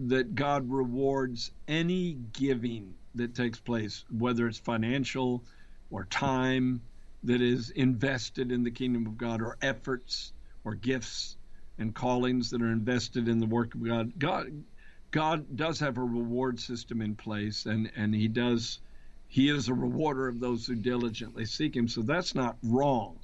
that 0.08 0.36
God 0.36 0.70
rewards 0.70 1.52
any 1.68 2.14
giving 2.34 2.94
that 3.16 3.36
takes 3.36 3.60
place, 3.60 4.04
whether 4.10 4.48
it's 4.48 4.58
financial 4.58 5.44
or 5.92 6.06
time 6.06 6.82
that 7.24 7.42
is 7.42 7.70
invested 7.72 8.52
in 8.52 8.64
the 8.64 8.72
kingdom 8.72 9.06
of 9.08 9.18
God, 9.18 9.42
or 9.42 9.58
efforts 9.62 10.34
or 10.64 10.76
gifts 10.76 11.38
and 11.78 11.94
callings 11.94 12.50
that 12.50 12.62
are 12.62 12.72
invested 12.72 13.28
in 13.28 13.40
the 13.40 13.46
work 13.46 13.74
of 13.76 13.84
God. 13.84 14.18
God, 14.20 14.64
God 15.12 15.56
does 15.56 15.80
have 15.80 15.98
a 15.98 16.04
reward 16.04 16.60
system 16.60 17.02
in 17.02 17.16
place, 17.16 17.66
and 17.66 17.92
and 17.96 18.14
He 18.14 18.28
does. 18.28 18.80
He 19.28 19.50
is 19.50 19.70
a 19.70 19.74
rewarder 19.74 20.28
of 20.28 20.40
those 20.40 20.66
who 20.66 20.76
diligently 20.76 21.46
seek 21.46 21.76
Him. 21.76 21.88
So 21.88 22.02
that's 22.02 22.36
not 22.36 22.58
wrong. 22.64 23.20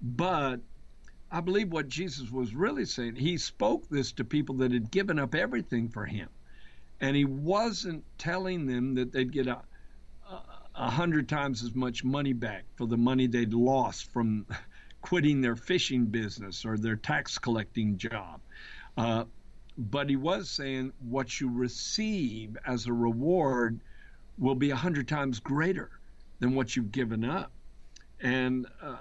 But 0.00 0.60
I 1.32 1.40
believe 1.40 1.72
what 1.72 1.88
Jesus 1.88 2.30
was 2.30 2.54
really 2.54 2.84
saying, 2.84 3.16
he 3.16 3.38
spoke 3.38 3.88
this 3.88 4.12
to 4.12 4.24
people 4.24 4.56
that 4.56 4.70
had 4.70 4.90
given 4.90 5.18
up 5.18 5.34
everything 5.34 5.88
for 5.88 6.04
him. 6.04 6.28
And 7.00 7.16
he 7.16 7.24
wasn't 7.24 8.04
telling 8.18 8.66
them 8.66 8.94
that 8.96 9.12
they'd 9.12 9.32
get 9.32 9.46
a, 9.46 9.62
a 10.74 10.90
hundred 10.90 11.30
times 11.30 11.64
as 11.64 11.74
much 11.74 12.04
money 12.04 12.34
back 12.34 12.64
for 12.76 12.86
the 12.86 12.98
money 12.98 13.26
they'd 13.26 13.54
lost 13.54 14.12
from 14.12 14.46
quitting 15.00 15.40
their 15.40 15.56
fishing 15.56 16.04
business 16.04 16.66
or 16.66 16.76
their 16.76 16.96
tax 16.96 17.38
collecting 17.38 17.96
job. 17.96 18.40
Uh, 18.98 19.24
but 19.78 20.10
he 20.10 20.16
was 20.16 20.50
saying 20.50 20.92
what 21.00 21.40
you 21.40 21.50
receive 21.50 22.58
as 22.66 22.86
a 22.86 22.92
reward 22.92 23.80
will 24.38 24.54
be 24.54 24.70
a 24.70 24.76
hundred 24.76 25.08
times 25.08 25.40
greater 25.40 25.90
than 26.40 26.54
what 26.54 26.76
you've 26.76 26.92
given 26.92 27.24
up. 27.24 27.50
And 28.20 28.66
uh, 28.82 28.98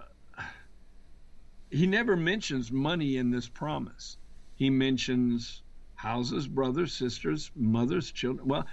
he 1.72 1.88
never 1.88 2.15
mentions 2.18 2.72
money 2.72 3.18
in 3.18 3.31
this 3.31 3.49
promise. 3.49 4.18
He 4.56 4.69
mentions 4.69 5.64
houses, 5.95 6.48
brothers, 6.48 6.93
sisters, 6.93 7.52
mothers, 7.56 8.11
children. 8.11 8.48
Well, 8.48 8.68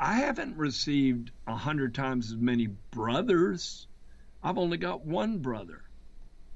I 0.00 0.14
haven't 0.20 0.56
received 0.56 1.32
a 1.46 1.56
hundred 1.56 1.94
times 1.94 2.32
as 2.32 2.38
many 2.38 2.68
brothers. 2.92 3.88
I've 4.42 4.58
only 4.58 4.78
got 4.78 5.06
one 5.06 5.38
brother. 5.40 5.84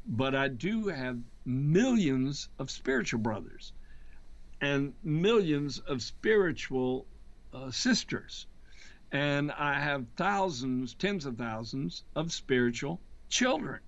but 0.07 0.35
I 0.35 0.49
do 0.49 0.89
have 0.89 1.21
millions 1.45 2.49
of 2.59 2.71
spiritual 2.71 3.21
brothers 3.21 3.73
and 4.61 4.95
millions 5.05 5.79
of 5.81 6.03
spiritual 6.03 7.07
uh, 7.53 7.71
sisters. 7.71 8.47
And 9.13 9.53
I 9.53 9.75
have 9.81 10.07
thousands, 10.17 10.95
tens 10.95 11.27
of 11.27 11.39
thousands 11.39 12.05
of 12.17 12.33
spiritual 12.33 13.03
children 13.29 13.81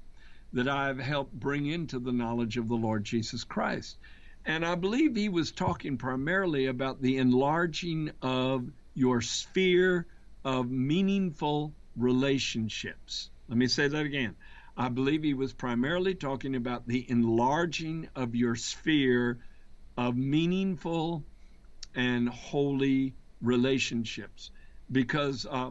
that 0.53 0.69
I've 0.69 0.99
helped 0.99 1.33
bring 1.33 1.67
into 1.67 1.99
the 1.99 2.13
knowledge 2.13 2.57
of 2.57 2.69
the 2.69 2.75
Lord 2.75 3.05
Jesus 3.05 3.45
Christ. 3.45 3.97
And 4.45 4.65
I 4.65 4.75
believe 4.75 5.15
he 5.15 5.29
was 5.29 5.53
talking 5.53 5.97
primarily 5.97 6.67
about 6.67 7.01
the 7.01 7.19
enlarging 7.19 8.11
of 8.21 8.69
your 8.95 9.21
sphere 9.21 10.07
of 10.45 10.71
meaningful 10.71 11.73
relationships. 11.97 13.31
Let 13.49 13.59
me 13.59 13.69
say 13.69 13.89
that 13.89 14.05
again. 14.05 14.35
I 14.77 14.89
believe 14.89 15.23
he 15.23 15.35
was 15.35 15.53
primarily 15.53 16.15
talking 16.15 16.57
about 16.57 16.87
the 16.87 17.09
enlarging 17.09 18.09
of 18.17 18.35
your 18.35 18.57
sphere 18.57 19.39
of 19.97 20.17
meaningful 20.17 21.23
and 21.95 22.29
holy 22.29 23.15
relationships. 23.43 24.51
Because 24.91 25.47
uh, 25.49 25.71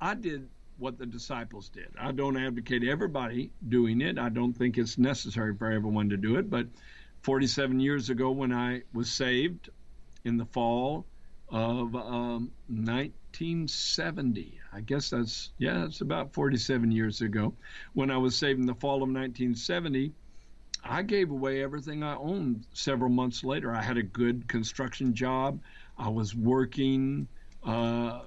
I 0.00 0.14
did 0.14 0.48
what 0.78 0.98
the 0.98 1.06
disciples 1.06 1.68
did. 1.68 1.88
I 1.98 2.12
don't 2.12 2.36
advocate 2.36 2.84
everybody 2.84 3.50
doing 3.68 4.00
it. 4.00 4.18
I 4.18 4.28
don't 4.28 4.52
think 4.52 4.78
it's 4.78 4.96
necessary 4.98 5.54
for 5.54 5.70
everyone 5.70 6.08
to 6.10 6.16
do 6.16 6.36
it. 6.36 6.48
But 6.48 6.68
47 7.22 7.80
years 7.80 8.10
ago, 8.10 8.30
when 8.30 8.52
I 8.52 8.82
was 8.92 9.10
saved 9.10 9.70
in 10.24 10.36
the 10.36 10.46
fall 10.46 11.04
of 11.48 11.94
um, 11.96 12.52
1970, 12.68 14.60
I 14.72 14.80
guess 14.80 15.10
that's, 15.10 15.50
yeah, 15.58 15.84
it's 15.84 16.00
about 16.00 16.32
47 16.32 16.90
years 16.90 17.20
ago, 17.20 17.54
when 17.94 18.10
I 18.10 18.18
was 18.18 18.36
saved 18.36 18.60
in 18.60 18.66
the 18.66 18.74
fall 18.74 18.96
of 18.96 19.08
1970. 19.08 20.12
I 20.84 21.02
gave 21.02 21.30
away 21.30 21.62
everything 21.62 22.04
I 22.04 22.14
owned 22.14 22.64
several 22.72 23.10
months 23.10 23.42
later. 23.42 23.74
I 23.74 23.82
had 23.82 23.96
a 23.96 24.02
good 24.02 24.46
construction 24.46 25.12
job. 25.12 25.60
I 25.98 26.08
was 26.08 26.36
working 26.36 27.26
uh, 27.64 28.20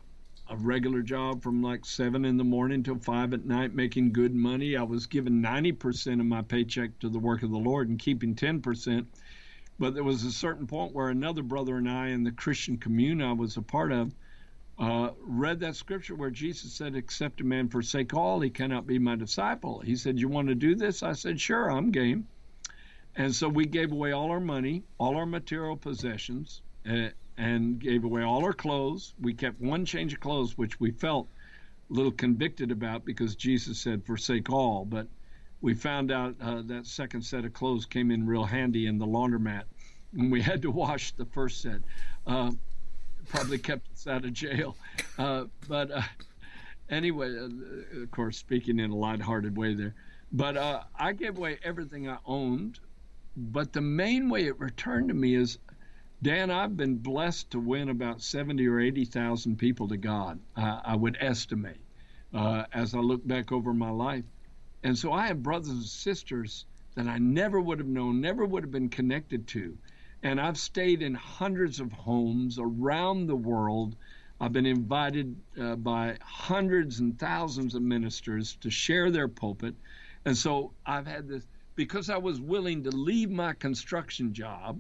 a 0.52 0.56
regular 0.58 1.02
job 1.02 1.42
from 1.42 1.64
like 1.64 1.86
seven 1.86 2.26
in 2.26 2.36
the 2.36 2.44
morning 2.44 2.84
till 2.84 3.00
five 3.00 3.34
at 3.34 3.46
night, 3.46 3.74
making 3.74 4.12
good 4.12 4.36
money. 4.36 4.76
I 4.76 4.84
was 4.84 5.08
giving 5.08 5.42
90% 5.42 6.20
of 6.20 6.26
my 6.26 6.42
paycheck 6.42 7.00
to 7.00 7.08
the 7.10 7.20
work 7.20 7.42
of 7.42 7.52
the 7.52 7.58
Lord 7.58 7.88
and 7.88 7.98
keeping 7.98 8.36
10%. 8.36 9.06
But 9.80 9.94
there 9.94 10.04
was 10.04 10.26
a 10.26 10.32
certain 10.32 10.68
point 10.68 10.94
where 10.94 11.08
another 11.08 11.42
brother 11.42 11.78
and 11.78 11.90
I 11.90 12.10
in 12.10 12.26
the 12.26 12.34
Christian 12.34 12.78
commune 12.78 13.22
I 13.22 13.32
was 13.32 13.56
a 13.56 13.62
part 13.62 13.94
of 13.94 14.14
uh, 14.78 15.12
read 15.22 15.62
that 15.62 15.78
scripture 15.78 16.16
where 16.16 16.30
Jesus 16.30 16.74
said, 16.74 16.96
Except 16.96 17.40
a 17.40 17.46
man 17.46 17.70
forsake 17.70 18.14
all, 18.14 18.42
he 18.42 18.50
cannot 18.50 18.86
be 18.86 19.00
my 19.00 19.16
disciple. 19.16 19.80
He 19.80 19.96
said, 19.96 20.20
You 20.20 20.28
want 20.28 20.50
to 20.50 20.56
do 20.56 20.76
this? 20.76 21.02
I 21.02 21.14
said, 21.14 21.40
Sure, 21.40 21.72
I'm 21.72 21.92
game. 21.92 22.28
And 23.16 23.34
so 23.34 23.48
we 23.48 23.66
gave 23.66 23.92
away 23.92 24.12
all 24.12 24.32
our 24.32 24.40
money, 24.40 24.84
all 24.98 25.16
our 25.18 25.26
material 25.26 25.78
possessions, 25.78 26.62
uh, 26.90 27.10
and 27.38 27.80
gave 27.80 28.04
away 28.04 28.24
all 28.24 28.44
our 28.44 28.54
clothes. 28.54 29.14
We 29.20 29.34
kept 29.34 29.60
one 29.60 29.86
change 29.86 30.14
of 30.14 30.20
clothes, 30.20 30.58
which 30.58 30.80
we 30.80 30.92
felt 30.92 31.28
a 31.90 31.94
little 31.94 32.12
convicted 32.12 32.72
about 32.72 33.06
because 33.06 33.36
Jesus 33.36 33.80
said, 33.80 34.06
Forsake 34.06 34.50
all. 34.50 34.86
But 34.86 35.08
we 35.62 35.74
found 35.74 36.12
out 36.12 36.36
uh, 36.42 36.62
that 36.66 36.86
second 36.86 37.24
set 37.24 37.46
of 37.46 37.54
clothes 37.54 37.86
came 37.86 38.12
in 38.12 38.26
real 38.26 38.46
handy 38.46 38.88
in 38.88 38.98
the 38.98 39.06
laundromat. 39.06 39.64
And 40.14 40.32
we 40.32 40.42
had 40.42 40.62
to 40.64 40.72
wash 40.72 41.12
the 41.12 41.26
first 41.26 41.62
set. 41.62 41.82
Uh, 42.28 42.52
probably 43.30 43.58
kept 43.58 43.92
us 43.94 44.08
out 44.08 44.26
of 44.26 44.34
jail. 44.34 44.76
Uh, 45.18 45.46
but 45.68 45.92
uh, 45.92 46.02
anyway, 46.90 47.38
uh, 47.38 48.02
of 48.02 48.12
course, 48.12 48.38
speaking 48.38 48.80
in 48.80 48.92
a 48.92 48.96
lighthearted 48.96 49.56
way 49.58 49.74
there. 49.74 49.94
But 50.32 50.58
uh, 50.58 50.82
I 50.98 51.14
gave 51.14 51.38
away 51.38 51.60
everything 51.64 52.10
I 52.10 52.18
owned. 52.26 52.80
But 53.36 53.74
the 53.74 53.82
main 53.82 54.30
way 54.30 54.48
it 54.48 54.60
returned 54.60 55.08
to 55.10 55.14
me 55.14 55.36
is 55.36 55.58
Dan, 56.24 56.52
I've 56.52 56.78
been 56.78 56.98
blessed 56.98 57.50
to 57.50 57.60
win 57.60 57.90
about 57.90 58.22
70 58.22 58.68
or 58.68 58.80
80,000 58.80 59.58
people 59.58 59.88
to 59.88 59.98
God, 59.98 60.40
uh, 60.56 60.80
I 60.86 60.96
would 60.96 61.18
estimate, 61.20 61.82
uh, 62.32 62.66
as 62.72 62.94
I 62.94 63.00
look 63.00 63.26
back 63.26 63.52
over 63.52 63.74
my 63.74 63.90
life. 63.90 64.26
And 64.84 64.96
so 64.96 65.12
I 65.12 65.26
have 65.26 65.42
brothers 65.42 65.70
and 65.70 65.84
sisters 65.84 66.66
that 66.94 67.08
I 67.08 67.18
never 67.18 67.60
would 67.60 67.80
have 67.80 67.88
known, 67.88 68.22
never 68.22 68.46
would 68.46 68.62
have 68.62 68.72
been 68.72 68.90
connected 68.90 69.48
to. 69.48 69.76
And 70.22 70.40
I've 70.40 70.60
stayed 70.60 71.02
in 71.02 71.16
hundreds 71.16 71.80
of 71.80 71.92
homes 71.92 72.60
around 72.60 73.26
the 73.26 73.36
world. 73.36 73.96
I've 74.40 74.54
been 74.54 74.68
invited 74.68 75.36
uh, 75.60 75.76
by 75.78 76.18
hundreds 76.22 77.00
and 77.00 77.18
thousands 77.18 77.74
of 77.74 77.82
ministers 77.82 78.58
to 78.58 78.70
share 78.70 79.10
their 79.10 79.28
pulpit. 79.28 79.74
And 80.26 80.38
so 80.38 80.74
I've 80.86 81.08
had 81.08 81.28
this, 81.28 81.48
because 81.74 82.12
I 82.12 82.18
was 82.18 82.40
willing 82.40 82.84
to 82.84 82.92
leave 82.92 83.32
my 83.32 83.54
construction 83.54 84.36
job 84.36 84.80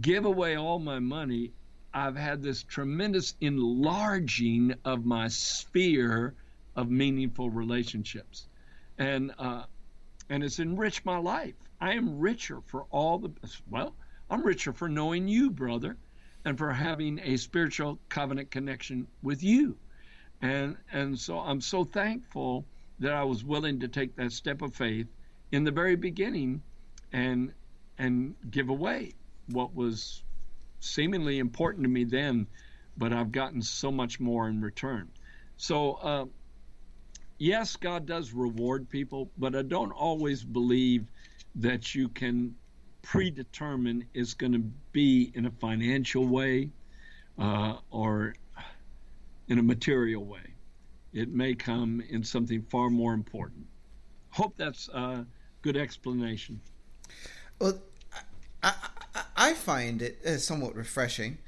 give 0.00 0.24
away 0.24 0.56
all 0.56 0.78
my 0.78 0.98
money, 0.98 1.52
I've 1.92 2.16
had 2.16 2.42
this 2.42 2.62
tremendous 2.62 3.34
enlarging 3.40 4.74
of 4.84 5.04
my 5.04 5.28
sphere 5.28 6.34
of 6.74 6.90
meaningful 6.90 7.50
relationships, 7.50 8.48
and 8.96 9.32
uh, 9.38 9.64
and 10.30 10.42
it's 10.42 10.58
enriched 10.58 11.04
my 11.04 11.18
life. 11.18 11.54
I 11.80 11.94
am 11.94 12.18
richer 12.18 12.60
for 12.62 12.86
all 12.90 13.18
the 13.18 13.32
well. 13.68 13.94
I'm 14.30 14.42
richer 14.42 14.72
for 14.72 14.88
knowing 14.88 15.28
you, 15.28 15.50
brother, 15.50 15.98
and 16.44 16.56
for 16.56 16.72
having 16.72 17.20
a 17.22 17.36
spiritual 17.36 17.98
covenant 18.08 18.50
connection 18.50 19.06
with 19.22 19.42
you, 19.42 19.76
and 20.40 20.76
and 20.90 21.18
so 21.18 21.38
I'm 21.38 21.60
so 21.60 21.84
thankful 21.84 22.64
that 23.00 23.12
I 23.12 23.24
was 23.24 23.44
willing 23.44 23.80
to 23.80 23.88
take 23.88 24.16
that 24.16 24.32
step 24.32 24.62
of 24.62 24.74
faith 24.74 25.08
in 25.50 25.64
the 25.64 25.70
very 25.70 25.96
beginning, 25.96 26.62
and 27.12 27.52
and 27.98 28.34
give 28.50 28.70
away 28.70 29.12
what 29.52 29.74
was 29.74 30.22
seemingly 30.80 31.38
important 31.38 31.84
to 31.84 31.88
me 31.88 32.04
then, 32.04 32.46
but 32.96 33.12
I've 33.12 33.32
gotten 33.32 33.62
so 33.62 33.90
much 33.90 34.20
more 34.20 34.48
in 34.48 34.60
return. 34.60 35.08
So, 35.56 35.94
uh, 35.94 36.24
yes, 37.38 37.76
God 37.76 38.06
does 38.06 38.32
reward 38.32 38.88
people, 38.88 39.30
but 39.38 39.54
I 39.54 39.62
don't 39.62 39.92
always 39.92 40.42
believe 40.42 41.06
that 41.56 41.94
you 41.94 42.08
can 42.08 42.54
predetermine 43.02 44.06
it's 44.14 44.34
going 44.34 44.52
to 44.52 44.64
be 44.92 45.32
in 45.34 45.46
a 45.46 45.50
financial 45.50 46.26
way 46.26 46.70
uh, 47.38 47.76
or 47.90 48.34
in 49.48 49.58
a 49.58 49.62
material 49.62 50.24
way. 50.24 50.54
It 51.12 51.28
may 51.28 51.54
come 51.54 52.02
in 52.08 52.24
something 52.24 52.62
far 52.62 52.88
more 52.88 53.12
important. 53.12 53.66
Hope 54.30 54.56
that's 54.56 54.88
a 54.88 55.26
good 55.60 55.76
explanation. 55.76 56.60
Well, 57.60 57.78
I, 58.62 58.74
I 59.36 59.54
find 59.54 60.02
it 60.02 60.18
uh, 60.26 60.36
somewhat 60.38 60.74
refreshing, 60.74 61.38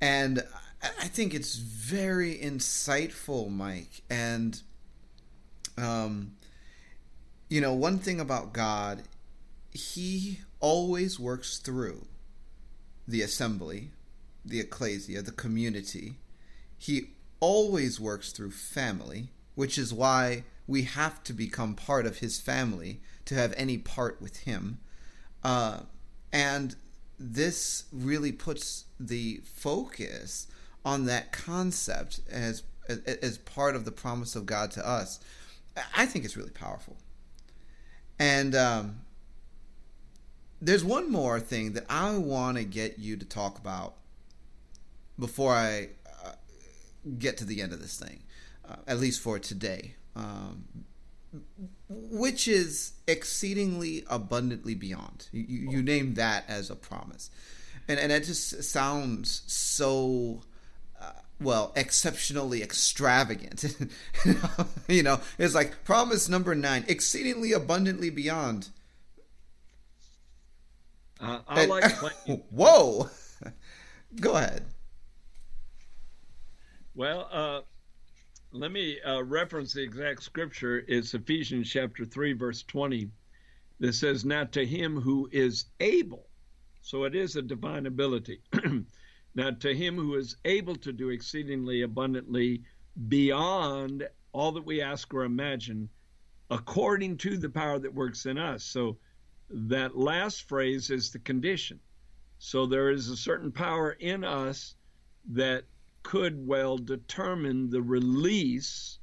and 0.00 0.42
I 0.82 1.08
think 1.08 1.34
it's 1.34 1.56
very 1.56 2.36
insightful, 2.36 3.50
Mike. 3.50 4.02
And, 4.08 4.60
um, 5.76 6.32
you 7.48 7.60
know, 7.60 7.72
one 7.72 7.98
thing 7.98 8.20
about 8.20 8.52
God, 8.52 9.02
He 9.72 10.40
always 10.60 11.18
works 11.18 11.58
through 11.58 12.06
the 13.06 13.22
assembly, 13.22 13.90
the 14.44 14.60
ecclesia, 14.60 15.22
the 15.22 15.32
community. 15.32 16.16
He 16.78 17.10
always 17.40 17.98
works 17.98 18.32
through 18.32 18.52
family, 18.52 19.30
which 19.54 19.78
is 19.78 19.92
why 19.92 20.44
we 20.66 20.82
have 20.82 21.24
to 21.24 21.32
become 21.32 21.74
part 21.74 22.06
of 22.06 22.18
His 22.18 22.38
family 22.38 23.00
to 23.24 23.34
have 23.34 23.52
any 23.56 23.78
part 23.78 24.20
with 24.22 24.38
Him. 24.38 24.78
Uh, 25.42 25.80
and 26.32 26.76
this 27.18 27.84
really 27.92 28.32
puts 28.32 28.84
the 28.98 29.40
focus 29.44 30.46
on 30.84 31.06
that 31.06 31.32
concept 31.32 32.20
as 32.30 32.62
as 32.88 33.36
part 33.38 33.76
of 33.76 33.84
the 33.84 33.92
promise 33.92 34.34
of 34.34 34.46
God 34.46 34.70
to 34.70 34.88
us. 34.88 35.20
I 35.94 36.06
think 36.06 36.24
it's 36.24 36.36
really 36.36 36.50
powerful. 36.50 36.96
And 38.18 38.54
um, 38.54 39.00
there's 40.60 40.82
one 40.82 41.10
more 41.10 41.38
thing 41.38 41.74
that 41.74 41.84
I 41.88 42.16
want 42.16 42.56
to 42.56 42.64
get 42.64 42.98
you 42.98 43.16
to 43.16 43.24
talk 43.24 43.58
about 43.58 43.94
before 45.18 45.52
I 45.52 45.90
uh, 46.24 46.32
get 47.18 47.36
to 47.38 47.44
the 47.44 47.60
end 47.60 47.72
of 47.72 47.80
this 47.80 47.98
thing, 47.98 48.22
uh, 48.68 48.76
at 48.86 48.98
least 48.98 49.20
for 49.20 49.38
today. 49.38 49.94
Um, 50.16 50.64
which 51.88 52.46
is 52.46 52.92
exceedingly 53.06 54.04
abundantly 54.08 54.74
beyond. 54.74 55.28
You, 55.32 55.70
you 55.70 55.82
name 55.82 56.14
that 56.14 56.44
as 56.48 56.70
a 56.70 56.76
promise, 56.76 57.30
and 57.88 57.98
and 57.98 58.12
it 58.12 58.24
just 58.24 58.62
sounds 58.64 59.42
so. 59.46 60.42
Uh, 61.00 61.12
well, 61.40 61.72
exceptionally 61.76 62.62
extravagant. 62.62 63.76
you 64.88 65.02
know, 65.02 65.20
it's 65.38 65.54
like 65.54 65.84
promise 65.84 66.28
number 66.28 66.54
nine, 66.54 66.84
exceedingly 66.88 67.52
abundantly 67.52 68.10
beyond. 68.10 68.68
Uh, 71.20 71.40
I 71.48 71.62
and, 71.62 71.70
like. 71.70 71.92
whoa, 72.50 73.08
go 74.20 74.36
ahead. 74.36 74.64
Well, 76.94 77.28
uh, 77.30 77.60
let 78.52 78.72
me 78.72 79.00
uh, 79.02 79.22
reference 79.22 79.74
the 79.74 79.82
exact 79.82 80.22
scripture. 80.22 80.82
It's 80.88 81.12
Ephesians 81.12 81.70
chapter 81.70 82.04
3, 82.04 82.32
verse 82.32 82.62
20. 82.62 83.10
that 83.80 83.92
says, 83.92 84.24
Now 84.24 84.44
to 84.44 84.64
him 84.64 85.00
who 85.00 85.28
is 85.32 85.66
able, 85.80 86.28
so 86.80 87.04
it 87.04 87.14
is 87.14 87.36
a 87.36 87.42
divine 87.42 87.86
ability. 87.86 88.40
now 89.34 89.50
to 89.50 89.74
him 89.74 89.96
who 89.96 90.14
is 90.14 90.36
able 90.46 90.76
to 90.76 90.92
do 90.92 91.10
exceedingly 91.10 91.82
abundantly 91.82 92.62
beyond 93.08 94.08
all 94.32 94.52
that 94.52 94.64
we 94.64 94.80
ask 94.80 95.12
or 95.12 95.24
imagine, 95.24 95.88
according 96.50 97.18
to 97.18 97.36
the 97.36 97.50
power 97.50 97.78
that 97.78 97.94
works 97.94 98.24
in 98.24 98.38
us. 98.38 98.64
So 98.64 98.96
that 99.50 99.96
last 99.96 100.48
phrase 100.48 100.90
is 100.90 101.10
the 101.10 101.18
condition. 101.18 101.80
So 102.38 102.64
there 102.64 102.90
is 102.90 103.10
a 103.10 103.16
certain 103.16 103.52
power 103.52 103.92
in 103.92 104.24
us 104.24 104.74
that 105.32 105.64
could 106.08 106.46
well 106.46 106.78
determine 106.78 107.68
the 107.68 107.82
release 107.82 108.98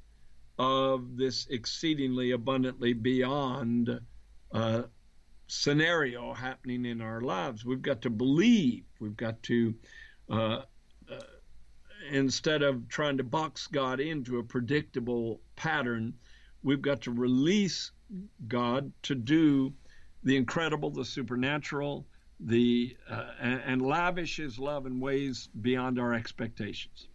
of 0.57 1.15
this 1.15 1.45
exceedingly 1.52 2.32
abundantly 2.32 2.94
beyond 2.94 3.99
uh, 4.52 4.82
scenario 5.45 6.34
happening 6.34 6.84
in 6.84 7.02
our 7.02 7.22
lives. 7.22 7.64
We've 7.64 7.84
got 7.84 8.02
to 8.02 8.10
believe. 8.10 8.86
We've 8.99 9.15
got 9.15 9.44
to, 9.44 9.76
uh, 10.32 10.61
uh, 11.07 11.19
instead 12.10 12.64
of 12.64 12.88
trying 12.90 13.18
to 13.18 13.23
box 13.23 13.68
God 13.68 13.99
into 13.99 14.40
a 14.40 14.44
predictable 14.44 15.41
pattern, 15.56 16.15
we've 16.64 16.82
got 16.82 17.02
to 17.02 17.11
release 17.11 17.91
God 18.48 18.91
to 19.03 19.14
do 19.14 19.72
the 20.23 20.38
incredible, 20.38 20.90
the 20.90 21.06
supernatural, 21.06 22.07
the 22.40 22.95
uh, 23.10 23.32
and, 23.40 23.62
and, 23.66 23.82
lavish 23.82 24.38
His 24.38 24.60
love 24.60 24.86
in 24.86 24.99
ways 24.99 25.49
beyond 25.62 25.99
our 25.99 26.14
expectations. 26.14 27.07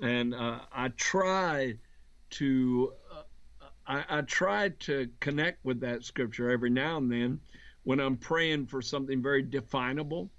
And 0.00 0.34
uh, 0.34 0.60
I 0.72 0.88
try 0.90 1.78
to 2.30 2.92
uh, 3.12 3.22
I, 3.86 4.18
I, 4.18 4.20
try 4.22 4.68
to 4.68 5.08
connect 5.20 5.64
with 5.64 5.80
that 5.80 6.04
scripture 6.04 6.50
every 6.50 6.70
now 6.70 6.98
and 6.98 7.10
then 7.10 7.40
when 7.84 7.98
I'm 7.98 8.16
praying 8.16 8.66
for 8.66 8.82
something 8.82 9.22
very 9.22 9.42
definable. 9.42 10.30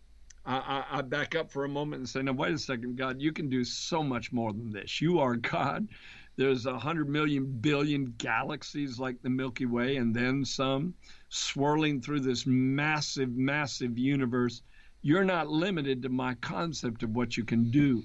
I, 0.46 0.58
I, 0.58 1.00
I 1.00 1.02
back 1.02 1.36
up 1.36 1.52
for 1.52 1.66
a 1.66 1.70
moment 1.70 2.00
and 2.00 2.10
say, 2.10 2.22
"Now 2.22 2.34
wait 2.34 2.54
a 2.54 2.58
second, 2.60 2.98
God, 2.98 3.20
you 3.20 3.32
can 3.32 3.50
do 3.50 3.64
so 3.64 4.04
much 4.04 4.32
more 4.32 4.54
than 4.54 4.72
this. 4.72 5.02
You 5.02 5.20
are 5.20 5.36
God." 5.36 5.88
There's 6.36 6.66
a 6.66 6.80
hundred 6.80 7.10
million 7.10 7.46
billion 7.46 8.14
galaxies 8.18 8.98
like 8.98 9.22
the 9.22 9.30
Milky 9.30 9.66
Way, 9.66 9.98
and 9.98 10.16
then 10.16 10.46
some 10.46 10.94
swirling 11.30 12.02
through 12.02 12.22
this 12.22 12.46
massive, 12.46 13.36
massive 13.36 13.98
universe. 13.98 14.62
You're 15.02 15.24
not 15.24 15.48
limited 15.48 16.02
to 16.04 16.10
my 16.10 16.34
concept 16.36 17.04
of 17.04 17.12
what 17.12 17.38
you 17.38 17.46
can 17.46 17.72
do. 17.72 18.04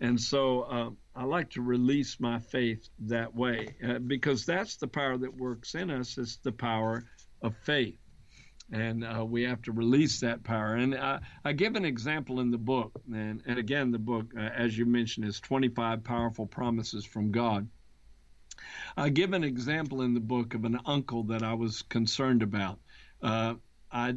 And 0.00 0.20
so 0.20 0.62
uh, 0.62 0.90
I 1.14 1.24
like 1.24 1.50
to 1.50 1.62
release 1.62 2.18
my 2.18 2.38
faith 2.40 2.88
that 3.00 3.34
way 3.34 3.76
uh, 3.86 3.98
because 4.00 4.44
that's 4.44 4.76
the 4.76 4.88
power 4.88 5.16
that 5.16 5.36
works 5.36 5.74
in 5.74 5.90
us. 5.90 6.18
It's 6.18 6.36
the 6.38 6.52
power 6.52 7.04
of 7.42 7.56
faith. 7.58 7.96
And 8.72 9.04
uh, 9.04 9.24
we 9.24 9.42
have 9.42 9.62
to 9.62 9.72
release 9.72 10.20
that 10.20 10.42
power. 10.42 10.74
And 10.74 10.94
I, 10.94 11.52
give 11.52 11.76
an 11.76 11.84
example 11.84 12.40
in 12.40 12.50
the 12.50 12.58
book. 12.58 13.00
And, 13.12 13.42
and 13.46 13.58
again, 13.58 13.92
the 13.92 13.98
book, 13.98 14.26
uh, 14.36 14.40
as 14.40 14.76
you 14.76 14.86
mentioned, 14.86 15.26
is 15.26 15.38
25 15.40 16.02
Powerful 16.02 16.46
Promises 16.46 17.04
from 17.04 17.30
God. 17.30 17.68
I 18.96 19.08
give 19.10 19.32
an 19.32 19.44
example 19.44 20.02
in 20.02 20.14
the 20.14 20.20
book 20.20 20.54
of 20.54 20.64
an 20.64 20.78
uncle 20.86 21.22
that 21.24 21.42
I 21.42 21.54
was 21.54 21.82
concerned 21.82 22.42
about. 22.42 22.78
Uh, 23.22 23.54
I 23.92 24.16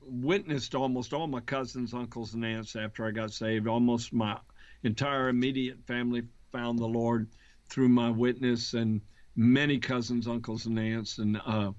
witnessed 0.00 0.74
almost 0.74 1.12
all 1.12 1.26
my 1.26 1.40
cousins, 1.40 1.94
uncles, 1.94 2.34
and 2.34 2.44
aunts 2.44 2.76
after 2.76 3.06
I 3.06 3.10
got 3.10 3.32
saved. 3.32 3.66
Almost 3.66 4.12
my 4.12 4.38
entire 4.82 5.28
immediate 5.28 5.84
family 5.86 6.22
found 6.52 6.78
the 6.78 6.86
Lord 6.86 7.28
through 7.68 7.88
my 7.88 8.10
witness, 8.10 8.74
and 8.74 9.00
many 9.36 9.78
cousins, 9.78 10.28
uncles, 10.28 10.66
and 10.66 10.78
aunts. 10.78 11.18
And 11.18 11.40
uh, 11.44 11.72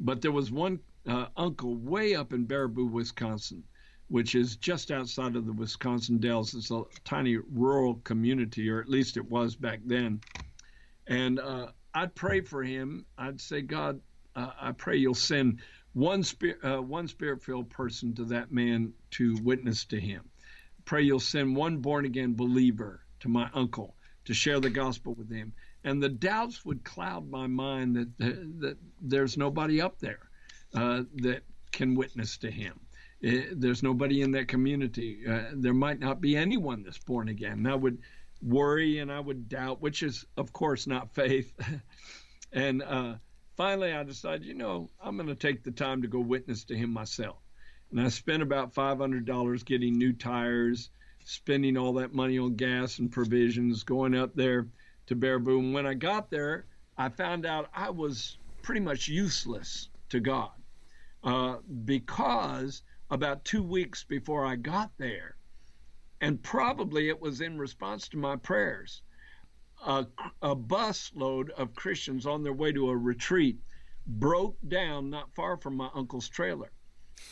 but 0.00 0.20
there 0.22 0.32
was 0.32 0.50
one 0.50 0.80
uh, 1.06 1.26
uncle 1.36 1.76
way 1.76 2.14
up 2.14 2.32
in 2.32 2.46
Baraboo, 2.46 2.90
Wisconsin, 2.90 3.62
which 4.08 4.34
is 4.34 4.56
just 4.56 4.90
outside 4.90 5.36
of 5.36 5.46
the 5.46 5.52
Wisconsin 5.52 6.18
Dells. 6.18 6.54
It's 6.54 6.70
a 6.70 6.82
tiny 7.04 7.36
rural 7.36 7.96
community, 8.04 8.68
or 8.68 8.80
at 8.80 8.88
least 8.88 9.16
it 9.16 9.30
was 9.30 9.56
back 9.56 9.80
then. 9.84 10.20
And 11.06 11.40
uh, 11.40 11.68
I'd 11.94 12.14
pray 12.14 12.40
for 12.40 12.62
him. 12.62 13.06
I'd 13.18 13.40
say, 13.40 13.60
God, 13.62 14.00
uh, 14.36 14.50
I 14.60 14.72
pray 14.72 14.96
you'll 14.96 15.14
send 15.14 15.60
one 15.92 16.22
spirit, 16.22 16.58
uh, 16.64 16.80
one 16.80 17.08
spirit-filled 17.08 17.70
person 17.70 18.14
to 18.14 18.24
that 18.26 18.50
man 18.50 18.94
to 19.12 19.36
witness 19.42 19.84
to 19.86 20.00
him. 20.00 20.30
Pray 20.84 21.02
you'll 21.02 21.20
send 21.20 21.54
one 21.54 21.78
born-again 21.78 22.34
believer 22.34 23.04
to 23.20 23.28
my 23.28 23.50
uncle 23.54 23.94
to 24.24 24.34
share 24.34 24.60
the 24.60 24.70
gospel 24.70 25.14
with 25.14 25.30
him. 25.30 25.52
And 25.84 26.02
the 26.02 26.08
doubts 26.08 26.64
would 26.64 26.84
cloud 26.84 27.28
my 27.28 27.46
mind 27.46 27.96
that 27.96 28.18
that, 28.18 28.60
that 28.60 28.76
there's 29.00 29.36
nobody 29.36 29.80
up 29.80 29.98
there 29.98 30.20
uh, 30.74 31.02
that 31.16 31.42
can 31.72 31.94
witness 31.94 32.38
to 32.38 32.50
him. 32.50 32.80
It, 33.20 33.52
uh, 33.52 33.54
there's 33.56 33.82
nobody 33.82 34.22
in 34.22 34.32
that 34.32 34.48
community. 34.48 35.22
Uh, 35.28 35.50
there 35.54 35.74
might 35.74 35.98
not 35.98 36.20
be 36.20 36.36
anyone 36.36 36.82
that's 36.82 36.98
born 36.98 37.28
again. 37.28 37.66
I 37.66 37.74
would 37.74 37.98
worry 38.42 38.98
and 38.98 39.10
I 39.10 39.20
would 39.20 39.48
doubt, 39.48 39.80
which 39.80 40.02
is, 40.02 40.24
of 40.36 40.52
course, 40.52 40.86
not 40.86 41.14
faith. 41.14 41.52
and 42.52 42.82
uh, 42.82 43.14
finally, 43.56 43.92
I 43.92 44.02
decided, 44.02 44.44
you 44.44 44.54
know, 44.54 44.90
I'm 45.00 45.16
going 45.16 45.28
to 45.28 45.34
take 45.34 45.62
the 45.62 45.70
time 45.70 46.02
to 46.02 46.08
go 46.08 46.20
witness 46.20 46.64
to 46.64 46.76
him 46.76 46.90
myself. 46.90 47.36
And 47.90 48.00
I 48.00 48.08
spent 48.08 48.42
about 48.42 48.74
$500 48.74 49.64
getting 49.64 49.98
new 49.98 50.12
tires, 50.12 50.90
spending 51.24 51.76
all 51.76 51.92
that 51.94 52.14
money 52.14 52.38
on 52.38 52.56
gas 52.56 52.98
and 52.98 53.12
provisions, 53.12 53.84
going 53.84 54.14
up 54.14 54.34
there 54.34 54.66
to 55.06 55.16
Baraboo. 55.16 55.58
And 55.58 55.74
when 55.74 55.86
I 55.86 55.94
got 55.94 56.30
there, 56.30 56.64
I 56.96 57.08
found 57.10 57.46
out 57.46 57.68
I 57.74 57.90
was 57.90 58.38
pretty 58.62 58.80
much 58.80 59.08
useless 59.08 59.88
to 60.08 60.20
God 60.20 60.50
uh, 61.24 61.56
because 61.84 62.82
about 63.10 63.44
two 63.44 63.62
weeks 63.62 64.04
before 64.04 64.46
I 64.46 64.56
got 64.56 64.90
there, 64.98 65.36
and 66.22 66.40
probably 66.40 67.08
it 67.08 67.20
was 67.20 67.40
in 67.40 67.58
response 67.58 68.08
to 68.08 68.16
my 68.16 68.36
prayers. 68.36 69.02
A, 69.84 70.06
a 70.40 70.54
bus 70.54 71.10
load 71.16 71.50
of 71.50 71.74
Christians 71.74 72.26
on 72.26 72.44
their 72.44 72.52
way 72.52 72.72
to 72.72 72.90
a 72.90 72.96
retreat 72.96 73.58
broke 74.06 74.56
down 74.68 75.10
not 75.10 75.34
far 75.34 75.56
from 75.56 75.76
my 75.76 75.90
uncle's 75.94 76.28
trailer. 76.28 76.70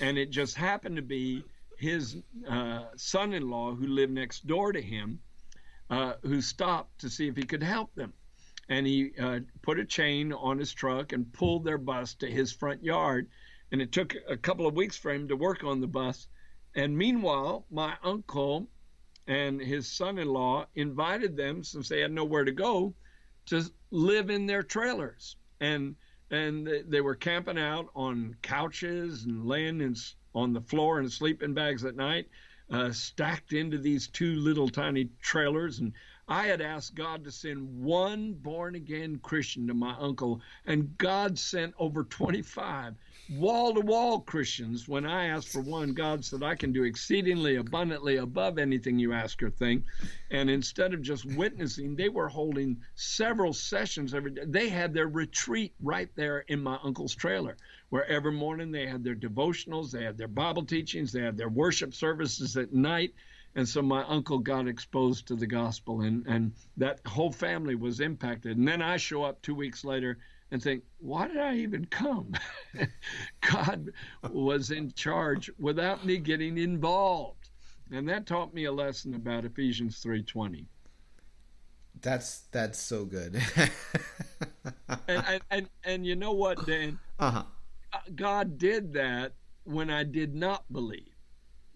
And 0.00 0.18
it 0.18 0.30
just 0.30 0.56
happened 0.56 0.96
to 0.96 1.02
be 1.02 1.44
his 1.78 2.16
uh, 2.48 2.86
son 2.96 3.32
in 3.32 3.48
law, 3.48 3.72
who 3.76 3.86
lived 3.86 4.12
next 4.12 4.48
door 4.48 4.72
to 4.72 4.82
him, 4.82 5.20
uh, 5.88 6.14
who 6.22 6.40
stopped 6.42 7.00
to 7.02 7.08
see 7.08 7.28
if 7.28 7.36
he 7.36 7.44
could 7.44 7.62
help 7.62 7.94
them. 7.94 8.12
And 8.68 8.88
he 8.88 9.12
uh, 9.20 9.40
put 9.62 9.78
a 9.78 9.84
chain 9.84 10.32
on 10.32 10.58
his 10.58 10.72
truck 10.72 11.12
and 11.12 11.32
pulled 11.32 11.64
their 11.64 11.78
bus 11.78 12.14
to 12.16 12.26
his 12.26 12.52
front 12.52 12.82
yard. 12.82 13.30
And 13.70 13.80
it 13.80 13.92
took 13.92 14.16
a 14.28 14.36
couple 14.36 14.66
of 14.66 14.74
weeks 14.74 14.96
for 14.96 15.12
him 15.12 15.28
to 15.28 15.36
work 15.36 15.62
on 15.62 15.80
the 15.80 15.86
bus. 15.86 16.26
And 16.74 16.98
meanwhile, 16.98 17.66
my 17.70 17.94
uncle 18.02 18.68
and 19.30 19.60
his 19.60 19.86
son-in-law 19.86 20.66
invited 20.74 21.36
them 21.36 21.62
since 21.62 21.88
they 21.88 22.00
had 22.00 22.10
nowhere 22.10 22.42
to 22.42 22.50
go 22.50 22.92
to 23.46 23.64
live 23.92 24.28
in 24.28 24.44
their 24.44 24.64
trailers. 24.64 25.36
And 25.60 25.94
and 26.32 26.68
they 26.88 27.00
were 27.00 27.14
camping 27.14 27.58
out 27.58 27.90
on 27.94 28.36
couches 28.42 29.24
and 29.24 29.46
laying 29.46 29.80
in, 29.80 29.94
on 30.34 30.52
the 30.52 30.60
floor 30.60 31.00
in 31.00 31.08
sleeping 31.08 31.54
bags 31.54 31.84
at 31.84 31.96
night 31.96 32.28
uh, 32.70 32.90
stacked 32.92 33.52
into 33.52 33.78
these 33.78 34.08
two 34.08 34.34
little 34.36 34.68
tiny 34.68 35.08
trailers. 35.22 35.78
And 35.78 35.92
I 36.28 36.46
had 36.46 36.60
asked 36.60 36.94
God 36.94 37.24
to 37.24 37.30
send 37.32 37.82
one 37.82 38.32
born 38.32 38.74
again 38.74 39.18
Christian 39.22 39.66
to 39.68 39.74
my 39.74 39.94
uncle, 39.98 40.40
and 40.66 40.96
God 40.98 41.38
sent 41.38 41.74
over 41.78 42.04
25 42.04 42.94
wall 43.30 43.72
to 43.74 43.80
wall 43.80 44.20
Christians. 44.20 44.88
When 44.88 45.06
I 45.06 45.26
asked 45.26 45.48
for 45.48 45.60
one, 45.60 45.94
God 45.94 46.24
said, 46.24 46.42
I 46.42 46.56
can 46.56 46.72
do 46.72 46.84
exceedingly 46.84 47.56
abundantly 47.56 48.16
above 48.16 48.58
anything 48.58 48.98
you 48.98 49.12
ask 49.12 49.42
or 49.42 49.50
think. 49.50 49.84
And 50.30 50.50
instead 50.50 50.92
of 50.92 51.02
just 51.02 51.24
witnessing, 51.24 51.94
they 51.94 52.08
were 52.08 52.28
holding 52.28 52.80
several 52.96 53.52
sessions 53.52 54.14
every 54.14 54.32
day. 54.32 54.42
They 54.46 54.68
had 54.68 54.92
their 54.92 55.08
retreat 55.08 55.72
right 55.80 56.10
there 56.16 56.40
in 56.48 56.60
my 56.62 56.78
uncle's 56.82 57.14
trailer, 57.14 57.56
where 57.90 58.06
every 58.06 58.32
morning 58.32 58.72
they 58.72 58.86
had 58.86 59.04
their 59.04 59.14
devotionals, 59.14 59.92
they 59.92 60.04
had 60.04 60.18
their 60.18 60.28
Bible 60.28 60.64
teachings, 60.64 61.12
they 61.12 61.22
had 61.22 61.36
their 61.36 61.48
worship 61.48 61.94
services 61.94 62.56
at 62.56 62.72
night. 62.72 63.14
And 63.54 63.68
so 63.68 63.82
my 63.82 64.04
uncle 64.04 64.38
got 64.38 64.68
exposed 64.68 65.26
to 65.26 65.34
the 65.34 65.46
gospel, 65.46 66.02
and, 66.02 66.24
and 66.26 66.52
that 66.76 67.00
whole 67.04 67.32
family 67.32 67.74
was 67.74 67.98
impacted. 67.98 68.56
And 68.56 68.66
then 68.66 68.80
I 68.80 68.96
show 68.96 69.24
up 69.24 69.42
two 69.42 69.56
weeks 69.56 69.84
later 69.84 70.18
and 70.50 70.62
think, 70.62 70.82
why 70.98 71.28
did 71.28 71.38
I 71.38 71.56
even 71.56 71.84
come? 71.86 72.32
God 73.52 73.90
was 74.30 74.70
in 74.70 74.92
charge 74.92 75.50
without 75.58 76.04
me 76.04 76.18
getting 76.18 76.58
involved. 76.58 77.50
And 77.92 78.08
that 78.08 78.26
taught 78.26 78.54
me 78.54 78.64
a 78.64 78.72
lesson 78.72 79.14
about 79.14 79.44
Ephesians 79.44 80.02
3:20. 80.02 80.66
That's 82.00 82.42
that's 82.52 82.78
so 82.78 83.04
good. 83.04 83.42
and, 85.08 85.24
and, 85.26 85.42
and 85.50 85.68
and 85.84 86.06
you 86.06 86.16
know 86.16 86.32
what, 86.32 86.64
Dan? 86.66 86.98
Uh-huh. 87.18 87.42
God 88.14 88.58
did 88.58 88.92
that 88.94 89.32
when 89.64 89.90
I 89.90 90.04
did 90.04 90.34
not 90.34 90.64
believe. 90.72 91.06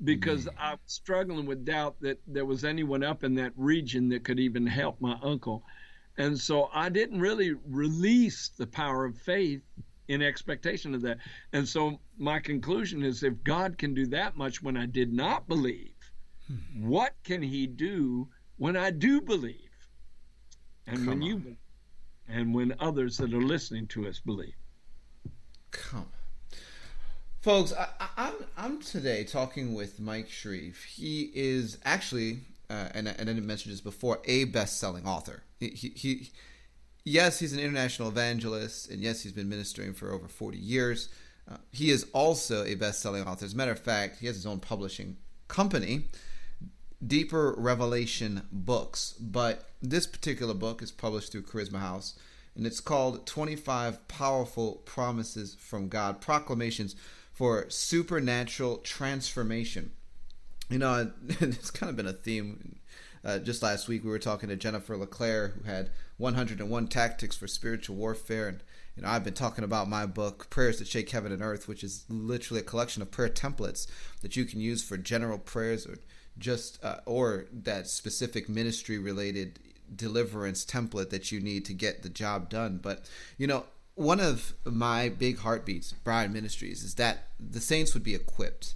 Because 0.03 0.47
mm. 0.47 0.55
I 0.59 0.73
was 0.73 0.81
struggling 0.87 1.47
with 1.47 1.65
doubt 1.65 1.97
that 2.01 2.19
there 2.27 2.45
was 2.45 2.65
anyone 2.65 3.05
up 3.05 3.25
in 3.25 3.35
that 3.37 3.53
region 3.57 4.09
that 4.09 4.25
could 4.25 4.41
even 4.41 4.67
help 4.67 5.01
my 5.01 5.17
uncle. 5.23 5.65
And 6.17 6.39
so 6.39 6.71
I 6.73 6.89
didn't 6.89 7.21
really 7.21 7.55
release 7.69 8.49
the 8.57 8.67
power 8.67 9.05
of 9.05 9.17
faith 9.19 9.63
in 10.09 10.23
expectation 10.23 10.95
of 10.95 11.03
that. 11.03 11.19
And 11.53 11.67
so 11.67 11.99
my 12.19 12.39
conclusion 12.39 13.03
is 13.03 13.23
if 13.23 13.43
God 13.43 13.79
can 13.79 13.95
do 13.95 14.07
that 14.09 14.37
much 14.37 14.63
when 14.63 14.77
I 14.77 14.87
did 14.87 15.13
not 15.13 15.49
believe, 15.49 15.95
hmm. 16.47 16.87
what 16.87 17.15
can 17.25 17.43
he 17.43 17.67
do 17.67 18.29
when 18.59 18.77
I 18.77 18.91
do 18.91 19.21
believe? 19.21 19.59
And 20.87 20.99
Come 20.99 21.07
when 21.07 21.17
on. 21.19 21.23
you 21.23 21.57
and 22.29 22.55
when 22.55 22.75
others 22.79 23.17
that 23.19 23.33
are 23.33 23.43
listening 23.43 23.87
to 23.89 24.07
us 24.07 24.21
believe. 24.21 24.55
Come 25.71 26.07
Folks, 27.45 27.75
I, 27.75 27.89
am 28.01 28.09
I'm, 28.17 28.35
I'm 28.57 28.81
today 28.81 29.23
talking 29.23 29.75
with 29.75 30.01
Mike 30.01 30.31
Shreve. 30.31 30.83
He 30.83 31.31
is 31.35 31.77
actually, 31.85 32.39
uh, 32.75 32.89
and, 32.95 33.07
and 33.07 33.21
I 33.21 33.25
didn't 33.33 33.47
mention 33.47 33.71
this 33.71 33.81
before, 33.81 34.21
a 34.25 34.45
best-selling 34.45 35.07
author. 35.07 35.45
He, 35.61 35.69
he, 35.69 35.89
he 35.91 36.31
yes, 37.05 37.39
he's 37.39 37.53
an 37.53 37.61
international 37.61 38.09
evangelist, 38.09 38.91
and 38.91 39.01
yes, 39.01 39.23
he's 39.23 39.33
been 39.33 39.49
ministering 39.49 39.93
for 39.93 40.13
over 40.13 40.27
40 40.27 40.59
years. 40.59 41.09
Uh, 41.51 41.59
he 41.71 41.91
is 41.91 42.07
also 42.13 42.65
a 42.65 42.75
best 42.75 43.01
selling 43.01 43.23
author. 43.25 43.45
As 43.45 43.55
a 43.55 43.57
matter 43.57 43.71
of 43.71 43.79
fact, 43.79 44.19
he 44.19 44.27
has 44.27 44.35
his 44.35 44.47
own 44.47 44.59
publishing 44.59 45.17
company, 45.47 46.07
Deeper 47.07 47.55
Revelation 47.57 48.43
Books. 48.51 49.15
But 49.21 49.71
this 49.81 50.07
particular 50.07 50.55
book 50.55 50.83
is 50.83 50.91
published 50.91 51.31
through 51.31 51.43
Charisma 51.43 51.79
House, 51.79 52.19
and 52.57 52.67
it's 52.67 52.81
called 52.81 53.27
25 53.27 54.09
Powerful 54.09 54.83
Promises 54.85 55.55
from 55.61 55.89
God 55.89 56.21
Proclamations 56.21 56.97
for 57.33 57.67
Supernatural 57.69 58.79
Transformation. 58.79 59.93
You 60.69 60.79
know, 60.79 61.11
it's 61.41 61.71
kind 61.71 61.91
of 61.91 61.97
been 61.97 62.07
a 62.07 62.13
theme 62.13 62.77
uh, 63.25 63.39
just 63.39 63.63
last 63.63 63.89
week, 63.89 64.05
we 64.05 64.11
were 64.11 64.19
talking 64.19 64.51
to 64.51 64.57
Jennifer 64.57 64.97
LeClaire, 64.97 65.49
who 65.49 65.65
had 65.65 65.91
101 66.19 66.89
Tactics 66.89 67.37
for 67.37 67.47
Spiritual 67.47 67.97
Warfare. 67.97 68.49
And, 68.49 68.63
you 68.97 69.03
know, 69.03 69.09
I've 69.09 69.25
been 69.25 69.35
talking 69.35 69.65
about 69.65 69.89
my 69.89 70.05
book, 70.05 70.51
Prayers 70.51 70.79
That 70.79 70.89
Shake 70.89 71.09
Heaven 71.09 71.33
and 71.33 71.43
Earth, 71.43 71.67
which 71.67 71.83
is 71.83 72.05
literally 72.11 72.61
a 72.61 72.65
collection 72.65 73.01
of 73.01 73.11
prayer 73.11 73.31
templates 73.31 73.87
that 74.21 74.37
you 74.37 74.45
can 74.45 74.61
use 74.61 74.83
for 74.83 74.99
general 74.99 75.39
prayers 75.39 75.87
or 75.87 75.97
just, 76.39 76.85
uh, 76.85 76.99
or 77.07 77.47
that 77.51 77.89
specific 77.89 78.49
ministry 78.49 78.99
related 78.99 79.59
deliverance 79.95 80.65
template 80.65 81.09
that 81.09 81.33
you 81.33 81.41
need 81.41 81.65
to 81.65 81.73
get 81.73 82.03
the 82.03 82.11
job 82.11 82.51
done. 82.51 82.79
But, 82.83 83.09
you 83.39 83.47
know, 83.47 83.65
one 83.95 84.21
of 84.21 84.53
my 84.65 85.09
big 85.09 85.39
heartbeats, 85.39 85.93
Bride 85.93 86.31
Ministries, 86.31 86.83
is 86.83 86.97
that 86.97 87.29
the 87.41 87.61
saints 87.61 87.95
would 87.95 88.03
be 88.03 88.15
equipped 88.15 88.75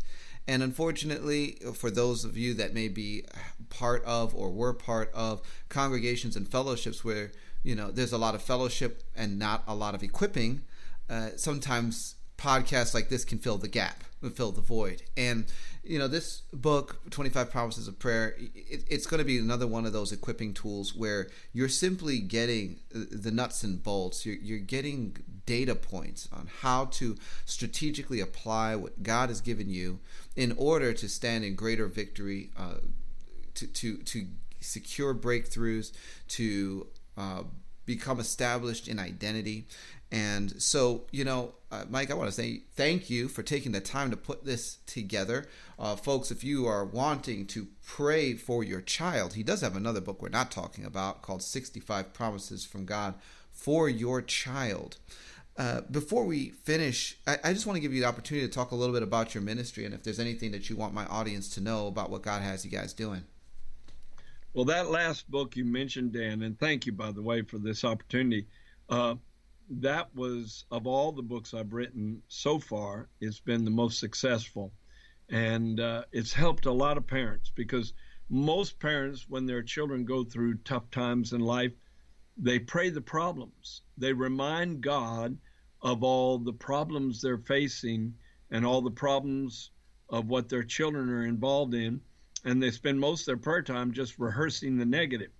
and 0.48 0.62
unfortunately, 0.62 1.58
for 1.74 1.90
those 1.90 2.24
of 2.24 2.38
you 2.38 2.54
that 2.54 2.72
may 2.72 2.88
be 2.88 3.24
part 3.68 4.02
of 4.04 4.34
or 4.34 4.50
were 4.50 4.72
part 4.72 5.12
of 5.12 5.42
congregations 5.68 6.36
and 6.36 6.48
fellowships 6.48 7.04
where 7.04 7.32
you 7.62 7.74
know 7.74 7.90
there's 7.90 8.12
a 8.12 8.18
lot 8.18 8.34
of 8.34 8.40
fellowship 8.40 9.02
and 9.14 9.38
not 9.38 9.62
a 9.68 9.74
lot 9.74 9.94
of 9.94 10.02
equipping, 10.02 10.62
uh, 11.10 11.28
sometimes 11.36 12.14
podcasts 12.38 12.94
like 12.94 13.10
this 13.10 13.26
can 13.26 13.38
fill 13.38 13.58
the 13.58 13.68
gap, 13.68 14.02
fill 14.34 14.50
the 14.50 14.62
void. 14.62 15.02
And 15.18 15.44
you 15.88 15.98
know, 15.98 16.06
this 16.06 16.42
book, 16.52 17.00
25 17.10 17.50
Promises 17.50 17.88
of 17.88 17.98
Prayer, 17.98 18.36
it, 18.38 18.84
it's 18.88 19.06
going 19.06 19.18
to 19.18 19.24
be 19.24 19.38
another 19.38 19.66
one 19.66 19.86
of 19.86 19.94
those 19.94 20.12
equipping 20.12 20.52
tools 20.52 20.94
where 20.94 21.28
you're 21.54 21.68
simply 21.68 22.18
getting 22.18 22.80
the 22.90 23.30
nuts 23.30 23.62
and 23.62 23.82
bolts. 23.82 24.26
You're, 24.26 24.36
you're 24.36 24.58
getting 24.58 25.16
data 25.46 25.74
points 25.74 26.28
on 26.30 26.50
how 26.60 26.84
to 26.86 27.16
strategically 27.46 28.20
apply 28.20 28.76
what 28.76 29.02
God 29.02 29.30
has 29.30 29.40
given 29.40 29.70
you 29.70 29.98
in 30.36 30.52
order 30.58 30.92
to 30.92 31.08
stand 31.08 31.42
in 31.44 31.54
greater 31.54 31.86
victory, 31.86 32.50
uh, 32.56 32.74
to, 33.54 33.66
to, 33.66 33.96
to 33.96 34.26
secure 34.60 35.14
breakthroughs, 35.14 35.92
to 36.28 36.86
uh, 37.16 37.44
become 37.86 38.20
established 38.20 38.88
in 38.88 38.98
identity. 38.98 39.66
And 40.10 40.60
so, 40.62 41.04
you 41.10 41.24
know, 41.24 41.54
uh, 41.70 41.84
Mike, 41.90 42.10
I 42.10 42.14
want 42.14 42.28
to 42.28 42.34
say 42.34 42.62
thank 42.74 43.10
you 43.10 43.28
for 43.28 43.42
taking 43.42 43.72
the 43.72 43.80
time 43.80 44.10
to 44.10 44.16
put 44.16 44.44
this 44.44 44.78
together. 44.86 45.46
Uh, 45.78 45.96
folks, 45.96 46.30
if 46.30 46.42
you 46.42 46.66
are 46.66 46.84
wanting 46.84 47.46
to 47.48 47.68
pray 47.84 48.34
for 48.34 48.64
your 48.64 48.80
child, 48.80 49.34
he 49.34 49.42
does 49.42 49.60
have 49.60 49.76
another 49.76 50.00
book 50.00 50.22
we're 50.22 50.30
not 50.30 50.50
talking 50.50 50.84
about 50.84 51.20
called 51.20 51.42
65 51.42 52.14
Promises 52.14 52.64
from 52.64 52.86
God 52.86 53.14
for 53.52 53.88
Your 53.88 54.22
Child. 54.22 54.96
Uh, 55.58 55.82
before 55.90 56.24
we 56.24 56.50
finish, 56.50 57.18
I, 57.26 57.38
I 57.44 57.52
just 57.52 57.66
want 57.66 57.76
to 57.76 57.80
give 57.80 57.92
you 57.92 58.00
the 58.00 58.06
opportunity 58.06 58.46
to 58.46 58.52
talk 58.52 58.70
a 58.70 58.76
little 58.76 58.94
bit 58.94 59.02
about 59.02 59.34
your 59.34 59.42
ministry 59.42 59.84
and 59.84 59.92
if 59.92 60.04
there's 60.04 60.20
anything 60.20 60.52
that 60.52 60.70
you 60.70 60.76
want 60.76 60.94
my 60.94 61.04
audience 61.06 61.48
to 61.50 61.60
know 61.60 61.88
about 61.88 62.10
what 62.10 62.22
God 62.22 62.40
has 62.42 62.64
you 62.64 62.70
guys 62.70 62.94
doing. 62.94 63.24
Well, 64.54 64.64
that 64.66 64.90
last 64.90 65.30
book 65.30 65.56
you 65.56 65.64
mentioned, 65.64 66.12
Dan, 66.12 66.42
and 66.42 66.58
thank 66.58 66.86
you, 66.86 66.92
by 66.92 67.12
the 67.12 67.20
way, 67.20 67.42
for 67.42 67.58
this 67.58 67.84
opportunity. 67.84 68.46
Uh, 68.88 69.16
that 69.70 70.14
was, 70.14 70.64
of 70.70 70.86
all 70.86 71.12
the 71.12 71.22
books 71.22 71.52
I've 71.52 71.74
written 71.74 72.22
so 72.28 72.58
far, 72.58 73.08
it's 73.20 73.40
been 73.40 73.64
the 73.64 73.70
most 73.70 73.98
successful. 73.98 74.72
And 75.28 75.78
uh, 75.78 76.04
it's 76.10 76.32
helped 76.32 76.64
a 76.64 76.72
lot 76.72 76.96
of 76.96 77.06
parents 77.06 77.52
because 77.54 77.92
most 78.30 78.78
parents, 78.78 79.28
when 79.28 79.44
their 79.44 79.62
children 79.62 80.04
go 80.04 80.24
through 80.24 80.58
tough 80.58 80.90
times 80.90 81.34
in 81.34 81.40
life, 81.40 81.72
they 82.38 82.58
pray 82.58 82.88
the 82.88 83.02
problems. 83.02 83.82
They 83.98 84.12
remind 84.12 84.80
God 84.80 85.36
of 85.82 86.02
all 86.02 86.38
the 86.38 86.52
problems 86.52 87.20
they're 87.20 87.36
facing 87.36 88.14
and 88.50 88.64
all 88.64 88.80
the 88.80 88.90
problems 88.90 89.70
of 90.08 90.28
what 90.28 90.48
their 90.48 90.64
children 90.64 91.10
are 91.10 91.26
involved 91.26 91.74
in. 91.74 92.00
And 92.44 92.62
they 92.62 92.70
spend 92.70 93.00
most 93.00 93.22
of 93.22 93.26
their 93.26 93.36
prayer 93.36 93.62
time 93.62 93.92
just 93.92 94.18
rehearsing 94.18 94.78
the 94.78 94.86
negative. 94.86 95.32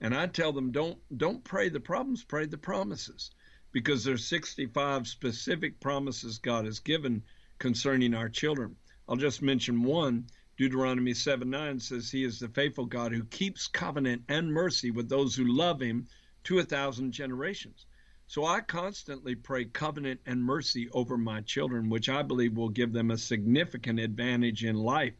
And 0.00 0.14
I 0.14 0.26
tell 0.28 0.52
them, 0.52 0.70
don't 0.70 0.98
don't 1.16 1.42
pray 1.42 1.70
the 1.70 1.80
problems, 1.80 2.22
pray 2.22 2.46
the 2.46 2.58
promises 2.58 3.30
because 3.74 4.04
there's 4.04 4.24
65 4.28 5.06
specific 5.08 5.80
promises 5.80 6.38
God 6.38 6.64
has 6.64 6.78
given 6.78 7.22
concerning 7.58 8.14
our 8.14 8.28
children. 8.28 8.76
I'll 9.08 9.16
just 9.16 9.42
mention 9.42 9.82
one. 9.82 10.28
Deuteronomy 10.56 11.12
7 11.12 11.50
9 11.50 11.80
says, 11.80 12.08
He 12.08 12.22
is 12.22 12.38
the 12.38 12.48
faithful 12.48 12.86
God 12.86 13.12
who 13.12 13.24
keeps 13.24 13.66
covenant 13.66 14.22
and 14.28 14.50
mercy 14.50 14.92
with 14.92 15.08
those 15.08 15.34
who 15.34 15.44
love 15.44 15.80
Him 15.82 16.06
to 16.44 16.60
a 16.60 16.62
thousand 16.62 17.10
generations. 17.10 17.86
So 18.28 18.46
I 18.46 18.60
constantly 18.60 19.34
pray 19.34 19.64
covenant 19.64 20.20
and 20.24 20.42
mercy 20.42 20.88
over 20.92 21.18
my 21.18 21.40
children, 21.40 21.90
which 21.90 22.08
I 22.08 22.22
believe 22.22 22.56
will 22.56 22.68
give 22.68 22.92
them 22.92 23.10
a 23.10 23.18
significant 23.18 23.98
advantage 23.98 24.64
in 24.64 24.76
life 24.76 25.14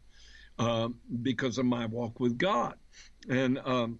uh, 0.57 0.87
because 1.21 1.57
of 1.57 1.65
my 1.65 1.87
walk 1.87 2.21
with 2.21 2.37
God. 2.37 2.75
And 3.29 3.59
um, 3.65 3.99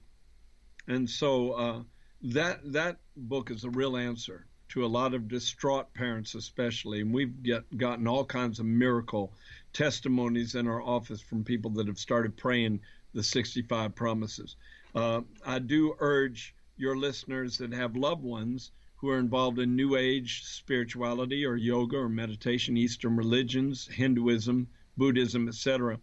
and 0.88 1.10
so 1.10 1.52
uh, 1.52 1.82
that 2.22 2.60
that 2.72 2.98
book 3.16 3.52
is 3.52 3.64
a 3.64 3.70
real 3.70 3.98
answer 3.98 4.46
to 4.70 4.86
a 4.86 4.88
lot 4.88 5.14
of 5.14 5.28
distraught 5.28 5.94
parents, 5.94 6.36
especially. 6.36 7.02
And 7.02 7.14
we've 7.14 7.44
get, 7.44 7.78
gotten 7.78 8.08
all 8.08 8.26
kinds 8.26 8.60
of 8.60 8.66
miracle 8.66 9.34
testimonies 9.74 10.56
in 10.56 10.68
our 10.68 10.82
office 10.82 11.22
from 11.22 11.44
people 11.44 11.72
that 11.72 11.88
have 11.88 12.00
started 12.00 12.36
praying 12.36 12.80
the 13.14 13.24
65 13.24 13.96
promises. 13.96 14.56
Uh, 14.94 15.22
I 15.46 15.60
do 15.60 15.96
urge 16.00 16.56
your 16.78 16.98
listeners 16.98 17.58
that 17.60 17.74
have 17.74 17.96
loved 17.96 18.24
ones 18.24 18.72
who 18.98 19.10
are 19.10 19.20
involved 19.20 19.60
in 19.60 19.76
New 19.76 19.96
Age 19.96 20.44
spirituality 20.44 21.46
or 21.46 21.56
yoga 21.56 21.98
or 21.98 22.10
meditation, 22.10 22.78
Eastern 22.78 23.16
religions, 23.16 23.88
Hinduism, 23.88 24.68
Buddhism, 24.98 25.48
etc. 25.48 26.00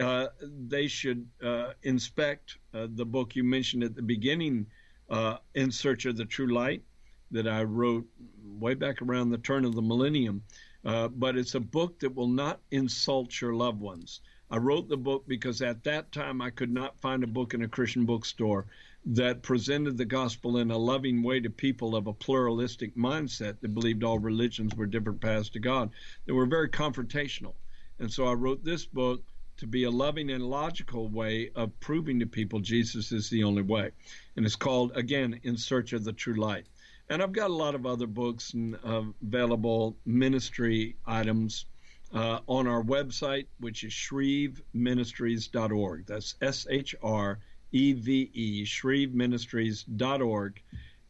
Uh, 0.00 0.28
they 0.40 0.86
should 0.86 1.28
uh, 1.42 1.72
inspect 1.82 2.58
uh, 2.72 2.86
the 2.94 3.04
book 3.04 3.36
you 3.36 3.44
mentioned 3.44 3.84
at 3.84 3.94
the 3.94 4.02
beginning 4.02 4.66
uh, 5.10 5.38
in 5.54 5.70
Search 5.70 6.06
of 6.06 6.16
the 6.16 6.24
True 6.24 6.52
Light 6.52 6.82
that 7.30 7.48
I 7.48 7.62
wrote 7.62 8.06
way 8.44 8.74
back 8.74 9.02
around 9.02 9.30
the 9.30 9.38
turn 9.38 9.64
of 9.64 9.74
the 9.74 9.82
millennium. 9.82 10.42
Uh, 10.84 11.08
but 11.08 11.36
it's 11.36 11.54
a 11.54 11.60
book 11.60 11.98
that 12.00 12.14
will 12.14 12.28
not 12.28 12.60
insult 12.70 13.40
your 13.40 13.54
loved 13.54 13.80
ones. 13.80 14.20
I 14.50 14.58
wrote 14.58 14.88
the 14.88 14.96
book 14.96 15.24
because 15.26 15.62
at 15.62 15.84
that 15.84 16.12
time 16.12 16.42
I 16.42 16.50
could 16.50 16.70
not 16.70 17.00
find 17.00 17.24
a 17.24 17.28
book 17.28 17.54
in 17.54 17.62
a 17.62 17.68
Christian 17.68 18.04
bookstore 18.04 18.66
that 19.06 19.42
presented 19.42 19.96
the 19.96 20.04
gospel 20.04 20.58
in 20.58 20.70
a 20.70 20.76
loving 20.76 21.22
way 21.22 21.40
to 21.40 21.50
people 21.50 21.96
of 21.96 22.06
a 22.06 22.12
pluralistic 22.12 22.94
mindset 22.96 23.60
that 23.60 23.74
believed 23.74 24.04
all 24.04 24.18
religions 24.18 24.74
were 24.74 24.86
different 24.86 25.20
paths 25.20 25.48
to 25.50 25.58
God. 25.58 25.90
They 26.26 26.32
were 26.32 26.46
very 26.46 26.68
confrontational. 26.68 27.54
And 27.98 28.12
so 28.12 28.26
I 28.26 28.34
wrote 28.34 28.64
this 28.64 28.84
book 28.84 29.22
to 29.62 29.66
be 29.68 29.84
a 29.84 29.90
loving 29.90 30.32
and 30.32 30.42
logical 30.42 31.06
way 31.06 31.48
of 31.54 31.78
proving 31.78 32.18
to 32.18 32.26
people 32.26 32.58
Jesus 32.58 33.12
is 33.12 33.30
the 33.30 33.44
only 33.44 33.62
way. 33.62 33.92
And 34.36 34.44
it's 34.44 34.56
called, 34.56 34.90
again, 34.96 35.38
In 35.44 35.56
Search 35.56 35.92
of 35.92 36.02
the 36.02 36.12
True 36.12 36.34
Light. 36.34 36.66
And 37.08 37.22
I've 37.22 37.30
got 37.30 37.48
a 37.48 37.54
lot 37.54 37.76
of 37.76 37.86
other 37.86 38.08
books 38.08 38.54
and 38.54 38.76
uh, 38.84 39.02
available 39.22 39.96
ministry 40.04 40.96
items 41.06 41.66
uh, 42.12 42.40
on 42.48 42.66
our 42.66 42.82
website, 42.82 43.46
which 43.60 43.84
is 43.84 43.92
shreveministries.org. 43.92 46.06
That's 46.08 46.34
S 46.40 46.66
H 46.68 46.96
R 47.00 47.38
E 47.70 47.92
V 47.92 48.30
E, 48.34 48.64
shreveministries.org. 48.64 50.60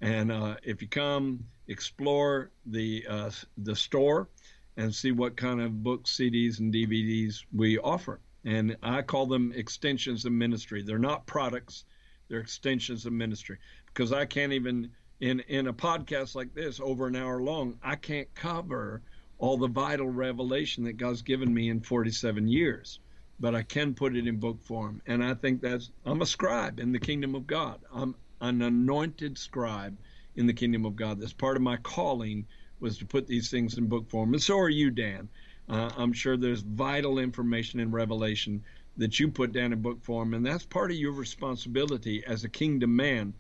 And 0.03 0.31
uh, 0.31 0.57
if 0.63 0.83
you 0.83 0.89
come, 0.89 1.47
explore 1.69 2.51
the 2.67 3.07
uh, 3.09 3.31
the 3.57 3.75
store 3.75 4.29
and 4.77 4.95
see 4.95 5.11
what 5.11 5.39
kind 5.39 5.63
of 5.63 5.83
books, 5.83 6.15
CDs, 6.15 6.59
and 6.59 6.71
DVDs 6.71 7.45
we 7.51 7.79
offer 7.79 8.21
and 8.45 8.77
I 8.83 9.03
call 9.03 9.27
them 9.27 9.53
extensions 9.55 10.25
of 10.25 10.33
ministry. 10.33 10.83
They're 10.83 10.99
not 10.99 11.27
products, 11.27 11.85
they're 12.29 12.41
extensions 12.41 13.07
of 13.07 13.13
ministry 13.13 13.59
because 13.87 14.13
I 14.13 14.25
can't 14.25 14.53
even 14.53 14.91
in 15.21 15.41
in 15.41 15.69
a 15.69 15.73
podcast 15.73 16.35
like 16.35 16.53
this 16.55 16.81
over 16.81 17.07
an 17.07 17.17
hour 17.17 17.41
long, 17.41 17.79
I 17.83 17.97
can't 17.97 18.33
cover 18.35 19.03
all 19.39 19.57
the 19.57 19.69
vital 19.69 20.09
revelation 20.09 20.85
that 20.85 20.97
God's 20.97 21.23
given 21.23 21.53
me 21.53 21.69
in 21.69 21.81
47 21.81 22.47
years, 22.49 23.01
but 23.41 23.55
I 23.55 23.63
can 23.63 23.95
put 23.95 24.17
it 24.17 24.27
in 24.27 24.39
book 24.39 24.61
form. 24.63 25.03
And 25.07 25.23
I 25.23 25.35
think 25.35 25.61
that's 25.61 25.91
I'm 26.05 26.23
a 26.23 26.27
scribe 26.27 26.81
in 26.81 26.93
the 26.93 26.99
kingdom 26.99 27.35
of 27.35 27.47
God. 27.47 27.81
I'm 27.93 28.15
an 28.41 28.63
anointed 28.63 29.39
scribe 29.39 29.97
in 30.35 30.47
the 30.47 30.53
kingdom 30.53 30.85
of 30.85 30.97
God. 30.97 31.21
That's 31.21 31.33
part 31.33 31.57
of 31.57 31.63
my 31.63 31.77
calling 31.77 32.47
was 32.81 32.99
to 32.99 33.07
put 33.07 33.27
these 33.27 33.51
things 33.51 33.79
in 33.79 33.87
book 33.87 34.11
form. 34.11 34.35
And 34.35 34.43
so 34.43 34.59
are 34.59 34.69
you, 34.69 34.91
Dan. 34.91 35.29
Uh, 35.69 35.91
I'm 35.97 36.13
sure 36.13 36.37
there's 36.37 36.61
vital 36.61 37.19
information 37.19 37.81
in 37.81 37.91
Revelation 37.91 38.63
that 38.97 39.19
you 39.19 39.29
put 39.29 39.53
down 39.53 39.73
in 39.73 39.81
book 39.81 40.03
form, 40.03 40.35
and 40.35 40.45
that's 40.45 40.67
part 40.67 40.91
of 40.91 40.97
your 40.97 41.13
responsibility 41.13 42.23
as 42.27 42.45
a 42.45 42.49
kingdom 42.49 42.95
man 42.95 43.33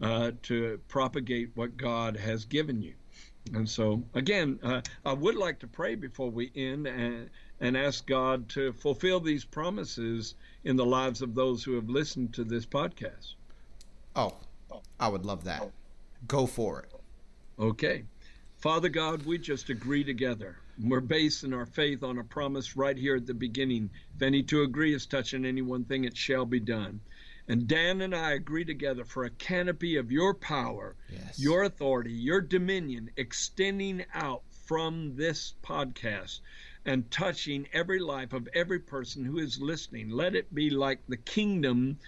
uh, 0.00 0.32
to 0.42 0.80
propagate 0.88 1.50
what 1.54 1.76
God 1.76 2.16
has 2.16 2.44
given 2.44 2.82
you. 2.82 2.94
And 3.52 3.68
so, 3.68 4.02
again, 4.14 4.58
uh, 4.62 4.80
I 5.04 5.12
would 5.12 5.34
like 5.34 5.58
to 5.58 5.66
pray 5.66 5.94
before 5.94 6.30
we 6.30 6.50
end 6.54 6.86
and, 6.86 7.28
and 7.60 7.76
ask 7.76 8.06
God 8.06 8.48
to 8.50 8.72
fulfill 8.72 9.20
these 9.20 9.44
promises 9.44 10.34
in 10.64 10.76
the 10.76 10.86
lives 10.86 11.20
of 11.20 11.34
those 11.34 11.62
who 11.62 11.74
have 11.74 11.90
listened 11.90 12.32
to 12.34 12.44
this 12.44 12.64
podcast. 12.64 13.34
Oh, 14.16 14.32
I 14.98 15.08
would 15.08 15.26
love 15.26 15.44
that. 15.44 15.70
Go 16.26 16.46
for 16.46 16.80
it. 16.80 16.90
Okay. 17.58 18.04
Father 18.56 18.88
God, 18.88 19.26
we 19.26 19.36
just 19.36 19.68
agree 19.68 20.04
together. 20.04 20.56
We're 20.82 21.00
basing 21.00 21.52
our 21.52 21.66
faith 21.66 22.02
on 22.02 22.18
a 22.18 22.24
promise 22.24 22.76
right 22.76 22.96
here 22.96 23.16
at 23.16 23.26
the 23.26 23.34
beginning. 23.34 23.90
If 24.16 24.22
any 24.22 24.42
two 24.42 24.62
agree 24.62 24.94
is 24.94 25.06
touching 25.06 25.44
any 25.44 25.62
one 25.62 25.84
thing, 25.84 26.04
it 26.04 26.16
shall 26.16 26.46
be 26.46 26.60
done. 26.60 27.00
And 27.46 27.68
Dan 27.68 28.00
and 28.00 28.14
I 28.14 28.32
agree 28.32 28.64
together 28.64 29.04
for 29.04 29.24
a 29.24 29.30
canopy 29.30 29.96
of 29.96 30.10
your 30.10 30.34
power, 30.34 30.96
yes. 31.10 31.38
your 31.38 31.64
authority, 31.64 32.12
your 32.12 32.40
dominion 32.40 33.10
extending 33.16 34.04
out 34.14 34.42
from 34.66 35.14
this 35.14 35.54
podcast 35.62 36.40
and 36.86 37.10
touching 37.10 37.68
every 37.72 37.98
life 37.98 38.32
of 38.32 38.48
every 38.54 38.78
person 38.78 39.24
who 39.24 39.38
is 39.38 39.60
listening. 39.60 40.08
Let 40.08 40.34
it 40.34 40.54
be 40.54 40.70
like 40.70 41.00
the 41.06 41.18
kingdom 41.18 41.98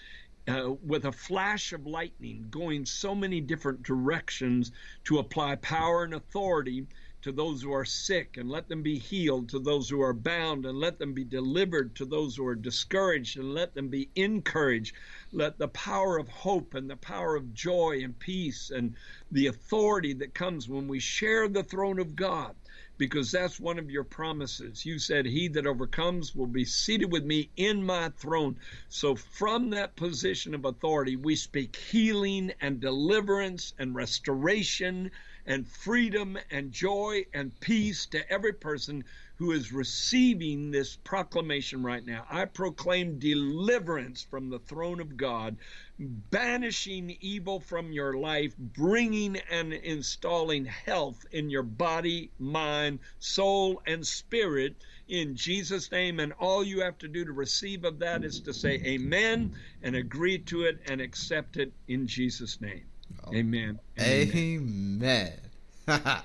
uh, 0.49 0.73
with 0.83 1.05
a 1.05 1.13
flash 1.13 1.73
of 1.73 1.87
lightning 1.87 2.47
going 2.51 2.87
so 2.87 3.15
many 3.15 3.41
different 3.41 3.83
directions 3.83 4.73
to 5.05 5.19
apply 5.19 5.57
power 5.57 6.05
and 6.05 6.15
authority 6.15 6.87
to 7.27 7.33
those 7.33 7.61
who 7.61 7.73
are 7.73 7.85
sick 7.85 8.37
and 8.37 8.49
let 8.49 8.69
them 8.69 8.85
be 8.85 9.01
healed, 9.01 9.49
to 9.49 9.59
those 9.59 9.89
who 9.89 10.01
are 10.01 10.13
bound 10.13 10.65
and 10.65 10.79
let 10.79 11.01
them 11.01 11.13
be 11.13 11.25
delivered, 11.25 11.97
to 11.97 12.05
those 12.05 12.37
who 12.37 12.47
are 12.47 12.55
discouraged 12.55 13.37
and 13.37 13.53
let 13.53 13.75
them 13.75 13.89
be 13.89 14.09
encouraged. 14.15 14.95
Let 15.33 15.59
the 15.59 15.67
power 15.67 16.19
of 16.19 16.29
hope 16.29 16.75
and 16.75 16.89
the 16.89 16.95
power 16.95 17.35
of 17.35 17.53
joy 17.53 17.99
and 18.05 18.17
peace 18.17 18.71
and 18.71 18.95
the 19.33 19.49
authority 19.49 20.13
that 20.13 20.35
comes 20.35 20.69
when 20.69 20.87
we 20.87 21.01
share 21.01 21.49
the 21.49 21.65
throne 21.65 21.99
of 21.99 22.15
God 22.15 22.55
because 22.97 23.33
that's 23.33 23.59
one 23.59 23.81
of 23.81 23.91
your 23.91 24.05
promises. 24.05 24.87
You 24.87 25.01
said, 25.01 25.27
He 25.27 25.49
that 25.49 25.67
overcomes 25.67 26.33
will 26.33 26.47
be 26.47 26.65
seated 26.65 27.11
with 27.11 27.25
me 27.25 27.51
in 27.57 27.83
my 27.83 28.11
throne. 28.11 28.57
So, 28.89 29.17
from 29.17 29.71
that 29.71 29.97
position 29.97 30.55
of 30.55 30.65
authority, 30.65 31.17
we 31.17 31.35
speak 31.35 31.75
healing 31.75 32.53
and 32.61 32.79
deliverance 32.79 33.75
and 33.81 33.97
restoration 33.97 35.11
and 35.47 35.69
freedom 35.69 36.37
and 36.51 36.73
joy 36.73 37.25
and 37.33 37.59
peace 37.61 38.07
to 38.07 38.31
every 38.31 38.53
person 38.53 39.05
who 39.37 39.53
is 39.53 39.73
receiving 39.73 40.71
this 40.71 40.97
proclamation 40.97 41.83
right 41.83 42.05
now. 42.05 42.27
I 42.31 42.47
proclaim 42.47 43.19
deliverance 43.19 44.23
from 44.23 44.49
the 44.49 44.59
throne 44.59 44.99
of 44.99 45.17
God, 45.17 45.57
banishing 45.99 47.17
evil 47.21 47.61
from 47.61 47.93
your 47.93 48.15
life, 48.15 48.57
bringing 48.57 49.37
and 49.51 49.73
installing 49.73 50.65
health 50.65 51.25
in 51.33 51.51
your 51.51 51.63
body, 51.63 52.33
mind, 52.39 53.01
soul, 53.19 53.83
and 53.87 54.07
spirit 54.07 54.75
in 55.07 55.37
Jesus' 55.37 55.93
name. 55.93 56.19
And 56.19 56.33
all 56.33 56.65
you 56.65 56.81
have 56.81 56.99
to 56.99 57.09
do 57.09 57.25
to 57.25 57.33
receive 57.33 57.85
of 57.85 57.99
that 57.99 58.25
is 58.25 58.41
to 58.41 58.55
say 58.55 58.81
amen 58.85 59.55
and 59.83 59.95
agree 59.95 60.39
to 60.39 60.63
it 60.63 60.81
and 60.87 61.01
accept 61.01 61.59
it 61.59 61.73
in 61.89 62.07
Jesus' 62.07 62.61
name. 62.61 62.87
Amen. 63.33 63.79
Amen. 64.01 65.33
That's 65.87 66.25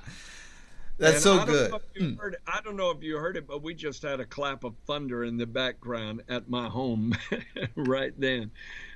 and 1.02 1.20
so 1.20 1.46
good. 1.46 1.72
Mm. 2.00 2.36
I 2.46 2.62
don't 2.64 2.76
know 2.76 2.92
if 2.92 3.02
you 3.02 3.18
heard 3.18 3.36
it, 3.36 3.48
but 3.48 3.64
we 3.64 3.74
just 3.74 4.04
had 4.04 4.20
a 4.20 4.26
clap 4.26 4.64
of 4.64 4.76
thunder 4.86 5.24
in 5.24 5.36
the 5.36 5.48
background 5.48 6.22
at 6.30 6.48
my 6.48 6.68
home 6.68 7.16
right 7.76 8.14
then. 8.20 8.52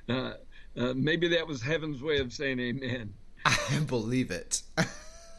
Uh, 0.08 0.34
uh, 0.76 0.92
maybe 0.94 1.26
that 1.28 1.46
was 1.46 1.62
heaven's 1.62 2.00
way 2.00 2.18
of 2.18 2.32
saying 2.32 2.60
amen. 2.60 3.12
I 3.44 3.80
believe 3.86 4.30
it. 4.30 4.62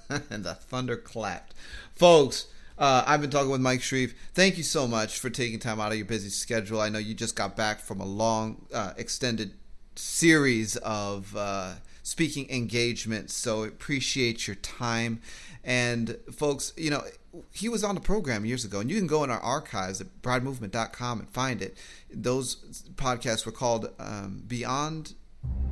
and 0.10 0.44
the 0.44 0.56
thunder 0.56 0.98
clapped. 0.98 1.54
Folks, 1.96 2.48
uh, 2.78 3.04
I've 3.08 3.22
been 3.22 3.30
talking 3.30 3.50
with 3.50 3.62
Mike 3.62 3.82
Shreve. 3.82 4.14
Thank 4.34 4.58
you 4.58 4.64
so 4.64 4.88
much 4.88 5.20
for 5.20 5.30
taking 5.30 5.60
time 5.60 5.80
out 5.80 5.92
of 5.92 5.98
your 5.98 6.06
busy 6.06 6.30
schedule. 6.30 6.82
I 6.82 6.90
know 6.90 7.00
you 7.00 7.14
just 7.14 7.36
got 7.36 7.56
back 7.56 7.80
from 7.80 8.02
a 8.02 8.06
long, 8.06 8.66
uh, 8.74 8.94
extended 8.98 9.54
series 9.96 10.76
of 10.78 11.36
uh, 11.36 11.74
speaking 12.08 12.50
engagement. 12.50 13.30
So 13.30 13.64
appreciate 13.64 14.48
your 14.48 14.56
time. 14.56 15.20
And 15.62 16.18
folks, 16.32 16.72
you 16.78 16.90
know, 16.90 17.04
he 17.52 17.68
was 17.68 17.84
on 17.84 17.96
the 17.96 18.02
program 18.02 18.46
years 18.46 18.64
ago, 18.64 18.80
and 18.80 18.90
you 18.90 18.96
can 18.96 19.08
go 19.08 19.26
in 19.26 19.30
our 19.30 19.42
archives 19.42 20.00
at 20.00 20.22
bridemovement.com 20.22 21.20
and 21.20 21.30
find 21.30 21.62
it. 21.62 21.76
Those 22.10 22.56
podcasts 22.96 23.46
were 23.46 23.52
called 23.52 23.92
um, 24.00 24.42
Beyond 24.48 25.16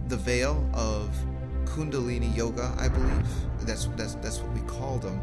the 0.09 0.17
Veil 0.17 0.69
of 0.73 1.09
Kundalini 1.63 2.35
Yoga, 2.35 2.75
I 2.77 2.89
believe. 2.89 3.27
That's 3.61 3.85
that's 3.95 4.15
that's 4.15 4.39
what 4.39 4.51
we 4.53 4.59
called 4.67 5.03
them. 5.03 5.21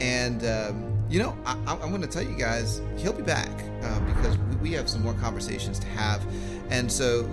And 0.00 0.46
um, 0.46 1.04
you 1.10 1.18
know, 1.18 1.36
I, 1.44 1.52
am 1.74 1.90
going 1.90 2.00
to 2.00 2.08
tell 2.08 2.22
you 2.22 2.36
guys, 2.36 2.80
he'll 2.96 3.12
be 3.12 3.22
back 3.22 3.50
uh, 3.82 4.00
because 4.00 4.38
we, 4.38 4.56
we 4.56 4.72
have 4.72 4.88
some 4.88 5.02
more 5.02 5.14
conversations 5.14 5.78
to 5.80 5.86
have. 5.88 6.24
And 6.70 6.90
so 6.90 7.28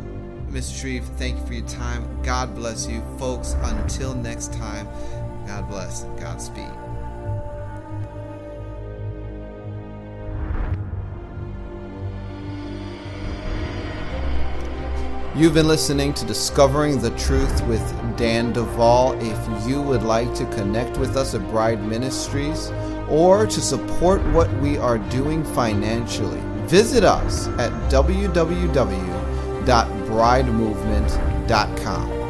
Mr. 0.51 0.81
Shreve, 0.81 1.05
thank 1.15 1.39
you 1.39 1.45
for 1.45 1.53
your 1.53 1.67
time. 1.67 2.05
God 2.23 2.53
bless 2.53 2.85
you. 2.85 3.01
Folks, 3.17 3.55
until 3.61 4.13
next 4.13 4.51
time, 4.51 4.85
God 5.47 5.69
bless 5.69 6.03
and 6.03 6.19
Godspeed. 6.19 6.69
You've 15.33 15.53
been 15.53 15.69
listening 15.69 16.13
to 16.15 16.25
Discovering 16.25 16.99
the 16.99 17.11
Truth 17.11 17.65
with 17.67 18.17
Dan 18.17 18.51
Duval. 18.51 19.13
If 19.21 19.67
you 19.67 19.81
would 19.81 20.03
like 20.03 20.33
to 20.35 20.45
connect 20.47 20.97
with 20.97 21.15
us 21.15 21.33
at 21.33 21.49
Bride 21.49 21.81
Ministries 21.81 22.69
or 23.07 23.47
to 23.47 23.61
support 23.61 24.21
what 24.33 24.51
we 24.55 24.77
are 24.77 24.97
doing 24.97 25.45
financially, 25.45 26.41
visit 26.67 27.05
us 27.05 27.47
at 27.57 27.71
www 27.89 29.20
www.bridemovement.com. 29.61 32.21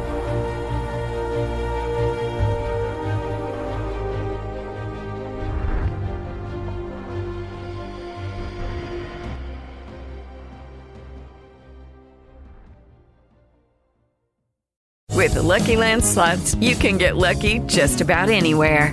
With 15.22 15.34
the 15.34 15.42
Lucky 15.42 15.76
Land 15.76 16.04
slots, 16.04 16.56
you 16.56 16.74
can 16.74 16.98
get 16.98 17.16
lucky 17.16 17.60
just 17.60 18.00
about 18.00 18.28
anywhere. 18.28 18.92